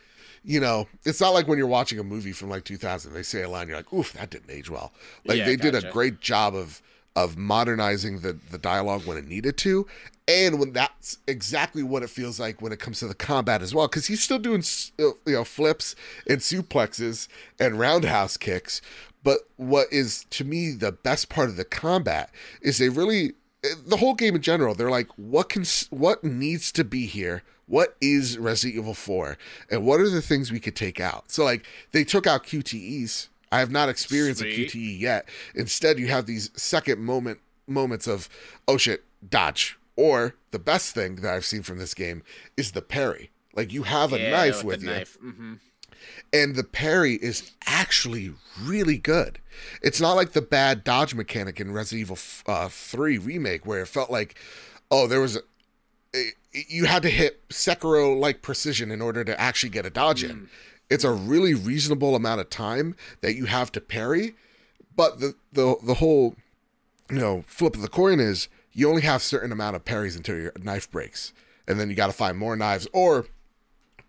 You 0.45 0.59
know, 0.59 0.87
it's 1.05 1.19
not 1.19 1.33
like 1.33 1.47
when 1.47 1.57
you're 1.57 1.67
watching 1.67 1.97
a 1.97 2.03
movie 2.03 2.31
from 2.31 2.49
like 2.49 2.63
2000. 2.65 3.13
They 3.13 3.23
say 3.23 3.41
a 3.41 3.49
line, 3.49 3.67
you're 3.67 3.77
like, 3.77 3.91
"Oof, 3.91 4.13
that 4.13 4.29
didn't 4.29 4.51
age 4.51 4.69
well." 4.69 4.93
Like 5.25 5.39
Yeah, 5.39 5.45
they 5.45 5.55
did 5.55 5.75
a 5.75 5.91
great 5.91 6.21
job 6.21 6.55
of 6.55 6.81
of 7.15 7.37
modernizing 7.37 8.19
the 8.19 8.37
the 8.51 8.57
dialogue 8.57 9.05
when 9.05 9.17
it 9.17 9.27
needed 9.27 9.57
to, 9.57 9.87
and 10.27 10.59
when 10.59 10.73
that's 10.73 11.17
exactly 11.27 11.81
what 11.81 12.03
it 12.03 12.09
feels 12.09 12.39
like 12.39 12.61
when 12.61 12.71
it 12.71 12.79
comes 12.79 12.99
to 12.99 13.07
the 13.07 13.15
combat 13.15 13.61
as 13.61 13.73
well. 13.73 13.87
Because 13.87 14.07
he's 14.07 14.21
still 14.21 14.39
doing 14.39 14.63
uh, 14.99 15.03
you 15.25 15.33
know 15.33 15.43
flips 15.43 15.95
and 16.27 16.39
suplexes 16.39 17.27
and 17.59 17.79
roundhouse 17.79 18.37
kicks, 18.37 18.81
but 19.23 19.39
what 19.57 19.87
is 19.91 20.25
to 20.31 20.43
me 20.43 20.71
the 20.71 20.91
best 20.91 21.29
part 21.29 21.49
of 21.49 21.55
the 21.55 21.65
combat 21.65 22.29
is 22.61 22.77
they 22.77 22.89
really 22.89 23.33
the 23.85 23.97
whole 23.97 24.13
game 24.13 24.35
in 24.35 24.41
general. 24.41 24.75
They're 24.75 24.91
like, 24.91 25.09
what 25.15 25.49
can 25.49 25.63
what 25.89 26.23
needs 26.23 26.71
to 26.73 26.83
be 26.83 27.05
here 27.05 27.43
what 27.67 27.95
is 28.01 28.37
Resident 28.37 28.77
Evil 28.79 28.93
4 28.93 29.37
and 29.71 29.85
what 29.85 29.99
are 29.99 30.09
the 30.09 30.21
things 30.21 30.51
we 30.51 30.59
could 30.59 30.75
take 30.75 30.99
out? 30.99 31.31
So 31.31 31.43
like 31.43 31.65
they 31.91 32.03
took 32.03 32.27
out 32.27 32.43
QTEs. 32.45 33.29
I 33.51 33.59
have 33.59 33.71
not 33.71 33.89
experienced 33.89 34.41
Sweet. 34.41 34.73
a 34.73 34.77
QTE 34.77 34.99
yet. 34.99 35.29
Instead, 35.53 35.97
you 35.99 36.07
have 36.07 36.25
these 36.25 36.49
second 36.55 36.99
moment 36.99 37.39
moments 37.67 38.07
of 38.07 38.29
oh 38.67 38.77
shit, 38.77 39.03
dodge. 39.27 39.77
Or 39.97 40.35
the 40.51 40.59
best 40.59 40.93
thing 40.93 41.15
that 41.17 41.33
I've 41.33 41.45
seen 41.45 41.63
from 41.63 41.77
this 41.77 41.93
game 41.93 42.21
is 42.57 42.73
the 42.73 42.81
parry. 42.81 43.31
Like 43.55 43.71
you 43.71 43.83
have 43.83 44.11
a 44.11 44.19
Yeah, 44.19 44.31
knife 44.31 44.63
with, 44.63 44.81
the 44.81 44.87
you, 44.87 44.91
Knife. 44.93 45.17
hmm 45.21 45.53
and 46.33 46.55
the 46.55 46.63
parry 46.63 47.15
is 47.15 47.51
actually 47.65 48.33
really 48.61 48.97
good. 48.97 49.39
It's 49.81 50.01
not 50.01 50.13
like 50.13 50.33
the 50.33 50.41
bad 50.41 50.83
dodge 50.83 51.15
mechanic 51.15 51.59
in 51.59 51.71
Resident 51.71 52.01
Evil 52.01 52.17
uh, 52.45 52.67
3 52.69 53.17
remake 53.17 53.65
where 53.65 53.81
it 53.81 53.87
felt 53.87 54.11
like, 54.11 54.35
oh, 54.91 55.07
there 55.07 55.21
was 55.21 55.39
a- 56.13 56.31
you 56.67 56.85
had 56.85 57.03
to 57.03 57.09
hit 57.09 57.47
Sekiro 57.49 58.17
like 58.17 58.41
precision 58.41 58.91
in 58.91 59.01
order 59.01 59.23
to 59.23 59.39
actually 59.39 59.69
get 59.69 59.85
a 59.85 59.89
dodge 59.89 60.23
in. 60.23 60.31
Mm. 60.31 60.47
It's 60.89 61.03
a 61.03 61.11
really 61.11 61.53
reasonable 61.53 62.15
amount 62.15 62.41
of 62.41 62.49
time 62.49 62.95
that 63.21 63.35
you 63.35 63.45
have 63.45 63.71
to 63.73 63.81
parry, 63.81 64.35
but 64.95 65.19
the 65.19 65.35
the 65.51 65.75
the 65.83 65.95
whole 65.95 66.35
you 67.09 67.19
know 67.19 67.43
flip 67.47 67.75
of 67.75 67.81
the 67.81 67.87
coin 67.87 68.19
is 68.19 68.47
you 68.71 68.89
only 68.89 69.01
have 69.01 69.21
certain 69.21 69.51
amount 69.51 69.75
of 69.75 69.85
parries 69.85 70.15
until 70.15 70.37
your 70.37 70.51
knife 70.61 70.89
breaks, 70.91 71.33
and 71.67 71.79
then 71.79 71.89
you 71.89 71.95
got 71.95 72.07
to 72.07 72.13
find 72.13 72.37
more 72.37 72.55
knives 72.55 72.87
or 72.93 73.25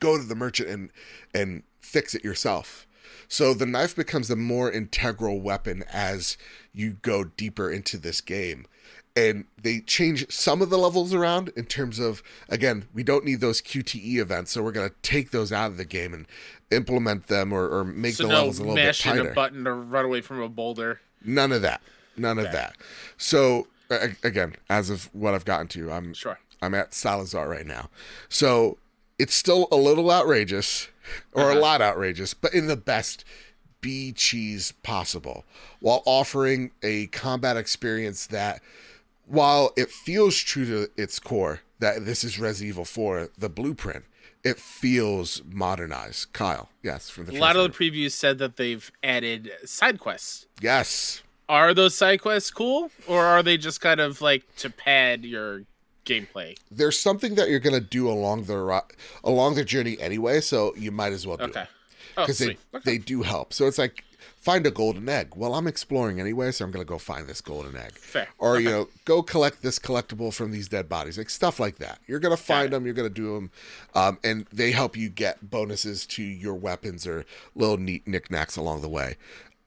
go 0.00 0.18
to 0.18 0.24
the 0.24 0.34
merchant 0.34 0.68
and 0.68 0.90
and 1.34 1.62
fix 1.80 2.14
it 2.14 2.24
yourself. 2.24 2.85
So 3.28 3.54
the 3.54 3.66
knife 3.66 3.96
becomes 3.96 4.30
a 4.30 4.36
more 4.36 4.70
integral 4.70 5.40
weapon 5.40 5.84
as 5.92 6.36
you 6.72 6.98
go 7.02 7.24
deeper 7.24 7.70
into 7.70 7.96
this 7.98 8.20
game. 8.20 8.66
And 9.16 9.46
they 9.60 9.80
change 9.80 10.30
some 10.30 10.60
of 10.60 10.68
the 10.68 10.76
levels 10.76 11.14
around 11.14 11.50
in 11.56 11.64
terms 11.64 11.98
of 11.98 12.22
again, 12.50 12.86
we 12.92 13.02
don't 13.02 13.24
need 13.24 13.40
those 13.40 13.62
QTE 13.62 14.16
events, 14.18 14.52
so 14.52 14.62
we're 14.62 14.72
gonna 14.72 14.90
take 15.02 15.30
those 15.30 15.52
out 15.52 15.70
of 15.70 15.78
the 15.78 15.86
game 15.86 16.12
and 16.12 16.26
implement 16.70 17.28
them 17.28 17.52
or, 17.52 17.66
or 17.68 17.84
make 17.84 18.14
So 18.14 18.24
the 18.24 18.28
no 18.28 18.34
levels 18.36 18.58
a 18.58 18.62
little 18.62 18.74
bit 18.76 18.94
tighter. 18.94 19.30
a 19.30 19.34
button 19.34 19.64
to 19.64 19.72
run 19.72 20.04
away 20.04 20.20
from 20.20 20.40
a 20.42 20.48
boulder. 20.48 21.00
None 21.24 21.50
of 21.52 21.62
that. 21.62 21.80
None 22.18 22.38
of 22.38 22.52
that. 22.52 22.76
So 23.16 23.68
again, 24.22 24.56
as 24.68 24.90
of 24.90 25.08
what 25.14 25.32
I've 25.34 25.44
gotten 25.44 25.68
to, 25.68 25.90
I'm 25.92 26.12
Sure. 26.12 26.38
I'm 26.60 26.74
at 26.74 26.92
Salazar 26.94 27.48
right 27.48 27.66
now. 27.66 27.88
So 28.28 28.78
it's 29.18 29.34
still 29.34 29.68
a 29.70 29.76
little 29.76 30.10
outrageous 30.10 30.88
or 31.32 31.50
Uh-huh. 31.50 31.58
a 31.58 31.60
lot 31.60 31.80
outrageous, 31.82 32.34
but 32.34 32.54
in 32.54 32.66
the 32.66 32.76
best 32.76 33.24
B 33.80 34.12
cheese 34.12 34.72
possible 34.82 35.44
while 35.80 36.02
offering 36.06 36.70
a 36.82 37.06
combat 37.08 37.56
experience 37.56 38.26
that 38.28 38.60
while 39.26 39.72
it 39.76 39.90
feels 39.90 40.36
true 40.38 40.64
to 40.66 40.90
its 41.00 41.18
core 41.18 41.60
that 41.78 42.04
this 42.06 42.24
is 42.24 42.38
Resident 42.38 42.68
Evil 42.70 42.84
4, 42.84 43.28
the 43.36 43.48
blueprint, 43.50 44.04
it 44.42 44.58
feels 44.58 45.42
modernized. 45.44 46.32
Kyle, 46.32 46.68
yes, 46.82 47.10
from 47.10 47.26
the 47.26 47.36
A 47.36 47.40
lot 47.40 47.56
of 47.56 47.62
the 47.64 47.76
previews 47.78 48.12
said 48.12 48.38
that 48.38 48.56
they've 48.56 48.90
added 49.02 49.50
side 49.64 49.98
quests. 49.98 50.46
yes, 50.60 51.22
Are 51.48 51.74
those 51.74 51.94
side 51.96 52.22
quests 52.22 52.50
cool, 52.50 52.90
or 53.06 53.24
are 53.24 53.42
they 53.42 53.56
just 53.56 53.80
kind 53.80 54.00
of 54.00 54.20
like 54.20 54.42
to 54.56 54.70
pad 54.70 55.24
your 55.24 55.62
gameplay? 56.06 56.56
there's 56.70 56.98
something 56.98 57.34
that 57.34 57.50
you're 57.50 57.60
gonna 57.60 57.80
do 57.80 58.08
along 58.08 58.44
the 58.44 58.82
along 59.24 59.54
the 59.54 59.64
journey 59.64 59.96
anyway, 60.00 60.40
so 60.40 60.74
you 60.76 60.90
might 60.90 61.12
as 61.12 61.26
well 61.26 61.36
do 61.36 61.44
it. 61.44 61.50
Okay. 61.50 61.66
Oh, 62.16 62.22
because 62.22 62.38
they, 62.38 62.44
sweet. 62.46 62.58
Okay. 62.74 62.90
they 62.92 62.98
do 62.98 63.22
help. 63.22 63.52
So 63.52 63.66
it's 63.66 63.78
like 63.78 64.02
find 64.40 64.66
a 64.66 64.70
golden 64.70 65.08
egg. 65.08 65.32
Well, 65.34 65.54
I'm 65.54 65.66
exploring 65.66 66.20
anyway, 66.20 66.52
so 66.52 66.64
I'm 66.64 66.70
gonna 66.70 66.84
go 66.84 66.98
find 66.98 67.26
this 67.26 67.40
golden 67.40 67.76
egg. 67.76 67.92
Fair. 67.92 68.28
Or 68.38 68.60
you 68.60 68.70
know, 68.70 68.88
go 69.04 69.22
collect 69.22 69.62
this 69.62 69.78
collectible 69.78 70.32
from 70.32 70.52
these 70.52 70.68
dead 70.68 70.88
bodies, 70.88 71.18
like 71.18 71.30
stuff 71.30 71.58
like 71.58 71.76
that. 71.78 71.98
You're 72.06 72.20
gonna 72.20 72.36
find 72.36 72.72
them, 72.72 72.84
you're 72.84 72.94
gonna 72.94 73.10
do 73.10 73.34
them, 73.34 73.50
um, 73.94 74.18
and 74.24 74.46
they 74.52 74.70
help 74.70 74.96
you 74.96 75.08
get 75.08 75.50
bonuses 75.50 76.06
to 76.06 76.22
your 76.22 76.54
weapons 76.54 77.06
or 77.06 77.24
little 77.54 77.76
neat 77.76 78.06
knickknacks 78.06 78.56
along 78.56 78.82
the 78.82 78.88
way. 78.88 79.16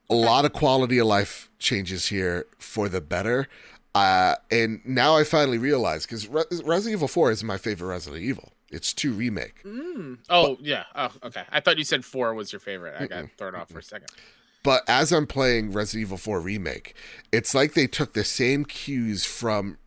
A 0.08 0.14
lot 0.14 0.44
of 0.44 0.52
quality 0.52 0.98
of 0.98 1.06
life 1.06 1.50
changes 1.60 2.06
here 2.06 2.46
for 2.58 2.88
the 2.88 3.00
better. 3.00 3.46
Uh, 3.94 4.36
and 4.50 4.80
now 4.84 5.16
I 5.16 5.24
finally 5.24 5.58
realize 5.58 6.06
because 6.06 6.28
Re- 6.28 6.44
Resident 6.64 6.98
Evil 6.98 7.08
4 7.08 7.30
is 7.32 7.42
my 7.42 7.58
favorite 7.58 7.88
Resident 7.88 8.22
Evil. 8.22 8.52
It's 8.70 8.92
2 8.94 9.12
remake. 9.12 9.62
Oh 10.28 10.56
yeah. 10.60 10.84
Oh 10.94 11.10
okay. 11.24 11.42
I 11.50 11.60
thought 11.60 11.76
you 11.76 11.84
said 11.84 12.04
four 12.04 12.32
was 12.34 12.52
your 12.52 12.60
favorite. 12.60 12.94
I 12.98 13.06
got 13.06 13.24
thrown 13.36 13.56
off 13.56 13.70
for 13.70 13.80
a 13.80 13.82
second. 13.82 14.08
But 14.62 14.82
as 14.88 15.12
I'm 15.12 15.26
playing 15.26 15.72
Resident 15.72 16.02
Evil 16.02 16.18
4 16.18 16.40
Remake, 16.40 16.94
it's 17.32 17.54
like 17.54 17.72
they 17.72 17.86
took 17.86 18.12
the 18.12 18.24
same 18.24 18.64
cues 18.64 19.24
from 19.24 19.78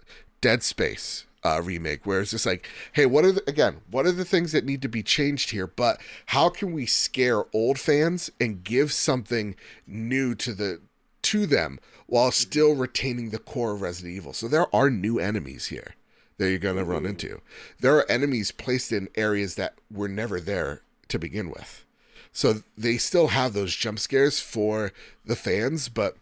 Dead 0.41 0.63
Space 0.63 1.25
uh, 1.43 1.61
remake, 1.63 2.05
where 2.05 2.21
it's 2.21 2.31
just 2.31 2.45
like, 2.45 2.67
hey, 2.93 3.05
what 3.05 3.23
are 3.23 3.34
the, 3.34 3.43
again, 3.47 3.81
what 3.91 4.05
are 4.05 4.11
the 4.11 4.25
things 4.25 4.51
that 4.51 4.65
need 4.65 4.81
to 4.81 4.88
be 4.88 5.03
changed 5.03 5.51
here? 5.51 5.67
But 5.67 6.01
how 6.27 6.49
can 6.49 6.73
we 6.73 6.85
scare 6.85 7.43
old 7.53 7.77
fans 7.77 8.31
and 8.39 8.63
give 8.63 8.91
something 8.91 9.55
new 9.85 10.35
to 10.35 10.53
the 10.53 10.81
to 11.23 11.45
them 11.45 11.80
while 12.07 12.31
still 12.31 12.75
retaining 12.75 13.30
the 13.30 13.39
core 13.39 13.73
of 13.73 13.81
Resident 13.81 14.15
Evil. 14.15 14.34
So 14.34 14.47
there 14.47 14.73
are 14.75 14.89
new 14.89 15.19
enemies 15.19 15.67
here 15.67 15.95
that 16.38 16.49
you're 16.49 16.59
going 16.59 16.77
to 16.77 16.84
run 16.84 17.03
mm-hmm. 17.03 17.11
into. 17.11 17.41
There 17.80 17.95
are 17.97 18.09
enemies 18.09 18.51
placed 18.51 18.91
in 18.91 19.09
areas 19.15 19.55
that 19.55 19.75
were 19.91 20.07
never 20.07 20.39
there 20.39 20.81
to 21.09 21.19
begin 21.19 21.49
with. 21.49 21.85
So 22.31 22.63
they 22.77 22.97
still 22.97 23.27
have 23.27 23.53
those 23.53 23.75
jump 23.75 23.99
scares 23.99 24.39
for 24.39 24.91
the 25.23 25.35
fans, 25.35 25.88
but 25.88 26.17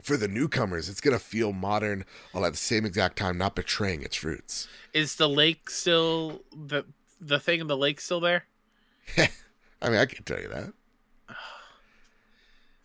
for 0.00 0.16
the 0.16 0.28
newcomers, 0.28 0.88
it's 0.88 1.00
going 1.00 1.16
to 1.16 1.24
feel 1.24 1.52
modern 1.52 2.04
while 2.30 2.44
at 2.44 2.52
the 2.52 2.58
same 2.58 2.84
exact 2.84 3.16
time 3.16 3.38
not 3.38 3.56
betraying 3.56 4.02
its 4.02 4.22
roots. 4.22 4.68
Is 4.92 5.16
the 5.16 5.28
lake 5.28 5.70
still 5.70 6.42
the 6.54 6.84
the 7.20 7.38
thing 7.38 7.60
in 7.60 7.68
the 7.68 7.76
lake 7.76 8.00
still 8.00 8.20
there? 8.20 8.46
I 9.16 9.88
mean, 9.88 9.98
I 9.98 10.06
can 10.06 10.24
tell 10.24 10.40
you 10.40 10.48
that. 10.48 10.72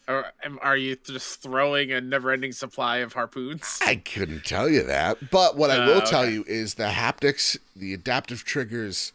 Or 0.07 0.31
am- 0.43 0.59
are 0.61 0.77
you 0.77 0.95
just 0.95 1.41
throwing 1.41 1.91
a 1.91 1.99
never-ending 1.99 2.53
supply 2.53 2.97
of 2.97 3.13
harpoons? 3.13 3.79
I 3.85 3.95
couldn't 3.97 4.45
tell 4.45 4.69
you 4.69 4.84
that. 4.84 5.29
But 5.29 5.57
what 5.57 5.69
I 5.69 5.77
Oh, 5.84 5.85
will 5.95 6.01
tell 6.01 6.29
you 6.29 6.45
is 6.47 6.75
the 6.75 6.85
haptics, 6.85 7.57
the 7.75 7.93
adaptive 7.93 8.45
triggers, 8.45 9.11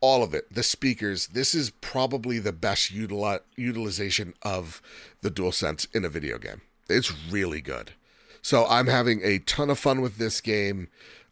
all 0.00 0.22
of 0.22 0.34
it, 0.34 0.52
the 0.52 0.62
speakers, 0.62 1.28
this 1.28 1.54
is 1.54 1.70
probably 1.70 2.38
the 2.38 2.52
best 2.52 2.92
utili- 2.94 3.40
utilization 3.56 4.34
of 4.42 4.82
the 5.22 5.30
DualSense 5.30 5.86
in 5.94 6.04
a 6.04 6.10
video 6.10 6.36
game. 6.38 6.60
It's 6.88 7.10
really 7.30 7.62
good. 7.62 7.92
So 8.42 8.66
I'm 8.66 8.86
having 8.88 9.22
a 9.24 9.38
ton 9.40 9.70
of 9.70 9.78
fun 9.78 10.00
with 10.02 10.18
this 10.18 10.40
game. 10.40 10.88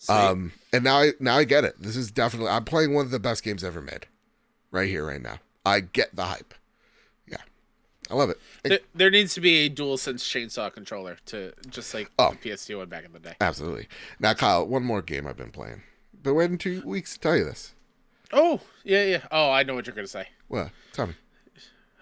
Um, 0.09 0.53
and 0.73 0.83
now 0.85 0.99
I 1.01 1.13
now 1.21 1.37
I 1.37 1.45
get 1.45 1.63
it. 1.65 1.77
This 1.81 1.95
is 1.97 2.11
definitely 2.11 2.49
I'm 2.51 2.65
playing 2.65 2.93
one 2.93 3.05
of 3.05 3.11
the 3.13 3.21
best 3.21 3.45
games 3.45 3.63
ever 3.63 3.81
made. 3.81 4.07
Right 4.73 4.89
here, 4.89 5.07
right 5.07 5.23
now. 5.23 5.39
I 5.65 5.81
get 5.81 6.17
the 6.17 6.25
hype. 6.25 6.55
I 8.11 8.15
love 8.15 8.31
it. 8.31 8.39
There, 8.63 8.79
there 8.95 9.11
needs 9.11 9.35
to 9.35 9.41
be 9.41 9.65
a 9.65 9.69
dual 9.69 9.97
sense 9.97 10.23
chainsaw 10.29 10.73
controller 10.73 11.17
to 11.27 11.53
just 11.71 11.95
like 11.95 12.11
Oh. 12.19 12.31
the 12.41 12.51
PS2 12.51 12.77
one 12.79 12.89
back 12.89 13.05
in 13.05 13.13
the 13.13 13.19
day. 13.19 13.35
Absolutely. 13.41 13.89
Now, 14.21 14.35
Kyle, 14.35 14.67
one 14.67 14.85
more 14.85 15.01
game 15.03 15.27
I've 15.27 15.37
been 15.37 15.51
playing. 15.51 15.83
Been 16.23 16.35
waiting 16.35 16.59
two 16.59 16.83
weeks 16.85 17.15
to 17.15 17.21
tell 17.21 17.37
you 17.37 17.45
this. 17.45 17.73
Oh 18.33 18.61
yeah, 18.83 19.05
yeah. 19.05 19.21
Oh, 19.31 19.51
I 19.51 19.63
know 19.63 19.75
what 19.75 19.87
you're 19.87 19.95
gonna 19.97 20.07
say. 20.09 20.29
What? 20.49 20.71
Tell 20.93 21.07
me. 21.09 21.15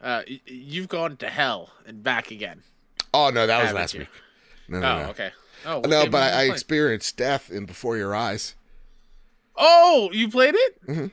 Uh, 0.00 0.22
y- 0.28 0.40
you've 0.46 0.88
gone 0.88 1.16
to 1.18 1.28
hell 1.28 1.70
and 1.86 2.02
back 2.02 2.30
again. 2.30 2.62
Oh 3.14 3.30
no, 3.30 3.46
that 3.46 3.62
was 3.62 3.72
last 3.72 3.94
you? 3.94 4.00
week. 4.00 4.08
No, 4.68 4.78
Oh, 4.78 4.80
no, 4.80 5.02
no. 5.04 5.10
okay. 5.10 5.30
Oh 5.66 5.80
No, 5.80 6.08
but 6.08 6.32
I, 6.34 6.40
I 6.40 6.42
experienced 6.44 7.16
death 7.16 7.50
in 7.50 7.66
Before 7.66 7.96
Your 7.96 8.14
Eyes 8.14 8.54
Oh, 9.56 10.08
you 10.12 10.28
played 10.30 10.54
it? 10.56 11.10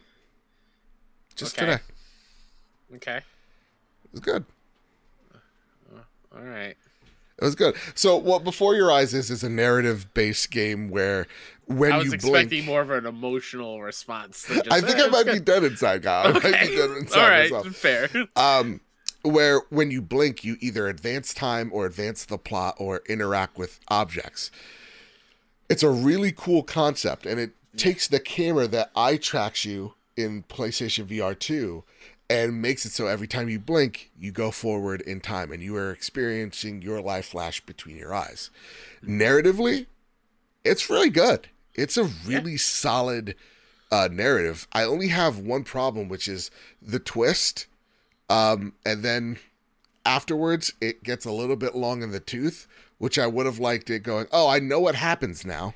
just 1.36 1.57
Okay. 1.57 1.66
today. 1.72 1.84
Okay. 2.95 3.18
It 3.18 3.24
was 4.11 4.22
good. 4.22 4.45
All 6.35 6.43
right. 6.43 6.76
It 7.41 7.45
was 7.45 7.56
good. 7.56 7.76
So, 7.95 8.18
what 8.18 8.43
Before 8.43 8.76
Your 8.76 8.91
Eyes 8.91 9.14
is 9.14 9.31
is 9.31 9.43
a 9.43 9.49
narrative-based 9.49 10.51
game 10.51 10.89
where 10.89 11.26
when 11.68 11.89
you 11.91 11.95
I 11.95 11.97
was 11.99 12.07
you 12.07 12.14
expecting 12.14 12.49
blink, 12.49 12.65
more 12.65 12.81
of 12.81 12.89
an 12.91 13.06
emotional 13.06 13.81
response. 13.81 14.43
Than 14.43 14.57
just, 14.57 14.72
I 14.72 14.81
think 14.81 14.99
"Eh, 14.99 15.06
I 15.06 15.07
might 15.07 15.26
be 15.26 15.34
good." 15.34 15.45
dead 15.45 15.64
inside, 15.64 16.03
Kyle. 16.03 16.27
I 16.27 16.31
might 16.34 16.41
be 16.41 16.47
Okay. 16.49 16.76
dead 16.76 16.89
inside 16.91 17.22
All 17.23 17.30
right. 17.30 17.51
myself. 17.51 17.76
Fair. 17.76 18.10
um, 18.35 18.81
where 19.22 19.61
when 19.69 19.89
you 19.89 20.01
blink, 20.01 20.43
you 20.43 20.57
either 20.60 20.88
advance 20.88 21.34
time 21.34 21.69
or 21.73 21.85
advance 21.85 22.26
the 22.26 22.38
plot 22.38 22.76
or 22.77 23.01
interact 23.07 23.57
with 23.57 23.80
objects. 23.88 24.51
It's 25.69 25.84
a 25.84 25.89
really 25.89 26.34
cool 26.35 26.64
concept, 26.64 27.26
and 27.26 27.39
it 27.39 27.51
takes 27.77 28.07
the 28.07 28.19
camera 28.19 28.68
that 28.68 28.91
eye 28.95 29.15
tracks 29.18 29.64
you 29.64 29.93
in 30.18 30.43
PlayStation 30.43 31.06
VR 31.06 31.38
2 31.38 31.84
and 32.30 32.61
makes 32.61 32.85
it 32.85 32.91
so 32.91 33.07
every 33.07 33.27
time 33.27 33.49
you 33.49 33.60
blink, 33.60 34.11
you 34.18 34.31
go 34.31 34.51
forward 34.51 35.01
in 35.01 35.19
time 35.19 35.51
and 35.51 35.64
you 35.64 35.76
are 35.76 35.91
experiencing 35.91 36.81
your 36.81 37.01
life 37.01 37.27
flash 37.27 37.60
between 37.61 37.97
your 37.97 38.14
eyes. 38.14 38.51
Narratively, 39.03 39.88
it's 40.64 40.89
really 40.89 41.10
good. 41.10 41.47
It's 41.73 41.97
a 41.97 42.03
really 42.03 42.57
solid 42.57 43.35
uh, 43.91 44.10
narrative. 44.11 44.68
I 44.72 44.84
only 44.84 45.07
have 45.07 45.39
one 45.39 45.64
problem, 45.64 46.07
which 46.07 46.27
is 46.27 46.51
the 46.81 46.99
twist. 46.99 47.65
Um, 48.30 48.73
and 48.85 49.01
then 49.01 49.39
afterwards, 50.06 50.73
it 50.80 51.03
gets 51.03 51.26
a 51.26 51.31
little 51.31 51.56
bit 51.56 51.76
long 51.76 52.03
in 52.03 52.11
the 52.11 52.19
tooth, 52.19 52.68
which 52.99 53.18
I 53.18 53.26
would 53.26 53.47
have 53.47 53.60
liked 53.60 53.89
it 53.89 54.03
going, 54.03 54.27
oh, 54.31 54.47
I 54.47 54.60
know 54.60 54.80
what 54.80 54.95
happens 54.95 55.45
now. 55.45 55.73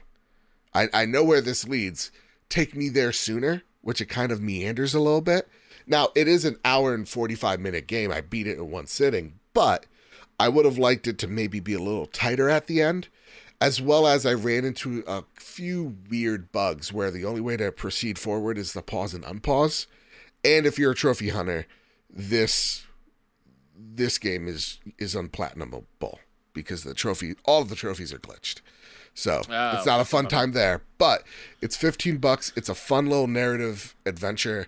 I, 0.73 0.89
I 0.93 1.05
know 1.05 1.23
where 1.23 1.41
this 1.41 1.67
leads. 1.67 2.11
Take 2.49 2.75
me 2.75 2.89
there 2.89 3.11
sooner, 3.11 3.63
which 3.81 4.01
it 4.01 4.05
kind 4.05 4.31
of 4.31 4.41
meanders 4.41 4.93
a 4.93 4.99
little 4.99 5.21
bit. 5.21 5.47
Now, 5.85 6.09
it 6.15 6.27
is 6.27 6.45
an 6.45 6.57
hour 6.63 6.93
and 6.93 7.07
45 7.07 7.59
minute 7.59 7.87
game. 7.87 8.11
I 8.11 8.21
beat 8.21 8.47
it 8.47 8.57
in 8.57 8.71
one 8.71 8.87
sitting, 8.87 9.39
but 9.53 9.85
I 10.39 10.49
would 10.49 10.65
have 10.65 10.77
liked 10.77 11.07
it 11.07 11.17
to 11.19 11.27
maybe 11.27 11.59
be 11.59 11.73
a 11.73 11.79
little 11.79 12.05
tighter 12.07 12.49
at 12.49 12.67
the 12.67 12.81
end, 12.81 13.07
as 13.61 13.81
well 13.81 14.07
as 14.07 14.25
I 14.25 14.33
ran 14.33 14.65
into 14.65 15.03
a 15.07 15.23
few 15.35 15.97
weird 16.09 16.51
bugs 16.51 16.91
where 16.91 17.11
the 17.11 17.25
only 17.25 17.41
way 17.41 17.57
to 17.57 17.71
proceed 17.71 18.17
forward 18.19 18.57
is 18.57 18.73
to 18.73 18.81
pause 18.81 19.13
and 19.13 19.23
unpause. 19.23 19.85
And 20.43 20.65
if 20.65 20.77
you're 20.77 20.91
a 20.91 20.95
trophy 20.95 21.29
hunter, 21.29 21.65
this 22.09 22.85
this 23.75 24.17
game 24.17 24.47
is 24.47 24.79
is 24.97 25.15
unplatinumable 25.15 26.17
because 26.53 26.83
the 26.83 26.93
trophy 26.93 27.35
all 27.45 27.61
of 27.61 27.69
the 27.69 27.75
trophies 27.75 28.13
are 28.13 28.19
glitched. 28.19 28.61
So 29.13 29.41
Oh, 29.49 29.71
it's 29.77 29.85
not 29.85 29.99
a 30.01 30.05
fun 30.05 30.27
time 30.27 30.51
there, 30.53 30.81
but 30.97 31.23
it's 31.61 31.77
15 31.77 32.17
bucks. 32.17 32.51
It's 32.55 32.69
a 32.69 32.75
fun 32.75 33.05
little 33.07 33.27
narrative 33.27 33.95
adventure. 34.05 34.67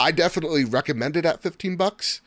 I 0.00 0.10
definitely 0.10 0.64
recommend 0.64 1.16
it 1.16 1.24
at 1.24 1.42
15 1.42 1.76
bucks, 1.76 2.20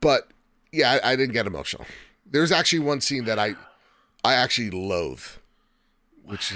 but 0.00 0.28
yeah, 0.72 0.98
I, 1.02 1.12
I 1.12 1.16
didn't 1.16 1.32
get 1.32 1.46
emotional. 1.46 1.86
There's 2.26 2.50
actually 2.52 2.80
one 2.80 3.00
scene 3.00 3.24
that 3.26 3.38
I 3.38 3.54
I 4.24 4.34
actually 4.34 4.70
loathe, 4.70 5.22
which 6.24 6.52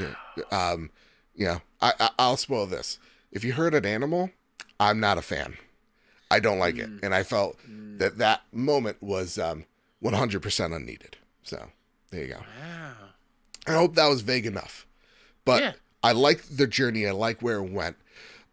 um, 0.50 0.90
you 1.34 1.46
know, 1.46 1.60
I, 1.80 1.92
I 2.00 2.10
I'll 2.18 2.36
spoil 2.36 2.66
this. 2.66 2.98
If 3.30 3.44
you 3.44 3.52
hurt 3.52 3.74
an 3.74 3.86
animal, 3.86 4.30
I'm 4.80 4.98
not 5.00 5.18
a 5.18 5.22
fan. 5.22 5.56
I 6.30 6.40
don't 6.40 6.58
like 6.58 6.76
it, 6.76 6.90
and 7.02 7.14
I 7.14 7.22
felt 7.22 7.58
that 7.98 8.18
that 8.18 8.42
moment 8.52 9.02
was 9.02 9.38
um 9.38 9.64
100% 10.02 10.74
unneeded. 10.76 11.16
So 11.42 11.68
there 12.10 12.22
you 12.22 12.32
go. 12.34 12.40
Wow. 12.40 12.92
I 13.66 13.72
hope 13.72 13.94
that 13.94 14.08
was 14.08 14.22
vague 14.22 14.46
enough. 14.46 14.86
But 15.44 15.62
Yeah. 15.62 15.72
I 16.02 16.12
like 16.12 16.42
the 16.42 16.66
journey. 16.66 17.06
I 17.06 17.10
like 17.12 17.40
where 17.40 17.58
it 17.58 17.70
went. 17.70 17.96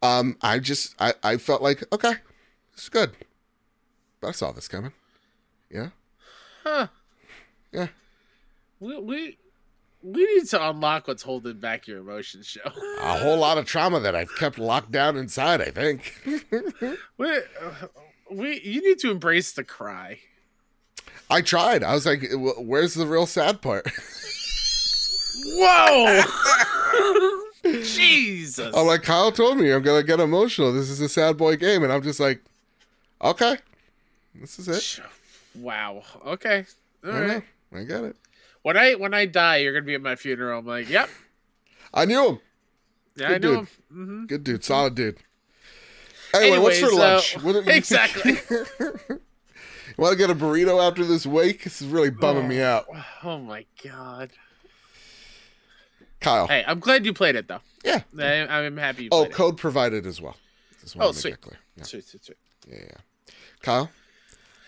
Um, 0.05 0.37
I 0.41 0.59
just 0.59 0.95
I, 0.99 1.13
I 1.23 1.37
felt 1.37 1.61
like 1.61 1.83
okay, 1.93 2.13
it's 2.73 2.89
good. 2.89 3.11
But 4.21 4.27
I 4.29 4.31
saw 4.31 4.51
this 4.51 4.67
coming. 4.67 4.91
Yeah, 5.69 5.89
Huh. 6.63 6.87
yeah. 7.71 7.87
We 8.79 8.99
we 8.99 9.37
we 10.01 10.35
need 10.35 10.45
to 10.49 10.69
unlock 10.69 11.07
what's 11.07 11.23
holding 11.23 11.59
back 11.59 11.87
your 11.87 11.97
emotions, 11.99 12.45
show. 12.47 12.61
A 13.01 13.17
whole 13.17 13.37
lot 13.37 13.57
of 13.57 13.65
trauma 13.65 13.99
that 14.01 14.15
I've 14.15 14.35
kept 14.35 14.59
locked 14.59 14.91
down 14.91 15.17
inside. 15.17 15.61
I 15.61 15.71
think. 15.71 16.21
we, 17.17 17.39
we 18.31 18.61
you 18.61 18.81
need 18.87 18.99
to 18.99 19.09
embrace 19.11 19.51
the 19.53 19.63
cry. 19.63 20.19
I 21.29 21.41
tried. 21.41 21.83
I 21.83 21.93
was 21.95 22.05
like, 22.05 22.23
"Where's 22.33 22.93
the 22.93 23.07
real 23.07 23.25
sad 23.25 23.61
part?" 23.61 23.89
Whoa! 25.47 26.21
Jesus. 27.65 28.73
I'm 28.75 28.85
like, 28.87 29.03
Kyle 29.03 29.31
told 29.31 29.57
me 29.57 29.71
I'm 29.71 29.81
gonna 29.81 30.03
get 30.03 30.19
emotional. 30.19 30.71
This 30.73 30.89
is 30.89 31.01
a 31.01 31.09
sad 31.09 31.37
boy 31.37 31.55
game, 31.57 31.83
and 31.83 31.91
I'm 31.91 32.01
just 32.01 32.19
like, 32.19 32.41
okay, 33.21 33.57
this 34.35 34.59
is 34.59 34.67
it. 34.67 35.03
Wow. 35.55 36.03
Okay. 36.25 36.65
All 37.05 37.11
I, 37.11 37.19
right. 37.19 37.27
know. 37.71 37.79
I 37.79 37.83
get 37.83 38.03
it. 38.03 38.15
When 38.63 38.77
I 38.77 38.93
when 38.95 39.13
I 39.13 39.25
die, 39.25 39.57
you're 39.57 39.73
gonna 39.73 39.85
be 39.85 39.95
at 39.95 40.01
my 40.01 40.15
funeral. 40.15 40.59
I'm 40.59 40.65
like, 40.65 40.89
yep. 40.89 41.09
I 41.93 42.05
knew 42.05 42.27
him. 42.29 42.39
Yeah, 43.15 43.27
Good 43.29 43.35
I 43.35 43.37
know 43.37 43.49
dude. 43.49 43.59
him. 43.59 43.67
hmm 43.91 44.25
Good 44.25 44.43
dude. 44.43 44.63
Solid 44.63 44.95
dude. 44.95 45.17
Anyway, 46.33 46.57
what's 46.57 46.79
for 46.79 46.87
Anyways, 46.87 46.99
lunch? 46.99 47.37
uh, 47.37 47.39
What 47.41 47.53
did 47.53 47.65
you- 47.65 47.71
exactly. 47.77 48.33
Want 49.97 50.11
to 50.11 50.17
get 50.17 50.29
a 50.29 50.35
burrito 50.35 50.85
after 50.85 51.05
this 51.05 51.25
wake? 51.25 51.63
This 51.63 51.81
is 51.81 51.87
really 51.87 52.09
bumming 52.09 52.49
me 52.49 52.61
out. 52.61 52.85
Oh 53.23 53.37
my 53.39 53.65
god. 53.81 54.31
Kyle. 56.25 56.47
Hey, 56.47 56.63
I'm 56.67 56.79
glad 56.79 57.05
you 57.05 57.13
played 57.13 57.35
it 57.35 57.47
though. 57.47 57.61
Yeah. 57.83 58.01
I, 58.19 58.23
I'm 58.65 58.77
happy 58.77 59.03
you 59.03 59.09
Oh, 59.11 59.25
code 59.27 59.57
provided 59.57 60.05
as 60.07 60.19
well. 60.19 60.35
Just 60.81 60.97
Oh, 60.99 61.11
sweet. 61.11 61.37
Yeah. 61.77 61.83
Sweet, 61.83 62.03
sweet, 62.05 62.25
sweet. 62.25 62.37
yeah, 62.67 62.79
yeah. 62.79 63.33
Kyle, 63.61 63.89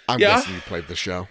I'm 0.08 0.20
Yeah? 0.20 0.36
guessing 0.36 0.54
you 0.56 0.62
played 0.62 0.88
the 0.88 0.96
show. 0.96 1.28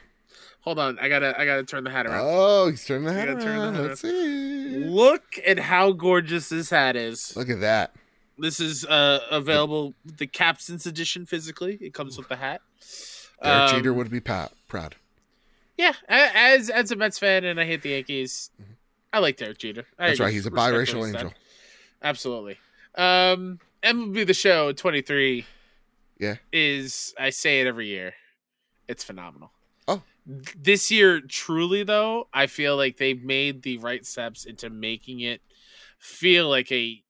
Hold 0.62 0.80
on, 0.80 0.98
I 0.98 1.08
gotta 1.08 1.38
I 1.40 1.46
gotta 1.46 1.62
turn 1.62 1.84
the 1.84 1.90
hat 1.90 2.06
around. 2.06 2.24
Oh, 2.28 2.68
he's 2.68 2.84
turning 2.84 3.04
the 3.04 3.12
hat 3.12 3.28
gotta 3.28 3.40
turn 3.40 3.56
the 3.56 3.62
around. 3.80 3.86
Let's 3.88 4.00
see. 4.00 4.78
Look 4.84 5.22
at 5.46 5.60
how 5.60 5.92
gorgeous 5.92 6.48
this 6.48 6.70
hat 6.70 6.96
is. 6.96 7.36
Look 7.36 7.48
at 7.48 7.60
that. 7.60 7.94
This 8.36 8.58
is 8.58 8.84
uh, 8.84 9.20
available 9.30 9.94
the 10.04 10.26
Captain's 10.26 10.84
edition 10.86 11.24
physically. 11.24 11.78
It 11.80 11.94
comes 11.94 12.18
with 12.18 12.28
the 12.28 12.36
hat. 12.36 12.60
Derek 13.42 13.70
Um, 13.70 13.76
Jeter 13.76 13.94
would 13.94 14.10
be 14.10 14.20
proud. 14.20 14.96
Yeah, 15.78 15.92
as 16.08 16.68
as 16.68 16.90
a 16.90 16.96
Mets 16.96 17.18
fan 17.18 17.44
and 17.44 17.60
I 17.60 17.64
hate 17.64 17.82
the 17.82 17.90
Yankees, 17.90 18.50
I 19.16 19.18
like 19.18 19.38
Derek 19.38 19.56
Jeter. 19.56 19.86
I 19.98 20.08
That's 20.08 20.20
right. 20.20 20.30
He's 20.30 20.44
a 20.44 20.50
biracial 20.50 21.08
angel. 21.08 21.32
Absolutely. 22.02 22.58
Um, 22.94 23.60
MLB 23.82 24.26
the 24.26 24.34
Show 24.34 24.72
23. 24.72 25.46
Yeah. 26.18 26.34
Is 26.52 27.14
I 27.18 27.30
say 27.30 27.62
it 27.62 27.66
every 27.66 27.86
year. 27.86 28.12
It's 28.88 29.04
phenomenal. 29.04 29.52
Oh. 29.88 30.02
This 30.26 30.90
year, 30.90 31.22
truly 31.22 31.82
though, 31.82 32.28
I 32.34 32.46
feel 32.46 32.76
like 32.76 32.98
they've 32.98 33.24
made 33.24 33.62
the 33.62 33.78
right 33.78 34.04
steps 34.04 34.44
into 34.44 34.68
making 34.68 35.20
it 35.20 35.40
feel 35.98 36.50
like 36.50 36.70
a 36.70 37.02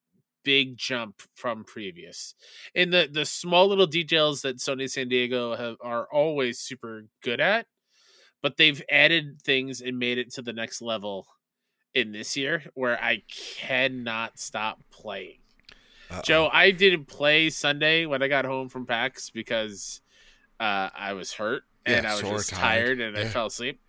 big 0.44 0.76
jump 0.76 1.22
from 1.34 1.64
previous. 1.64 2.34
In 2.72 2.90
the 2.90 3.08
the 3.10 3.24
small 3.24 3.66
little 3.66 3.88
details 3.88 4.42
that 4.42 4.58
Sony 4.58 4.88
San 4.88 5.08
Diego 5.08 5.56
have 5.56 5.74
are 5.80 6.06
always 6.12 6.60
super 6.60 7.06
good 7.20 7.40
at, 7.40 7.66
but 8.42 8.58
they've 8.58 8.80
added 8.88 9.42
things 9.42 9.80
and 9.80 9.98
made 9.98 10.18
it 10.18 10.32
to 10.34 10.42
the 10.42 10.52
next 10.52 10.80
level 10.80 11.26
in 11.97 12.12
this 12.12 12.36
year 12.36 12.62
where 12.74 13.02
I 13.02 13.23
cannot 13.28 14.39
stop 14.39 14.78
playing. 14.90 15.39
Uh-oh. 16.10 16.20
Joe, 16.23 16.51
I 16.52 16.70
didn't 16.70 17.06
play 17.06 17.48
Sunday 17.51 18.05
when 18.05 18.23
I 18.23 18.28
got 18.28 18.44
home 18.44 18.68
from 18.68 18.85
PAX 18.86 19.31
because 19.31 20.02
uh, 20.60 20.90
I 20.97 21.14
was 21.14 21.32
hurt 21.32 21.62
and 21.86 22.05
Yeah, 22.05 22.10
I 22.12 22.12
was 22.12 22.23
just 22.23 22.51
tired. 22.51 22.98
tired, 22.98 23.01
and 23.01 23.16
Yeah. 23.16 23.23
I 23.23 23.28
fell 23.28 23.47
asleep. 23.47 23.81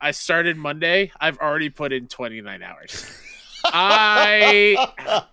I 0.00 0.12
started 0.12 0.56
Monday. 0.56 1.10
I've 1.20 1.38
already 1.38 1.70
put 1.70 1.92
in 1.92 2.06
29 2.06 2.62
hours. 2.62 3.04
I 3.64 5.24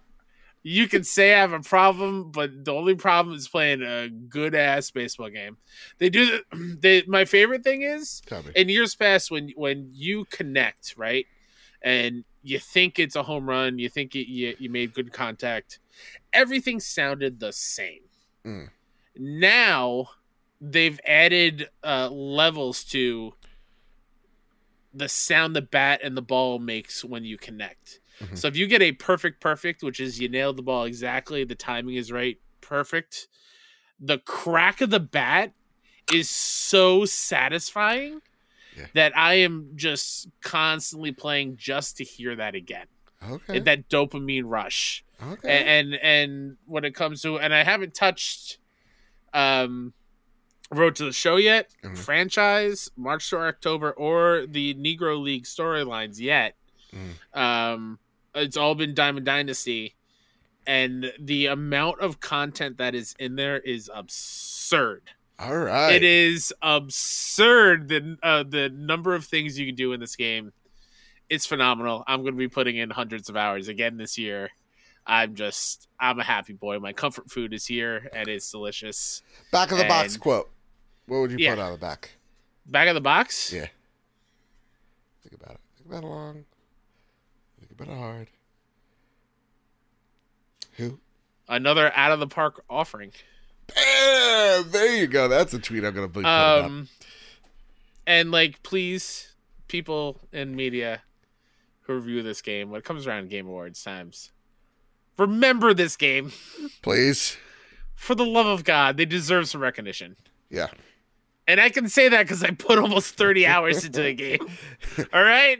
you 0.63 0.87
can 0.87 1.03
say 1.03 1.33
I 1.33 1.39
have 1.39 1.53
a 1.53 1.59
problem, 1.59 2.31
but 2.31 2.65
the 2.65 2.73
only 2.73 2.95
problem 2.95 3.35
is 3.35 3.47
playing 3.47 3.81
a 3.81 4.09
good 4.09 4.55
ass 4.55 4.91
baseball 4.91 5.29
game. 5.29 5.57
They 5.97 6.09
do 6.09 6.25
the 6.51 6.75
they 6.81 7.03
my 7.07 7.25
favorite 7.25 7.63
thing 7.63 7.81
is 7.83 8.21
in 8.55 8.69
years 8.69 8.95
past 8.95 9.31
when 9.31 9.51
when 9.55 9.89
you 9.91 10.25
connect 10.25 10.95
right 10.97 11.25
and 11.83 12.23
you 12.43 12.59
think 12.59 12.97
it's 12.99 13.15
a 13.15 13.23
home 13.23 13.47
run 13.47 13.77
you 13.79 13.89
think 13.89 14.15
it, 14.15 14.27
you, 14.29 14.55
you 14.59 14.69
made 14.69 14.93
good 14.93 15.11
contact 15.13 15.79
everything 16.33 16.79
sounded 16.79 17.39
the 17.39 17.51
same 17.53 18.01
Mm. 18.43 18.69
now 19.15 20.09
they've 20.59 20.99
added 21.05 21.69
uh, 21.83 22.09
levels 22.09 22.83
to 22.85 23.33
the 24.93 25.07
sound 25.07 25.55
the 25.55 25.61
bat 25.61 26.01
and 26.03 26.17
the 26.17 26.21
ball 26.21 26.59
makes 26.59 27.03
when 27.05 27.23
you 27.23 27.37
connect 27.37 27.99
Mhm. 28.19 28.37
so 28.37 28.47
if 28.47 28.57
you 28.57 28.67
get 28.67 28.81
a 28.81 28.91
perfect 28.93 29.39
perfect 29.39 29.83
which 29.83 29.99
is 29.99 30.19
you 30.19 30.27
nailed 30.27 30.57
the 30.57 30.63
ball 30.63 30.83
exactly 30.85 31.43
the 31.43 31.55
timing 31.55 31.95
is 31.95 32.11
right 32.11 32.37
perfect 32.61 33.27
the 33.99 34.17
crack 34.19 34.81
of 34.81 34.89
the 34.89 34.99
bat 34.99 35.53
is 36.11 36.29
so 36.29 37.05
satisfying 37.05 38.21
Yeah. 38.77 38.85
that 38.93 39.17
I 39.17 39.35
am 39.35 39.71
just 39.75 40.29
constantly 40.41 41.11
playing 41.11 41.57
just 41.57 41.97
to 41.97 42.03
hear 42.03 42.35
that 42.37 42.55
again. 42.55 42.85
Okay. 43.29 43.59
That 43.59 43.89
dopamine 43.89 44.43
rush. 44.45 45.03
okay. 45.21 45.47
A- 45.49 45.51
And, 45.79 45.93
and 45.95 46.57
when 46.65 46.85
it 46.85 46.95
comes 46.95 47.21
to 47.23 47.37
and 47.37 47.53
I 47.53 47.63
haven't 47.63 47.93
touched 47.93 48.57
um 49.33 49.93
Road 50.71 50.95
to 50.95 51.03
the 51.05 51.11
Show 51.11 51.35
yet, 51.35 51.69
Mhm. 51.83 51.97
franchise, 51.97 52.89
March 52.95 53.29
to 53.29 53.37
October, 53.39 53.91
or 53.91 54.45
the 54.47 54.73
Negro 54.75 55.21
League 55.21 55.43
storylines 55.43 56.19
yet. 56.19 56.55
Mm. 56.93 57.37
Um 57.37 57.99
it's 58.33 58.55
all 58.55 58.75
been 58.75 58.93
Diamond 58.93 59.25
Dynasty. 59.25 59.95
And 60.65 61.11
the 61.19 61.47
amount 61.47 61.99
of 61.99 62.19
content 62.21 62.77
that 62.77 62.95
is 62.95 63.15
in 63.19 63.35
there 63.35 63.59
is 63.59 63.89
absurd. 63.93 65.09
All 65.41 65.57
right. 65.57 65.95
It 65.95 66.03
is 66.03 66.53
absurd 66.61 67.87
the 67.89 68.17
uh, 68.21 68.43
the 68.43 68.69
number 68.69 69.15
of 69.15 69.25
things 69.25 69.57
you 69.57 69.65
can 69.65 69.75
do 69.75 69.93
in 69.93 69.99
this 69.99 70.15
game. 70.15 70.53
It's 71.29 71.45
phenomenal. 71.45 72.03
I'm 72.07 72.21
going 72.21 72.33
to 72.33 72.37
be 72.37 72.47
putting 72.47 72.77
in 72.77 72.89
hundreds 72.89 73.27
of 73.29 73.35
hours 73.35 73.67
again 73.67 73.97
this 73.97 74.17
year. 74.17 74.49
I'm 75.07 75.33
just 75.33 75.87
I'm 75.99 76.19
a 76.19 76.23
happy 76.23 76.53
boy. 76.53 76.77
My 76.79 76.93
comfort 76.93 77.31
food 77.31 77.53
is 77.53 77.65
here 77.65 78.07
and 78.13 78.27
it's 78.27 78.51
delicious. 78.51 79.23
Back 79.51 79.71
of 79.71 79.77
the 79.79 79.85
box 79.85 80.15
quote. 80.17 80.51
What 81.07 81.21
would 81.21 81.31
you 81.31 81.37
Yeah. 81.39 81.55
put 81.55 81.61
on 81.61 81.71
the 81.71 81.77
back? 81.79 82.11
Back 82.67 82.87
of 82.87 82.93
the 82.95 83.01
box. 83.01 83.51
Yeah. 83.51 83.67
Think 85.23 85.41
about 85.41 85.55
it. 85.55 85.59
Think 85.77 85.87
about 85.89 86.03
it 86.03 86.07
long. 86.07 86.45
Think 87.59 87.71
about 87.71 87.87
it 87.87 87.97
hard. 87.97 88.27
Who? 90.73 90.99
Another 91.47 91.91
out 91.95 92.11
of 92.11 92.19
the 92.19 92.27
park 92.27 92.63
offering. 92.69 93.11
Bam! 93.75 94.71
There 94.71 94.95
you 94.95 95.07
go. 95.07 95.27
That's 95.27 95.53
a 95.53 95.59
tweet 95.59 95.83
I'm 95.83 95.93
gonna 95.93 96.07
put 96.07 96.23
putting 96.23 96.27
up. 96.27 96.65
Um, 96.65 96.87
and 98.05 98.31
like, 98.31 98.61
please, 98.63 99.33
people 99.67 100.19
in 100.31 100.55
media 100.55 101.01
who 101.81 101.95
review 101.95 102.23
this 102.23 102.41
game 102.41 102.69
when 102.69 102.79
it 102.79 102.85
comes 102.85 103.07
around 103.07 103.29
Game 103.29 103.47
Awards 103.47 103.83
times, 103.83 104.31
remember 105.17 105.73
this 105.73 105.95
game. 105.97 106.31
Please. 106.81 107.37
For 107.95 108.15
the 108.15 108.25
love 108.25 108.47
of 108.47 108.63
God, 108.63 108.97
they 108.97 109.05
deserve 109.05 109.47
some 109.47 109.61
recognition. 109.61 110.15
Yeah. 110.49 110.67
And 111.47 111.59
I 111.59 111.69
can 111.69 111.87
say 111.87 112.09
that 112.09 112.23
because 112.23 112.43
I 112.43 112.51
put 112.51 112.79
almost 112.79 113.15
30 113.15 113.45
hours 113.45 113.85
into 113.85 114.01
the 114.01 114.13
game. 114.13 114.47
All 115.13 115.23
right? 115.23 115.59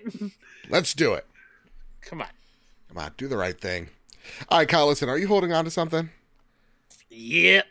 Let's 0.70 0.94
do 0.94 1.14
it. 1.14 1.26
Come 2.02 2.22
on. 2.22 2.28
Come 2.90 2.98
on, 2.98 3.12
do 3.18 3.28
the 3.28 3.38
right 3.38 3.60
thing. 3.60 3.90
All 4.50 4.58
right, 4.60 4.68
Kyle, 4.68 4.88
listen, 4.88 5.10
are 5.10 5.18
you 5.18 5.28
holding 5.28 5.54
on 5.54 5.66
to 5.66 5.72
something? 5.72 6.10
Yep. 7.10 7.66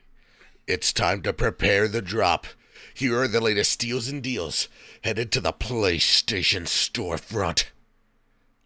It's 0.71 0.93
time 0.93 1.23
to 1.23 1.33
prepare 1.33 1.89
the 1.89 2.01
drop. 2.01 2.47
Here 2.95 3.21
are 3.21 3.27
the 3.27 3.41
latest 3.41 3.73
steals 3.73 4.07
and 4.07 4.23
deals 4.23 4.69
headed 5.03 5.33
to 5.33 5.41
the 5.41 5.53
PlayStation 5.53 6.63
storefront. 6.63 7.65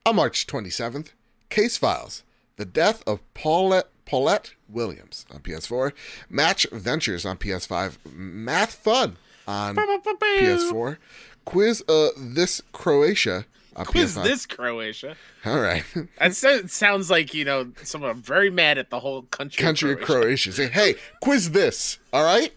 On 0.04 0.16
March 0.16 0.46
27th, 0.46 1.12
Case 1.48 1.78
Files 1.78 2.22
The 2.56 2.66
Death 2.66 3.02
of 3.06 3.20
Paulette, 3.32 3.88
Paulette 4.04 4.52
Williams 4.68 5.24
on 5.32 5.40
PS4, 5.40 5.92
Match 6.28 6.66
Ventures 6.70 7.24
on 7.24 7.38
PS5, 7.38 7.96
Math 8.12 8.74
Fun 8.74 9.16
on 9.48 9.74
PS4, 9.74 10.98
Quiz 11.46 11.82
uh, 11.88 12.08
This 12.18 12.60
Croatia 12.72 13.36
on 13.36 13.46
Quiz 13.74 14.14
PS5. 14.16 14.22
this 14.24 14.46
Croatia. 14.46 15.16
All 15.44 15.60
right. 15.60 15.84
That 16.20 16.34
sounds 16.70 17.10
like, 17.10 17.34
you 17.34 17.44
know, 17.44 17.72
someone 17.82 18.20
very 18.22 18.50
mad 18.50 18.78
at 18.78 18.90
the 18.90 19.00
whole 19.00 19.22
country. 19.22 19.62
Country 19.62 19.92
of 19.92 20.00
Croatia. 20.00 20.50
Croatia. 20.50 20.52
Say, 20.52 20.68
hey, 20.68 20.94
quiz 21.20 21.50
this. 21.50 21.98
All 22.12 22.24
right? 22.24 22.52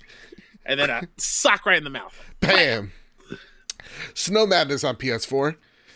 And 0.66 0.80
then 0.80 0.90
a 0.90 1.04
sock 1.18 1.66
right 1.66 1.78
in 1.78 1.84
the 1.84 1.90
mouth. 1.90 2.14
Bam. 2.40 2.92
Snow 4.14 4.46
Madness 4.46 4.84
on 4.84 4.96
PS4. 4.96 5.56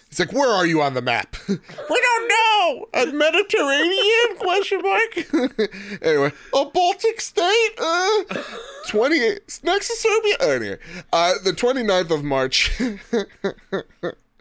It's 0.10 0.19
like, 0.19 0.34
where 0.34 0.49
are 0.49 0.65
you 0.65 0.81
on 0.81 0.93
the 0.93 1.02
map? 1.02 1.38
we 1.48 1.56
don't 1.57 2.27
know. 2.27 2.85
A 2.93 3.06
Mediterranean 3.07 4.35
question 4.39 4.81
mark. 4.81 6.02
anyway, 6.02 6.31
a 6.53 6.65
Baltic 6.65 7.22
state. 7.22 7.69
Uh, 7.77 8.23
twenty 8.88 9.19
next 9.64 9.88
to 9.88 9.95
Serbia. 9.95 10.35
Oh, 10.41 10.49
anyway, 10.52 10.77
uh, 11.14 11.34
the 11.45 11.52
29th 11.52 12.11
of 12.11 12.23
March. 12.26 12.72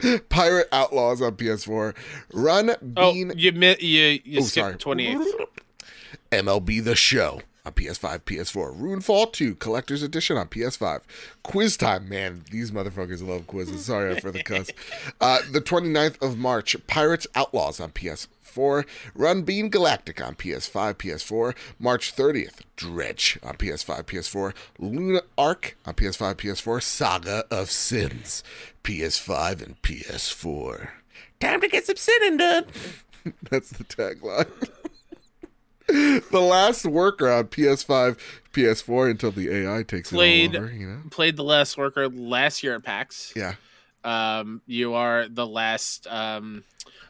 Pirate 0.28 0.68
Outlaws 0.72 1.20
on 1.22 1.32
PS4. 1.36 1.94
Run 2.32 2.70
Oh, 2.97 3.12
Bean 3.12 3.32
you 3.36 3.52
mi- 3.52 3.77
you 3.81 4.20
you 4.24 4.40
Oh, 4.40 4.44
sorry. 4.44 4.72
skipped 4.74 4.85
28th. 4.85 5.47
MLB 6.32 6.82
The 6.85 6.94
Show 6.94 7.40
on 7.66 7.72
PS5, 7.72 8.20
PS4. 8.20 8.78
Runefall 8.81 9.32
2 9.32 9.56
Collector's 9.56 10.02
Edition 10.02 10.36
on 10.36 10.48
PS5. 10.48 11.01
Quiz 11.43 11.77
Time. 11.77 12.09
Man, 12.09 12.44
these 12.51 12.70
motherfuckers 12.70 13.27
love 13.27 13.47
quizzes. 13.47 13.85
Sorry 13.85 14.18
for 14.20 14.31
the 14.31 14.43
cuss. 14.43 14.70
Uh, 15.20 15.39
the 15.52 15.60
29th 15.60 16.20
of 16.22 16.39
March, 16.39 16.74
Pirates 16.86 17.27
Outlaws 17.35 17.78
on 17.81 17.90
PS4. 18.51 18.85
Run 19.14 19.43
Bean 19.43 19.68
Galactic 19.68 20.20
on 20.24 20.35
PS5, 20.35 20.94
PS4. 20.94 21.55
March 21.78 22.14
30th, 22.14 22.60
Dredge 22.77 23.39
on 23.43 23.56
PS5, 23.56 24.05
PS4. 24.05 24.55
Luna 24.78 25.22
Arc 25.36 25.77
on 25.86 25.94
PS5, 25.94 26.35
PS4. 26.36 26.82
Saga 26.82 27.44
of 27.51 27.70
Sins, 27.70 28.43
PS5 28.85 29.64
and 29.64 29.81
PS4. 29.82 30.89
Time 31.40 31.60
to 31.60 31.68
get 31.68 31.86
some 31.86 31.97
sinning 31.97 32.36
done. 32.36 32.64
That's 33.51 33.70
the 33.70 33.85
tagline. 33.85 34.48
the 36.31 36.40
last 36.40 36.85
worker 36.86 37.31
on 37.31 37.44
PS5, 37.48 38.18
PS4 38.52 39.10
until 39.10 39.31
the 39.31 39.51
AI 39.51 39.82
takes 39.82 40.10
Played- 40.10 40.55
it 40.55 40.59
all 40.59 40.64
over, 40.64 40.72
you 40.72 40.86
know? 40.86 40.98
Played 41.10 41.36
the 41.36 41.44
last 41.44 41.77
worker 41.77 42.09
last 42.09 42.62
year 42.62 42.74
at 42.74 42.82
PAX. 42.82 43.32
Yeah. 43.36 43.55
Um, 44.05 44.62
you 44.66 44.94
are 44.94 45.28
the 45.28 45.47
last 45.47 46.06
um, 46.06 46.64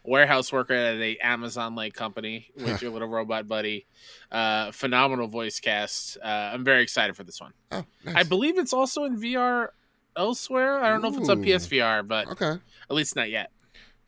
warehouse 0.05 0.53
worker 0.53 0.75
at 0.75 0.97
a 0.97 1.17
Amazon 1.19 1.75
like 1.75 1.95
company 1.95 2.51
with 2.57 2.83
your 2.83 2.91
little 2.91 3.09
robot 3.09 3.49
buddy. 3.49 3.87
Uh, 4.31 4.73
phenomenal 4.73 5.29
voice 5.29 5.61
cast. 5.61 6.19
Uh, 6.23 6.51
I'm 6.53 6.65
very 6.65 6.83
excited 6.83 7.17
for 7.17 7.25
this 7.25 7.41
one. 7.41 7.53
Oh, 7.71 7.85
nice. 8.05 8.17
I 8.17 8.23
believe 8.25 8.59
it's 8.59 8.73
also 8.73 9.05
in 9.05 9.21
VR 9.21 9.69
elsewhere. 10.17 10.79
I 10.79 10.89
don't 10.89 11.03
know 11.03 11.09
if 11.09 11.19
it's 11.19 11.29
on 11.29 11.43
PSVR, 11.45 12.07
but 12.07 12.29
okay. 12.29 12.53
at 12.53 12.97
least 12.97 13.17
not 13.17 13.31
yet. 13.31 13.51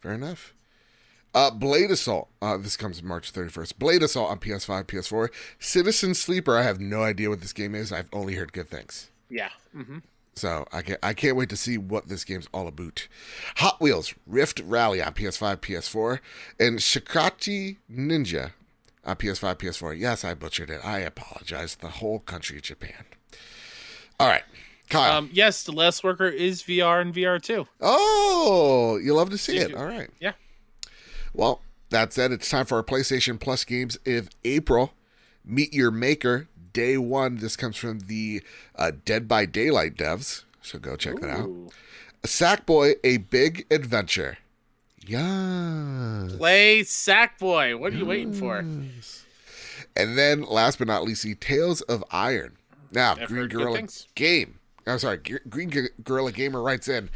Fair 0.01 0.13
enough. 0.13 0.55
Uh, 1.35 1.51
Blade 1.51 1.91
Assault. 1.91 2.29
Uh, 2.43 2.59
this 2.59 2.77
comes 2.77 3.03
March 3.03 3.33
31st. 3.33 3.79
Blade 3.79 4.03
Assault 4.03 4.31
on 4.31 4.39
PS5, 4.39 4.85
PS4. 4.85 5.29
Citizen 5.59 6.15
Sleeper. 6.15 6.59
I 6.59 6.63
have 6.63 6.79
no 6.79 7.03
idea 7.03 7.31
what 7.31 7.41
this 7.41 7.55
game 7.55 7.75
is. 7.75 7.91
I've 7.91 8.11
only 8.13 8.35
heard 8.35 8.53
good 8.53 8.69
things. 8.69 9.11
Yeah. 9.31 9.49
hmm 9.75 9.99
So 10.35 10.67
I 10.73 10.81
can't, 10.83 10.99
I 11.03 11.13
can't 11.13 11.37
wait 11.37 11.51
to 11.51 11.57
see 11.57 11.77
what 11.77 12.09
this 12.09 12.25
game's 12.25 12.49
all 12.55 12.67
about. 12.67 13.07
Hot 13.57 13.81
Wheels 13.81 14.15
Rift 14.27 14.61
Rally 14.65 15.03
on 15.03 15.13
PS5, 15.13 15.57
PS4, 15.59 16.21
and 16.59 16.79
Shikachi 16.79 17.77
Ninja 17.93 18.53
on 19.05 19.17
PS5, 19.17 19.57
PS4. 19.57 19.99
Yes, 19.99 20.25
I 20.25 20.33
butchered 20.35 20.71
it. 20.71 20.81
I 20.85 21.01
apologize. 21.01 21.77
The 21.77 21.89
whole 21.89 22.19
country 22.21 22.57
of 22.57 22.63
Japan. 22.63 23.05
All 24.19 24.29
right, 24.29 24.43
Kyle. 24.89 25.19
Um, 25.19 25.31
yes, 25.33 25.65
the 25.65 25.73
Last 25.73 26.03
Worker 26.03 26.29
is 26.29 26.63
VR 26.63 27.01
and 27.03 27.13
VR 27.15 27.41
too. 27.43 27.67
oh, 27.81 28.99
you 29.03 29.15
love 29.15 29.29
to 29.31 29.39
see 29.39 29.55
Did 29.55 29.63
it. 29.63 29.71
you- 29.71 29.77
All 29.77 29.85
right. 29.87 30.09
Yeah. 30.19 30.33
Well, 31.35 31.61
that 31.91 32.13
said, 32.13 32.33
it's 32.33 32.49
time 32.49 32.65
for 32.67 32.77
our 32.77 32.83
PlayStation 32.83 33.39
Plus 33.39 33.65
games 33.65 33.99
of 34.07 34.31
April. 34.45 34.95
Meet 35.45 35.75
Your 35.75 35.91
Maker, 35.91 36.47
day 36.73 36.97
one. 36.97 37.37
This 37.37 37.57
comes 37.57 37.77
from 37.77 38.01
the 38.01 38.43
uh, 38.77 38.93
Dead 39.05 39.29
by 39.29 39.47
Daylight 39.47 39.97
devs, 39.97 40.45
so 40.61 40.79
go 40.79 40.97
check 40.97 41.21
that 41.21 41.31
out. 41.31 41.47
Ooh. 41.47 41.71
Sackboy, 42.23 42.95
A 43.03 43.17
Big 43.19 43.67
Adventure. 43.71 44.39
Yeah. 45.05 46.29
Play 46.37 46.83
Sackboy. 46.83 47.79
What 47.79 47.93
are 47.93 47.97
you 47.97 48.07
waiting 48.07 48.33
for? 48.33 48.59
And 48.59 50.17
then, 50.17 50.43
last 50.43 50.79
but 50.79 50.87
not 50.87 51.03
least, 51.03 51.25
the 51.25 51.35
Tales 51.35 51.81
of 51.83 52.05
Iron. 52.11 52.57
Now, 52.93 53.17
I've 53.21 53.29
Green 53.29 53.49
Gorilla. 53.49 53.83
Game. 54.15 54.61
I'm 54.87 54.99
sorry, 54.99 55.19
Green 55.49 55.91
Gorilla 56.03 56.33
Gamer 56.33 56.63
writes 56.63 56.89
in. 56.89 57.11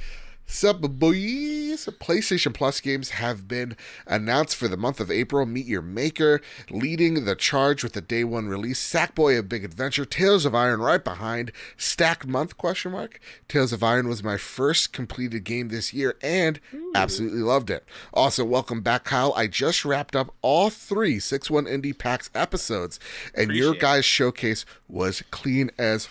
Sup, 0.48 0.80
boys? 0.80 1.86
PlayStation 2.00 2.54
Plus 2.54 2.80
games 2.80 3.10
have 3.10 3.48
been 3.48 3.76
announced 4.06 4.56
for 4.56 4.68
the 4.68 4.76
month 4.76 5.00
of 5.00 5.10
April. 5.10 5.44
Meet 5.44 5.66
Your 5.66 5.82
Maker, 5.82 6.40
leading 6.70 7.24
the 7.24 7.34
charge 7.34 7.82
with 7.82 7.92
the 7.92 8.00
day 8.00 8.24
one 8.24 8.46
release. 8.48 8.80
Sackboy: 8.80 9.38
A 9.38 9.42
Big 9.42 9.64
Adventure. 9.64 10.04
Tales 10.04 10.46
of 10.46 10.54
Iron 10.54 10.80
right 10.80 11.02
behind. 11.02 11.52
Stacked 11.76 12.26
month? 12.26 12.56
Question 12.56 12.92
mark. 12.92 13.20
Tales 13.48 13.72
of 13.72 13.82
Iron 13.82 14.08
was 14.08 14.22
my 14.22 14.36
first 14.36 14.92
completed 14.92 15.44
game 15.44 15.68
this 15.68 15.92
year, 15.92 16.16
and 16.22 16.60
absolutely 16.94 17.40
loved 17.42 17.68
it. 17.68 17.84
Also, 18.14 18.44
welcome 18.44 18.80
back, 18.80 19.04
Kyle. 19.04 19.34
I 19.36 19.48
just 19.48 19.84
wrapped 19.84 20.16
up 20.16 20.32
all 20.42 20.70
three 20.70 21.18
Six 21.18 21.50
One 21.50 21.66
Indie 21.66 21.96
PAX 21.96 22.30
episodes, 22.34 22.98
and 23.34 23.50
your 23.50 23.70
Appreciate 23.70 23.76
it. 23.76 23.80
guys' 23.80 24.04
showcase 24.04 24.64
was 24.88 25.22
clean 25.30 25.70
as 25.76 26.06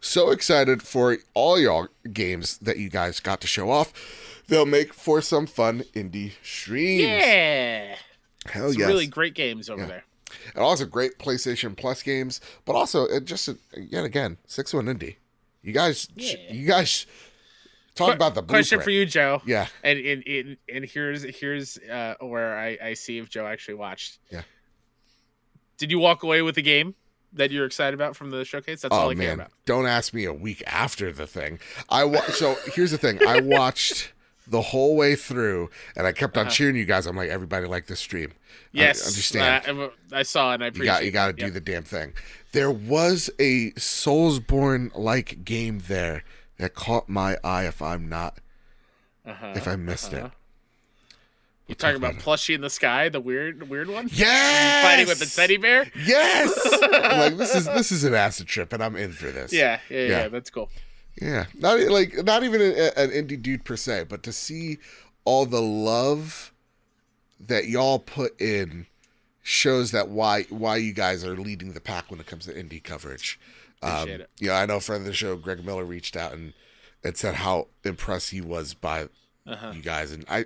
so 0.00 0.30
excited 0.30 0.82
for 0.82 1.16
all 1.34 1.58
y'all 1.58 1.88
games 2.12 2.58
that 2.58 2.78
you 2.78 2.88
guys 2.90 3.20
got 3.20 3.40
to 3.42 3.46
show 3.46 3.70
off. 3.70 3.92
They'll 4.48 4.66
make 4.66 4.94
for 4.94 5.20
some 5.20 5.46
fun 5.46 5.80
indie 5.94 6.32
streams. 6.42 7.02
Yeah. 7.02 7.96
Hell 8.46 8.70
Some 8.72 8.80
yes. 8.80 8.88
really 8.88 9.06
great 9.06 9.34
games 9.34 9.68
over 9.68 9.82
Yeah. 9.82 9.86
there. 9.88 10.04
and 10.54 10.62
also 10.62 10.84
great 10.86 11.18
PlayStation 11.18 11.76
Plus 11.76 12.02
games, 12.02 12.40
but 12.64 12.74
also 12.74 13.04
it 13.04 13.24
just 13.24 13.48
yet 13.76 14.04
again 14.04 14.36
six 14.46 14.72
one 14.72 14.86
indie. 14.86 15.16
You 15.62 15.72
guys, 15.72 16.08
Yeah. 16.14 16.36
you 16.50 16.66
guys 16.66 17.06
talk 17.94 18.08
Qu- 18.08 18.14
about 18.14 18.34
the 18.34 18.42
question 18.42 18.80
for 18.80 18.90
you, 18.90 19.04
Joe. 19.06 19.42
Yeah, 19.44 19.66
And 19.82 19.98
and, 19.98 20.22
and, 20.26 20.56
and 20.72 20.84
here's 20.84 21.24
here's 21.40 21.76
uh, 21.78 22.14
where 22.20 22.56
I, 22.58 22.78
I 22.82 22.94
see 22.94 23.18
if 23.18 23.28
Joe 23.28 23.46
actually 23.46 23.74
watched. 23.74 24.18
Yeah. 24.30 24.42
Did 25.78 25.90
you 25.90 25.98
walk 25.98 26.22
away 26.22 26.42
with 26.42 26.54
the 26.54 26.62
game 26.62 26.94
that 27.38 27.50
you're 27.50 27.64
excited 27.66 27.94
about 27.94 28.14
from 28.14 28.30
the 28.30 28.44
showcase? 28.44 28.82
That's 28.82 28.94
all 28.94 29.06
oh 29.06 29.10
I 29.10 29.14
care 29.14 29.32
about. 29.34 29.50
don't 29.64 29.86
ask 29.86 30.12
me 30.14 30.24
a 30.26 30.32
week 30.32 30.62
after 30.66 31.10
the 31.12 31.26
thing. 31.26 31.58
I 31.88 32.04
wa- 32.04 32.20
so 32.26 32.56
here's 32.74 32.90
the 32.90 32.98
thing. 32.98 33.18
I 33.26 33.40
watched 33.42 34.12
the 34.46 34.60
whole 34.62 34.96
way 34.96 35.14
through, 35.14 35.70
and 35.96 36.06
I 36.06 36.12
kept 36.12 36.36
on 36.38 36.46
Uh-huh. 36.46 36.50
cheering 36.54 36.76
you 36.76 36.84
guys. 36.86 37.06
I'm 37.06 37.16
like, 37.16 37.28
everybody 37.30 37.66
like 37.66 37.86
this 37.86 38.00
stream. 38.00 38.30
I 38.32 38.34
Yes, 38.72 39.06
understand. 39.06 39.80
uh, 39.80 39.88
I 40.12 40.22
saw 40.22 40.52
it 40.52 40.54
and 40.54 40.62
I 40.62 40.66
You 40.66 40.70
appreciate. 40.70 40.86
got 40.94 41.04
you 41.04 41.10
got 41.10 41.26
to 41.28 41.32
do 41.34 41.44
Yep. 41.46 41.54
the 41.54 41.60
damn 41.60 41.82
thing. 41.84 42.12
There 42.52 42.70
was 42.70 43.28
a 43.38 43.72
Soulsborne 43.72 44.90
like 44.94 45.44
game 45.44 45.80
there 45.86 46.24
that 46.58 46.74
caught 46.74 47.08
my 47.08 47.36
eye. 47.44 47.64
If 47.66 47.80
I'm 47.82 48.08
not, 48.08 48.38
Uh-huh, 49.26 49.52
if 49.54 49.68
I 49.68 49.76
missed 49.76 50.12
uh-huh. 50.14 50.26
it, 50.26 50.32
You 51.68 51.74
talking 51.74 51.96
about 51.96 52.14
plushie 52.14 52.54
in 52.54 52.62
the 52.62 52.70
sky, 52.70 53.10
the 53.10 53.20
weird 53.20 53.68
weird 53.68 53.88
one? 53.88 54.08
yes, 54.10 54.84
Fighting 54.84 55.06
with 55.06 55.18
the 55.18 55.26
teddy 55.26 55.58
bear? 55.58 55.90
Yes, 55.94 56.58
I'm 56.82 57.18
like 57.20 57.36
this 57.36 57.54
is 57.54 57.66
this 57.66 57.92
is 57.92 58.04
an 58.04 58.14
acid 58.14 58.46
trip, 58.46 58.72
and 58.72 58.82
I'm 58.82 58.96
in 58.96 59.12
for 59.12 59.30
this. 59.30 59.52
Yeah, 59.52 59.78
yeah, 59.90 59.98
yeah, 59.98 60.08
Yeah. 60.08 60.28
that's 60.28 60.48
cool. 60.48 60.70
yeah. 61.20 61.44
Not 61.54 61.78
like 61.80 62.24
not 62.24 62.42
even 62.42 62.62
a, 62.62 62.98
an 62.98 63.10
indie 63.10 63.40
dude 63.40 63.64
per 63.64 63.76
se, 63.76 64.06
but 64.08 64.22
to 64.22 64.32
see 64.32 64.78
all 65.26 65.44
the 65.44 65.60
love 65.60 66.54
that 67.38 67.66
y'all 67.66 67.98
put 67.98 68.40
in 68.40 68.86
shows 69.42 69.90
that 69.90 70.08
why 70.08 70.44
why 70.44 70.76
you 70.76 70.94
guys 70.94 71.22
are 71.22 71.36
leading 71.36 71.74
the 71.74 71.80
pack 71.80 72.10
when 72.10 72.18
it 72.18 72.26
comes 72.26 72.46
to 72.46 72.52
indie 72.54 72.82
coverage. 72.82 73.38
Appreciate 73.82 74.14
um, 74.14 74.20
it. 74.22 74.30
Yeah, 74.40 74.54
I 74.54 74.64
know. 74.64 74.80
Friend 74.80 75.02
of 75.02 75.06
the 75.06 75.12
show, 75.12 75.36
Greg 75.36 75.64
Miller, 75.64 75.84
reached 75.84 76.16
out 76.16 76.32
and 76.32 76.54
and 77.04 77.14
said 77.14 77.36
how 77.36 77.68
impressed 77.84 78.30
he 78.30 78.40
was 78.40 78.72
by 78.72 79.08
Uh-huh. 79.48 79.72
you 79.74 79.80
guys, 79.82 80.12
and 80.12 80.24
I 80.28 80.44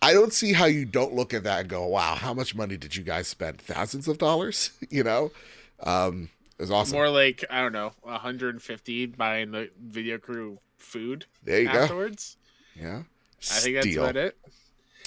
I 0.00 0.12
don't 0.12 0.32
see 0.32 0.52
how 0.52 0.66
you 0.66 0.84
don't 0.84 1.12
look 1.14 1.34
at 1.34 1.42
that 1.44 1.60
and 1.60 1.68
go, 1.68 1.86
wow, 1.86 2.14
how 2.14 2.32
much 2.32 2.54
money 2.54 2.76
did 2.76 2.94
you 2.94 3.02
guys 3.02 3.26
spend? 3.28 3.60
Thousands 3.60 4.06
of 4.08 4.18
dollars, 4.18 4.70
you 4.90 5.02
know. 5.02 5.32
Um, 5.80 6.30
it 6.58 6.62
was 6.62 6.70
awesome. 6.70 6.96
More 6.96 7.10
like 7.10 7.44
I 7.50 7.60
don't 7.60 7.72
know, 7.72 7.92
150 8.02 9.06
buying 9.06 9.50
the 9.50 9.70
video 9.80 10.18
crew 10.18 10.58
food 10.78 11.26
there 11.42 11.60
you 11.60 11.72
go. 11.72 11.80
afterwards. 11.80 12.36
Yeah, 12.74 13.02
I 13.50 13.58
think 13.58 13.74
that's 13.76 13.86
Steal. 13.86 14.04
about 14.04 14.16
it. 14.16 14.36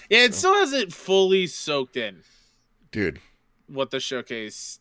Yeah, 0.10 0.26
it 0.26 0.34
still 0.34 0.56
hasn't 0.56 0.92
fully 0.92 1.48
soaked 1.48 1.96
in 1.96 2.24
dude. 2.92 3.20
what 3.68 3.92
the 3.92 4.00
showcase 4.00 4.80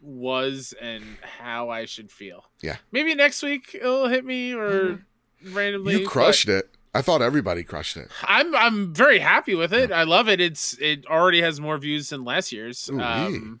was 0.00 0.74
and 0.80 1.02
how 1.22 1.70
I 1.70 1.84
should 1.86 2.10
feel. 2.10 2.44
Yeah. 2.60 2.76
Maybe 2.92 3.14
next 3.14 3.42
week 3.42 3.74
it'll 3.74 4.08
hit 4.08 4.24
me 4.24 4.54
or 4.54 5.04
randomly. 5.50 6.00
You 6.00 6.06
crushed 6.06 6.48
it. 6.48 6.70
I 6.94 7.02
thought 7.02 7.22
everybody 7.22 7.64
crushed 7.64 7.96
it. 7.96 8.08
I'm 8.22 8.54
I'm 8.54 8.94
very 8.94 9.18
happy 9.18 9.54
with 9.54 9.72
it. 9.72 9.90
I 9.90 10.04
love 10.04 10.28
it. 10.28 10.40
It's 10.40 10.78
it 10.78 11.06
already 11.06 11.42
has 11.42 11.60
more 11.60 11.76
views 11.76 12.10
than 12.10 12.24
last 12.24 12.52
year's. 12.52 12.88
Ooh-wee. 12.88 13.02
Um, 13.02 13.60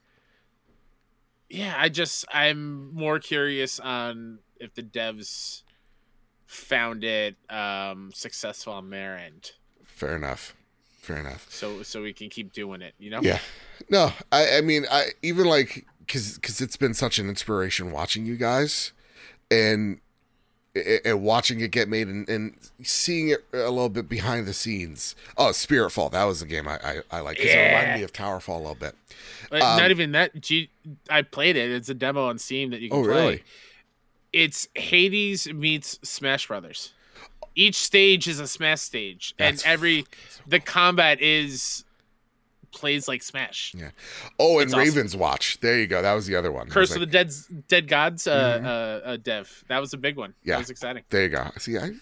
yeah, 1.50 1.74
I 1.76 1.88
just 1.88 2.24
I'm 2.32 2.94
more 2.94 3.18
curious 3.18 3.80
on 3.80 4.38
if 4.60 4.74
the 4.74 4.82
devs 4.82 5.62
found 6.46 7.02
it 7.02 7.36
um 7.50 8.12
successful 8.14 8.72
on 8.72 8.90
their 8.90 9.18
end. 9.18 9.52
Fair 9.84 10.16
enough. 10.16 10.54
Fair 11.00 11.18
enough. 11.18 11.46
So 11.50 11.82
so 11.82 12.02
we 12.02 12.12
can 12.12 12.30
keep 12.30 12.52
doing 12.52 12.82
it, 12.82 12.94
you 12.98 13.10
know? 13.10 13.20
Yeah. 13.20 13.38
No, 13.90 14.12
I, 14.32 14.58
I 14.58 14.60
mean, 14.60 14.86
I 14.90 15.08
even 15.22 15.46
like 15.46 15.84
because 15.98 16.36
because 16.36 16.60
it's 16.60 16.76
been 16.76 16.94
such 16.94 17.18
an 17.18 17.28
inspiration 17.28 17.90
watching 17.90 18.26
you 18.26 18.36
guys, 18.36 18.92
and 19.50 20.00
and 21.04 21.22
watching 21.22 21.60
it 21.60 21.70
get 21.70 21.88
made 21.88 22.08
and, 22.08 22.28
and 22.28 22.54
seeing 22.82 23.28
it 23.28 23.44
a 23.52 23.70
little 23.70 23.88
bit 23.88 24.08
behind 24.08 24.46
the 24.46 24.52
scenes. 24.52 25.14
Oh, 25.36 25.46
Spiritfall, 25.50 26.10
that 26.12 26.24
was 26.24 26.40
the 26.40 26.46
game 26.46 26.66
I 26.66 26.78
I, 26.82 27.00
I 27.10 27.20
like 27.20 27.36
because 27.36 27.52
it 27.52 27.56
Yeah. 27.56 27.68
reminded 27.78 27.98
me 27.98 28.02
of 28.02 28.12
Towerfall 28.12 28.56
a 28.56 28.58
little 28.58 28.74
bit. 28.74 28.94
Um, 29.52 29.58
not 29.60 29.90
even 29.90 30.12
that. 30.12 30.40
G- 30.40 30.70
I 31.08 31.22
played 31.22 31.56
it. 31.56 31.70
It's 31.70 31.88
a 31.88 31.94
demo 31.94 32.26
on 32.28 32.38
Steam 32.38 32.70
that 32.70 32.80
you 32.80 32.90
can 32.90 32.98
Oh, 32.98 33.04
play. 33.04 33.12
really? 33.14 33.42
It's 34.32 34.66
Hades 34.74 35.46
meets 35.52 35.98
Smash 36.02 36.48
Brothers. 36.48 36.92
Each 37.54 37.76
stage 37.76 38.26
is 38.26 38.40
a 38.40 38.48
Smash 38.48 38.80
stage, 38.80 39.34
That's 39.38 39.62
and 39.62 39.72
every 39.72 40.02
so 40.28 40.42
the 40.48 40.58
combat 40.58 41.20
is 41.22 41.84
plays 42.74 43.08
like 43.08 43.22
Smash. 43.22 43.72
Yeah. 43.76 43.90
Oh, 44.38 44.58
and 44.58 44.64
It's 44.70 44.74
awesome. 44.74 44.94
Ravenswatch. 45.06 45.60
There 45.60 45.78
you 45.78 45.86
go. 45.86 46.02
That 46.02 46.12
was 46.14 46.26
the 46.26 46.36
other 46.36 46.52
one. 46.52 46.68
Curse 46.68 46.90
of 46.90 46.98
like, 47.00 47.10
the 47.10 47.12
Dead 47.12 47.32
Dead 47.68 47.88
Gods 47.88 48.26
uh, 48.26 48.58
Mhm. 48.60 48.64
uh, 48.64 48.68
uh, 49.08 49.16
dev. 49.16 49.64
That 49.68 49.78
was 49.80 49.92
a 49.92 49.96
big 49.96 50.16
one. 50.16 50.34
Yeah. 50.44 50.54
That 50.54 50.58
was 50.60 50.70
exciting. 50.70 51.04
There 51.10 51.22
you 51.22 51.28
go. 51.30 51.50
See, 51.58 51.78
I 51.78 51.92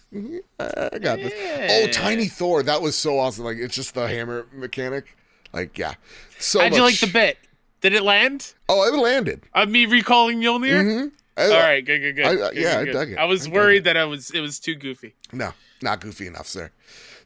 I 0.58 0.98
got 0.98 1.18
this. 1.18 1.32
Yeah. 1.36 1.68
Oh, 1.70 1.86
Tiny 1.92 2.26
Thor. 2.28 2.62
That 2.62 2.82
was 2.82 2.96
so 2.96 3.18
awesome. 3.18 3.44
Like 3.44 3.58
it's 3.58 3.74
just 3.74 3.94
the 3.94 4.08
hammer 4.08 4.46
mechanic. 4.52 5.16
Like 5.52 5.76
yeah. 5.78 5.94
So 6.38 6.60
How'd 6.60 6.74
you 6.74 6.82
like 6.82 6.98
the 6.98 7.06
bit? 7.06 7.38
Did 7.80 7.94
it 7.94 8.02
land? 8.02 8.54
Oh, 8.68 8.84
it 8.86 8.96
landed. 8.96 9.42
Of 9.54 9.68
me 9.68 9.86
recalling 9.86 10.38
Mjolnir? 10.40 10.82
Mm-hmm. 10.84 11.06
All 11.38 11.48
right, 11.48 11.84
good, 11.84 11.98
good, 12.00 12.16
good. 12.16 12.26
I- 12.26 12.34
Good, 12.36 12.56
I- 12.58 12.60
yeah, 12.60 12.78
I 12.78 12.84
good, 12.84 12.92
dug 12.92 13.10
it. 13.10 13.18
I 13.18 13.24
was 13.24 13.46
I 13.46 13.50
worried 13.50 13.84
that 13.84 13.96
I 13.96 14.04
was 14.04 14.30
it 14.30 14.40
was 14.40 14.60
too 14.60 14.74
goofy. 14.74 15.14
No, 15.32 15.52
not 15.82 16.00
goofy 16.00 16.26
enough, 16.26 16.46
sir. 16.46 16.70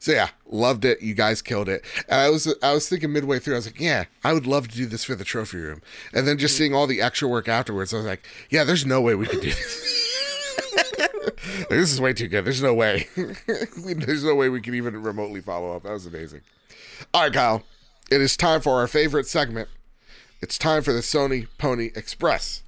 So 0.07 0.13
yeah, 0.13 0.29
loved 0.49 0.85
it. 0.85 1.03
You 1.03 1.15
guys 1.15 1.43
killed 1.43 1.69
it. 1.69 1.85
And 2.09 2.21
I 2.21 2.31
was 2.31 2.55
I 2.63 2.73
was 2.73 2.89
thinking 2.89 3.13
midway 3.13 3.41
through, 3.41 3.55
I 3.55 3.59
was 3.59 3.67
like, 3.67 3.81
yeah, 3.81 4.05
I 4.23 4.35
would 4.35 4.47
love 4.47 4.69
to 4.69 4.77
do 4.77 4.87
this 4.87 5.03
for 5.03 5.17
the 5.17 5.25
trophy 5.25 5.57
room. 5.57 5.83
And 6.15 6.29
then 6.29 6.39
just 6.39 6.55
mm-hmm. 6.55 6.59
seeing 6.59 6.75
all 6.77 6.87
the 6.87 7.03
extra 7.03 7.27
work 7.27 7.49
afterwards, 7.49 7.93
I 7.93 7.97
was 7.97 8.07
like, 8.07 8.25
yeah, 8.49 8.63
there's 8.63 8.87
no 8.87 9.01
way 9.01 9.17
we 9.17 9.27
could 9.27 9.41
do 9.41 9.51
this. 9.51 10.13
This 11.71 11.93
is 11.93 12.01
way 12.01 12.13
too 12.13 12.29
good. 12.29 12.45
There's 12.45 12.63
no 12.63 12.75
way. 12.75 13.09
there's 13.17 14.25
no 14.25 14.35
way 14.35 14.49
we 14.49 14.61
can 14.61 14.75
even 14.75 15.03
remotely 15.03 15.41
follow 15.41 15.75
up. 15.75 15.83
That 15.83 15.93
was 15.93 16.07
amazing. 16.07 16.43
All 17.13 17.23
right, 17.23 17.33
Kyle. 17.33 17.63
It 18.11 18.21
is 18.21 18.37
time 18.37 18.61
for 18.61 18.75
our 18.75 18.87
favorite 18.87 19.27
segment. 19.27 19.69
It's 20.41 20.59
time 20.59 20.83
for 20.83 20.93
the 20.93 21.01
Sony 21.01 21.49
Pony 21.59 21.91
Express. 21.97 22.63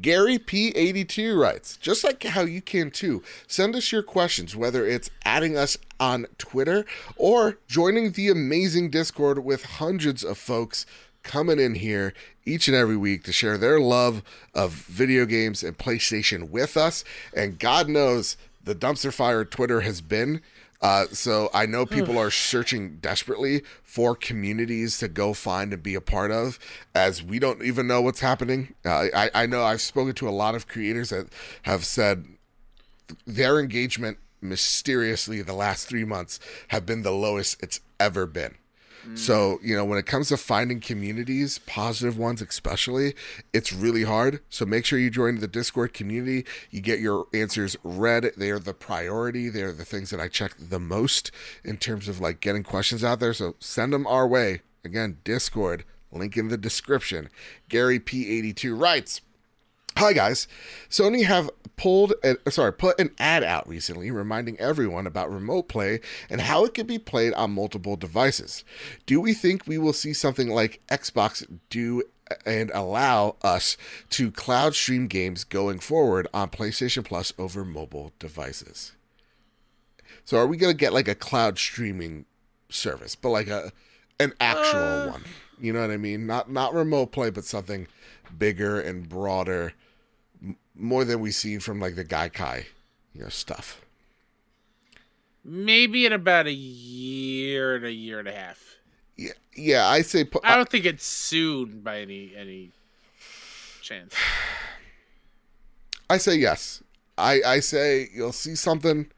Gary 0.00 0.38
P82 0.38 1.38
writes, 1.38 1.76
just 1.76 2.04
like 2.04 2.22
how 2.22 2.42
you 2.42 2.60
can 2.60 2.90
too, 2.90 3.22
send 3.46 3.74
us 3.74 3.90
your 3.90 4.02
questions, 4.02 4.54
whether 4.54 4.86
it's 4.86 5.10
adding 5.24 5.56
us 5.56 5.76
on 5.98 6.26
Twitter 6.38 6.84
or 7.16 7.58
joining 7.66 8.12
the 8.12 8.28
amazing 8.28 8.90
Discord 8.90 9.44
with 9.44 9.64
hundreds 9.64 10.22
of 10.22 10.38
folks 10.38 10.86
coming 11.22 11.58
in 11.58 11.74
here 11.74 12.14
each 12.44 12.68
and 12.68 12.76
every 12.76 12.96
week 12.96 13.24
to 13.24 13.32
share 13.32 13.58
their 13.58 13.80
love 13.80 14.22
of 14.54 14.72
video 14.72 15.26
games 15.26 15.62
and 15.62 15.76
PlayStation 15.76 16.50
with 16.50 16.76
us. 16.76 17.04
And 17.34 17.58
God 17.58 17.88
knows 17.88 18.36
the 18.64 18.74
dumpster 18.74 19.12
fire 19.12 19.44
Twitter 19.44 19.80
has 19.82 20.00
been. 20.00 20.40
Uh, 20.80 21.06
so 21.10 21.50
I 21.52 21.66
know 21.66 21.84
people 21.86 22.16
are 22.18 22.30
searching 22.30 22.98
desperately 22.98 23.62
for 23.82 24.14
communities 24.14 24.98
to 24.98 25.08
go 25.08 25.32
find 25.32 25.72
and 25.72 25.82
be 25.82 25.96
a 25.96 26.00
part 26.00 26.30
of, 26.30 26.58
as 26.94 27.22
we 27.22 27.40
don't 27.40 27.62
even 27.62 27.88
know 27.88 28.00
what's 28.00 28.20
happening. 28.20 28.74
Uh, 28.84 29.06
I 29.14 29.30
I 29.34 29.46
know 29.46 29.64
I've 29.64 29.80
spoken 29.80 30.14
to 30.14 30.28
a 30.28 30.30
lot 30.30 30.54
of 30.54 30.68
creators 30.68 31.10
that 31.10 31.26
have 31.62 31.84
said 31.84 32.26
their 33.26 33.58
engagement 33.58 34.18
mysteriously 34.40 35.42
the 35.42 35.52
last 35.52 35.88
three 35.88 36.04
months 36.04 36.38
have 36.68 36.86
been 36.86 37.02
the 37.02 37.10
lowest 37.10 37.60
it's 37.62 37.80
ever 37.98 38.26
been. 38.26 38.54
So, 39.14 39.58
you 39.62 39.74
know, 39.74 39.84
when 39.84 39.98
it 39.98 40.06
comes 40.06 40.28
to 40.28 40.36
finding 40.36 40.80
communities, 40.80 41.58
positive 41.66 42.16
ones 42.18 42.40
especially, 42.40 43.14
it's 43.52 43.72
really 43.72 44.04
hard. 44.04 44.40
So 44.48 44.64
make 44.64 44.84
sure 44.84 44.98
you 44.98 45.10
join 45.10 45.40
the 45.40 45.48
Discord 45.48 45.92
community. 45.92 46.44
You 46.70 46.80
get 46.80 47.00
your 47.00 47.26
answers 47.34 47.76
read. 47.82 48.32
They 48.36 48.50
are 48.50 48.58
the 48.58 48.74
priority. 48.74 49.48
They're 49.48 49.72
the 49.72 49.84
things 49.84 50.10
that 50.10 50.20
I 50.20 50.28
check 50.28 50.54
the 50.58 50.80
most 50.80 51.30
in 51.64 51.78
terms 51.78 52.08
of 52.08 52.20
like 52.20 52.40
getting 52.40 52.62
questions 52.62 53.02
out 53.02 53.20
there. 53.20 53.34
So 53.34 53.56
send 53.58 53.92
them 53.92 54.06
our 54.06 54.26
way. 54.26 54.62
Again, 54.84 55.18
Discord, 55.24 55.84
link 56.12 56.36
in 56.36 56.48
the 56.48 56.56
description. 56.56 57.28
Gary 57.68 57.98
P82 57.98 58.80
writes, 58.80 59.20
Hi 59.96 60.12
guys, 60.12 60.46
Sony 60.88 61.24
have 61.24 61.50
pulled, 61.78 62.12
a, 62.22 62.50
sorry, 62.50 62.72
put 62.72 63.00
an 63.00 63.10
ad 63.18 63.42
out 63.42 63.66
recently 63.66 64.10
reminding 64.10 64.58
everyone 64.60 65.06
about 65.06 65.32
remote 65.32 65.68
play 65.68 66.00
and 66.28 66.42
how 66.42 66.64
it 66.64 66.74
can 66.74 66.86
be 66.86 66.98
played 66.98 67.32
on 67.34 67.52
multiple 67.52 67.96
devices. 67.96 68.64
Do 69.06 69.20
we 69.20 69.32
think 69.32 69.66
we 69.66 69.78
will 69.78 69.94
see 69.94 70.12
something 70.12 70.48
like 70.48 70.82
Xbox 70.88 71.46
do 71.70 72.02
and 72.44 72.70
allow 72.74 73.36
us 73.42 73.78
to 74.10 74.30
cloud 74.30 74.74
stream 74.74 75.06
games 75.06 75.44
going 75.44 75.78
forward 75.78 76.28
on 76.34 76.50
PlayStation 76.50 77.04
Plus 77.04 77.32
over 77.38 77.64
mobile 77.64 78.12
devices? 78.18 78.92
So 80.24 80.36
are 80.36 80.46
we 80.46 80.58
going 80.58 80.72
to 80.72 80.76
get 80.76 80.92
like 80.92 81.08
a 81.08 81.14
cloud 81.14 81.58
streaming 81.58 82.26
service, 82.68 83.14
but 83.14 83.30
like 83.30 83.48
a 83.48 83.72
an 84.20 84.34
actual 84.40 84.80
Uh. 84.80 85.10
one? 85.12 85.24
You 85.60 85.72
know 85.72 85.80
what 85.80 85.90
I 85.90 85.96
mean? 85.96 86.26
Not 86.26 86.50
not 86.50 86.74
remote 86.74 87.12
play, 87.12 87.30
but 87.30 87.44
something 87.44 87.86
bigger 88.36 88.78
and 88.78 89.08
broader 89.08 89.72
more 90.78 91.04
than 91.04 91.20
we've 91.20 91.34
seen 91.34 91.60
from 91.60 91.80
like 91.80 91.96
the 91.96 92.04
Gaikai, 92.04 92.64
you 93.14 93.22
know, 93.22 93.28
stuff. 93.28 93.80
Maybe 95.44 96.06
in 96.06 96.12
about 96.12 96.46
a 96.46 96.52
year 96.52 97.76
and 97.76 97.84
a 97.84 97.92
year 97.92 98.18
and 98.18 98.28
a 98.28 98.32
half. 98.32 98.76
Yeah, 99.16 99.32
yeah, 99.56 99.86
I 99.86 100.02
say 100.02 100.24
pu- 100.24 100.40
I 100.44 100.56
don't 100.56 100.68
think 100.68 100.84
it's 100.84 101.04
soon 101.04 101.80
by 101.80 102.00
any 102.00 102.32
any 102.36 102.70
chance. 103.82 104.14
I 106.10 106.18
say 106.18 106.36
yes. 106.36 106.82
I 107.16 107.42
I 107.44 107.60
say 107.60 108.08
you'll 108.14 108.32
see 108.32 108.54
something 108.54 109.10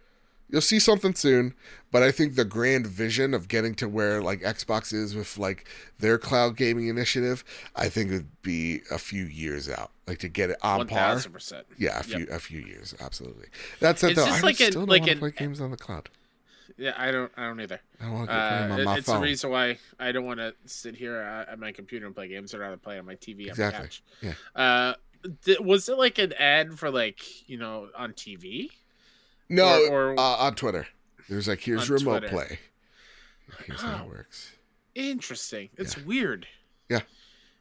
you'll 0.51 0.61
see 0.61 0.79
something 0.79 1.15
soon, 1.15 1.55
but 1.93 2.03
I 2.03 2.11
think 2.13 2.35
the 2.35 2.45
grand 2.45 2.87
vision 2.87 3.35
of 3.35 3.49
getting 3.49 3.75
to 3.77 3.89
where 3.89 4.21
like 4.23 4.41
Xbox 4.41 4.93
is 4.93 5.15
with 5.15 5.39
like 5.39 5.67
their 5.99 6.19
cloud 6.19 6.57
gaming 6.57 6.89
initiative, 6.89 7.45
I 7.77 7.89
think 7.89 8.11
would 8.11 8.43
be 8.43 8.81
a 8.91 8.99
few 8.99 9.25
years 9.25 9.69
out. 9.69 9.91
Like 10.07 10.19
to 10.19 10.29
get 10.29 10.51
it 10.51 10.57
on 10.63 10.87
par. 10.89 10.99
thousand 11.15 11.33
percent. 11.33 11.67
Yeah, 11.79 11.99
a 11.99 12.03
few 12.03 12.27
a 12.31 12.39
few 12.39 12.61
years, 12.61 12.95
absolutely. 13.01 13.47
That's 13.81 14.03
it 14.03 14.17
though. 14.17 14.27
just 14.27 14.43
I 14.43 14.47
like 14.47 14.57
still 14.57 14.67
an- 14.69 14.73
don't 14.75 14.89
like 14.89 15.01
want 15.03 15.13
to 15.13 15.19
play 15.19 15.31
games 15.31 15.61
on 15.61 15.71
the 15.71 15.77
cloud. 15.77 16.09
Yeah, 16.77 16.95
I 16.97 17.11
don't. 17.11 17.31
I 17.37 17.47
don't 17.47 17.61
either. 17.61 17.81
I 18.01 18.05
don't 18.05 18.13
want 18.15 18.29
to 18.31 18.35
play 18.35 18.85
Uh, 18.85 18.91
on 18.91 18.99
it's 18.99 19.07
phone. 19.07 19.21
the 19.21 19.27
reason 19.27 19.51
why 19.51 19.79
I 19.99 20.13
don't 20.13 20.25
want 20.25 20.39
to 20.39 20.55
sit 20.65 20.95
here 20.97 21.17
at 21.17 21.49
at 21.51 21.59
my 21.59 21.73
computer 21.73 22.07
and 22.07 22.15
play 22.15 22.29
games. 22.29 22.55
I'd 22.55 22.61
rather 22.61 22.77
play 22.79 22.99
on 22.99 23.05
my 23.07 23.17
TV 23.17 23.45
on 23.45 23.49
Exactly. 23.51 23.89
the 24.23 24.27
couch. 24.29 24.37
Yeah. 24.57 24.61
Uh, 24.63 24.95
th- 25.45 25.61
was 25.61 25.89
it 25.91 25.99
like 25.99 26.19
an 26.19 26.33
ad 26.35 26.79
for 26.79 26.91
like 26.91 27.49
you 27.49 27.59
know 27.59 27.89
on 27.97 28.13
TV? 28.15 28.71
No, 29.51 29.87
or- 29.91 30.13
or- 30.13 30.19
uh, 30.21 30.23
on 30.37 30.55
Twitter. 30.55 30.87
There's 31.29 31.47
like 31.49 31.61
here's 31.61 31.89
On 31.91 31.97
remote 31.97 32.21
Twitter. 32.21 32.29
play. 32.29 32.59
Here's 33.67 33.81
how 33.83 34.05
it 34.05 34.09
works. 34.09 34.53
Interesting. 34.95 35.69
It's 35.77 35.97
weird. 35.97 36.47
Yeah. 36.89 37.01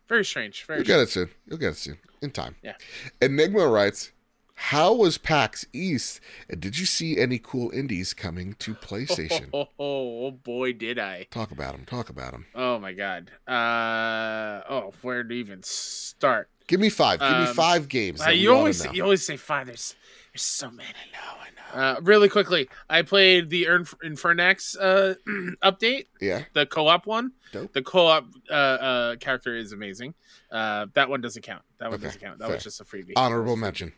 Very 0.08 0.26
strange. 0.26 0.64
Very 0.66 0.80
You'll 0.80 0.88
get 0.88 1.00
it 1.00 1.10
soon. 1.10 1.30
You'll 1.46 1.60
get 1.60 1.74
it 1.74 1.78
soon. 1.78 1.98
In 2.22 2.32
time. 2.32 2.56
Yeah. 2.64 2.74
Enigma 3.22 3.68
writes, 3.68 4.12
How 4.56 4.94
was 4.94 5.18
PAX 5.20 5.66
East? 5.72 6.20
And 6.50 6.60
did 6.60 6.78
you 6.80 6.86
see 6.86 7.18
any 7.18 7.38
cool 7.38 7.70
indies 7.72 8.14
coming 8.14 8.54
to 8.60 8.74
PlayStation? 8.74 9.50
Oh, 9.54 9.68
oh, 9.80 10.26
oh, 10.26 10.32
boy, 10.32 10.74
did 10.74 10.98
I! 11.00 11.28
Talk 11.30 11.52
about 11.52 11.74
them. 11.74 11.86
Talk 11.86 12.10
about 12.10 12.32
them. 12.32 12.46
Oh 12.56 12.80
my 12.80 12.94
god. 12.94 13.32
Uh 13.48 14.62
oh, 14.70 14.94
where 15.02 15.24
to 15.24 15.34
even 15.34 15.62
start? 15.64 16.50
Give 16.68 16.80
me 16.80 16.90
five. 16.90 17.20
Give 17.20 17.30
me 17.30 17.46
Um, 17.46 17.54
five 17.56 17.88
games. 17.88 18.22
Uh, 18.26 18.30
you 18.32 18.54
always 18.54 18.86
you 18.94 19.04
always 19.04 19.26
say 19.26 19.38
five. 19.38 19.68
There's 19.68 19.96
there's 20.34 20.42
so 20.44 20.70
many. 20.72 20.90
I 20.90 21.12
know. 21.14 21.38
I 21.42 21.48
know. 21.48 21.98
Uh, 21.98 22.02
really 22.02 22.30
quickly, 22.30 22.70
I 22.90 23.02
played 23.04 23.50
the 23.50 23.66
Inf- 23.66 23.96
Infernax 24.04 24.76
uh, 24.80 25.16
update, 25.64 26.08
Yeah. 26.22 26.44
the 26.54 26.66
co-op 26.66 27.06
one. 27.06 27.32
Dope. 27.52 27.74
The 27.74 27.82
co-op 27.82 28.26
uh, 28.50 28.54
uh, 28.54 29.16
character 29.18 29.56
is 29.56 29.72
amazing. 29.72 30.14
Uh, 30.52 30.88
that 30.94 31.10
one 31.10 31.22
doesn't 31.22 31.42
count. 31.44 31.62
That 31.80 31.90
one 31.90 31.96
Okay, 31.96 32.06
doesn't 32.06 32.22
count. 32.22 32.40
That 32.40 32.46
fair. 32.48 32.56
was 32.56 32.64
just 32.64 32.82
a 32.82 32.84
freebie. 32.86 33.14
Honorable 33.16 33.56
mention. 33.56 33.94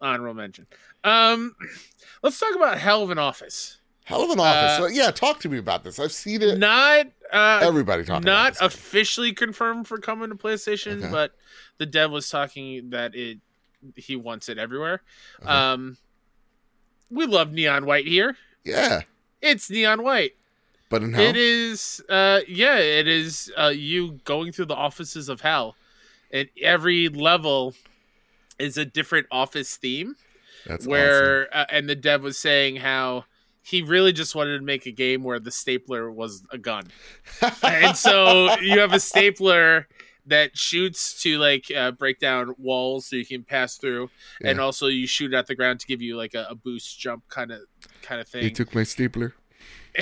Honorable 0.00 0.34
mention. 0.34 0.66
Um, 1.02 1.54
let's 2.22 2.38
talk 2.38 2.54
about 2.54 2.78
Hell 2.78 3.02
of 3.02 3.10
an 3.10 3.18
Office. 3.18 3.78
Hell 4.04 4.22
of 4.22 4.30
an 4.30 4.38
office. 4.40 4.72
Uh, 4.72 4.78
So, 4.80 4.86
yeah, 4.88 5.10
talk 5.10 5.40
to 5.40 5.48
me 5.48 5.56
about 5.56 5.82
this. 5.82 5.98
I've 5.98 6.12
seen 6.12 6.42
it. 6.42 6.58
Not 6.58 7.06
uh, 7.32 7.60
Everybody 7.62 8.04
talking 8.04 8.26
not 8.26 8.54
officially 8.60 9.32
confirmed 9.32 9.88
for 9.88 9.96
coming 9.96 10.28
to 10.28 10.34
PlayStation, 10.34 10.98
Okay. 10.98 11.10
but 11.10 11.32
the 11.78 11.86
dev 11.86 12.10
was 12.10 12.28
talking 12.28 12.90
that 12.90 13.14
it 13.14 13.38
he 13.96 14.16
wants 14.16 14.48
it 14.48 14.58
everywhere. 14.58 15.02
Okay. 15.42 15.50
Um, 15.50 15.96
we 17.10 17.26
love 17.26 17.52
neon 17.52 17.86
white 17.86 18.06
here. 18.06 18.36
yeah. 18.64 19.02
It's 19.40 19.68
neon 19.70 20.02
white. 20.02 20.32
But 20.88 21.02
in 21.02 21.12
hell? 21.12 21.22
It 21.22 21.36
is, 21.36 22.02
uh, 22.08 22.40
yeah, 22.48 22.76
it 22.78 23.08
is. 23.08 23.52
Uh, 23.58 23.72
you 23.74 24.20
going 24.24 24.52
through 24.52 24.66
the 24.66 24.74
offices 24.74 25.28
of 25.28 25.40
hell, 25.40 25.76
and 26.30 26.48
every 26.62 27.08
level 27.08 27.74
is 28.58 28.78
a 28.78 28.84
different 28.84 29.26
office 29.30 29.76
theme. 29.76 30.14
That's 30.66 30.86
where, 30.86 31.54
uh, 31.54 31.66
and 31.70 31.88
the 31.88 31.96
dev 31.96 32.22
was 32.22 32.38
saying 32.38 32.76
how 32.76 33.24
he 33.62 33.82
really 33.82 34.12
just 34.12 34.34
wanted 34.34 34.58
to 34.58 34.64
make 34.64 34.86
a 34.86 34.90
game 34.92 35.22
where 35.24 35.40
the 35.40 35.50
stapler 35.50 36.10
was 36.10 36.42
a 36.50 36.58
gun, 36.58 36.86
and 37.62 37.96
so 37.96 38.56
you 38.60 38.78
have 38.78 38.92
a 38.92 39.00
stapler 39.00 39.88
that 40.26 40.56
shoots 40.56 41.20
to 41.22 41.38
like 41.38 41.70
uh, 41.74 41.90
break 41.92 42.18
down 42.18 42.54
walls 42.58 43.06
so 43.06 43.16
you 43.16 43.26
can 43.26 43.42
pass 43.44 43.76
through, 43.76 44.10
and 44.42 44.60
also 44.60 44.86
you 44.86 45.06
shoot 45.06 45.32
at 45.34 45.46
the 45.46 45.54
ground 45.54 45.80
to 45.80 45.86
give 45.86 46.00
you 46.02 46.16
like 46.16 46.34
a, 46.34 46.46
a 46.50 46.54
boost 46.54 46.98
jump 46.98 47.24
kind 47.28 47.50
of 47.52 47.60
kind 48.02 48.20
of 48.20 48.28
thing. 48.28 48.42
he 48.42 48.50
took 48.50 48.74
my 48.74 48.82
stapler. 48.82 49.34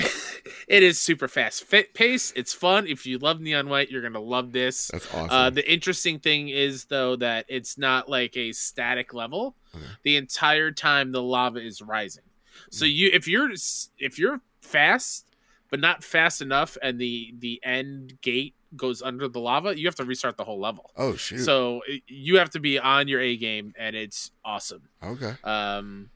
it 0.67 0.81
is 0.81 0.99
super 0.99 1.27
fast 1.27 1.63
fit 1.65 1.93
pace 1.93 2.33
it's 2.35 2.51
fun 2.51 2.87
if 2.87 3.05
you 3.05 3.19
love 3.19 3.39
neon 3.39 3.69
white 3.69 3.91
you're 3.91 4.01
gonna 4.01 4.19
love 4.19 4.51
this 4.51 4.87
That's 4.91 5.05
awesome. 5.13 5.29
uh, 5.29 5.49
the 5.51 5.71
interesting 5.71 6.17
thing 6.19 6.49
is 6.49 6.85
though 6.85 7.15
that 7.17 7.45
it's 7.47 7.77
not 7.77 8.09
like 8.09 8.35
a 8.35 8.51
static 8.53 9.13
level 9.13 9.55
Okay. 9.75 9.85
the 10.03 10.17
entire 10.17 10.71
time 10.71 11.11
the 11.11 11.21
lava 11.21 11.59
is 11.59 11.79
rising 11.81 12.23
so 12.71 12.85
you 12.85 13.09
if 13.13 13.27
you're 13.27 13.51
if 13.99 14.17
you're 14.17 14.41
fast 14.61 15.27
but 15.69 15.79
not 15.79 16.03
fast 16.03 16.41
enough 16.41 16.75
and 16.81 16.99
the 16.99 17.33
the 17.37 17.59
end 17.63 18.13
gate 18.21 18.55
goes 18.75 19.01
under 19.01 19.27
the 19.27 19.39
lava 19.39 19.77
you 19.77 19.87
have 19.87 19.95
to 19.95 20.03
restart 20.03 20.35
the 20.37 20.43
whole 20.43 20.59
level 20.59 20.91
oh 20.97 21.15
shoot. 21.15 21.39
so 21.43 21.81
it- 21.87 22.01
you 22.07 22.37
have 22.37 22.49
to 22.49 22.59
be 22.59 22.77
on 22.79 23.07
your 23.07 23.19
a 23.21 23.35
game 23.37 23.73
and 23.77 23.95
it's 23.95 24.31
awesome 24.43 24.83
okay. 25.03 25.33
um, 25.43 26.09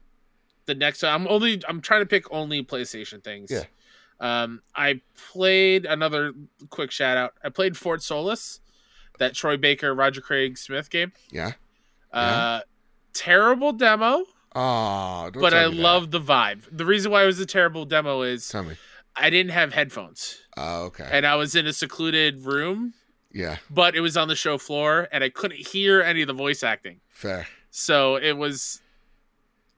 the 0.66 0.74
next 0.74 1.02
I'm 1.04 1.26
only 1.28 1.62
I'm 1.68 1.80
trying 1.80 2.02
to 2.02 2.06
pick 2.06 2.30
only 2.30 2.62
PlayStation 2.62 3.24
things. 3.24 3.50
Yeah. 3.50 3.64
Um, 4.20 4.60
I 4.74 5.00
played 5.32 5.86
another 5.86 6.32
quick 6.70 6.90
shout 6.90 7.16
out. 7.16 7.34
I 7.42 7.48
played 7.50 7.76
Fort 7.76 8.02
Solis, 8.02 8.60
that 9.18 9.32
Troy 9.34 9.56
Baker 9.56 9.94
Roger 9.94 10.20
Craig 10.20 10.58
Smith 10.58 10.90
game. 10.90 11.12
Yeah. 11.30 11.52
Uh, 12.12 12.60
terrible 13.14 13.72
demo, 13.72 14.24
Oh, 14.54 15.30
don't 15.32 15.40
but 15.40 15.54
I 15.54 15.66
love 15.66 16.10
the 16.10 16.20
vibe. 16.20 16.62
The 16.70 16.84
reason 16.84 17.12
why 17.12 17.22
it 17.22 17.26
was 17.26 17.38
a 17.40 17.46
terrible 17.46 17.84
demo 17.84 18.22
is 18.22 18.48
Tell 18.48 18.64
me. 18.64 18.74
I 19.16 19.30
didn't 19.30 19.52
have 19.52 19.72
headphones 19.72 20.38
Oh, 20.58 20.84
okay. 20.86 21.08
and 21.10 21.26
I 21.26 21.36
was 21.36 21.54
in 21.54 21.66
a 21.66 21.72
secluded 21.72 22.44
room, 22.44 22.94
yeah. 23.32 23.56
but 23.70 23.94
it 23.94 24.00
was 24.00 24.16
on 24.16 24.28
the 24.28 24.34
show 24.36 24.58
floor 24.58 25.08
and 25.12 25.22
I 25.24 25.28
couldn't 25.30 25.58
hear 25.60 26.02
any 26.02 26.22
of 26.22 26.26
the 26.28 26.34
voice 26.34 26.62
acting. 26.62 27.00
Fair. 27.10 27.46
So 27.70 28.16
it 28.16 28.32
was 28.36 28.80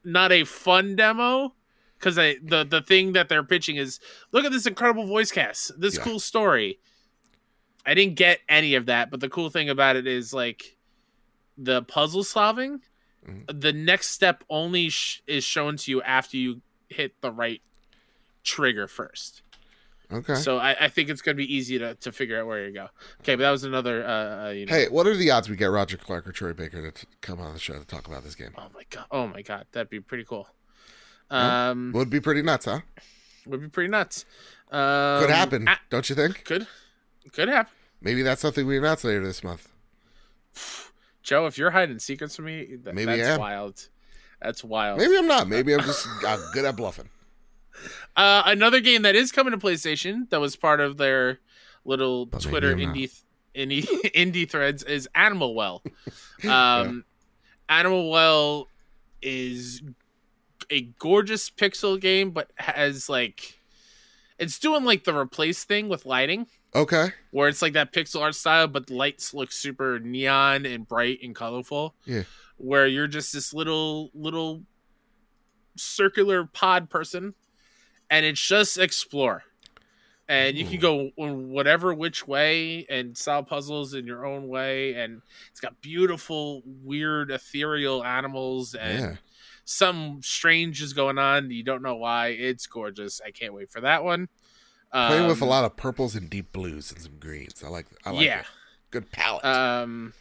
not 0.05 0.33
a 0.33 0.45
fun 0.45 0.97
demo 0.97 1.55
because 1.99 2.19
I 2.19 2.37
the 2.43 2.65
the 2.65 2.81
thing 2.81 3.13
that 3.13 3.29
they're 3.29 3.43
pitching 3.45 3.77
is 3.77 4.01
look 4.33 4.45
at 4.45 4.53
this 4.53 4.67
incredible 4.67 5.07
voice 5.07 5.31
cast, 5.31 5.79
this 5.79 5.97
Yeah. 5.97 6.03
cool 6.05 6.21
story. 6.21 6.79
I 7.85 7.95
didn't 7.95 8.15
get 8.17 8.41
any 8.49 8.75
of 8.75 8.87
that, 8.87 9.11
but 9.11 9.21
the 9.21 9.29
cool 9.29 9.51
thing 9.51 9.69
about 9.71 9.97
it 9.97 10.07
is 10.07 10.33
like 10.33 10.77
the 11.59 11.83
puzzle 11.83 12.25
solving. 12.25 12.81
Mhm. 13.27 13.61
The 13.61 13.73
next 13.73 14.09
step 14.13 14.45
only 14.49 14.89
sh- 14.89 15.23
is 15.27 15.45
shown 15.45 15.77
to 15.79 15.91
you 15.91 16.01
after 16.03 16.37
you 16.39 16.63
hit 16.89 17.21
the 17.21 17.31
right 17.31 17.61
trigger 18.45 18.87
first. 18.89 19.43
Okay. 20.13 20.35
So 20.35 20.59
I, 20.59 20.77
I 20.85 20.89
think 20.89 21.09
it's 21.09 21.23
going 21.23 21.37
to 21.37 21.43
be 21.43 21.55
easy 21.55 21.79
to, 21.79 21.95
to 21.97 22.11
figure 22.11 22.41
out 22.41 22.47
where 22.47 22.67
you 22.67 22.73
go. 22.73 22.89
Okay, 23.21 23.37
but 23.37 23.43
that 23.43 23.51
was 23.51 23.65
another. 23.65 24.05
Uh, 24.05 24.47
uh, 24.47 24.51
you 24.51 24.67
know, 24.67 24.75
hey, 24.75 24.89
what 24.89 25.07
are 25.07 25.17
the 25.17 25.31
odds 25.31 25.49
we 25.49 25.57
get 25.57 25.67
Roger 25.67 25.97
Clark 25.97 26.27
or 26.27 26.33
Troy 26.33 26.53
Baker 26.53 26.83
to 26.83 26.91
t- 26.91 27.07
come 27.21 27.41
on 27.41 27.53
the 27.55 27.61
show 27.61 27.79
to 27.79 27.85
talk 27.87 28.09
about 28.09 28.25
this 28.25 28.35
game? 28.35 28.51
Oh 28.59 28.67
my 28.75 28.83
god! 28.91 29.05
Oh 29.11 29.27
my 29.29 29.43
god! 29.43 29.67
That'd 29.73 29.89
be 29.91 30.01
pretty 30.01 30.25
cool. 30.25 30.49
Yeah. 31.31 31.71
Um, 31.71 31.93
Would 31.95 32.11
be 32.11 32.19
pretty 32.21 32.43
nuts, 32.43 32.65
huh? 32.65 32.81
Would 33.47 33.61
be 33.61 33.69
pretty 33.69 33.89
nuts. 33.89 34.25
Um, 34.71 35.21
Could 35.21 35.31
happen, 35.31 35.69
a- 35.69 35.79
don't 35.91 36.09
you 36.09 36.17
think? 36.17 36.45
could 36.45 36.67
could 37.33 37.49
happen. 37.49 37.73
Maybe 38.01 38.23
that's 38.23 38.41
something 38.41 38.67
we 38.67 38.79
announce 38.79 39.05
later 39.05 39.25
this 39.25 39.45
month. 39.45 39.69
Joe, 41.23 41.47
if 41.47 41.59
you're 41.59 41.71
hiding 41.71 41.99
secrets 41.99 42.35
from 42.37 42.47
me, 42.47 42.67
th- 42.67 42.95
Maybe 42.95 43.13
I 43.13 43.17
that's 43.19 43.39
wild. 43.39 43.89
That's 44.43 44.65
wild. 44.65 44.99
Maybe 44.99 45.17
I'm 45.17 45.27
not. 45.27 45.49
Maybe 45.49 45.75
I'm 45.75 45.81
just 45.81 46.07
uh, 46.27 46.39
good 46.53 46.65
at 46.65 46.75
bluffing. 46.77 47.09
Uh, 48.17 48.43
another 48.47 48.81
game 48.81 49.03
that 49.03 49.15
is 49.17 49.33
coming 49.33 49.53
to 49.53 49.59
PlayStation 49.59 50.29
that 50.31 50.41
was 50.41 50.57
part 50.57 50.81
of 50.81 50.97
their 50.97 51.39
little 51.85 52.27
But 52.27 52.43
Twitter 52.43 52.73
I'm 52.73 52.79
not. 52.83 52.95
indie 52.97 53.23
indie 53.55 53.87
indie 54.15 54.49
threads 54.51 54.83
is 54.83 55.09
Animal 55.15 55.55
Well. 55.55 55.83
Um, 56.49 57.05
Animal 57.69 58.11
Well 58.11 58.69
is 59.23 59.83
a 60.71 60.83
gorgeous 60.99 61.51
pixel 61.51 62.01
game, 62.01 62.31
but 62.31 62.51
has 62.57 63.09
like 63.09 63.59
it's 64.39 64.59
doing 64.59 64.85
like 64.85 65.05
the 65.05 65.15
replace 65.15 65.65
thing 65.65 65.89
with 65.91 66.07
lighting, 66.07 66.47
Okay. 66.75 67.09
where 67.31 67.49
it's 67.49 67.61
like 67.61 67.75
that 67.75 67.93
pixel 67.93 68.23
art 68.23 68.35
style, 68.35 68.67
but 68.69 68.87
the 68.87 68.95
lights 68.95 69.35
look 69.35 69.53
super 69.53 69.99
neon 69.99 70.65
and 70.65 70.89
bright 70.89 71.19
and 71.23 71.35
colorful. 71.35 71.95
Yeah. 72.07 72.23
Where 72.57 72.87
you're 72.87 73.07
just 73.07 73.33
this 73.35 73.53
little 73.53 74.11
little 74.15 74.63
circular 75.77 76.45
pod 76.47 76.89
person, 76.91 77.35
and 78.11 78.27
it's 78.27 78.41
just 78.45 78.77
explore. 78.79 79.45
And 80.29 80.57
you 80.57 80.65
can 80.65 80.79
go 80.79 81.11
whatever 81.17 81.93
which 81.93 82.25
way 82.25 82.87
and 82.89 83.19
solve 83.19 83.49
puzzles 83.49 83.95
in 83.95 84.07
your 84.07 84.25
own 84.25 84.47
way. 84.47 84.95
And 84.95 85.23
it's 85.51 85.59
got 85.59 85.81
beautiful, 85.81 86.63
weird, 86.65 87.33
ethereal 87.33 88.05
animals 88.05 88.75
and 88.75 89.01
Yeah. 89.01 89.17
something 89.65 90.23
strange 90.23 90.83
is 90.83 90.93
going 90.93 91.19
on. 91.19 91.51
You 91.51 91.65
don't 91.65 91.83
know 91.83 91.97
why. 91.97 92.29
It's 92.29 92.69
gorgeous. 92.69 93.21
I 93.27 93.33
can't 93.33 93.55
wait 93.55 93.71
for 93.71 93.81
that 93.81 94.05
one. 94.05 94.29
Playing 94.93 95.27
with 95.27 95.41
a 95.41 95.45
Um, 95.45 95.51
lot 95.51 95.65
of 95.65 95.77
purples 95.77 96.15
and 96.15 96.31
deep 96.31 96.53
blues 96.53 96.93
and 96.93 97.01
some 97.01 97.19
greens. 97.19 97.65
I 97.65 97.69
like. 97.69 97.87
I 98.05 98.11
like 98.11 98.25
yeah. 98.25 98.41
it. 98.41 98.47
Good 98.93 99.11
palette. 99.11 99.45
Um, 99.45 100.15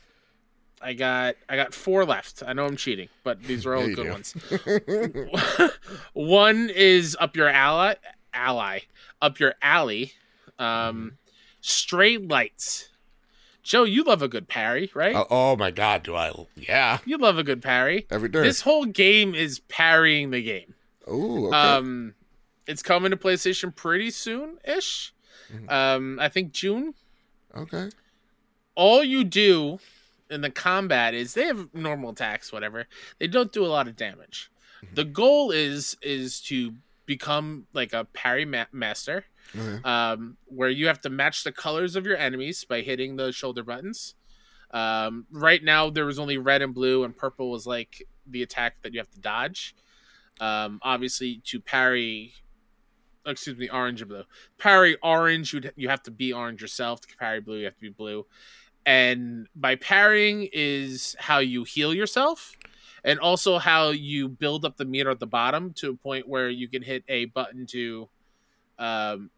I 0.82 0.94
got 0.94 1.36
I 1.50 1.56
got 1.56 1.74
four 1.74 2.06
left. 2.06 2.42
I 2.46 2.54
know 2.54 2.66
I'm 2.66 2.76
cheating, 2.78 3.10
but 3.24 3.44
these 3.44 3.66
are 3.66 3.76
all 3.76 3.88
Yeah, 3.88 3.96
good 3.96 4.06
do. 4.06 4.12
ones. 4.12 5.72
One 6.14 6.70
is 6.74 7.18
up 7.20 7.36
your 7.36 7.50
ally, 7.50 7.96
ally, 8.34 8.80
up 9.22 9.40
your 9.40 9.56
alley. 9.62 10.14
Mm-hmm. 10.60 10.64
Um, 10.64 11.18
Strayed 11.62 12.30
Lights. 12.30 12.90
Joe, 13.64 13.84
you 13.84 14.04
love 14.04 14.22
a 14.22 14.28
good 14.28 14.48
parry, 14.48 14.90
right? 14.96 15.16
oh, 15.16 15.28
oh 15.30 15.56
my 15.56 15.70
God, 15.70 16.02
do 16.04 16.16
I? 16.16 16.32
Yeah. 16.56 17.00
You 17.06 17.18
love 17.18 17.38
a 17.38 17.44
good 17.44 17.62
parry. 17.62 18.08
Every 18.10 18.30
day. 18.30 18.42
This 18.42 18.62
whole 18.62 18.86
game 18.86 19.36
is 19.36 19.60
parrying 19.60 20.32
the 20.32 20.42
game. 20.42 20.74
Oh. 21.06 21.48
Okay. 21.48 21.56
Um, 21.58 22.16
it's 22.66 22.82
coming 22.82 23.12
to 23.12 23.18
PlayStation 23.18 23.76
pretty 23.76 24.12
soon 24.12 24.58
ish. 24.66 25.14
Mhm. 25.54 25.70
Um, 25.72 26.20
I 26.20 26.30
think 26.30 26.52
June. 26.54 26.94
okay. 27.56 27.90
all 28.76 29.04
you 29.04 29.24
do 29.24 29.80
in 30.30 30.42
the 30.42 30.50
combat 30.50 31.14
is 31.14 31.34
they 31.34 31.46
have 31.46 31.74
normal 31.74 32.12
attacks 32.12 32.52
whatever. 32.52 32.86
They 33.20 33.28
don't 33.28 33.52
do 33.52 33.66
a 33.66 33.68
lot 33.68 33.88
of 33.88 33.96
damage. 33.96 34.52
Mhm. 34.84 34.96
the 34.96 35.04
goal 35.06 35.52
is 35.52 35.98
is 36.02 36.40
to 36.42 36.74
become 37.06 37.66
like 37.74 37.92
a 37.92 38.06
parry 38.06 38.46
ma- 38.46 38.66
master 38.72 39.26
Okay. 39.58 39.82
um, 39.84 40.38
where 40.46 40.70
you 40.70 40.88
have 40.88 41.02
to 41.02 41.10
match 41.10 41.44
the 41.44 41.52
colors 41.52 41.96
of 41.98 42.06
your 42.06 42.16
enemies 42.16 42.64
by 42.64 42.82
hitting 42.82 43.16
the 43.18 43.32
shoulder 43.34 43.64
buttons. 43.64 44.14
Um, 44.72 45.26
right 45.32 45.62
now 45.64 45.90
there 45.90 46.06
was 46.06 46.20
only 46.20 46.38
red 46.38 46.62
and 46.62 46.74
blue 46.74 47.04
and 47.04 47.18
purple 47.18 47.50
was 47.52 47.66
like 47.68 48.08
the 48.28 48.44
attack 48.44 48.82
that 48.84 48.94
you 48.94 49.00
have 49.00 49.10
to 49.12 49.20
dodge. 49.20 49.76
Um, 50.40 50.80
obviously 50.84 51.42
to 51.46 51.60
parry 51.60 52.36
excuse 53.26 53.58
me 53.58 53.70
orange 53.70 54.02
and 54.02 54.10
blue. 54.10 54.24
Parry 54.58 54.96
orange 55.04 55.52
you'd, 55.54 55.74
you 55.76 55.90
have 55.90 56.04
to 56.04 56.12
be 56.12 56.32
orange 56.32 56.62
yourself. 56.62 57.02
To 57.02 57.18
parry 57.18 57.42
blue 57.42 57.58
you 57.58 57.66
have 57.66 57.76
to 57.76 57.82
be 57.82 57.90
blue 57.90 58.26
and 58.90 59.48
by 59.56 59.76
parrying 59.76 60.50
is 60.52 61.16
how 61.20 61.38
you 61.38 61.64
heal 61.64 61.94
yourself 61.94 62.58
and 63.04 63.20
also 63.20 63.60
how 63.60 63.90
you 63.90 64.28
build 64.28 64.66
up 64.66 64.78
the 64.78 64.86
meter 64.86 65.12
at 65.12 65.20
the 65.20 65.28
bottom 65.28 65.74
to 65.74 65.92
a 65.92 65.94
point 65.94 66.28
where 66.28 66.50
you 66.50 66.68
can 66.68 66.82
hit 66.82 67.04
a 67.08 67.26
button 67.26 67.68
to 67.68 68.10
um, 68.80 69.30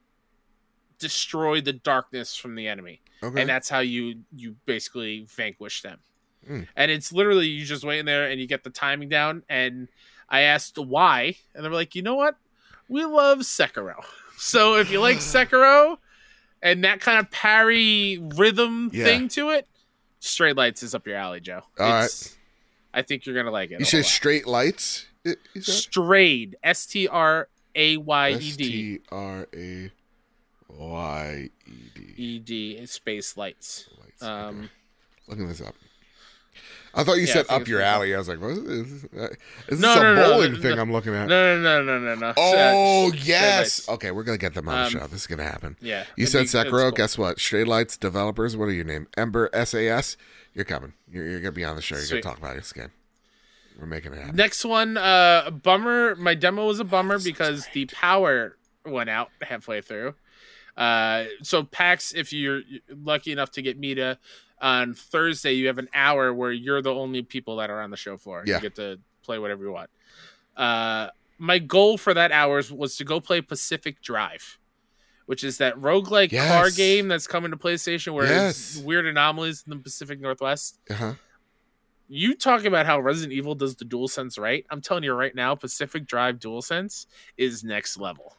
destroy 1.00 1.60
the 1.60 1.74
darkness 1.74 2.34
from 2.34 2.56
the 2.56 2.66
enemy. 2.70 3.02
Okay. 3.22 3.42
and 3.42 3.50
that's 3.50 3.68
how 3.68 3.80
you 3.80 4.22
you 4.34 4.56
basically 4.66 5.28
vanquish 5.30 5.82
them. 5.82 6.00
Hmm. 6.48 6.62
and 6.76 6.90
it's 6.90 7.12
literally 7.12 7.48
you 7.48 7.66
just 7.66 7.84
wait 7.84 8.00
in 8.00 8.06
there 8.08 8.28
and 8.32 8.40
you 8.40 8.48
get 8.48 8.64
the 8.64 8.70
timing 8.70 9.10
down. 9.10 9.44
And 9.50 9.90
i 10.30 10.42
asked 10.44 10.78
why. 10.78 11.36
And 11.54 11.66
they 11.66 11.68
were 11.68 11.76
like 11.76 11.94
you 11.94 12.04
know 12.04 12.16
what? 12.16 12.38
We 12.88 13.04
love 13.04 13.40
sekiro. 13.40 13.96
So 14.38 14.78
if 14.78 14.90
you 14.90 15.00
like 15.00 15.18
sekiro 15.34 15.98
and 16.62 16.84
that 16.84 17.00
kind 17.02 17.20
of 17.20 17.30
parry 17.32 18.18
rhythm 18.36 18.90
Yeah. 18.94 19.06
thing 19.06 19.28
to 19.30 19.50
it 19.50 19.68
Strayed 20.20 20.56
Lights 20.58 20.84
is 20.84 20.94
up 20.96 21.08
your 21.08 21.16
alley 21.16 21.40
joe 21.40 21.62
All 21.80 21.90
right. 21.90 22.38
I 22.94 23.02
think 23.02 23.26
you're 23.26 23.36
gonna 23.36 23.52
like 23.52 23.72
it 23.72 23.80
you 23.80 23.84
a 23.84 23.86
say 23.86 23.98
lot. 23.98 24.06
straight 24.06 24.48
lights? 24.48 25.06
I- 25.26 25.36
Is 25.56 25.66
that? 25.66 25.72
strayed 25.72 26.56
s-t-r-a-y-e-d 26.64 26.68
S 28.44 28.56
T 28.58 29.00
R 29.12 29.48
A 29.54 29.92
Y 30.70 31.50
E 31.68 31.72
D. 31.96 32.14
e-d 32.18 32.86
space 32.86 33.38
lights 33.38 33.90
Lights. 34.02 34.24
um 34.24 34.60
okay. 34.60 34.68
Looking 35.28 35.48
this 35.48 35.62
up. 35.62 35.76
I 36.94 37.04
thought 37.04 37.14
you 37.16 37.22
Yeah, 37.26 37.34
said 37.34 37.46
up 37.50 37.68
your 37.68 37.82
alley. 37.82 38.14
I 38.14 38.18
was 38.18 38.28
like, 38.28 38.42
what 38.42 38.52
is 38.52 38.64
this? 38.64 39.04
Is 39.04 39.10
this 39.70 39.80
No, 39.80 39.94
a 40.00 40.04
no, 40.04 40.16
no, 40.16 40.24
bowling 40.34 40.62
thing. 40.62 40.78
I'm 40.78 40.92
looking 40.92 41.14
at? 41.16 41.28
no 41.28 41.58
no 41.62 41.84
no 41.84 42.00
no 42.00 42.00
no 42.00 42.16
no 42.16 42.34
Oh 42.38 43.12
yes. 43.14 43.88
Okay, 43.88 44.12
we're 44.12 44.24
gonna 44.24 44.38
get 44.38 44.54
them 44.54 44.68
on 44.68 44.76
the 44.76 44.86
Um, 44.86 44.90
show. 44.92 45.08
This 45.08 45.22
is 45.22 45.28
gonna 45.28 45.44
happen. 45.44 45.78
Yeah. 45.82 46.04
You 46.18 46.26
said 46.26 46.46
Sekiro. 46.48 46.94
Guess 46.94 47.18
what? 47.18 47.40
Strayed 47.40 47.68
Lights 47.68 47.96
developers. 47.98 48.58
What 48.58 48.66
are 48.66 48.74
your 48.74 48.84
name? 48.86 49.08
Ember 49.18 49.50
SAS. 49.66 50.18
You're 50.54 50.66
coming. 50.66 50.94
You're, 51.10 51.28
you're 51.30 51.40
gonna 51.40 51.52
be 51.54 51.64
on 51.64 51.76
the 51.78 51.82
show. 51.82 51.96
You're 51.96 52.08
gonna 52.08 52.22
talk 52.22 52.38
about 52.40 52.56
this 52.56 52.74
game. 52.74 52.92
We're 53.80 53.86
making 53.88 54.12
it 54.14 54.20
happen. 54.20 54.36
Next 54.36 54.66
one, 54.66 54.98
uh, 54.98 55.50
bummer. 55.50 56.16
My 56.18 56.36
demo 56.36 56.66
was 56.68 56.80
a 56.82 56.84
bummer 56.84 57.18
because 57.20 57.68
the 57.74 57.86
power 57.86 58.58
went 58.86 59.10
out 59.10 59.30
halfway 59.42 59.80
through. 59.82 60.14
Uh, 60.76 61.26
so 61.42 61.64
PAX, 61.64 62.14
if 62.14 62.32
you're 62.34 62.62
lucky 62.90 63.32
enough 63.32 63.52
to 63.52 63.62
get 63.62 63.78
Meta 63.80 64.18
on 64.62 64.94
Thursday, 64.94 65.54
you 65.54 65.68
have 65.68 65.78
an 65.80 65.90
hour 65.94 66.34
where 66.34 66.52
you're 66.52 66.82
the 66.82 66.94
only 66.94 67.22
people 67.24 67.58
that 67.58 67.70
are 67.70 67.82
on 67.82 67.90
the 67.92 67.98
show 67.98 68.16
floor. 68.18 68.44
Yeah. 68.46 68.56
You 68.56 68.62
get 68.62 68.76
to 68.76 69.00
play 69.24 69.40
whatever 69.40 69.64
you 69.64 69.72
want. 69.72 69.90
Uh, 70.56 71.08
my 71.38 71.58
goal 71.60 71.98
for 71.98 72.14
that 72.14 72.32
hour 72.32 72.62
was 72.72 72.96
to 72.98 73.04
go 73.04 73.20
play 73.20 73.42
Pacific 73.42 74.02
Drive, 74.02 74.60
which 75.26 75.44
is 75.44 75.58
that 75.58 75.76
roguelike 75.78 76.38
car 76.38 76.70
game 76.70 77.08
that's 77.08 77.26
coming 77.26 77.50
to 77.52 77.58
PlayStation 77.58 78.14
where 78.14 78.26
Yes. 78.28 78.76
it's 78.76 78.78
weird 78.78 79.08
anomalies 79.08 79.64
in 79.66 79.72
the 79.72 79.78
Pacific 79.84 80.22
Northwest. 80.22 80.80
Uh 80.90 80.94
huh. 80.94 81.14
You 82.14 82.36
talk 82.36 82.66
about 82.66 82.86
how 82.86 83.00
Resident 83.00 83.32
Evil 83.32 83.56
does 83.56 83.76
the 83.78 83.86
dual 83.86 84.10
sense 84.10 84.38
right. 84.38 84.66
I'm 84.70 84.82
telling 84.82 85.04
you 85.04 85.14
right 85.14 85.34
now, 85.34 85.56
Pacific 85.56 86.06
Drive 86.06 86.40
dual 86.40 86.62
sense 86.62 87.08
is 87.38 87.64
next 87.64 87.98
level. 87.98 88.36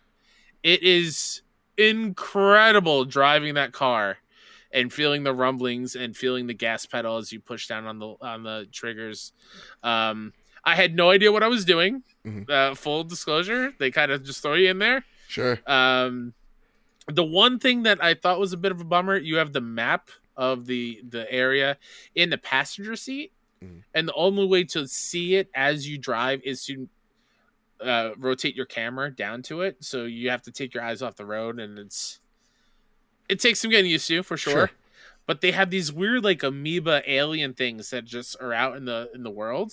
It 0.62 0.82
is 0.82 1.40
incredible 1.78 3.05
driving 3.05 3.55
that 3.55 3.73
car 3.73 4.19
and 4.73 4.93
feeling 4.93 5.23
the 5.23 5.35
rumblings 5.35 5.94
and 5.97 6.16
feeling 6.16 6.47
the 6.47 6.55
gas 6.55 6.86
pedal 6.86 7.16
as 7.19 7.32
you 7.32 7.40
push 7.40 7.66
down 7.66 7.86
on 7.86 7.99
the 7.99 8.15
on 8.20 8.43
the 8.43 8.66
triggers. 8.73 9.32
Um, 9.82 10.32
I 10.65 10.74
had 10.77 10.94
no 10.94 11.11
idea 11.11 11.32
what 11.32 11.43
I 11.43 11.49
was 11.49 11.65
doing. 11.65 12.03
Mhm. 12.24 12.49
Uh, 12.49 12.74
full 12.74 13.05
disclosure, 13.05 13.74
they 13.78 13.90
kind 13.90 14.12
of 14.12 14.23
just 14.23 14.43
throw 14.43 14.55
you 14.55 14.70
in 14.70 14.78
there. 14.78 15.05
Sure. 15.28 15.59
Um, 15.66 16.35
the 17.09 17.24
one 17.24 17.59
thing 17.59 17.82
that 17.82 18.03
I 18.03 18.15
thought 18.15 18.39
was 18.39 18.53
a 18.53 18.57
bit 18.57 18.70
of 18.70 18.81
a 18.81 18.85
bummer, 18.85 19.16
you 19.16 19.36
have 19.36 19.53
the 19.53 19.61
map 19.61 20.09
of 20.36 20.66
the 20.66 21.03
the 21.09 21.31
area 21.31 21.77
in 22.15 22.31
the 22.31 22.39
passenger 22.39 22.97
seat, 22.97 23.32
Mhm. 23.62 23.82
and 23.94 24.09
the 24.09 24.15
only 24.15 24.47
way 24.47 24.65
to 24.65 24.86
see 24.89 25.35
it 25.35 25.51
as 25.55 25.86
you 25.89 25.99
drive 25.99 26.40
is 26.44 26.65
to 26.66 26.89
uh, 27.81 28.15
rotate 28.16 28.55
your 28.55 28.65
camera 28.66 29.11
down 29.11 29.43
to 29.43 29.62
it. 29.62 29.77
So 29.82 30.05
you 30.05 30.31
have 30.31 30.43
to 30.43 30.53
take 30.53 30.73
your 30.73 30.85
eyes 30.85 31.03
off 31.03 31.16
the 31.16 31.27
road, 31.27 31.59
and 31.59 31.77
it's 31.81 32.20
it 33.28 33.40
takes 33.40 33.61
some 33.61 33.70
getting 33.70 33.90
used 33.90 34.07
to 34.09 34.23
for 34.23 34.36
sure. 34.36 34.53
Sure. 34.53 34.70
But 35.27 35.40
they 35.40 35.53
have 35.53 35.70
these 35.70 35.93
weird 35.93 36.24
like 36.24 36.43
amoeba 36.43 37.03
alien 37.11 37.55
things 37.55 37.90
that 37.90 38.05
just 38.05 38.36
are 38.40 38.53
out 38.53 38.77
in 38.77 38.85
the 38.85 39.09
in 39.15 39.23
the 39.23 39.31
world. 39.31 39.73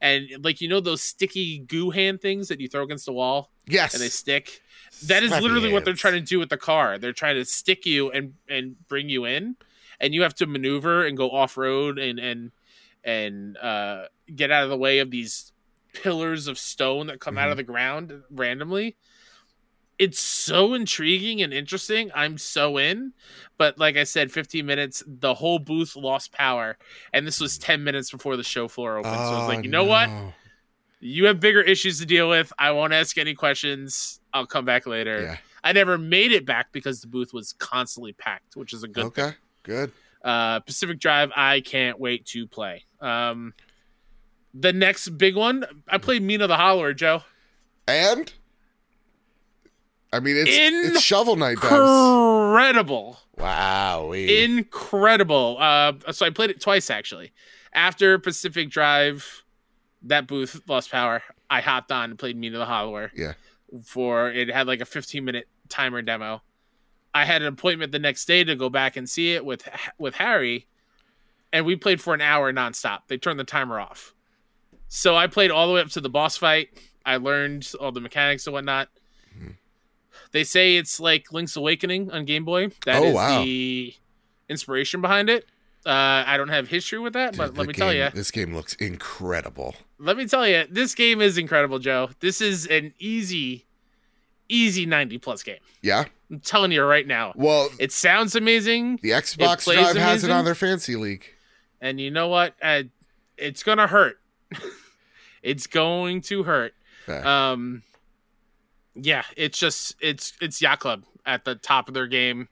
And 0.00 0.28
like 0.42 0.60
you 0.60 0.68
know 0.68 0.80
those 0.80 1.00
sticky 1.02 1.58
goo 1.60 1.90
hand 1.90 2.20
things 2.20 2.48
that 2.48 2.58
you 2.60 2.68
throw 2.68 2.82
against 2.82 3.06
the 3.06 3.12
wall 3.12 3.50
Yes. 3.66 3.94
and 3.94 4.02
they 4.02 4.08
stick. 4.08 4.60
That 5.06 5.22
is 5.22 5.30
literally 5.30 5.72
what 5.72 5.84
they're 5.84 5.94
trying 5.94 6.14
to 6.14 6.20
do 6.20 6.38
with 6.38 6.48
the 6.50 6.56
car. 6.56 6.98
They're 6.98 7.12
trying 7.12 7.36
to 7.36 7.44
stick 7.44 7.86
you 7.86 8.10
and 8.10 8.34
and 8.48 8.76
bring 8.88 9.08
you 9.08 9.24
in, 9.24 9.56
and 10.00 10.12
you 10.14 10.22
have 10.22 10.34
to 10.36 10.46
maneuver 10.46 11.06
and 11.06 11.16
go 11.16 11.30
off 11.30 11.56
road 11.56 11.98
and 11.98 12.18
and 12.18 12.50
and 13.04 13.56
uh, 13.58 14.06
get 14.34 14.50
out 14.50 14.64
of 14.64 14.70
the 14.70 14.76
way 14.76 14.98
of 14.98 15.10
these 15.10 15.52
pillars 15.92 16.46
of 16.48 16.58
stone 16.58 17.06
that 17.08 17.20
come 17.20 17.36
out 17.38 17.42
Mm-hmm. 17.42 17.50
of 17.52 17.56
the 17.58 17.62
ground 17.62 18.22
randomly. 18.30 18.96
It's 19.98 20.18
so 20.18 20.74
intriguing 20.74 21.42
and 21.42 21.52
interesting. 21.52 22.10
I'm 22.14 22.38
so 22.38 22.78
in. 22.78 23.12
But 23.58 23.78
like 23.78 23.96
I 23.96 24.04
said, 24.04 24.32
15 24.32 24.66
minutes, 24.66 25.02
the 25.06 25.34
whole 25.34 25.58
booth 25.58 25.94
lost 25.94 26.32
power. 26.32 26.76
And 27.12 27.26
this 27.26 27.40
was 27.40 27.58
10 27.58 27.84
minutes 27.84 28.10
before 28.10 28.36
the 28.36 28.42
show 28.42 28.66
floor 28.68 28.98
opened. 28.98 29.14
so 29.14 29.20
I 29.20 29.38
was 29.38 29.48
like, 29.48 29.64
you 29.64 29.70
know 29.70 29.84
what? 29.84 30.08
Oh. 30.08 30.32
You 31.00 31.26
have 31.26 31.40
bigger 31.40 31.60
issues 31.60 31.98
to 32.00 32.06
deal 32.06 32.28
with. 32.28 32.52
I 32.58 32.70
won't 32.72 32.92
ask 32.92 33.18
any 33.18 33.34
questions. 33.34 34.20
I'll 34.32 34.46
come 34.46 34.64
back 34.64 34.86
later. 34.86 35.22
Yeah. 35.22 35.36
I 35.64 35.72
never 35.72 35.98
made 35.98 36.32
it 36.32 36.44
back 36.46 36.72
because 36.72 37.00
the 37.02 37.06
booth 37.08 37.32
was 37.32 37.52
constantly 37.52 38.12
packed, 38.12 38.56
which 38.56 38.72
is 38.72 38.82
a 38.82 38.88
good 38.88 39.04
Okay. 39.06 39.32
Good. 39.62 39.92
uh, 40.24 40.60
Pacific 40.60 40.98
Drive, 40.98 41.30
I 41.36 41.60
can't 41.60 42.00
wait 42.00 42.26
to 42.26 42.46
play. 42.48 42.84
Um, 43.00 43.54
the 44.54 44.72
next 44.72 45.08
big 45.10 45.36
one, 45.36 45.64
I 45.88 45.98
played 45.98 46.22
Mina 46.22 46.46
the 46.48 46.56
Hollower, 46.56 46.92
Joe. 46.94 47.22
And 47.86 48.32
I 50.12 50.20
mean 50.20 50.36
it's 50.36 50.50
it's 50.50 51.00
shovel 51.00 51.36
knight. 51.36 51.52
Incredible. 51.52 53.18
Wow. 53.38 54.12
Incredible. 54.12 55.56
Uh, 55.58 55.94
so 56.12 56.26
I 56.26 56.30
played 56.30 56.50
it 56.50 56.60
twice 56.60 56.90
actually. 56.90 57.32
After 57.72 58.18
Pacific 58.18 58.68
Drive, 58.68 59.44
that 60.02 60.26
booth 60.26 60.60
lost 60.68 60.90
power. 60.90 61.22
I 61.48 61.60
hopped 61.60 61.90
on 61.90 62.10
and 62.10 62.18
played 62.18 62.36
Mina 62.36 62.58
the 62.58 62.66
Hollower. 62.66 63.10
Yeah. 63.14 63.32
For 63.84 64.30
it 64.30 64.48
had 64.50 64.66
like 64.66 64.80
a 64.80 64.84
15 64.84 65.24
minute 65.24 65.48
timer 65.68 66.02
demo. 66.02 66.42
I 67.14 67.24
had 67.24 67.42
an 67.42 67.48
appointment 67.48 67.92
the 67.92 67.98
next 67.98 68.26
day 68.26 68.44
to 68.44 68.54
go 68.54 68.68
back 68.68 68.96
and 68.96 69.08
see 69.08 69.32
it 69.34 69.44
with 69.44 69.66
with 69.98 70.14
Harry, 70.14 70.66
and 71.52 71.66
we 71.66 71.76
played 71.76 72.00
for 72.00 72.14
an 72.14 72.20
hour 72.20 72.52
nonstop. 72.52 73.00
They 73.08 73.18
turned 73.18 73.38
the 73.38 73.44
timer 73.44 73.78
off, 73.78 74.14
so 74.88 75.14
I 75.14 75.26
played 75.26 75.50
all 75.50 75.66
the 75.68 75.74
way 75.74 75.80
up 75.80 75.88
to 75.90 76.00
the 76.00 76.08
boss 76.08 76.36
fight. 76.36 76.68
I 77.04 77.16
learned 77.16 77.70
all 77.80 77.92
the 77.92 78.00
mechanics 78.00 78.46
and 78.46 78.54
whatnot. 78.54 78.88
They 80.32 80.44
say 80.44 80.76
it's 80.76 80.98
like 81.00 81.32
Link's 81.32 81.56
Awakening 81.56 82.10
on 82.10 82.24
Game 82.24 82.44
Boy. 82.44 82.68
That 82.86 83.02
Oh, 83.02 83.04
is 83.06 83.14
wow. 83.14 83.42
the 83.44 83.94
inspiration 84.48 85.00
behind 85.00 85.28
it. 85.30 85.44
Uh, 85.84 86.22
I 86.26 86.36
don't 86.36 86.48
have 86.50 86.68
history 86.68 86.98
with 87.00 87.14
that, 87.14 87.36
but 87.36 87.54
let 87.56 87.66
me 87.66 87.72
tell 87.74 87.92
you, 87.92 88.08
This 88.14 88.30
game 88.30 88.54
looks 88.54 88.74
incredible. 88.74 89.74
let 89.98 90.16
me 90.16 90.26
tell 90.26 90.46
you, 90.46 90.64
this 90.70 90.94
game 90.94 91.20
is 91.20 91.36
incredible, 91.38 91.78
Joe. 91.80 92.10
This 92.20 92.40
is 92.40 92.66
an 92.68 92.94
easy, 93.00 93.66
easy 94.48 94.86
90 94.86 95.18
plus 95.18 95.42
game. 95.42 95.58
Yeah. 95.82 96.04
I'm 96.30 96.38
telling 96.40 96.70
you 96.70 96.84
right 96.84 97.06
now. 97.06 97.32
Well, 97.34 97.68
It 97.80 97.90
sounds 97.90 98.36
amazing, 98.36 99.00
the 99.02 99.10
Xbox 99.10 99.64
Drive 99.64 99.96
has 99.96 100.22
it 100.22 100.30
on 100.30 100.44
their 100.44 100.54
fancy 100.54 100.94
league. 100.94 101.26
and 101.80 102.00
you 102.00 102.10
know 102.12 102.28
what? 102.28 102.54
Uh, 102.62 102.84
it's 103.36 103.64
gonna 103.64 103.88
hurt. 103.88 104.20
it's 105.42 105.66
going 105.66 106.20
to 106.22 106.42
hurt. 106.44 106.74
Fair. 107.06 107.26
Um, 107.26 107.82
yeah, 108.94 109.24
it's 109.36 109.58
just 109.58 109.96
it's 110.00 110.32
it's 110.40 110.60
Yacht 110.60 110.80
Club 110.80 111.04
at 111.24 111.44
the 111.44 111.54
top 111.54 111.88
of 111.88 111.94
their 111.94 112.06
game. 112.06 112.48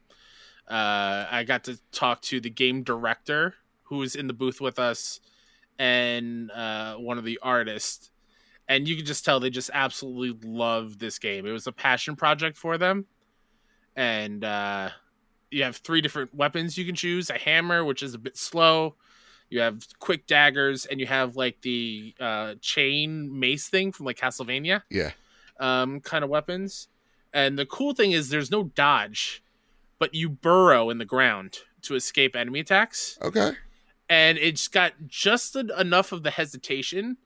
Uh, 0.69 1.27
I 1.31 1.45
got 1.45 1.65
to 1.65 1.79
talk 1.93 2.23
to 2.23 2.41
the 2.41 2.51
game 2.51 2.83
director 2.83 3.55
who 3.83 3.99
was 3.99 4.15
in 4.15 4.27
the 4.27 4.33
booth 4.33 4.61
with 4.61 4.79
us, 4.79 5.21
and 5.79 6.51
uh, 6.53 6.95
one 6.95 7.19
of 7.19 7.25
the 7.25 7.39
artists, 7.43 8.11
and 8.69 8.89
you 8.89 8.97
can 8.97 9.05
just 9.05 9.25
tell 9.25 9.41
they 9.41 9.51
just 9.51 9.71
absolutely 9.75 10.49
love 10.49 10.99
this 10.99 11.19
game. 11.19 11.45
It 11.47 11.53
was 11.53 11.67
a 11.67 11.73
passion 11.73 12.17
project 12.17 12.57
for 12.57 12.79
them, 12.79 13.07
and 13.97 14.45
uh, 14.45 14.91
you 15.51 15.65
have 15.65 15.77
three 15.77 16.01
different 16.01 16.35
weapons 16.35 16.79
you 16.79 16.87
can 16.87 16.95
choose: 16.95 17.31
a 17.31 17.39
hammer, 17.39 17.85
which 17.85 18.03
is 18.03 18.15
a 18.15 18.19
bit 18.19 18.37
slow. 18.37 18.95
You 19.51 19.61
have 19.61 19.85
quick 19.99 20.29
daggers, 20.29 20.87
and 20.87 21.01
you 21.01 21.07
have 21.07 21.37
like 21.37 21.61
the 21.63 22.15
uh, 22.21 22.55
chain 22.61 23.41
mace 23.41 23.69
thing 23.69 23.91
from 23.93 24.07
like 24.07 24.17
Castlevania 24.17 24.83
yeah. 24.89 25.11
Um, 25.61 26.01
kind 26.01 26.25
of 26.25 26.31
weapons. 26.31 26.89
And 27.33 27.59
the 27.59 27.67
cool 27.67 27.95
thing 27.95 28.13
is 28.13 28.29
there's 28.29 28.51
no 28.51 28.65
dodge, 28.65 29.43
but 29.99 30.15
you 30.15 30.29
burrow 30.29 30.91
in 30.91 30.99
the 30.99 31.05
ground 31.05 31.59
to 31.83 31.95
escape 31.95 32.35
enemy 32.35 32.61
attacks. 32.61 33.19
Okay. 33.23 33.53
And 34.09 34.39
it's 34.39 34.67
got 34.67 34.95
just 35.07 35.55
enough 35.55 36.11
of 36.11 36.25
the 36.25 36.31
hesitation 36.31 37.19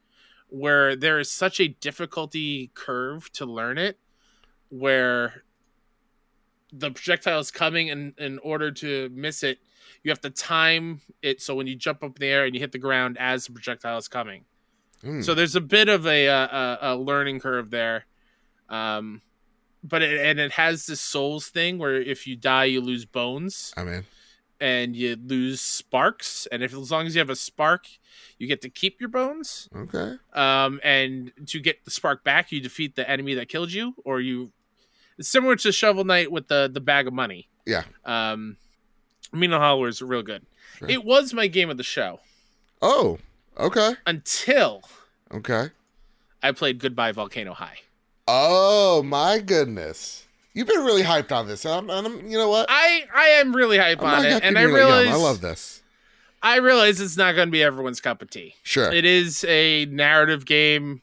where 0.49 0.95
there 0.95 1.19
is 1.19 1.31
such 1.31 1.59
a 1.59 1.69
difficulty 1.69 2.71
curve 2.75 3.33
to 3.33 3.47
learn 3.47 3.79
it, 3.79 3.99
where 4.69 5.43
the 6.73 6.91
projectile 6.91 7.39
is 7.39 7.51
coming, 7.51 7.91
and 7.91 8.13
in 8.19 8.39
order 8.41 8.71
to 8.71 9.09
miss 9.15 9.43
it, 9.43 9.59
you 10.03 10.11
have 10.11 10.21
to 10.21 10.31
time 10.31 11.01
it 11.23 11.41
so 11.41 11.55
when 11.55 11.67
you 11.67 11.75
jump 11.75 12.03
up 12.03 12.17
in 12.17 12.21
the 12.21 12.27
air 12.27 12.45
and 12.45 12.55
you 12.55 12.61
hit 12.61 12.73
the 12.73 12.79
ground 12.79 13.17
as 13.19 13.47
the 13.47 13.53
projectile 13.53 13.97
is 13.97 14.09
coming. 14.09 14.45
Hmm. 15.01 15.23
So 15.23 15.35
there's 15.35 15.57
a 15.57 15.61
bit 15.61 15.89
of 15.89 16.07
a 16.07 16.27
a, 16.27 16.79
a 16.83 16.97
learning 16.97 17.41
curve 17.41 17.71
there, 17.71 18.07
um, 18.69 19.23
but 19.83 20.03
it, 20.03 20.21
and 20.21 20.39
it 20.41 20.53
has 20.53 20.87
this 20.87 21.01
souls 21.01 21.49
thing 21.49 21.79
where 21.79 21.95
if 21.95 22.27
you 22.27 22.37
die, 22.37 22.65
you 22.65 22.81
lose 22.81 23.05
bones 23.05 23.73
I 23.77 23.85
mean, 23.85 24.05
and 24.61 24.97
you 24.97 25.17
lose 25.23 25.61
sparks, 25.61 26.47
and 26.51 26.63
if 26.63 26.73
as 26.73 26.91
long 26.91 27.07
as 27.07 27.15
you 27.15 27.19
have 27.19 27.31
a 27.31 27.37
spark, 27.37 27.87
you 28.39 28.47
get 28.47 28.63
to 28.63 28.69
keep 28.71 29.01
your 29.01 29.11
bones. 29.11 29.69
Okay. 29.77 30.15
Um, 30.33 30.81
and 30.83 31.33
to 31.49 31.61
get 31.61 31.85
the 31.85 31.91
spark 31.91 32.25
back, 32.25 32.51
you 32.53 32.61
defeat 32.61 32.97
the 32.97 33.09
enemy 33.09 33.35
that 33.35 33.49
killed 33.49 33.73
you, 33.73 33.95
or 34.05 34.21
you. 34.21 34.53
It's 35.19 35.29
similar 35.29 35.55
to 35.57 35.71
Shovel 35.71 36.05
Knight 36.05 36.33
with 36.33 36.49
the 36.49 36.69
the 36.73 36.81
bag 36.81 37.07
of 37.07 37.13
money. 37.13 37.49
Yeah. 37.67 37.85
Um, 38.05 38.57
Mina 39.33 39.59
Hollower 39.59 39.89
is 39.89 40.01
real 40.03 40.23
good. 40.23 40.45
Sure. 40.79 40.89
It 40.89 41.05
was 41.05 41.33
my 41.35 41.47
game 41.47 41.71
of 41.71 41.77
the 41.77 41.83
show 41.83 42.21
Oh. 42.83 43.19
Okay. 43.59 43.95
until 44.07 44.83
Okay. 45.33 45.69
I 46.43 46.53
played 46.53 46.79
Goodbye 46.81 47.13
Volcano 47.13 47.55
High. 47.55 47.79
Oh 48.27 49.03
my 49.03 49.39
goodness. 49.39 50.27
You've 50.55 50.69
been 50.69 50.85
really 50.85 51.03
hyped 51.03 51.33
on 51.33 51.47
this. 51.49 51.65
And 51.65 51.75
I'm, 51.75 51.91
and 51.91 52.07
I'm- 52.07 52.27
you 52.31 52.39
know 52.39 52.49
what? 52.49 52.67
I 52.69 53.05
I 53.15 53.27
am 53.41 53.55
really 53.55 53.77
hype 53.79 54.01
I'm 54.03 54.21
on 54.21 54.25
it, 54.27 54.43
and 54.43 54.57
I 54.59 54.63
realize 54.63 55.09
I 55.09 55.15
love 55.17 55.41
this. 55.41 55.83
I 56.43 56.57
realize 56.59 57.01
it's 57.01 57.17
not 57.17 57.35
going 57.35 57.49
to 57.49 57.53
be 57.53 57.63
everyone's 57.63 58.01
cup 58.03 58.21
of 58.21 58.29
tea. 58.31 58.55
Sure. 58.63 58.93
It 58.93 59.05
is 59.07 59.45
a 59.49 59.87
narrative 59.87 60.45
game. 60.45 61.01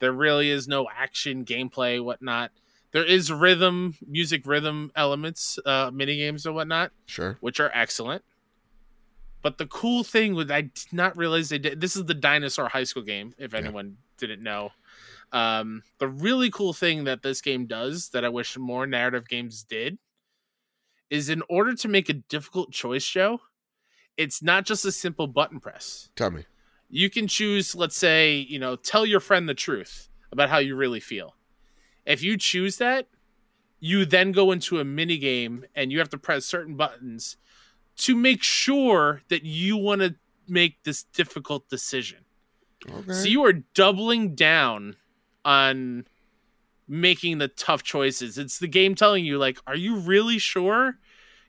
There 0.00 0.12
really 0.12 0.50
is 0.50 0.68
no 0.68 0.86
action, 0.94 1.46
gameplay, 1.46 2.02
whatnot. 2.04 2.50
There 2.92 3.04
is 3.04 3.32
rhythm, 3.32 3.96
music 4.06 4.42
rhythm 4.46 4.92
elements, 4.94 5.58
uh, 5.64 5.90
mini 5.92 6.16
games 6.18 6.44
and 6.44 6.54
whatnot, 6.54 6.92
Sure. 7.06 7.38
which 7.40 7.58
are 7.58 7.70
excellent. 7.72 8.22
But 9.40 9.56
the 9.56 9.66
cool 9.66 10.04
thing 10.04 10.34
with 10.34 10.50
I 10.50 10.62
did 10.62 10.92
not 10.92 11.16
realize 11.16 11.48
they 11.48 11.58
did 11.58 11.80
this 11.80 11.96
is 11.96 12.04
the 12.04 12.14
dinosaur 12.14 12.68
high 12.68 12.84
school 12.84 13.02
game, 13.02 13.34
if 13.38 13.52
Yeah. 13.54 13.60
anyone 13.60 13.96
didn't 14.18 14.42
know. 14.42 14.72
Um, 15.32 15.82
the 15.98 16.08
really 16.08 16.50
cool 16.50 16.72
thing 16.72 17.04
that 17.04 17.22
this 17.22 17.40
game 17.40 17.66
does 17.66 18.10
that 18.10 18.24
I 18.24 18.28
wish 18.28 18.56
more 18.56 18.86
narrative 18.86 19.28
games 19.28 19.64
did 19.64 19.98
is 21.10 21.28
in 21.28 21.42
order 21.48 21.74
to 21.74 21.88
make 21.88 22.08
a 22.08 22.14
difficult 22.14 22.72
choice 22.72 23.02
show, 23.02 23.40
it's 24.16 24.42
not 24.42 24.64
just 24.64 24.84
a 24.84 24.92
simple 24.92 25.26
button 25.26 25.60
press 25.60 26.08
Tell 26.16 26.30
me. 26.30 26.44
you 26.88 27.10
can 27.10 27.26
choose 27.28 27.74
let's 27.74 27.96
say 27.96 28.36
you 28.36 28.58
know 28.58 28.76
tell 28.76 29.04
your 29.04 29.20
friend 29.20 29.48
the 29.48 29.54
truth 29.54 30.08
about 30.32 30.48
how 30.48 30.58
you 30.58 30.74
really 30.76 31.00
feel 31.00 31.34
if 32.06 32.22
you 32.22 32.36
choose 32.38 32.78
that 32.78 33.08
you 33.78 34.04
then 34.06 34.32
go 34.32 34.52
into 34.52 34.80
a 34.80 34.84
mini 34.84 35.18
game 35.18 35.64
and 35.74 35.92
you 35.92 35.98
have 35.98 36.08
to 36.08 36.16
press 36.18 36.46
certain 36.46 36.76
buttons 36.76 37.36
to 37.96 38.16
make 38.16 38.42
sure 38.42 39.20
that 39.28 39.44
you 39.44 39.76
want 39.76 40.00
to 40.00 40.14
make 40.48 40.82
this 40.84 41.02
difficult 41.02 41.68
decision 41.68 42.18
Okay. 42.90 43.12
so 43.12 43.26
you 43.28 43.44
are 43.44 43.52
doubling 43.74 44.34
down 44.34 44.96
on 45.46 46.04
making 46.88 47.38
the 47.38 47.48
tough 47.48 47.82
choices 47.82 48.36
it's 48.38 48.58
the 48.58 48.68
game 48.68 48.94
telling 48.94 49.24
you 49.24 49.38
like 49.38 49.58
are 49.66 49.74
you 49.74 49.96
really 49.96 50.38
sure 50.38 50.98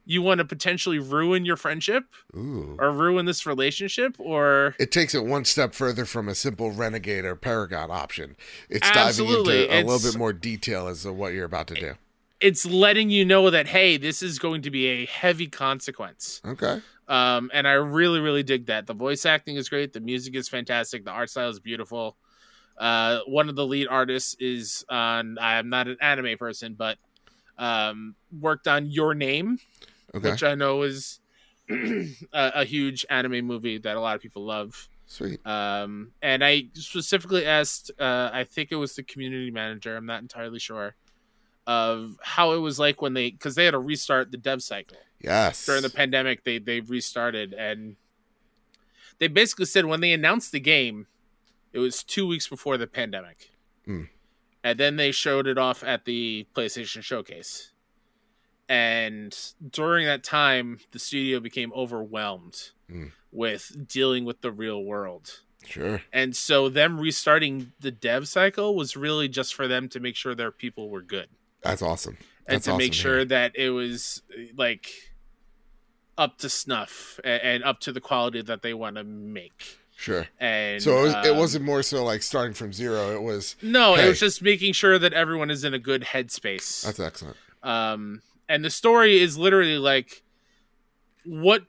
you 0.06 0.22
want 0.22 0.38
to 0.40 0.46
potentially 0.46 1.00
ruin 1.00 1.44
your 1.44 1.58
friendship 1.58 2.06
Ooh. 2.36 2.78
or 2.80 2.92
ruin 2.92 3.26
this 3.26 3.46
relationship 3.46 4.16
or 4.20 4.74
It 4.80 4.90
takes 4.92 5.14
it 5.14 5.26
one 5.26 5.44
step 5.44 5.74
further 5.74 6.06
from 6.06 6.30
a 6.30 6.34
simple 6.34 6.72
renegade 6.72 7.26
or 7.26 7.36
paragon 7.36 7.92
option. 7.92 8.38
It's 8.70 8.90
diving 8.90 9.28
into 9.28 9.52
a 9.70 9.84
little 9.84 10.00
bit 10.00 10.18
more 10.18 10.32
detail 10.32 10.88
as 10.88 11.04
to 11.04 11.12
what 11.12 11.34
you're 11.34 11.44
about 11.44 11.68
to 11.68 11.74
do. 11.76 11.94
it's 12.40 12.66
letting 12.66 13.10
you 13.10 13.26
know 13.26 13.50
that 13.50 13.68
hey 13.68 13.98
this 13.98 14.24
is 14.24 14.40
going 14.40 14.62
to 14.62 14.72
be 14.72 14.86
a 14.88 15.06
heavy 15.08 15.48
consequence 15.48 16.42
Okay. 16.46 16.82
um 17.10 17.52
and 17.54 17.68
i 17.68 17.74
really 17.74 18.20
really 18.22 18.44
dig 18.44 18.68
that 18.68 18.88
the 18.88 18.94
voice 18.94 19.26
acting 19.26 19.58
is 19.58 19.68
great 19.70 19.92
the 19.92 20.00
music 20.00 20.36
is 20.36 20.48
fantastic 20.48 21.04
the 21.04 21.12
art 21.12 21.30
style 21.30 21.50
is 21.50 21.60
beautiful 21.60 22.16
uh 22.78 23.20
one 23.28 23.50
of 23.50 23.56
the 23.56 23.66
lead 23.66 23.88
artists 23.90 24.36
is 24.40 24.86
on 24.90 25.38
i'm 25.40 25.70
not 25.70 25.88
an 25.88 25.98
anime 26.02 26.38
person 26.38 26.76
but 26.78 26.98
um 27.58 28.16
worked 28.40 28.68
on 28.68 28.90
your 28.90 29.14
name 29.16 29.58
Okay. 30.14 30.30
which 30.30 30.44
i 30.44 30.56
know 30.56 30.84
is 30.84 31.20
a, 31.70 32.08
a 32.34 32.64
huge 32.66 33.06
anime 33.10 33.46
movie 33.46 33.78
that 33.78 33.98
a 33.98 34.00
lot 34.00 34.16
of 34.16 34.22
people 34.22 34.46
love 34.46 34.88
Sweet. 35.06 35.46
um, 35.48 36.12
and 36.22 36.44
I 36.44 36.66
specifically 36.74 37.46
asked, 37.46 37.92
uh, 37.98 38.30
I 38.34 38.44
think 38.44 38.70
it 38.72 38.76
was 38.76 38.96
the 38.96 39.04
community 39.04 39.52
manager, 39.52 39.96
I'm 39.96 40.06
not 40.06 40.22
entirely 40.22 40.60
sure, 40.60 40.96
of 41.66 42.18
how 42.22 42.52
it 42.54 42.58
was 42.58 42.78
like 42.78 43.02
when 43.02 43.14
they, 43.14 43.32
because 43.32 43.56
they 43.56 43.64
had 43.66 43.72
to 43.72 43.80
restart 43.80 44.32
the 44.32 44.38
dev 44.38 44.62
cycle 44.62 44.98
Yes. 45.22 45.66
during 45.66 45.82
the 45.82 45.90
pandemic. 45.90 46.44
They 46.44 46.60
they 46.60 46.82
restarted, 46.82 47.54
and 47.54 47.96
they 49.20 49.28
basically 49.28 49.66
said 49.66 49.86
when 49.86 50.02
they 50.02 50.14
announced 50.14 50.52
the 50.52 50.60
game, 50.60 51.08
it 51.78 51.82
was 51.82 52.04
two 52.04 52.26
weeks 52.26 52.48
before 52.48 52.78
the 52.78 52.88
pandemic, 52.88 53.52
Mm. 53.88 54.10
and 54.64 54.80
then 54.80 54.96
they 54.96 55.12
showed 55.12 55.46
it 55.48 55.58
off 55.60 55.84
at 55.84 56.06
the 56.06 56.48
PlayStation 56.56 57.04
Showcase. 57.04 57.72
And 58.70 59.38
during 59.70 60.06
that 60.08 60.24
time, 60.24 60.80
the 60.92 61.00
studio 61.00 61.40
became 61.40 61.72
overwhelmed 61.74 62.72
Mm. 62.92 63.12
with 63.32 63.88
dealing 63.88 64.26
with 64.26 64.42
the 64.42 64.52
real 64.52 64.84
world 64.84 65.42
Sure. 65.66 66.02
And 66.14 66.36
so 66.36 66.70
them 66.70 67.00
restarting 67.00 67.74
the 67.80 67.92
dev 67.92 68.28
cycle 68.28 68.76
was 68.76 68.96
really 68.96 69.28
just 69.28 69.54
for 69.54 69.68
them 69.68 69.90
to 69.90 70.00
make 70.00 70.16
sure 70.16 70.34
their 70.36 70.52
people 70.52 70.90
were 70.90 71.02
good 71.02 71.28
That's 71.62 71.82
awesome. 71.82 72.18
and 72.48 72.64
to 72.64 72.72
awesome 72.72 72.78
make 72.78 72.94
sure 72.94 73.26
that 73.26 73.56
it 73.56 73.72
was 73.72 74.22
like 74.56 74.90
up 76.18 76.38
to 76.40 76.50
snuff 76.50 77.20
and, 77.24 77.42
and 77.44 77.64
up 77.64 77.80
to 77.82 77.92
the 77.92 78.00
quality 78.02 78.42
that 78.42 78.62
they 78.62 78.74
want 78.74 78.96
to 78.96 79.04
make. 79.04 79.78
Sure. 80.00 80.28
And 80.40 80.82
So 80.82 81.00
it, 81.00 81.02
was, 81.02 81.14
it 81.26 81.32
um, 81.32 81.38
wasn't 81.38 81.66
more 81.66 81.82
so 81.82 82.04
like 82.06 82.22
starting 82.22 82.54
from 82.54 82.72
zero. 82.72 83.16
It 83.16 83.22
was 83.24 83.56
No, 83.64 83.96
hey. 83.96 84.06
it 84.06 84.10
was 84.10 84.20
just 84.20 84.42
making 84.44 84.74
sure 84.74 85.00
that 85.00 85.12
everyone 85.12 85.50
is 85.50 85.64
in 85.64 85.74
a 85.74 85.80
good 85.80 86.04
headspace. 86.04 86.84
that's 86.84 87.00
excellent. 87.00 87.36
um 87.64 88.22
and 88.48 88.64
the 88.64 88.70
story 88.70 89.18
is 89.20 89.38
literally 89.38 89.78
like 89.80 90.22
what 91.26 91.64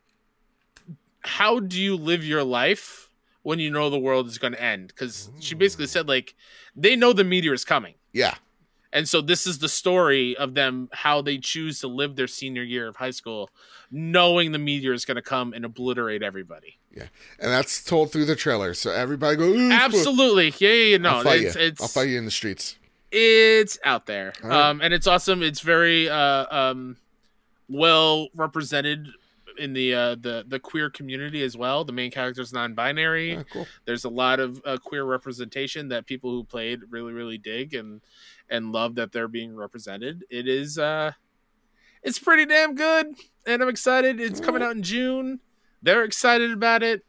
how 1.22 1.58
do 1.58 1.80
you 1.80 1.96
live 1.96 2.24
your 2.24 2.44
life 2.44 3.10
when 3.42 3.58
you 3.58 3.70
know 3.70 3.90
the 3.90 3.98
world 3.98 4.26
is 4.28 4.38
going 4.38 4.52
to 4.52 4.62
end 4.62 4.88
because 4.88 5.30
she 5.40 5.54
basically 5.54 5.86
said 5.86 6.06
like 6.06 6.34
they 6.76 6.94
know 6.96 7.12
the 7.12 7.24
meteor 7.24 7.54
is 7.54 7.64
coming 7.64 7.94
Yeah. 8.12 8.34
And 8.92 9.08
so 9.08 9.20
this 9.20 9.46
is 9.46 9.58
the 9.58 9.68
story 9.68 10.36
of 10.36 10.54
them 10.54 10.88
how 10.92 11.20
they 11.22 11.38
choose 11.38 11.80
to 11.80 11.88
live 11.88 12.16
their 12.16 12.26
senior 12.26 12.62
year 12.62 12.88
of 12.88 12.96
high 12.96 13.10
school 13.10 13.50
knowing 13.90 14.52
the 14.52 14.58
meteor 14.58 14.92
is 14.92 15.04
going 15.04 15.16
to 15.16 15.22
come 15.22 15.52
and 15.52 15.64
obliterate 15.64 16.22
everybody 16.22 16.78
Yeah, 16.94 17.04
And 17.38 17.50
that's 17.50 17.82
told 17.84 18.12
through 18.12 18.24
the 18.26 18.36
trailer. 18.36 18.74
So 18.74 18.90
everybody 18.90 19.36
go, 19.36 19.44
"Ooh, 19.44 19.54
it's 19.54 19.60
fun." 19.60 19.72
absolutely 19.72 20.52
yeah 20.58 20.68
yeah, 20.68 20.84
yeah 20.90 20.96
no 20.98 21.08
I'll 21.10 21.22
fight 21.22 21.42
it's, 21.42 21.54
you. 21.56 21.60
it's 21.62 21.80
I'll 21.82 21.88
fight 21.88 22.08
you 22.08 22.18
in 22.18 22.24
the 22.24 22.30
streets. 22.30 22.76
it's 23.12 23.78
out 23.84 24.06
there 24.06 24.32
right. 24.42 24.52
um 24.70 24.80
and 24.82 24.92
it's 24.92 25.06
awesome 25.06 25.42
it's 25.42 25.60
very 25.60 26.08
uh 26.08 26.46
um 26.50 26.96
well 27.68 28.28
represented 28.34 29.08
in 29.58 29.72
the 29.72 29.94
uh 29.94 30.14
the 30.14 30.44
the 30.48 30.58
queer 30.58 30.88
community 30.90 31.42
as 31.42 31.56
well 31.56 31.84
the 31.84 31.92
main 31.92 32.10
character's 32.10 32.52
non-binary 32.52 33.32
Yeah, 33.34 33.42
cool. 33.52 33.66
there's 33.84 34.04
a 34.04 34.08
lot 34.08 34.40
of 34.40 34.60
uh, 34.64 34.76
queer 34.78 35.04
representation 35.04 35.88
that 35.88 36.06
people 36.06 36.30
who 36.30 36.44
played 36.44 36.80
really 36.90 37.12
really 37.12 37.38
dig 37.38 37.74
and 37.74 38.00
and 38.48 38.72
love 38.72 38.94
that 38.96 39.12
they're 39.12 39.28
being 39.28 39.54
represented 39.56 40.24
it 40.30 40.48
is 40.48 40.78
uh 40.78 41.12
it's 42.02 42.18
pretty 42.18 42.46
damn 42.46 42.74
good 42.74 43.06
and 43.46 43.62
i'm 43.62 43.68
excited 43.68 44.20
it's 44.20 44.40
coming 44.40 44.62
out 44.62 44.72
in 44.76 44.82
june 44.82 45.40
they're 45.82 46.04
excited 46.04 46.52
about 46.52 46.82
it 46.82 47.04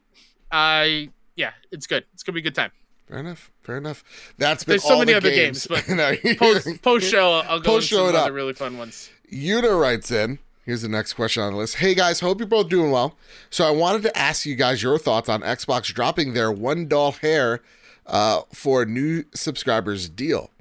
i 0.52 1.10
yeah 1.36 1.52
it's 1.72 1.88
good 1.88 2.04
it's 2.14 2.24
gonna 2.24 2.34
be 2.34 2.40
a 2.42 2.44
good 2.44 2.56
time 2.56 2.72
Fair 3.08 3.18
enough. 3.22 3.50
Fair 3.64 3.78
enough. 3.78 4.04
That's 4.38 4.64
been 4.64 4.74
There's 4.74 4.84
so 4.84 5.00
many 5.00 5.14
the 5.14 5.18
other 5.18 5.32
games. 5.32 5.66
games, 5.66 5.84
but 5.88 5.96
No, 5.96 6.16
post 6.38 6.80
post 6.84 7.08
show 7.10 7.42
i'll 7.48 7.60
go 7.60 7.72
Post 7.72 7.86
into 7.92 7.96
show 8.02 8.06
some 8.06 8.16
it 8.16 8.20
other 8.20 8.30
up. 8.30 8.36
really 8.36 8.54
fun 8.54 8.78
ones 8.78 9.10
Una 9.34 9.74
writes 9.74 10.12
in. 10.12 10.38
Here's 10.70 10.84
the 10.84 10.88
next 10.88 11.14
question 11.14 11.42
on 11.42 11.54
the 11.54 11.58
list. 11.58 11.78
Hey 11.78 11.96
guys, 11.96 12.20
hope 12.20 12.38
you're 12.38 12.46
both 12.46 12.70
doing 12.70 12.92
well. 12.92 13.18
So 13.50 13.68
I 13.68 13.72
wanted 13.72 14.04
to 14.04 14.16
ask 14.16 14.46
you 14.46 14.54
guys 14.54 14.84
your 14.84 15.00
thoughts 15.00 15.28
on 15.28 15.42
Xbox 15.42 15.92
dropping 15.92 16.34
their 16.34 16.52
one 16.52 16.88
doll 16.88 17.14
hair 17.14 17.62
uh, 18.06 18.42
for 18.54 18.86
new 18.86 19.24
subscribers 19.34 20.10
deal. 20.10 20.52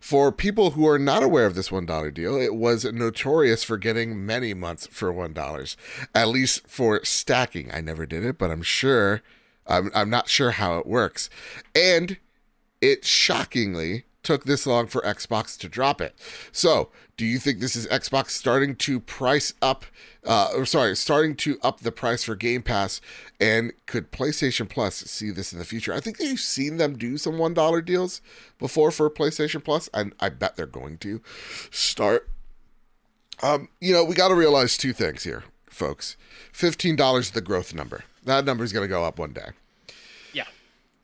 For 0.00 0.32
people 0.32 0.70
who 0.70 0.88
are 0.88 0.98
not 0.98 1.22
aware 1.22 1.44
of 1.44 1.54
this 1.54 1.70
one 1.70 1.84
dollar 1.84 2.10
deal, 2.10 2.34
it 2.34 2.54
was 2.54 2.86
notorious 2.86 3.62
for 3.62 3.76
getting 3.76 4.24
many 4.24 4.54
months 4.54 4.86
for 4.86 5.12
one 5.12 5.34
dollars, 5.34 5.76
at 6.14 6.28
least 6.28 6.66
for 6.66 7.04
stacking. 7.04 7.70
I 7.70 7.82
never 7.82 8.06
did 8.06 8.24
it, 8.24 8.38
but 8.38 8.50
I'm 8.50 8.62
sure. 8.62 9.20
I'm 9.66 9.90
I'm 9.94 10.08
not 10.08 10.30
sure 10.30 10.52
how 10.52 10.78
it 10.78 10.86
works, 10.86 11.28
and 11.74 12.16
it 12.80 13.04
shockingly 13.04 14.06
took 14.22 14.44
this 14.44 14.66
long 14.66 14.86
for 14.86 15.00
Xbox 15.02 15.58
to 15.58 15.68
drop 15.68 16.00
it. 16.00 16.14
So, 16.52 16.90
do 17.16 17.24
you 17.24 17.38
think 17.38 17.58
this 17.58 17.76
is 17.76 17.86
Xbox 17.88 18.30
starting 18.30 18.76
to 18.76 19.00
price 19.00 19.54
up, 19.62 19.84
uh, 20.24 20.50
or 20.54 20.66
sorry, 20.66 20.94
starting 20.96 21.34
to 21.36 21.58
up 21.62 21.80
the 21.80 21.92
price 21.92 22.24
for 22.24 22.34
Game 22.34 22.62
Pass? 22.62 23.00
And 23.40 23.72
could 23.86 24.12
PlayStation 24.12 24.68
Plus 24.68 24.96
see 24.96 25.30
this 25.30 25.52
in 25.52 25.58
the 25.58 25.64
future? 25.64 25.92
I 25.92 26.00
think 26.00 26.18
you've 26.20 26.40
seen 26.40 26.76
them 26.76 26.96
do 26.96 27.16
some 27.16 27.34
$1 27.34 27.84
deals 27.84 28.20
before 28.58 28.90
for 28.90 29.08
PlayStation 29.10 29.62
Plus, 29.62 29.88
and 29.94 30.14
I 30.20 30.28
bet 30.28 30.56
they're 30.56 30.66
going 30.66 30.98
to 30.98 31.20
start. 31.70 32.28
Um, 33.42 33.68
you 33.80 33.92
know, 33.92 34.04
we 34.04 34.14
got 34.14 34.28
to 34.28 34.34
realize 34.34 34.76
two 34.76 34.92
things 34.92 35.24
here, 35.24 35.44
folks. 35.70 36.16
$15 36.52 37.18
is 37.18 37.30
the 37.30 37.40
growth 37.40 37.72
number. 37.72 38.04
That 38.24 38.44
number 38.44 38.64
is 38.64 38.72
going 38.72 38.84
to 38.84 38.88
go 38.88 39.04
up 39.04 39.18
one 39.18 39.32
day. 39.32 39.50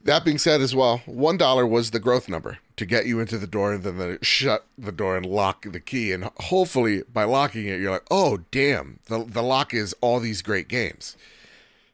That 0.05 0.25
being 0.25 0.37
said, 0.39 0.61
as 0.61 0.75
well, 0.75 0.99
one 1.07 1.37
dollar 1.39 1.67
was 1.67 1.91
the 1.91 1.99
growth 1.99 2.29
number 2.29 2.59
to 2.77 2.85
get 2.85 3.07
you 3.07 3.21
into 3.21 3.39
the 3.39 3.47
door, 3.47 3.73
and 3.73 3.83
then 3.83 3.97
they 3.99 4.19
shut 4.21 4.67
the 4.77 4.93
door 4.93 5.17
and 5.17 5.25
lock 5.25 5.65
the 5.71 5.81
key. 5.81 6.13
And 6.13 6.25
hopefully, 6.41 7.03
by 7.11 7.25
locking 7.25 7.67
it, 7.67 7.81
you're 7.81 7.91
like, 7.91 8.07
"Oh, 8.11 8.41
damn! 8.51 9.01
The 9.07 9.25
the 9.25 9.43
lock 9.43 9.73
is 9.73 9.95
all 10.03 10.21
these 10.21 10.43
great 10.43 10.69
games." 10.69 11.17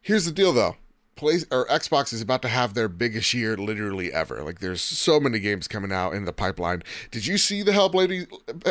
Here's 0.03 0.25
the 0.25 0.33
deal, 0.33 0.53
though. 0.53 0.77
Play 1.15 1.41
or 1.53 1.67
Xbox 1.69 2.13
is 2.13 2.21
about 2.23 2.43
to 2.43 2.49
have 2.49 2.75
their 2.75 2.89
biggest 2.89 3.33
year 3.35 3.57
literally 3.57 4.13
ever. 4.13 4.43
Like, 4.43 4.59
there's 4.59 4.81
so 4.81 5.21
many 5.21 5.39
games 5.39 5.69
coming 5.69 5.93
out 5.93 6.15
in 6.15 6.25
the 6.25 6.33
pipeline. 6.33 6.83
Did 7.11 7.27
you 7.27 7.39
see 7.39 7.63
the 7.63 7.73
Hellblade 7.73 8.27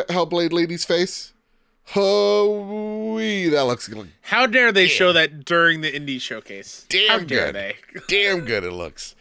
Hellblade 0.08 0.52
lady's 0.52 0.84
face? 0.84 1.32
Holy, 1.84 3.48
that 3.48 3.64
looks 3.64 3.88
like 3.88 4.08
how 4.22 4.46
dare 4.46 4.70
they 4.72 4.86
show 4.86 5.12
that 5.12 5.44
during 5.44 5.80
the 5.80 5.90
indie 5.90 6.20
showcase 6.20 6.86
Damn 6.88 7.08
how 7.08 7.18
dare 7.24 7.46
good. 7.46 7.54
they 7.54 7.76
damn 8.08 8.44
good 8.44 8.64
it 8.64 8.72
looks. 8.72 9.14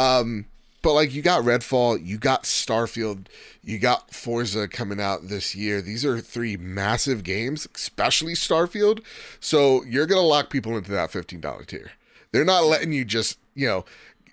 Um, 0.00 0.46
but 0.82 0.94
like 0.94 1.12
you 1.14 1.20
got 1.20 1.44
Redfall, 1.44 2.02
you 2.04 2.16
got 2.16 2.44
Starfield, 2.44 3.26
you 3.62 3.78
got 3.78 4.14
Forza 4.14 4.66
coming 4.66 4.98
out 5.00 5.28
this 5.28 5.54
year. 5.54 5.82
These 5.82 6.04
are 6.06 6.20
three 6.20 6.56
massive 6.56 7.22
games, 7.22 7.68
especially 7.74 8.32
Starfield. 8.32 9.00
So 9.40 9.84
you're 9.84 10.06
gonna 10.06 10.22
lock 10.22 10.48
people 10.48 10.76
into 10.78 10.90
that 10.92 11.10
fifteen 11.10 11.40
dollar 11.40 11.64
tier. 11.64 11.90
They're 12.32 12.44
not 12.46 12.64
letting 12.64 12.92
you 12.92 13.04
just 13.04 13.38
you 13.54 13.66
know. 13.66 13.84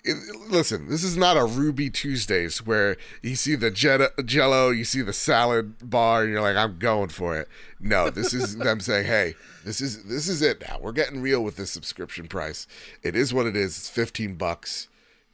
it- 0.04 0.16
Listen, 0.48 0.88
this 0.88 1.04
is 1.04 1.18
not 1.18 1.36
a 1.36 1.44
Ruby 1.44 1.90
Tuesdays 1.90 2.64
where 2.64 2.96
you 3.20 3.36
see 3.36 3.54
the 3.54 3.70
jet- 3.70 4.12
Jello, 4.24 4.70
you 4.70 4.84
see 4.86 5.02
the 5.02 5.12
salad 5.12 5.90
bar, 5.90 6.22
and 6.22 6.32
you're 6.32 6.40
like, 6.40 6.56
"I'm 6.56 6.78
going 6.78 7.10
for 7.10 7.36
it." 7.36 7.46
No, 7.78 8.08
this 8.08 8.32
is 8.32 8.56
them 8.66 8.80
saying, 8.80 9.04
"Hey, 9.06 9.34
this 9.66 9.82
is 9.82 10.04
this 10.04 10.28
is 10.28 10.40
it 10.40 10.62
now. 10.66 10.78
We're 10.80 10.92
getting 10.92 11.20
real 11.20 11.44
with 11.44 11.56
this 11.56 11.70
subscription 11.70 12.26
price. 12.26 12.66
It 13.02 13.14
is 13.14 13.34
what 13.34 13.44
it 13.44 13.54
is. 13.56 13.76
It's 13.76 13.90
15 13.90 14.36
bucks." 14.36 14.88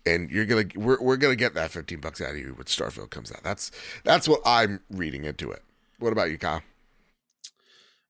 And 0.07 0.31
you're 0.31 0.45
gonna 0.47 0.65
we're, 0.75 1.01
we're 1.01 1.17
gonna 1.17 1.37
get 1.37 1.55
that 1.55 1.71
15 1.71 2.01
bucks 2.01 2.21
out 2.21 2.31
of 2.33 2.37
you 2.39 2.55
when 2.55 2.65
starfield 2.65 3.11
comes 3.11 3.33
out. 3.33 3.43
That's 3.43 3.71
that's 4.05 4.29
what 4.29 4.41
i'm 4.45 4.81
reading 4.91 5.25
into 5.25 5.51
it. 5.51 5.63
What 5.99 6.13
about 6.13 6.31
you 6.31 6.39
kyle? 6.39 6.63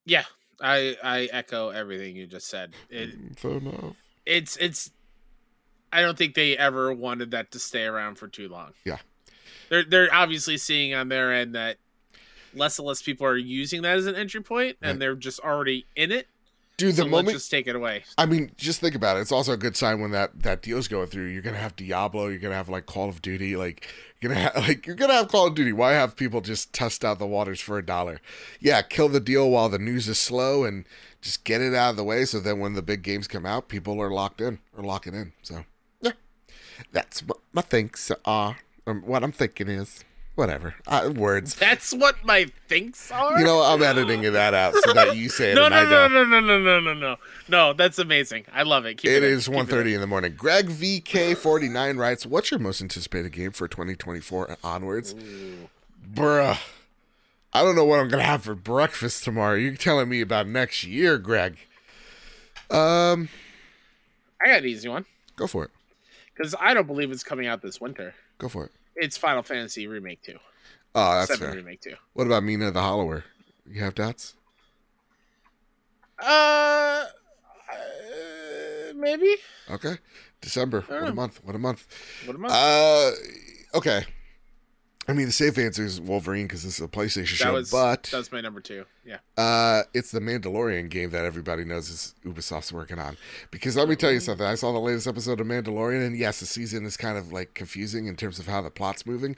Yeah 0.05 0.25
i 0.61 0.97
i 1.03 1.29
echo 1.33 1.71
everything 1.71 2.17
you 2.17 2.27
just 2.27 2.47
said. 2.49 2.73
It, 2.91 3.11
mm, 3.33 3.39
fair 3.39 3.53
enough. 3.53 3.97
it's 4.25 4.57
it's 4.57 4.91
i 5.93 6.01
don't 6.01 6.17
think 6.19 6.35
they 6.35 6.57
ever 6.57 6.93
wanted 6.93 7.33
that 7.33 7.51
to 7.53 7.59
stay 7.59 7.85
around 7.85 8.17
for 8.17 8.29
too 8.29 8.49
long. 8.49 8.73
Yeah. 8.85 8.99
they're 9.69 9.85
they're 9.85 10.15
obviously 10.15 10.57
seeing 10.59 10.95
on 10.95 11.09
their 11.09 11.33
end 11.33 11.55
that 11.55 11.79
less 12.55 12.79
and 12.79 12.87
less 12.87 13.03
people 13.03 13.27
are 13.27 13.37
using 13.37 13.83
that 13.83 13.97
as 13.97 14.07
an 14.07 14.15
entry 14.15 14.41
point 14.41 14.77
and 14.81 14.93
Right. 14.93 14.99
they're 15.01 15.17
just 15.17 15.41
already 15.41 15.87
in 15.97 16.13
it 16.13 16.29
dude 16.77 16.97
the 16.97 17.03
so 17.03 17.09
moment 17.09 17.37
just 17.37 17.51
take 17.51 17.67
it 17.67 17.77
away. 17.77 18.05
I 18.19 18.27
mean 18.27 18.53
just 18.57 18.81
think 18.81 18.95
about 18.95 19.17
it. 19.17 19.21
It's 19.21 19.33
also 19.33 19.53
a 19.53 19.57
good 19.57 19.77
sign 19.77 20.01
when 20.01 20.11
that 20.13 20.43
that 20.43 20.63
deal's 20.63 20.89
going 20.89 21.07
through. 21.07 21.27
You're 21.27 21.43
gonna 21.43 21.59
have 21.59 21.77
diablo 21.77 22.29
you're 22.29 22.39
gonna 22.39 22.55
have 22.55 22.69
like 22.69 22.87
call 22.87 23.09
of 23.09 23.23
duty 23.23 23.57
like 23.57 23.89
you're 24.21 24.33
gonna 24.33 24.49
have 24.49 24.57
like 24.69 24.87
you're 24.87 24.97
gonna 24.97 25.15
have 25.15 25.29
call 25.29 25.47
of 25.47 25.55
duty. 25.55 25.73
Why 25.73 25.93
have 25.93 26.17
people 26.17 26.41
just 26.41 26.73
test 26.73 27.05
out 27.05 27.19
the 27.19 27.27
waters 27.27 27.61
for 27.61 27.79
a 27.79 27.85
dollar? 27.85 28.21
Yeah 28.61 28.83
kill 28.83 29.09
the 29.09 29.21
deal 29.21 29.51
while 29.51 29.69
the 29.69 29.79
news 29.79 30.09
is 30.09 30.19
slow 30.19 30.65
and 30.65 30.85
just 31.21 31.45
get 31.45 31.61
it 31.61 31.75
out 31.75 31.91
of 31.91 31.97
the 31.97 32.05
way 32.05 32.25
so 32.25 32.39
then 32.41 32.59
when 32.59 32.75
the 32.75 32.83
big 32.83 33.03
games 33.03 33.27
come 33.27 33.47
out 33.47 33.69
people 33.69 34.01
are 34.01 34.11
locked 34.11 34.41
in 34.41 34.59
or 34.77 34.85
locking 34.85 35.15
in. 35.15 35.33
So 35.43 35.65
yeah. 36.01 36.13
That's 36.93 37.21
what 37.21 37.39
my 37.53 37.63
thinks 37.63 38.11
are 38.25 38.59
um, 38.87 39.03
what 39.03 39.25
i'm 39.25 39.33
thinking 39.33 39.69
is 39.69 40.05
whatever 40.35 40.75
uh, 40.89 41.13
words 41.15 41.55
that's 41.55 41.93
what 41.95 42.17
my 42.25 42.47
thinks 42.69 43.11
are 43.13 43.39
You 43.39 43.45
know, 43.45 43.61
I'm 43.63 43.83
editing 43.83 44.23
that 44.33 44.53
out 44.55 44.75
so 44.85 44.93
that 44.93 45.17
you 45.17 45.29
say 45.29 45.53
it 45.53 45.55
no 45.55 45.67
and 45.67 45.75
no 45.75 45.81
I 45.81 45.85
no 45.85 45.91
don't. 46.09 46.31
no 46.31 46.41
no 46.41 46.41
no 46.41 46.59
no 46.59 46.81
no 46.81 46.95
no 46.95 47.17
no 47.49 47.73
that's 47.73 47.99
amazing 47.99 48.45
i 48.53 48.63
love 48.65 48.85
it 48.85 48.99
Keep 48.99 49.11
It 49.11 49.23
in. 49.23 49.39
1.30 49.49 49.95
in 49.95 50.01
the 50.01 50.07
morning. 50.07 50.35
Greg 50.37 50.67
VK49 50.69 51.99
writes, 51.99 52.27
What's 52.27 52.51
your 52.51 52.59
most 52.61 52.81
anticipated 52.83 53.33
game 53.33 53.53
for 53.53 53.69
2024 53.69 54.57
onwards? 54.65 55.15
Ooh. 55.15 55.69
Bruh. 56.13 56.59
I 57.53 57.63
don't 57.63 57.77
know 57.77 57.85
what 57.85 58.01
I'm 58.01 58.09
to 58.11 58.21
have 58.21 58.43
for 58.43 58.55
breakfast 58.57 59.23
tomorrow. 59.25 59.55
You're 59.55 59.77
telling 59.77 60.09
me 60.09 60.21
about 60.21 60.49
next 60.49 60.83
year, 60.85 61.19
Greg. 61.19 61.57
Um, 62.71 63.29
i 64.43 64.47
got 64.47 64.59
an 64.61 64.65
easy 64.67 64.89
one 64.89 65.05
Go 65.37 65.47
for 65.47 65.65
it. 65.65 65.71
because 66.35 66.55
i 66.59 66.73
don't 66.75 66.87
believe 66.87 67.11
it's 67.13 67.23
coming 67.23 67.47
out 67.47 67.63
this 67.63 67.81
winter 67.81 68.15
Go 68.39 68.49
for 68.49 68.65
it. 68.65 68.73
It's 68.97 69.17
final 69.17 69.43
fantasy 69.43 69.87
remake 69.87 70.23
2 70.23 70.37
Oh, 70.97 71.15
that's 71.17 71.29
7 71.29 71.47
fair. 71.49 71.57
remake 71.57 71.81
2 71.81 71.95
What 72.13 72.27
about 72.27 72.43
Mina 72.45 72.71
the 72.71 72.81
Hollower? 72.81 73.25
You 73.69 73.81
have 73.83 73.95
doubts? 73.95 74.35
Uh, 76.23 76.27
uh, 76.27 77.07
maybe. 78.95 79.37
Okay. 79.71 79.97
December. 80.41 80.83
What 80.83 81.03
a 81.09 81.15
month. 81.15 81.41
What 81.43 81.57
a 81.57 81.59
month. 81.59 81.87
What 82.27 82.37
a 82.37 82.39
month. 82.39 82.53
Uh, 82.55 83.11
okay. 83.79 84.05
I 85.07 85.13
mean, 85.13 85.27
the 85.27 85.33
safe 85.33 85.59
answer 85.59 85.85
is 85.85 86.01
Wolverine 86.01 86.47
because 86.47 86.63
this 86.63 86.79
is 86.79 86.85
a 86.85 86.89
PlayStation 86.89 87.31
That 87.31 87.45
show, 87.45 87.53
was 87.53 87.71
but 87.71 88.05
that 88.05 88.17
was 88.17 88.33
my 88.33 88.41
number 88.41 88.61
two. 88.61 88.85
Yeah. 89.05 89.19
uh, 89.37 89.83
it's 89.93 90.11
the 90.11 90.21
Mandalorian 90.21 90.89
game 90.89 91.11
that 91.11 91.25
everybody 91.25 91.65
knows 91.65 91.91
is 91.91 92.15
Ubisoft's 92.25 92.73
working 92.73 92.99
on. 92.99 93.17
Because 93.51 93.77
let 93.77 93.89
me 93.89 93.97
tell 93.97 94.11
you 94.13 94.21
something, 94.21 94.47
I 94.47 94.55
saw 94.55 94.73
the 94.73 94.79
latest 94.79 95.07
episode 95.07 95.41
of 95.41 95.47
Mandalorian, 95.47 96.07
and 96.07 96.17
yes, 96.17 96.41
the 96.41 96.47
season 96.47 96.87
is 96.87 96.97
kind 96.97 97.19
of 97.19 97.33
like 97.33 97.55
confusing 97.55 98.07
in 98.07 98.17
terms 98.17 98.39
of 98.39 98.47
how 98.47 98.63
the 98.63 98.71
plot's 98.71 99.05
moving. 99.05 99.37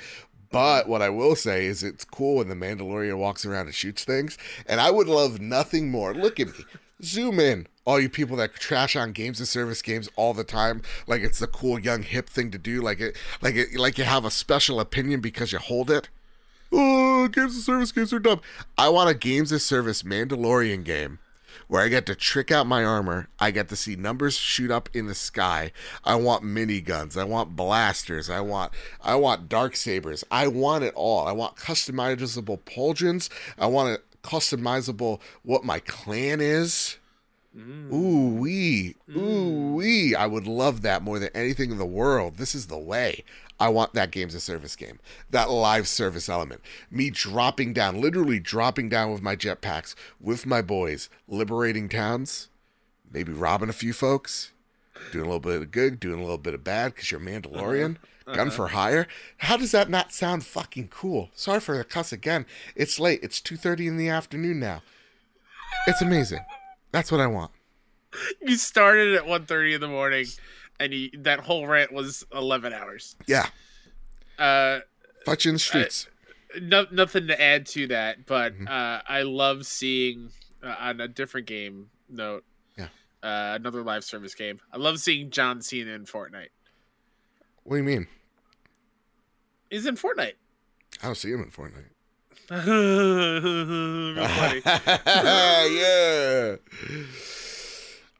But 0.50 0.88
what 0.88 1.02
I 1.02 1.08
will 1.08 1.34
say 1.34 1.66
is 1.66 1.82
it's 1.82 2.04
cool 2.04 2.36
when 2.36 2.48
the 2.48 2.54
Mandalorian 2.54 3.18
walks 3.18 3.44
around 3.44 3.66
and 3.66 3.74
shoots 3.74 4.04
things, 4.04 4.38
and 4.66 4.80
I 4.80 4.90
would 4.92 5.08
love 5.08 5.40
nothing 5.40 5.90
more. 5.90 6.14
Look 6.14 6.38
at 6.38 6.46
me. 6.46 6.64
Zoom 7.02 7.38
in, 7.38 7.66
all 7.84 8.00
you 8.00 8.08
people 8.08 8.36
that 8.38 8.54
trash 8.54 8.96
on 8.96 9.12
games 9.12 9.38
and 9.38 9.48
service 9.48 9.82
games 9.82 10.08
all 10.16 10.32
the 10.34 10.44
time, 10.44 10.82
like 11.06 11.22
it's 11.22 11.38
the 11.38 11.46
cool 11.46 11.78
young 11.78 12.02
hip 12.02 12.28
thing 12.28 12.50
to 12.50 12.58
do, 12.58 12.80
like 12.80 13.00
it, 13.00 13.16
like 13.42 13.54
it, 13.54 13.76
like 13.76 13.98
you 13.98 14.04
have 14.04 14.24
a 14.24 14.30
special 14.30 14.80
opinion 14.80 15.20
because 15.20 15.52
you 15.52 15.58
hold 15.58 15.90
it. 15.90 16.08
Oh, 16.72 17.28
games 17.28 17.54
and 17.54 17.64
service 17.64 17.92
games 17.92 18.12
are 18.12 18.18
dumb. 18.18 18.40
I 18.78 18.88
want 18.88 19.10
a 19.10 19.14
games 19.14 19.52
and 19.52 19.60
service 19.60 20.02
Mandalorian 20.02 20.84
game 20.84 21.18
where 21.68 21.82
I 21.82 21.88
get 21.88 22.06
to 22.06 22.14
trick 22.14 22.50
out 22.50 22.66
my 22.66 22.84
armor. 22.84 23.28
I 23.38 23.50
get 23.50 23.68
to 23.68 23.76
see 23.76 23.96
numbers 23.96 24.36
shoot 24.36 24.70
up 24.70 24.88
in 24.94 25.06
the 25.06 25.14
sky. 25.14 25.72
I 26.04 26.14
want 26.16 26.44
miniguns. 26.44 27.16
I 27.16 27.24
want 27.24 27.56
blasters. 27.56 28.30
I 28.30 28.40
want 28.40 28.72
I 29.02 29.16
want 29.16 29.48
dark 29.48 29.76
sabers. 29.76 30.24
I 30.30 30.48
want 30.48 30.84
it 30.84 30.94
all. 30.94 31.26
I 31.26 31.32
want 31.32 31.56
customizable 31.56 32.60
pauldrons. 32.60 33.28
I 33.58 33.66
want 33.66 33.90
a 33.90 34.00
customizable 34.26 35.20
what 35.42 35.64
my 35.64 35.80
clan 35.80 36.40
is. 36.40 36.98
Mm. 37.56 37.92
Ooh 37.92 38.40
wee. 38.40 38.96
Mm. 39.10 39.16
Ooh 39.16 39.74
wee. 39.76 40.14
I 40.14 40.26
would 40.26 40.46
love 40.46 40.82
that 40.82 41.02
more 41.02 41.18
than 41.18 41.30
anything 41.34 41.70
in 41.70 41.78
the 41.78 41.86
world. 41.86 42.36
This 42.36 42.54
is 42.54 42.66
the 42.66 42.78
way. 42.78 43.24
I 43.58 43.70
want 43.70 43.94
that 43.94 44.10
games 44.10 44.34
of 44.34 44.42
service 44.42 44.76
game. 44.76 44.98
That 45.30 45.48
live 45.48 45.88
service 45.88 46.28
element. 46.28 46.60
Me 46.90 47.08
dropping 47.08 47.72
down, 47.72 48.00
literally 48.00 48.38
dropping 48.38 48.90
down 48.90 49.12
with 49.12 49.22
my 49.22 49.34
jetpacks, 49.34 49.94
with 50.20 50.44
my 50.44 50.60
boys, 50.60 51.08
liberating 51.26 51.88
towns, 51.88 52.48
maybe 53.10 53.32
robbing 53.32 53.70
a 53.70 53.74
few 53.74 53.94
folks, 53.94 54.52
doing 55.10 55.24
a 55.24 55.28
little 55.28 55.40
bit 55.40 55.62
of 55.62 55.70
good, 55.70 55.98
doing 55.98 56.18
a 56.18 56.22
little 56.22 56.36
bit 56.36 56.52
of 56.52 56.62
bad 56.62 56.94
because 56.94 57.10
you're 57.10 57.20
Mandalorian. 57.20 57.96
Uh-huh. 57.96 58.06
Gun 58.34 58.50
for 58.50 58.68
hire. 58.68 59.06
How 59.38 59.56
does 59.56 59.70
that 59.72 59.88
not 59.88 60.12
sound 60.12 60.44
fucking 60.44 60.88
cool? 60.88 61.30
Sorry 61.34 61.60
for 61.60 61.76
the 61.78 61.84
cuss 61.84 62.12
again. 62.12 62.44
It's 62.74 62.98
late. 62.98 63.20
It's 63.22 63.40
2.30 63.40 63.86
in 63.86 63.96
the 63.96 64.08
afternoon 64.08 64.58
now. 64.58 64.82
It's 65.86 66.02
amazing. 66.02 66.40
That's 66.90 67.12
what 67.12 67.20
I 67.20 67.28
want. 67.28 67.52
You 68.42 68.56
started 68.56 69.14
at 69.14 69.24
1.30 69.24 69.74
in 69.76 69.80
the 69.80 69.88
morning, 69.88 70.26
and 70.80 70.92
you, 70.92 71.10
that 71.18 71.40
whole 71.40 71.66
rant 71.66 71.92
was 71.92 72.24
eleven 72.32 72.72
hours. 72.72 73.14
Yeah. 73.26 73.46
Uh, 74.38 74.80
Fight 75.24 75.44
you 75.44 75.50
in 75.50 75.54
the 75.56 75.58
streets. 75.60 76.08
no, 76.60 76.86
nothing 76.90 77.26
to 77.28 77.40
add 77.40 77.66
to 77.66 77.86
that, 77.88 78.26
but 78.26 78.54
Mhm. 78.58 78.68
uh, 78.68 79.02
I 79.06 79.22
love 79.22 79.66
seeing 79.66 80.30
uh, 80.62 80.74
on 80.80 81.00
a 81.00 81.08
different 81.08 81.46
game 81.46 81.90
note. 82.08 82.44
Yeah. 82.76 82.88
Uh, 83.22 83.54
another 83.56 83.82
live 83.82 84.02
service 84.04 84.34
game. 84.34 84.58
I 84.72 84.78
love 84.78 84.98
seeing 84.98 85.30
John 85.30 85.60
Cena 85.62 85.92
in 85.92 86.06
Fortnite. 86.06 86.48
what 87.64 87.76
do 87.76 87.78
you 87.78 87.82
mean? 87.84 88.06
He's 89.70 89.86
in 89.86 89.96
Fortnite. 89.96 90.34
I 91.02 91.06
don't 91.06 91.16
see 91.16 91.32
him 91.32 91.42
in 91.42 91.50
Fortnite. 91.50 91.90
Yeah. 95.66 96.56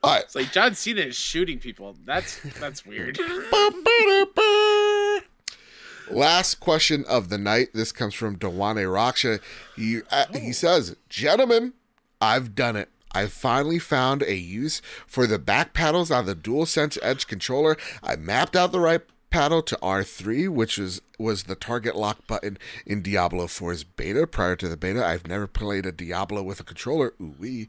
All 0.03 0.15
right. 0.15 0.25
It's 0.25 0.35
like 0.35 0.53
John 0.53 0.75
Cena 0.75 1.03
is 1.03 1.17
shooting 1.17 1.59
people. 1.59 1.97
That's 2.05 2.41
that's 2.59 2.85
weird. 2.85 3.19
Last 6.11 6.61
question 6.61 7.05
of 7.09 7.29
the 7.29 7.39
night. 7.39 7.69
This 7.75 7.93
comes 7.93 8.15
from 8.15 8.39
Dewane 8.39 8.85
Raksha. 8.87 9.41
He 9.75 10.01
uh, 10.11 10.27
he 10.33 10.53
says, 10.53 10.97
"Gentlemen, 11.09 11.73
I've 12.21 12.55
done 12.55 12.77
it. 12.77 12.89
I 13.13 13.27
finally 13.27 13.79
found 13.79 14.23
a 14.23 14.37
use 14.37 14.83
for 15.07 15.27
the 15.27 15.39
back 15.39 15.73
paddles 15.73 16.11
on 16.11 16.27
the 16.27 16.35
DualSense 16.35 16.99
Edge 17.03 17.27
controller. 17.27 17.77
I 18.03 18.17
mapped 18.17 18.55
out 18.55 18.73
the 18.73 18.81
right 18.81 19.01
paddle 19.31 19.63
to 19.63 19.77
R3, 19.77 20.49
which 20.49 20.79
was 20.79 21.03
was 21.19 21.45
the 21.45 21.55
target 21.55 21.97
lock 21.97 22.27
button 22.27 22.59
in 22.85 23.03
Diablo 23.03 23.47
4's 23.47 23.85
beta. 23.85 24.27
Prior 24.27 24.57
to 24.57 24.69
the 24.69 24.77
beta, 24.77 25.05
I've 25.05 25.27
never 25.27 25.47
played 25.47 25.87
a 25.87 25.93
Diablo 25.93 26.43
with 26.43 26.61
a 26.61 26.65
controller. 26.65 27.15
Ooh 27.21 27.35
wee." 27.39 27.69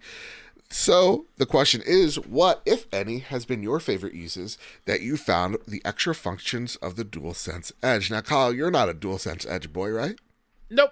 So 0.69 1.25
the 1.37 1.45
question 1.45 1.81
is, 1.85 2.19
what, 2.19 2.61
if 2.65 2.87
any, 2.91 3.19
has 3.19 3.45
been 3.45 3.63
your 3.63 3.79
favorite 3.79 4.13
uses 4.13 4.57
that 4.85 4.99
you 4.99 5.15
found 5.15 5.57
the 5.65 5.81
extra 5.85 6.13
functions 6.13 6.75
of 6.77 6.97
the 6.97 7.05
DualSense 7.05 7.71
Edge? 7.81 8.11
Now, 8.11 8.19
Kyle, 8.19 8.53
you're 8.53 8.71
not 8.71 8.89
a 8.89 8.93
DualSense 8.93 9.49
Edge 9.49 9.71
boy, 9.71 9.91
right? 9.91 10.19
nope. 10.69 10.91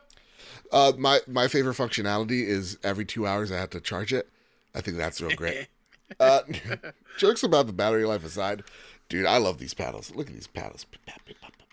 Uh, 0.72 0.94
my 0.98 1.20
my 1.28 1.48
favorite 1.48 1.76
functionality 1.76 2.46
is 2.46 2.78
every 2.84 3.06
two 3.06 3.28
hours 3.28 3.52
I 3.52 3.58
have 3.58 3.70
to 3.72 3.82
charge 3.82 4.14
it. 4.14 4.30
I 4.74 4.82
think 4.82 4.98
that's 4.98 5.22
real 5.22 5.36
great. 5.36 5.68
uh, 6.20 6.42
jokes 7.18 7.44
about 7.44 7.68
the 7.68 7.74
battery 7.74 8.06
life 8.06 8.26
aside, 8.26 8.64
dude, 9.10 9.26
I 9.26 9.38
love 9.38 9.57
these 9.57 9.73
paddles. 9.73 10.14
Look 10.15 10.27
at 10.27 10.34
these 10.34 10.48
paddles. 10.48 10.86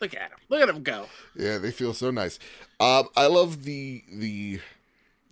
Look 0.01 0.15
at 0.15 0.31
them. 0.31 0.39
Look 0.49 0.61
at 0.61 0.67
them 0.67 0.83
go. 0.83 1.07
Yeah, 1.37 1.59
they 1.59 1.71
feel 1.71 1.95
so 1.95 2.11
nice. 2.11 2.39
Um, 2.81 3.09
I 3.17 3.27
love 3.27 3.65
the 3.65 4.03
the 4.13 4.61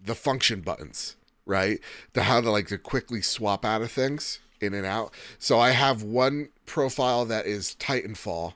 the 0.05 0.15
function 0.15 0.61
buttons, 0.61 1.17
right? 1.45 1.81
The 2.13 2.23
how 2.25 2.41
to 2.41 2.51
like 2.51 2.69
to 2.69 2.79
quickly 2.79 3.21
swap 3.21 3.65
out 3.65 3.83
of 3.83 3.91
things 3.91 4.39
in 4.61 4.75
and 4.75 4.87
out. 4.87 5.13
So 5.39 5.59
I 5.59 5.71
have 5.71 6.03
one 6.03 6.51
profile 6.67 7.25
that 7.27 7.47
is 7.47 7.77
Titanfall. 7.81 8.55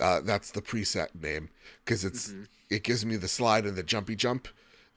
Uh, 0.00 0.20
that's 0.20 0.50
the 0.50 0.62
preset 0.62 1.08
name 1.20 1.48
because 1.84 2.04
it's 2.04 2.34
it 2.70 2.82
gives 2.82 3.06
me 3.06 3.16
the 3.16 3.28
slide 3.28 3.64
and 3.66 3.76
the 3.76 3.82
jumpy 3.82 4.16
jump 4.16 4.48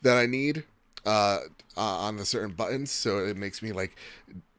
that 0.02 0.18
I 0.18 0.26
need 0.26 0.64
uh, 1.06 1.40
uh, 1.78 1.80
on 1.80 2.18
the 2.18 2.26
certain 2.26 2.52
buttons. 2.52 2.90
So 2.92 3.20
it 3.20 3.38
makes 3.38 3.62
me 3.62 3.72
like 3.72 3.96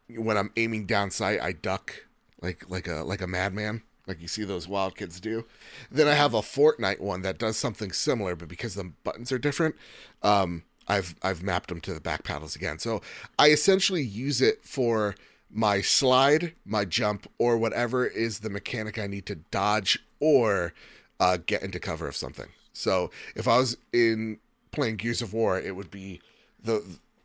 when 0.08 0.36
I'm 0.36 0.52
aiming 0.56 0.86
down 0.86 1.10
sight, 1.10 1.40
I 1.40 1.52
duck 1.52 2.06
like 2.47 2.70
like 2.70 2.86
a 2.86 3.02
like 3.02 3.20
a 3.20 3.27
madman, 3.27 3.82
like 4.06 4.23
you 4.23 4.28
see 4.28 4.44
those 4.44 4.68
wild 4.68 4.97
kids 4.97 5.18
do. 5.18 5.44
Then 5.90 6.06
I 6.06 6.14
have 6.14 6.35
a 6.35 6.40
Fortnite 6.40 7.01
one 7.01 7.23
that 7.23 7.39
does 7.39 7.56
something 7.56 7.90
similar, 7.90 8.36
but 8.36 8.48
because 8.48 8.74
the 8.74 8.93
buttons 9.05 9.32
are 9.32 9.39
different, 9.39 9.74
um, 10.23 10.62
I've 10.86 11.16
I've 11.23 11.43
mapped 11.43 11.68
them 11.68 11.81
to 11.82 11.93
the 11.94 12.01
back 12.01 12.23
paddles 12.23 12.55
again. 12.55 12.78
So 12.78 13.02
I 13.39 13.51
essentially 13.51 14.02
use 14.02 14.40
it 14.40 14.64
for 14.64 15.16
my 15.51 15.81
slide, 15.81 16.52
my 16.64 16.85
jump, 16.85 17.27
or 17.39 17.56
whatever 17.56 18.06
is 18.06 18.40
the 18.40 18.51
mechanic 18.51 18.98
I 18.98 19.09
need 19.09 19.27
to 19.27 19.36
dodge 19.51 19.98
or 20.20 20.73
uh, 21.18 21.39
get 21.44 21.62
into 21.62 21.81
cover 21.81 22.06
of 22.06 22.16
something. 22.16 22.48
So 22.73 23.10
if 23.35 23.48
I 23.48 23.59
was 23.59 23.77
in 23.93 24.39
playing 24.70 24.97
Gears 24.97 25.23
of 25.23 25.32
War, 25.32 25.59
it 25.59 25.74
would 25.74 25.90
be 25.90 26.20
the 26.62 26.85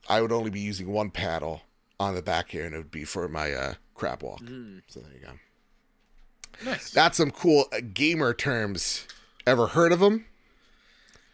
I 0.10 0.22
would 0.22 0.32
only 0.32 0.50
be 0.50 0.60
using 0.60 0.92
one 0.92 1.12
paddle 1.12 1.62
on 2.00 2.16
the 2.16 2.24
back 2.24 2.50
here, 2.50 2.66
and 2.66 2.74
it 2.74 2.80
would 2.80 2.92
be 2.92 3.04
for 3.04 3.28
my 3.28 3.54
uh, 3.54 3.74
crab 4.02 4.24
walk. 4.24 4.40
So 4.88 5.00
there 5.00 5.12
you 5.14 5.20
go. 5.28 5.34
Nice. 6.66 6.90
That's 6.90 7.18
some 7.18 7.30
cool 7.30 7.66
uh, 7.72 7.82
gamer 7.94 8.34
terms. 8.34 9.06
Ever 9.46 9.68
heard 9.68 9.92
of 9.92 10.00
them? 10.00 10.26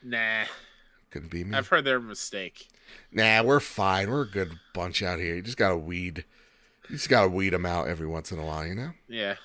nah. 0.04 0.44
Couldn't 1.10 1.32
be 1.32 1.46
me. 1.46 1.56
I've 1.58 1.70
heard 1.70 1.86
their 1.86 2.02
mistake. 2.02 2.68
Nah, 3.14 3.42
we're 3.42 3.62
fine. 3.62 4.10
We're 4.10 4.24
a 4.24 4.30
good 4.30 4.60
bunch 4.74 5.02
out 5.02 5.20
here. 5.20 5.36
You 5.36 5.42
just 5.42 5.56
gotta 5.56 5.78
weed. 5.78 6.26
You 6.90 6.98
just 6.98 7.08
gotta 7.08 7.30
weed 7.30 7.54
them 7.54 7.66
out 7.66 7.88
every 7.88 8.06
once 8.06 8.34
in 8.34 8.40
a 8.40 8.46
while, 8.46 8.68
you 8.68 8.76
know. 8.76 8.92
Yeah. 9.08 9.36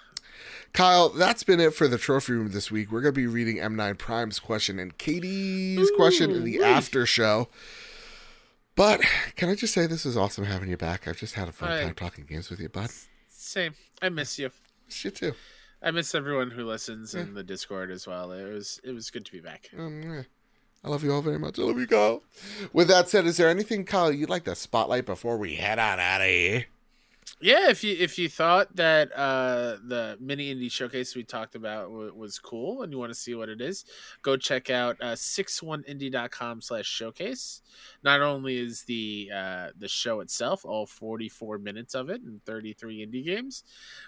Kyle, 0.72 1.08
that's 1.08 1.44
been 1.44 1.60
it 1.60 1.74
for 1.74 1.86
the 1.86 1.98
trophy 1.98 2.32
room 2.32 2.50
this 2.50 2.72
week. 2.72 2.90
We're 2.90 3.02
gonna 3.02 3.12
be 3.12 3.28
reading 3.28 3.58
M9 3.58 3.96
Prime's 3.98 4.40
question 4.40 4.80
and 4.80 4.98
Katie's 4.98 5.92
question 5.94 6.32
in 6.32 6.42
the 6.42 6.56
Ooh-wee. 6.56 6.64
after 6.64 7.06
show. 7.06 7.48
But 8.74 9.00
can 9.36 9.48
I 9.48 9.54
just 9.54 9.74
say 9.74 9.86
this 9.86 10.04
is 10.04 10.16
awesome 10.16 10.44
having 10.44 10.68
you 10.68 10.76
back? 10.76 11.06
I've 11.06 11.18
just 11.18 11.34
had 11.34 11.46
a 11.46 11.52
fun 11.52 11.68
time 11.68 11.94
talking 11.94 12.24
games 12.24 12.50
with 12.50 12.58
you, 12.58 12.68
bud. 12.68 12.90
Same. 13.52 13.74
I 14.00 14.08
miss 14.08 14.38
you. 14.38 14.50
Shit 14.88 15.16
too. 15.16 15.34
I 15.82 15.90
miss 15.90 16.14
everyone 16.14 16.50
who 16.50 16.64
listens 16.64 17.14
in 17.14 17.34
the 17.34 17.42
Discord 17.42 17.90
as 17.90 18.06
well. 18.06 18.32
It 18.32 18.50
was 18.50 18.80
it 18.82 18.92
was 18.92 19.10
good 19.10 19.26
to 19.26 19.32
be 19.32 19.40
back. 19.40 19.68
Um, 19.78 20.02
yeah. 20.02 20.22
I 20.82 20.88
love 20.88 21.04
you 21.04 21.12
all 21.12 21.20
very 21.20 21.38
much. 21.38 21.58
I 21.58 21.62
love 21.62 21.78
you, 21.78 21.86
Kyle. 21.86 22.22
With 22.72 22.88
that 22.88 23.10
said, 23.10 23.26
is 23.26 23.36
there 23.36 23.50
anything, 23.50 23.84
Kyle, 23.84 24.10
you'd 24.10 24.30
like 24.30 24.44
to 24.44 24.54
spotlight 24.54 25.04
before 25.04 25.36
we 25.36 25.56
head 25.56 25.78
on 25.78 26.00
out 26.00 26.22
of 26.22 26.28
here? 26.28 26.64
Yeah, 27.40 27.70
if 27.70 27.82
you 27.82 27.96
if 27.98 28.18
you 28.20 28.28
thought 28.28 28.76
that 28.76 29.10
uh, 29.16 29.78
the 29.84 30.16
mini 30.20 30.54
indie 30.54 30.70
showcase 30.70 31.16
we 31.16 31.24
talked 31.24 31.56
about 31.56 31.84
w- 31.88 32.14
was 32.14 32.38
cool 32.38 32.82
and 32.82 32.92
you 32.92 32.98
want 33.00 33.10
to 33.10 33.18
see 33.18 33.34
what 33.34 33.48
it 33.48 33.60
is, 33.60 33.84
go 34.22 34.36
check 34.36 34.70
out 34.70 34.96
uh, 35.00 35.16
61indie.com 35.16 36.60
slash 36.60 36.86
showcase. 36.86 37.62
Not 38.04 38.20
only 38.20 38.58
is 38.58 38.84
the 38.84 39.30
uh, 39.34 39.68
the 39.76 39.88
show 39.88 40.20
itself 40.20 40.64
all 40.64 40.86
44 40.86 41.58
minutes 41.58 41.96
of 41.96 42.10
it 42.10 42.20
and 42.22 42.44
33 42.44 43.04
indie 43.04 43.24
games, 43.24 43.64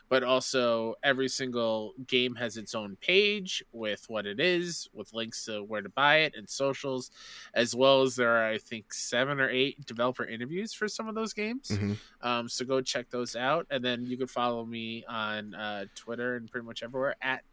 but 0.09 0.23
also 0.23 0.95
every 1.03 1.29
single 1.29 1.95
game 2.07 2.37
has 2.37 2.57
its 2.57 2.73
own 2.73 2.97
page 3.01 3.65
with 3.73 4.05
what 4.09 4.27
it 4.27 4.39
is, 4.39 4.89
with 4.93 5.13
links 5.13 5.45
to 5.47 5.65
where 5.65 5.83
to 5.83 5.89
buy 5.89 6.19
it 6.19 6.35
and 6.37 6.49
socials, 6.49 7.11
as 7.55 7.75
well 7.75 8.03
as 8.03 8.15
there 8.15 8.31
are 8.37 8.47
I 8.47 8.59
think 8.59 8.93
seven 8.95 9.41
or 9.41 9.51
eight 9.51 9.85
developer 9.87 10.25
interviews 10.25 10.73
for 10.73 10.87
some 10.87 11.09
of 11.09 11.17
those 11.17 11.33
games. 11.33 11.69
Mhm. 11.73 11.99
Um, 12.21 12.49
so 12.49 12.65
go 12.65 12.81
check 12.81 13.11
those 13.15 13.37
out, 13.37 13.67
and 13.71 13.83
then 13.85 14.05
you 14.07 14.17
can 14.17 14.27
follow 14.27 14.65
me 14.65 15.05
on 15.09 15.55
uh, 15.55 15.85
Twitter 15.95 16.35
and 16.35 16.51
pretty 16.51 16.67
much 16.67 16.83
everywhere 16.83 17.15
at 17.23 17.45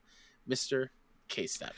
Mister 0.48 0.90
K 1.28 1.46
step. 1.46 1.74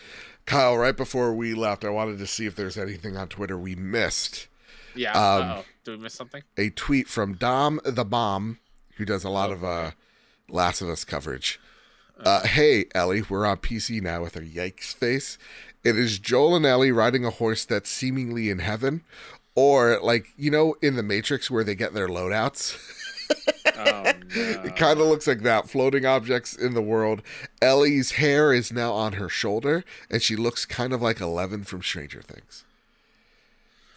Kyle, 0.45 0.77
right 0.77 0.95
before 0.95 1.34
we 1.34 1.53
left, 1.53 1.84
I 1.84 1.89
wanted 1.89 2.18
to 2.19 2.27
see 2.27 2.45
if 2.45 2.55
there's 2.55 2.77
anything 2.77 3.18
on 3.18 3.27
Twitter 3.27 3.57
we 3.57 3.76
missed. 3.76 4.47
Yeah. 4.95 5.11
Um. 5.11 5.64
Did 5.84 5.97
we 5.97 6.03
miss 6.03 6.14
something? 6.14 6.41
A 6.57 6.69
tweet 6.69 7.07
from 7.07 7.34
Dom 7.34 7.81
the 7.84 8.05
Bomb, 8.05 8.60
who 8.95 9.03
does 9.03 9.26
a 9.26 9.30
lot 9.30 9.51
of 9.51 9.64
uh, 9.64 9.91
Last 10.49 10.81
of 10.81 10.88
Us 10.88 11.03
coverage. 11.03 11.60
Uh, 12.23 12.47
hey, 12.47 12.85
Ellie, 12.95 13.23
we're 13.23 13.45
on 13.45 13.57
PC 13.57 14.01
now 14.01 14.22
with 14.22 14.38
our 14.38 14.43
yikes 14.43 14.93
face. 14.93 15.38
It 15.84 15.97
is 15.97 16.19
Joel 16.19 16.55
and 16.55 16.65
Ellie 16.65 16.91
riding 16.91 17.26
a 17.26 17.31
horse 17.31 17.65
that's 17.65 17.89
seemingly 17.89 18.49
in 18.49 18.60
heaven, 18.60 19.03
or 19.55 19.99
like 20.01 20.27
you 20.38 20.49
know 20.51 20.76
in 20.81 20.95
the 20.95 21.03
Matrix 21.03 21.51
where 21.51 21.65
they 21.65 21.76
get 21.76 21.93
their 21.93 22.07
loadouts. 22.07 22.77
Oh 23.85 24.03
no. 24.03 24.14
It 24.64 24.76
kind 24.76 24.99
of 24.99 25.05
looks 25.07 25.27
like 25.27 25.41
that. 25.41 25.69
Floating 25.69 26.05
objects 26.05 26.55
in 26.55 26.73
the 26.73 26.81
world. 26.81 27.22
Ellie's 27.61 28.14
hair 28.14 28.51
is 28.51 28.72
now 28.73 28.93
on 28.93 29.14
her 29.14 29.30
shoulder, 29.30 29.84
and 30.10 30.22
she 30.23 30.35
looks 30.35 30.65
kind 30.65 30.91
of 30.91 31.01
like 31.01 31.19
Eleven 31.22 31.64
from 31.64 31.84
Stranger 31.84 32.22
Things. 32.22 32.64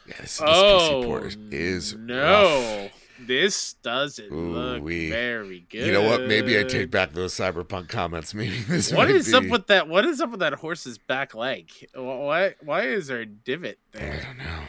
Yeah, 0.06 0.14
this, 0.20 0.38
this 0.38 0.48
PC 0.48 0.90
oh, 0.92 1.02
port 1.04 1.22
Oh 1.22 1.26
is, 1.26 1.92
is 1.92 1.94
rough. 1.94 2.06
no. 2.06 2.88
This 3.18 3.72
doesn't 3.82 4.30
look 4.30 4.82
Ooh-wee. 4.82 5.08
very 5.08 5.66
good. 5.70 5.86
You 5.86 5.92
know 5.92 6.02
what? 6.02 6.26
Maybe 6.26 6.58
I 6.58 6.64
take 6.64 6.90
back 6.90 7.12
those 7.12 7.32
cyberpunk 7.32 7.88
comments. 7.88 8.34
Maybe 8.34 8.58
this. 8.58 8.92
What 8.92 9.10
is 9.10 9.32
up 9.32 9.44
be- 9.44 9.50
with 9.50 9.68
that? 9.68 9.88
What 9.88 10.04
is 10.04 10.20
up 10.20 10.32
with 10.32 10.40
that 10.40 10.52
horse's 10.54 10.98
back 10.98 11.34
leg? 11.34 11.70
Why? 11.94 12.54
Why 12.62 12.82
is 12.82 13.06
there 13.06 13.20
a 13.20 13.26
divot 13.26 13.78
there? 13.92 14.20
I 14.20 14.26
don't 14.26 14.38
know. 14.38 14.62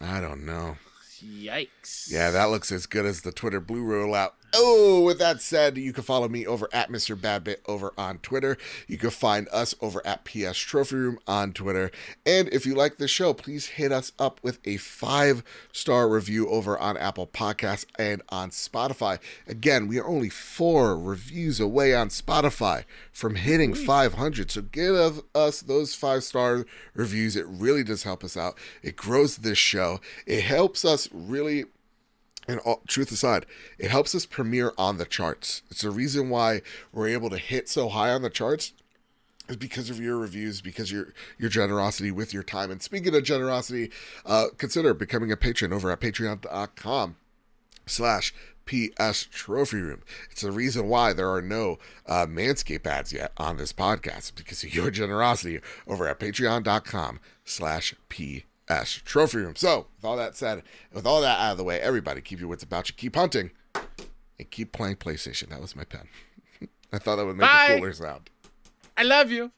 I 0.00 0.20
don't 0.20 0.44
know. 0.44 0.78
Yikes! 1.24 2.10
Yeah, 2.10 2.30
that 2.30 2.46
looks 2.46 2.72
as 2.72 2.86
good 2.86 3.06
as 3.06 3.20
the 3.20 3.30
Twitter 3.30 3.60
blue 3.60 3.84
rollout. 3.84 4.32
Oh, 4.54 5.00
with 5.00 5.18
that 5.18 5.40
said, 5.40 5.78
you 5.78 5.94
can 5.94 6.04
follow 6.04 6.28
me 6.28 6.46
over 6.46 6.68
at 6.74 6.90
Mr. 6.90 7.16
Badbit 7.16 7.58
over 7.66 7.94
on 7.96 8.18
Twitter. 8.18 8.58
You 8.86 8.98
can 8.98 9.08
find 9.08 9.48
us 9.50 9.74
over 9.80 10.06
at 10.06 10.24
PS 10.24 10.58
Trophy 10.58 10.96
Room 10.96 11.18
on 11.26 11.54
Twitter. 11.54 11.90
And 12.26 12.48
if 12.50 12.66
you 12.66 12.74
like 12.74 12.98
the 12.98 13.08
show, 13.08 13.32
please 13.32 13.66
hit 13.66 13.92
us 13.92 14.12
up 14.18 14.40
with 14.42 14.58
a 14.66 14.76
five 14.76 15.42
star 15.72 16.06
review 16.06 16.48
over 16.48 16.78
on 16.78 16.98
Apple 16.98 17.26
Podcasts 17.26 17.86
and 17.98 18.20
on 18.28 18.50
Spotify. 18.50 19.18
Again, 19.46 19.88
we 19.88 19.98
are 19.98 20.06
only 20.06 20.28
four 20.28 20.98
reviews 20.98 21.58
away 21.58 21.94
on 21.94 22.10
Spotify 22.10 22.84
from 23.10 23.36
hitting 23.36 23.72
500. 23.72 24.50
So 24.50 24.60
give 24.60 25.22
us 25.34 25.62
those 25.62 25.94
five 25.94 26.24
star 26.24 26.66
reviews. 26.94 27.36
It 27.36 27.46
really 27.48 27.84
does 27.84 28.02
help 28.02 28.22
us 28.22 28.36
out. 28.36 28.58
It 28.82 28.96
grows 28.96 29.38
this 29.38 29.56
show. 29.56 30.00
It 30.26 30.42
helps 30.42 30.84
us 30.84 31.08
really 31.10 31.64
and 32.48 32.60
all, 32.60 32.82
truth 32.86 33.12
aside, 33.12 33.46
it 33.78 33.90
helps 33.90 34.14
us 34.14 34.26
premiere 34.26 34.72
on 34.76 34.98
the 34.98 35.04
charts. 35.04 35.62
It's 35.70 35.82
the 35.82 35.90
reason 35.90 36.30
why 36.30 36.62
we're 36.92 37.08
able 37.08 37.30
to 37.30 37.38
hit 37.38 37.68
so 37.68 37.88
high 37.88 38.10
on 38.10 38.22
the 38.22 38.30
charts 38.30 38.72
is 39.48 39.56
because 39.56 39.90
of 39.90 40.00
your 40.00 40.18
reviews, 40.18 40.60
because 40.60 40.90
your 40.90 41.12
your 41.38 41.50
generosity 41.50 42.10
with 42.10 42.32
your 42.32 42.42
time. 42.42 42.70
And 42.70 42.82
speaking 42.82 43.14
of 43.14 43.24
generosity, 43.24 43.90
uh, 44.24 44.46
consider 44.56 44.94
becoming 44.94 45.32
a 45.32 45.36
patron 45.36 45.72
over 45.72 45.90
at 45.90 46.00
patreon.com 46.00 47.16
slash 47.86 48.32
PS 48.66 49.26
Trophy 49.30 49.78
Room. 49.78 50.02
It's 50.30 50.42
the 50.42 50.52
reason 50.52 50.88
why 50.88 51.12
there 51.12 51.30
are 51.30 51.42
no 51.42 51.78
uh, 52.06 52.26
Manscaped 52.26 52.86
ads 52.86 53.12
yet 53.12 53.32
on 53.36 53.56
this 53.56 53.72
podcast 53.72 54.34
because 54.36 54.62
of 54.62 54.74
your 54.74 54.90
generosity 55.02 55.60
over 55.86 56.06
at 56.08 56.20
patreon.com 56.20 57.20
slash 57.44 57.94
PS 58.08 58.51
Trophy 59.04 59.38
Room. 59.38 59.56
So, 59.56 59.86
with 59.96 60.04
all 60.04 60.16
that 60.16 60.36
said, 60.36 60.62
with 60.92 61.06
all 61.06 61.20
that 61.20 61.38
out 61.38 61.52
of 61.52 61.58
the 61.58 61.64
way, 61.64 61.80
everybody 61.80 62.20
keep 62.20 62.40
your 62.40 62.48
wits 62.48 62.62
about 62.62 62.88
you, 62.88 62.94
keep 62.96 63.16
hunting, 63.16 63.50
and 64.38 64.50
keep 64.50 64.72
playing 64.72 64.96
PlayStation. 64.96 65.48
That 65.50 65.60
was 65.60 65.76
my 65.76 65.84
pen. 65.84 66.08
I 66.92 66.98
thought 66.98 67.16
that 67.16 67.26
would 67.26 67.36
make 67.36 67.48
Bye. 67.48 67.66
a 67.70 67.78
cooler 67.78 67.92
sound. 67.92 68.30
I 68.96 69.02
love 69.02 69.30
you. 69.30 69.52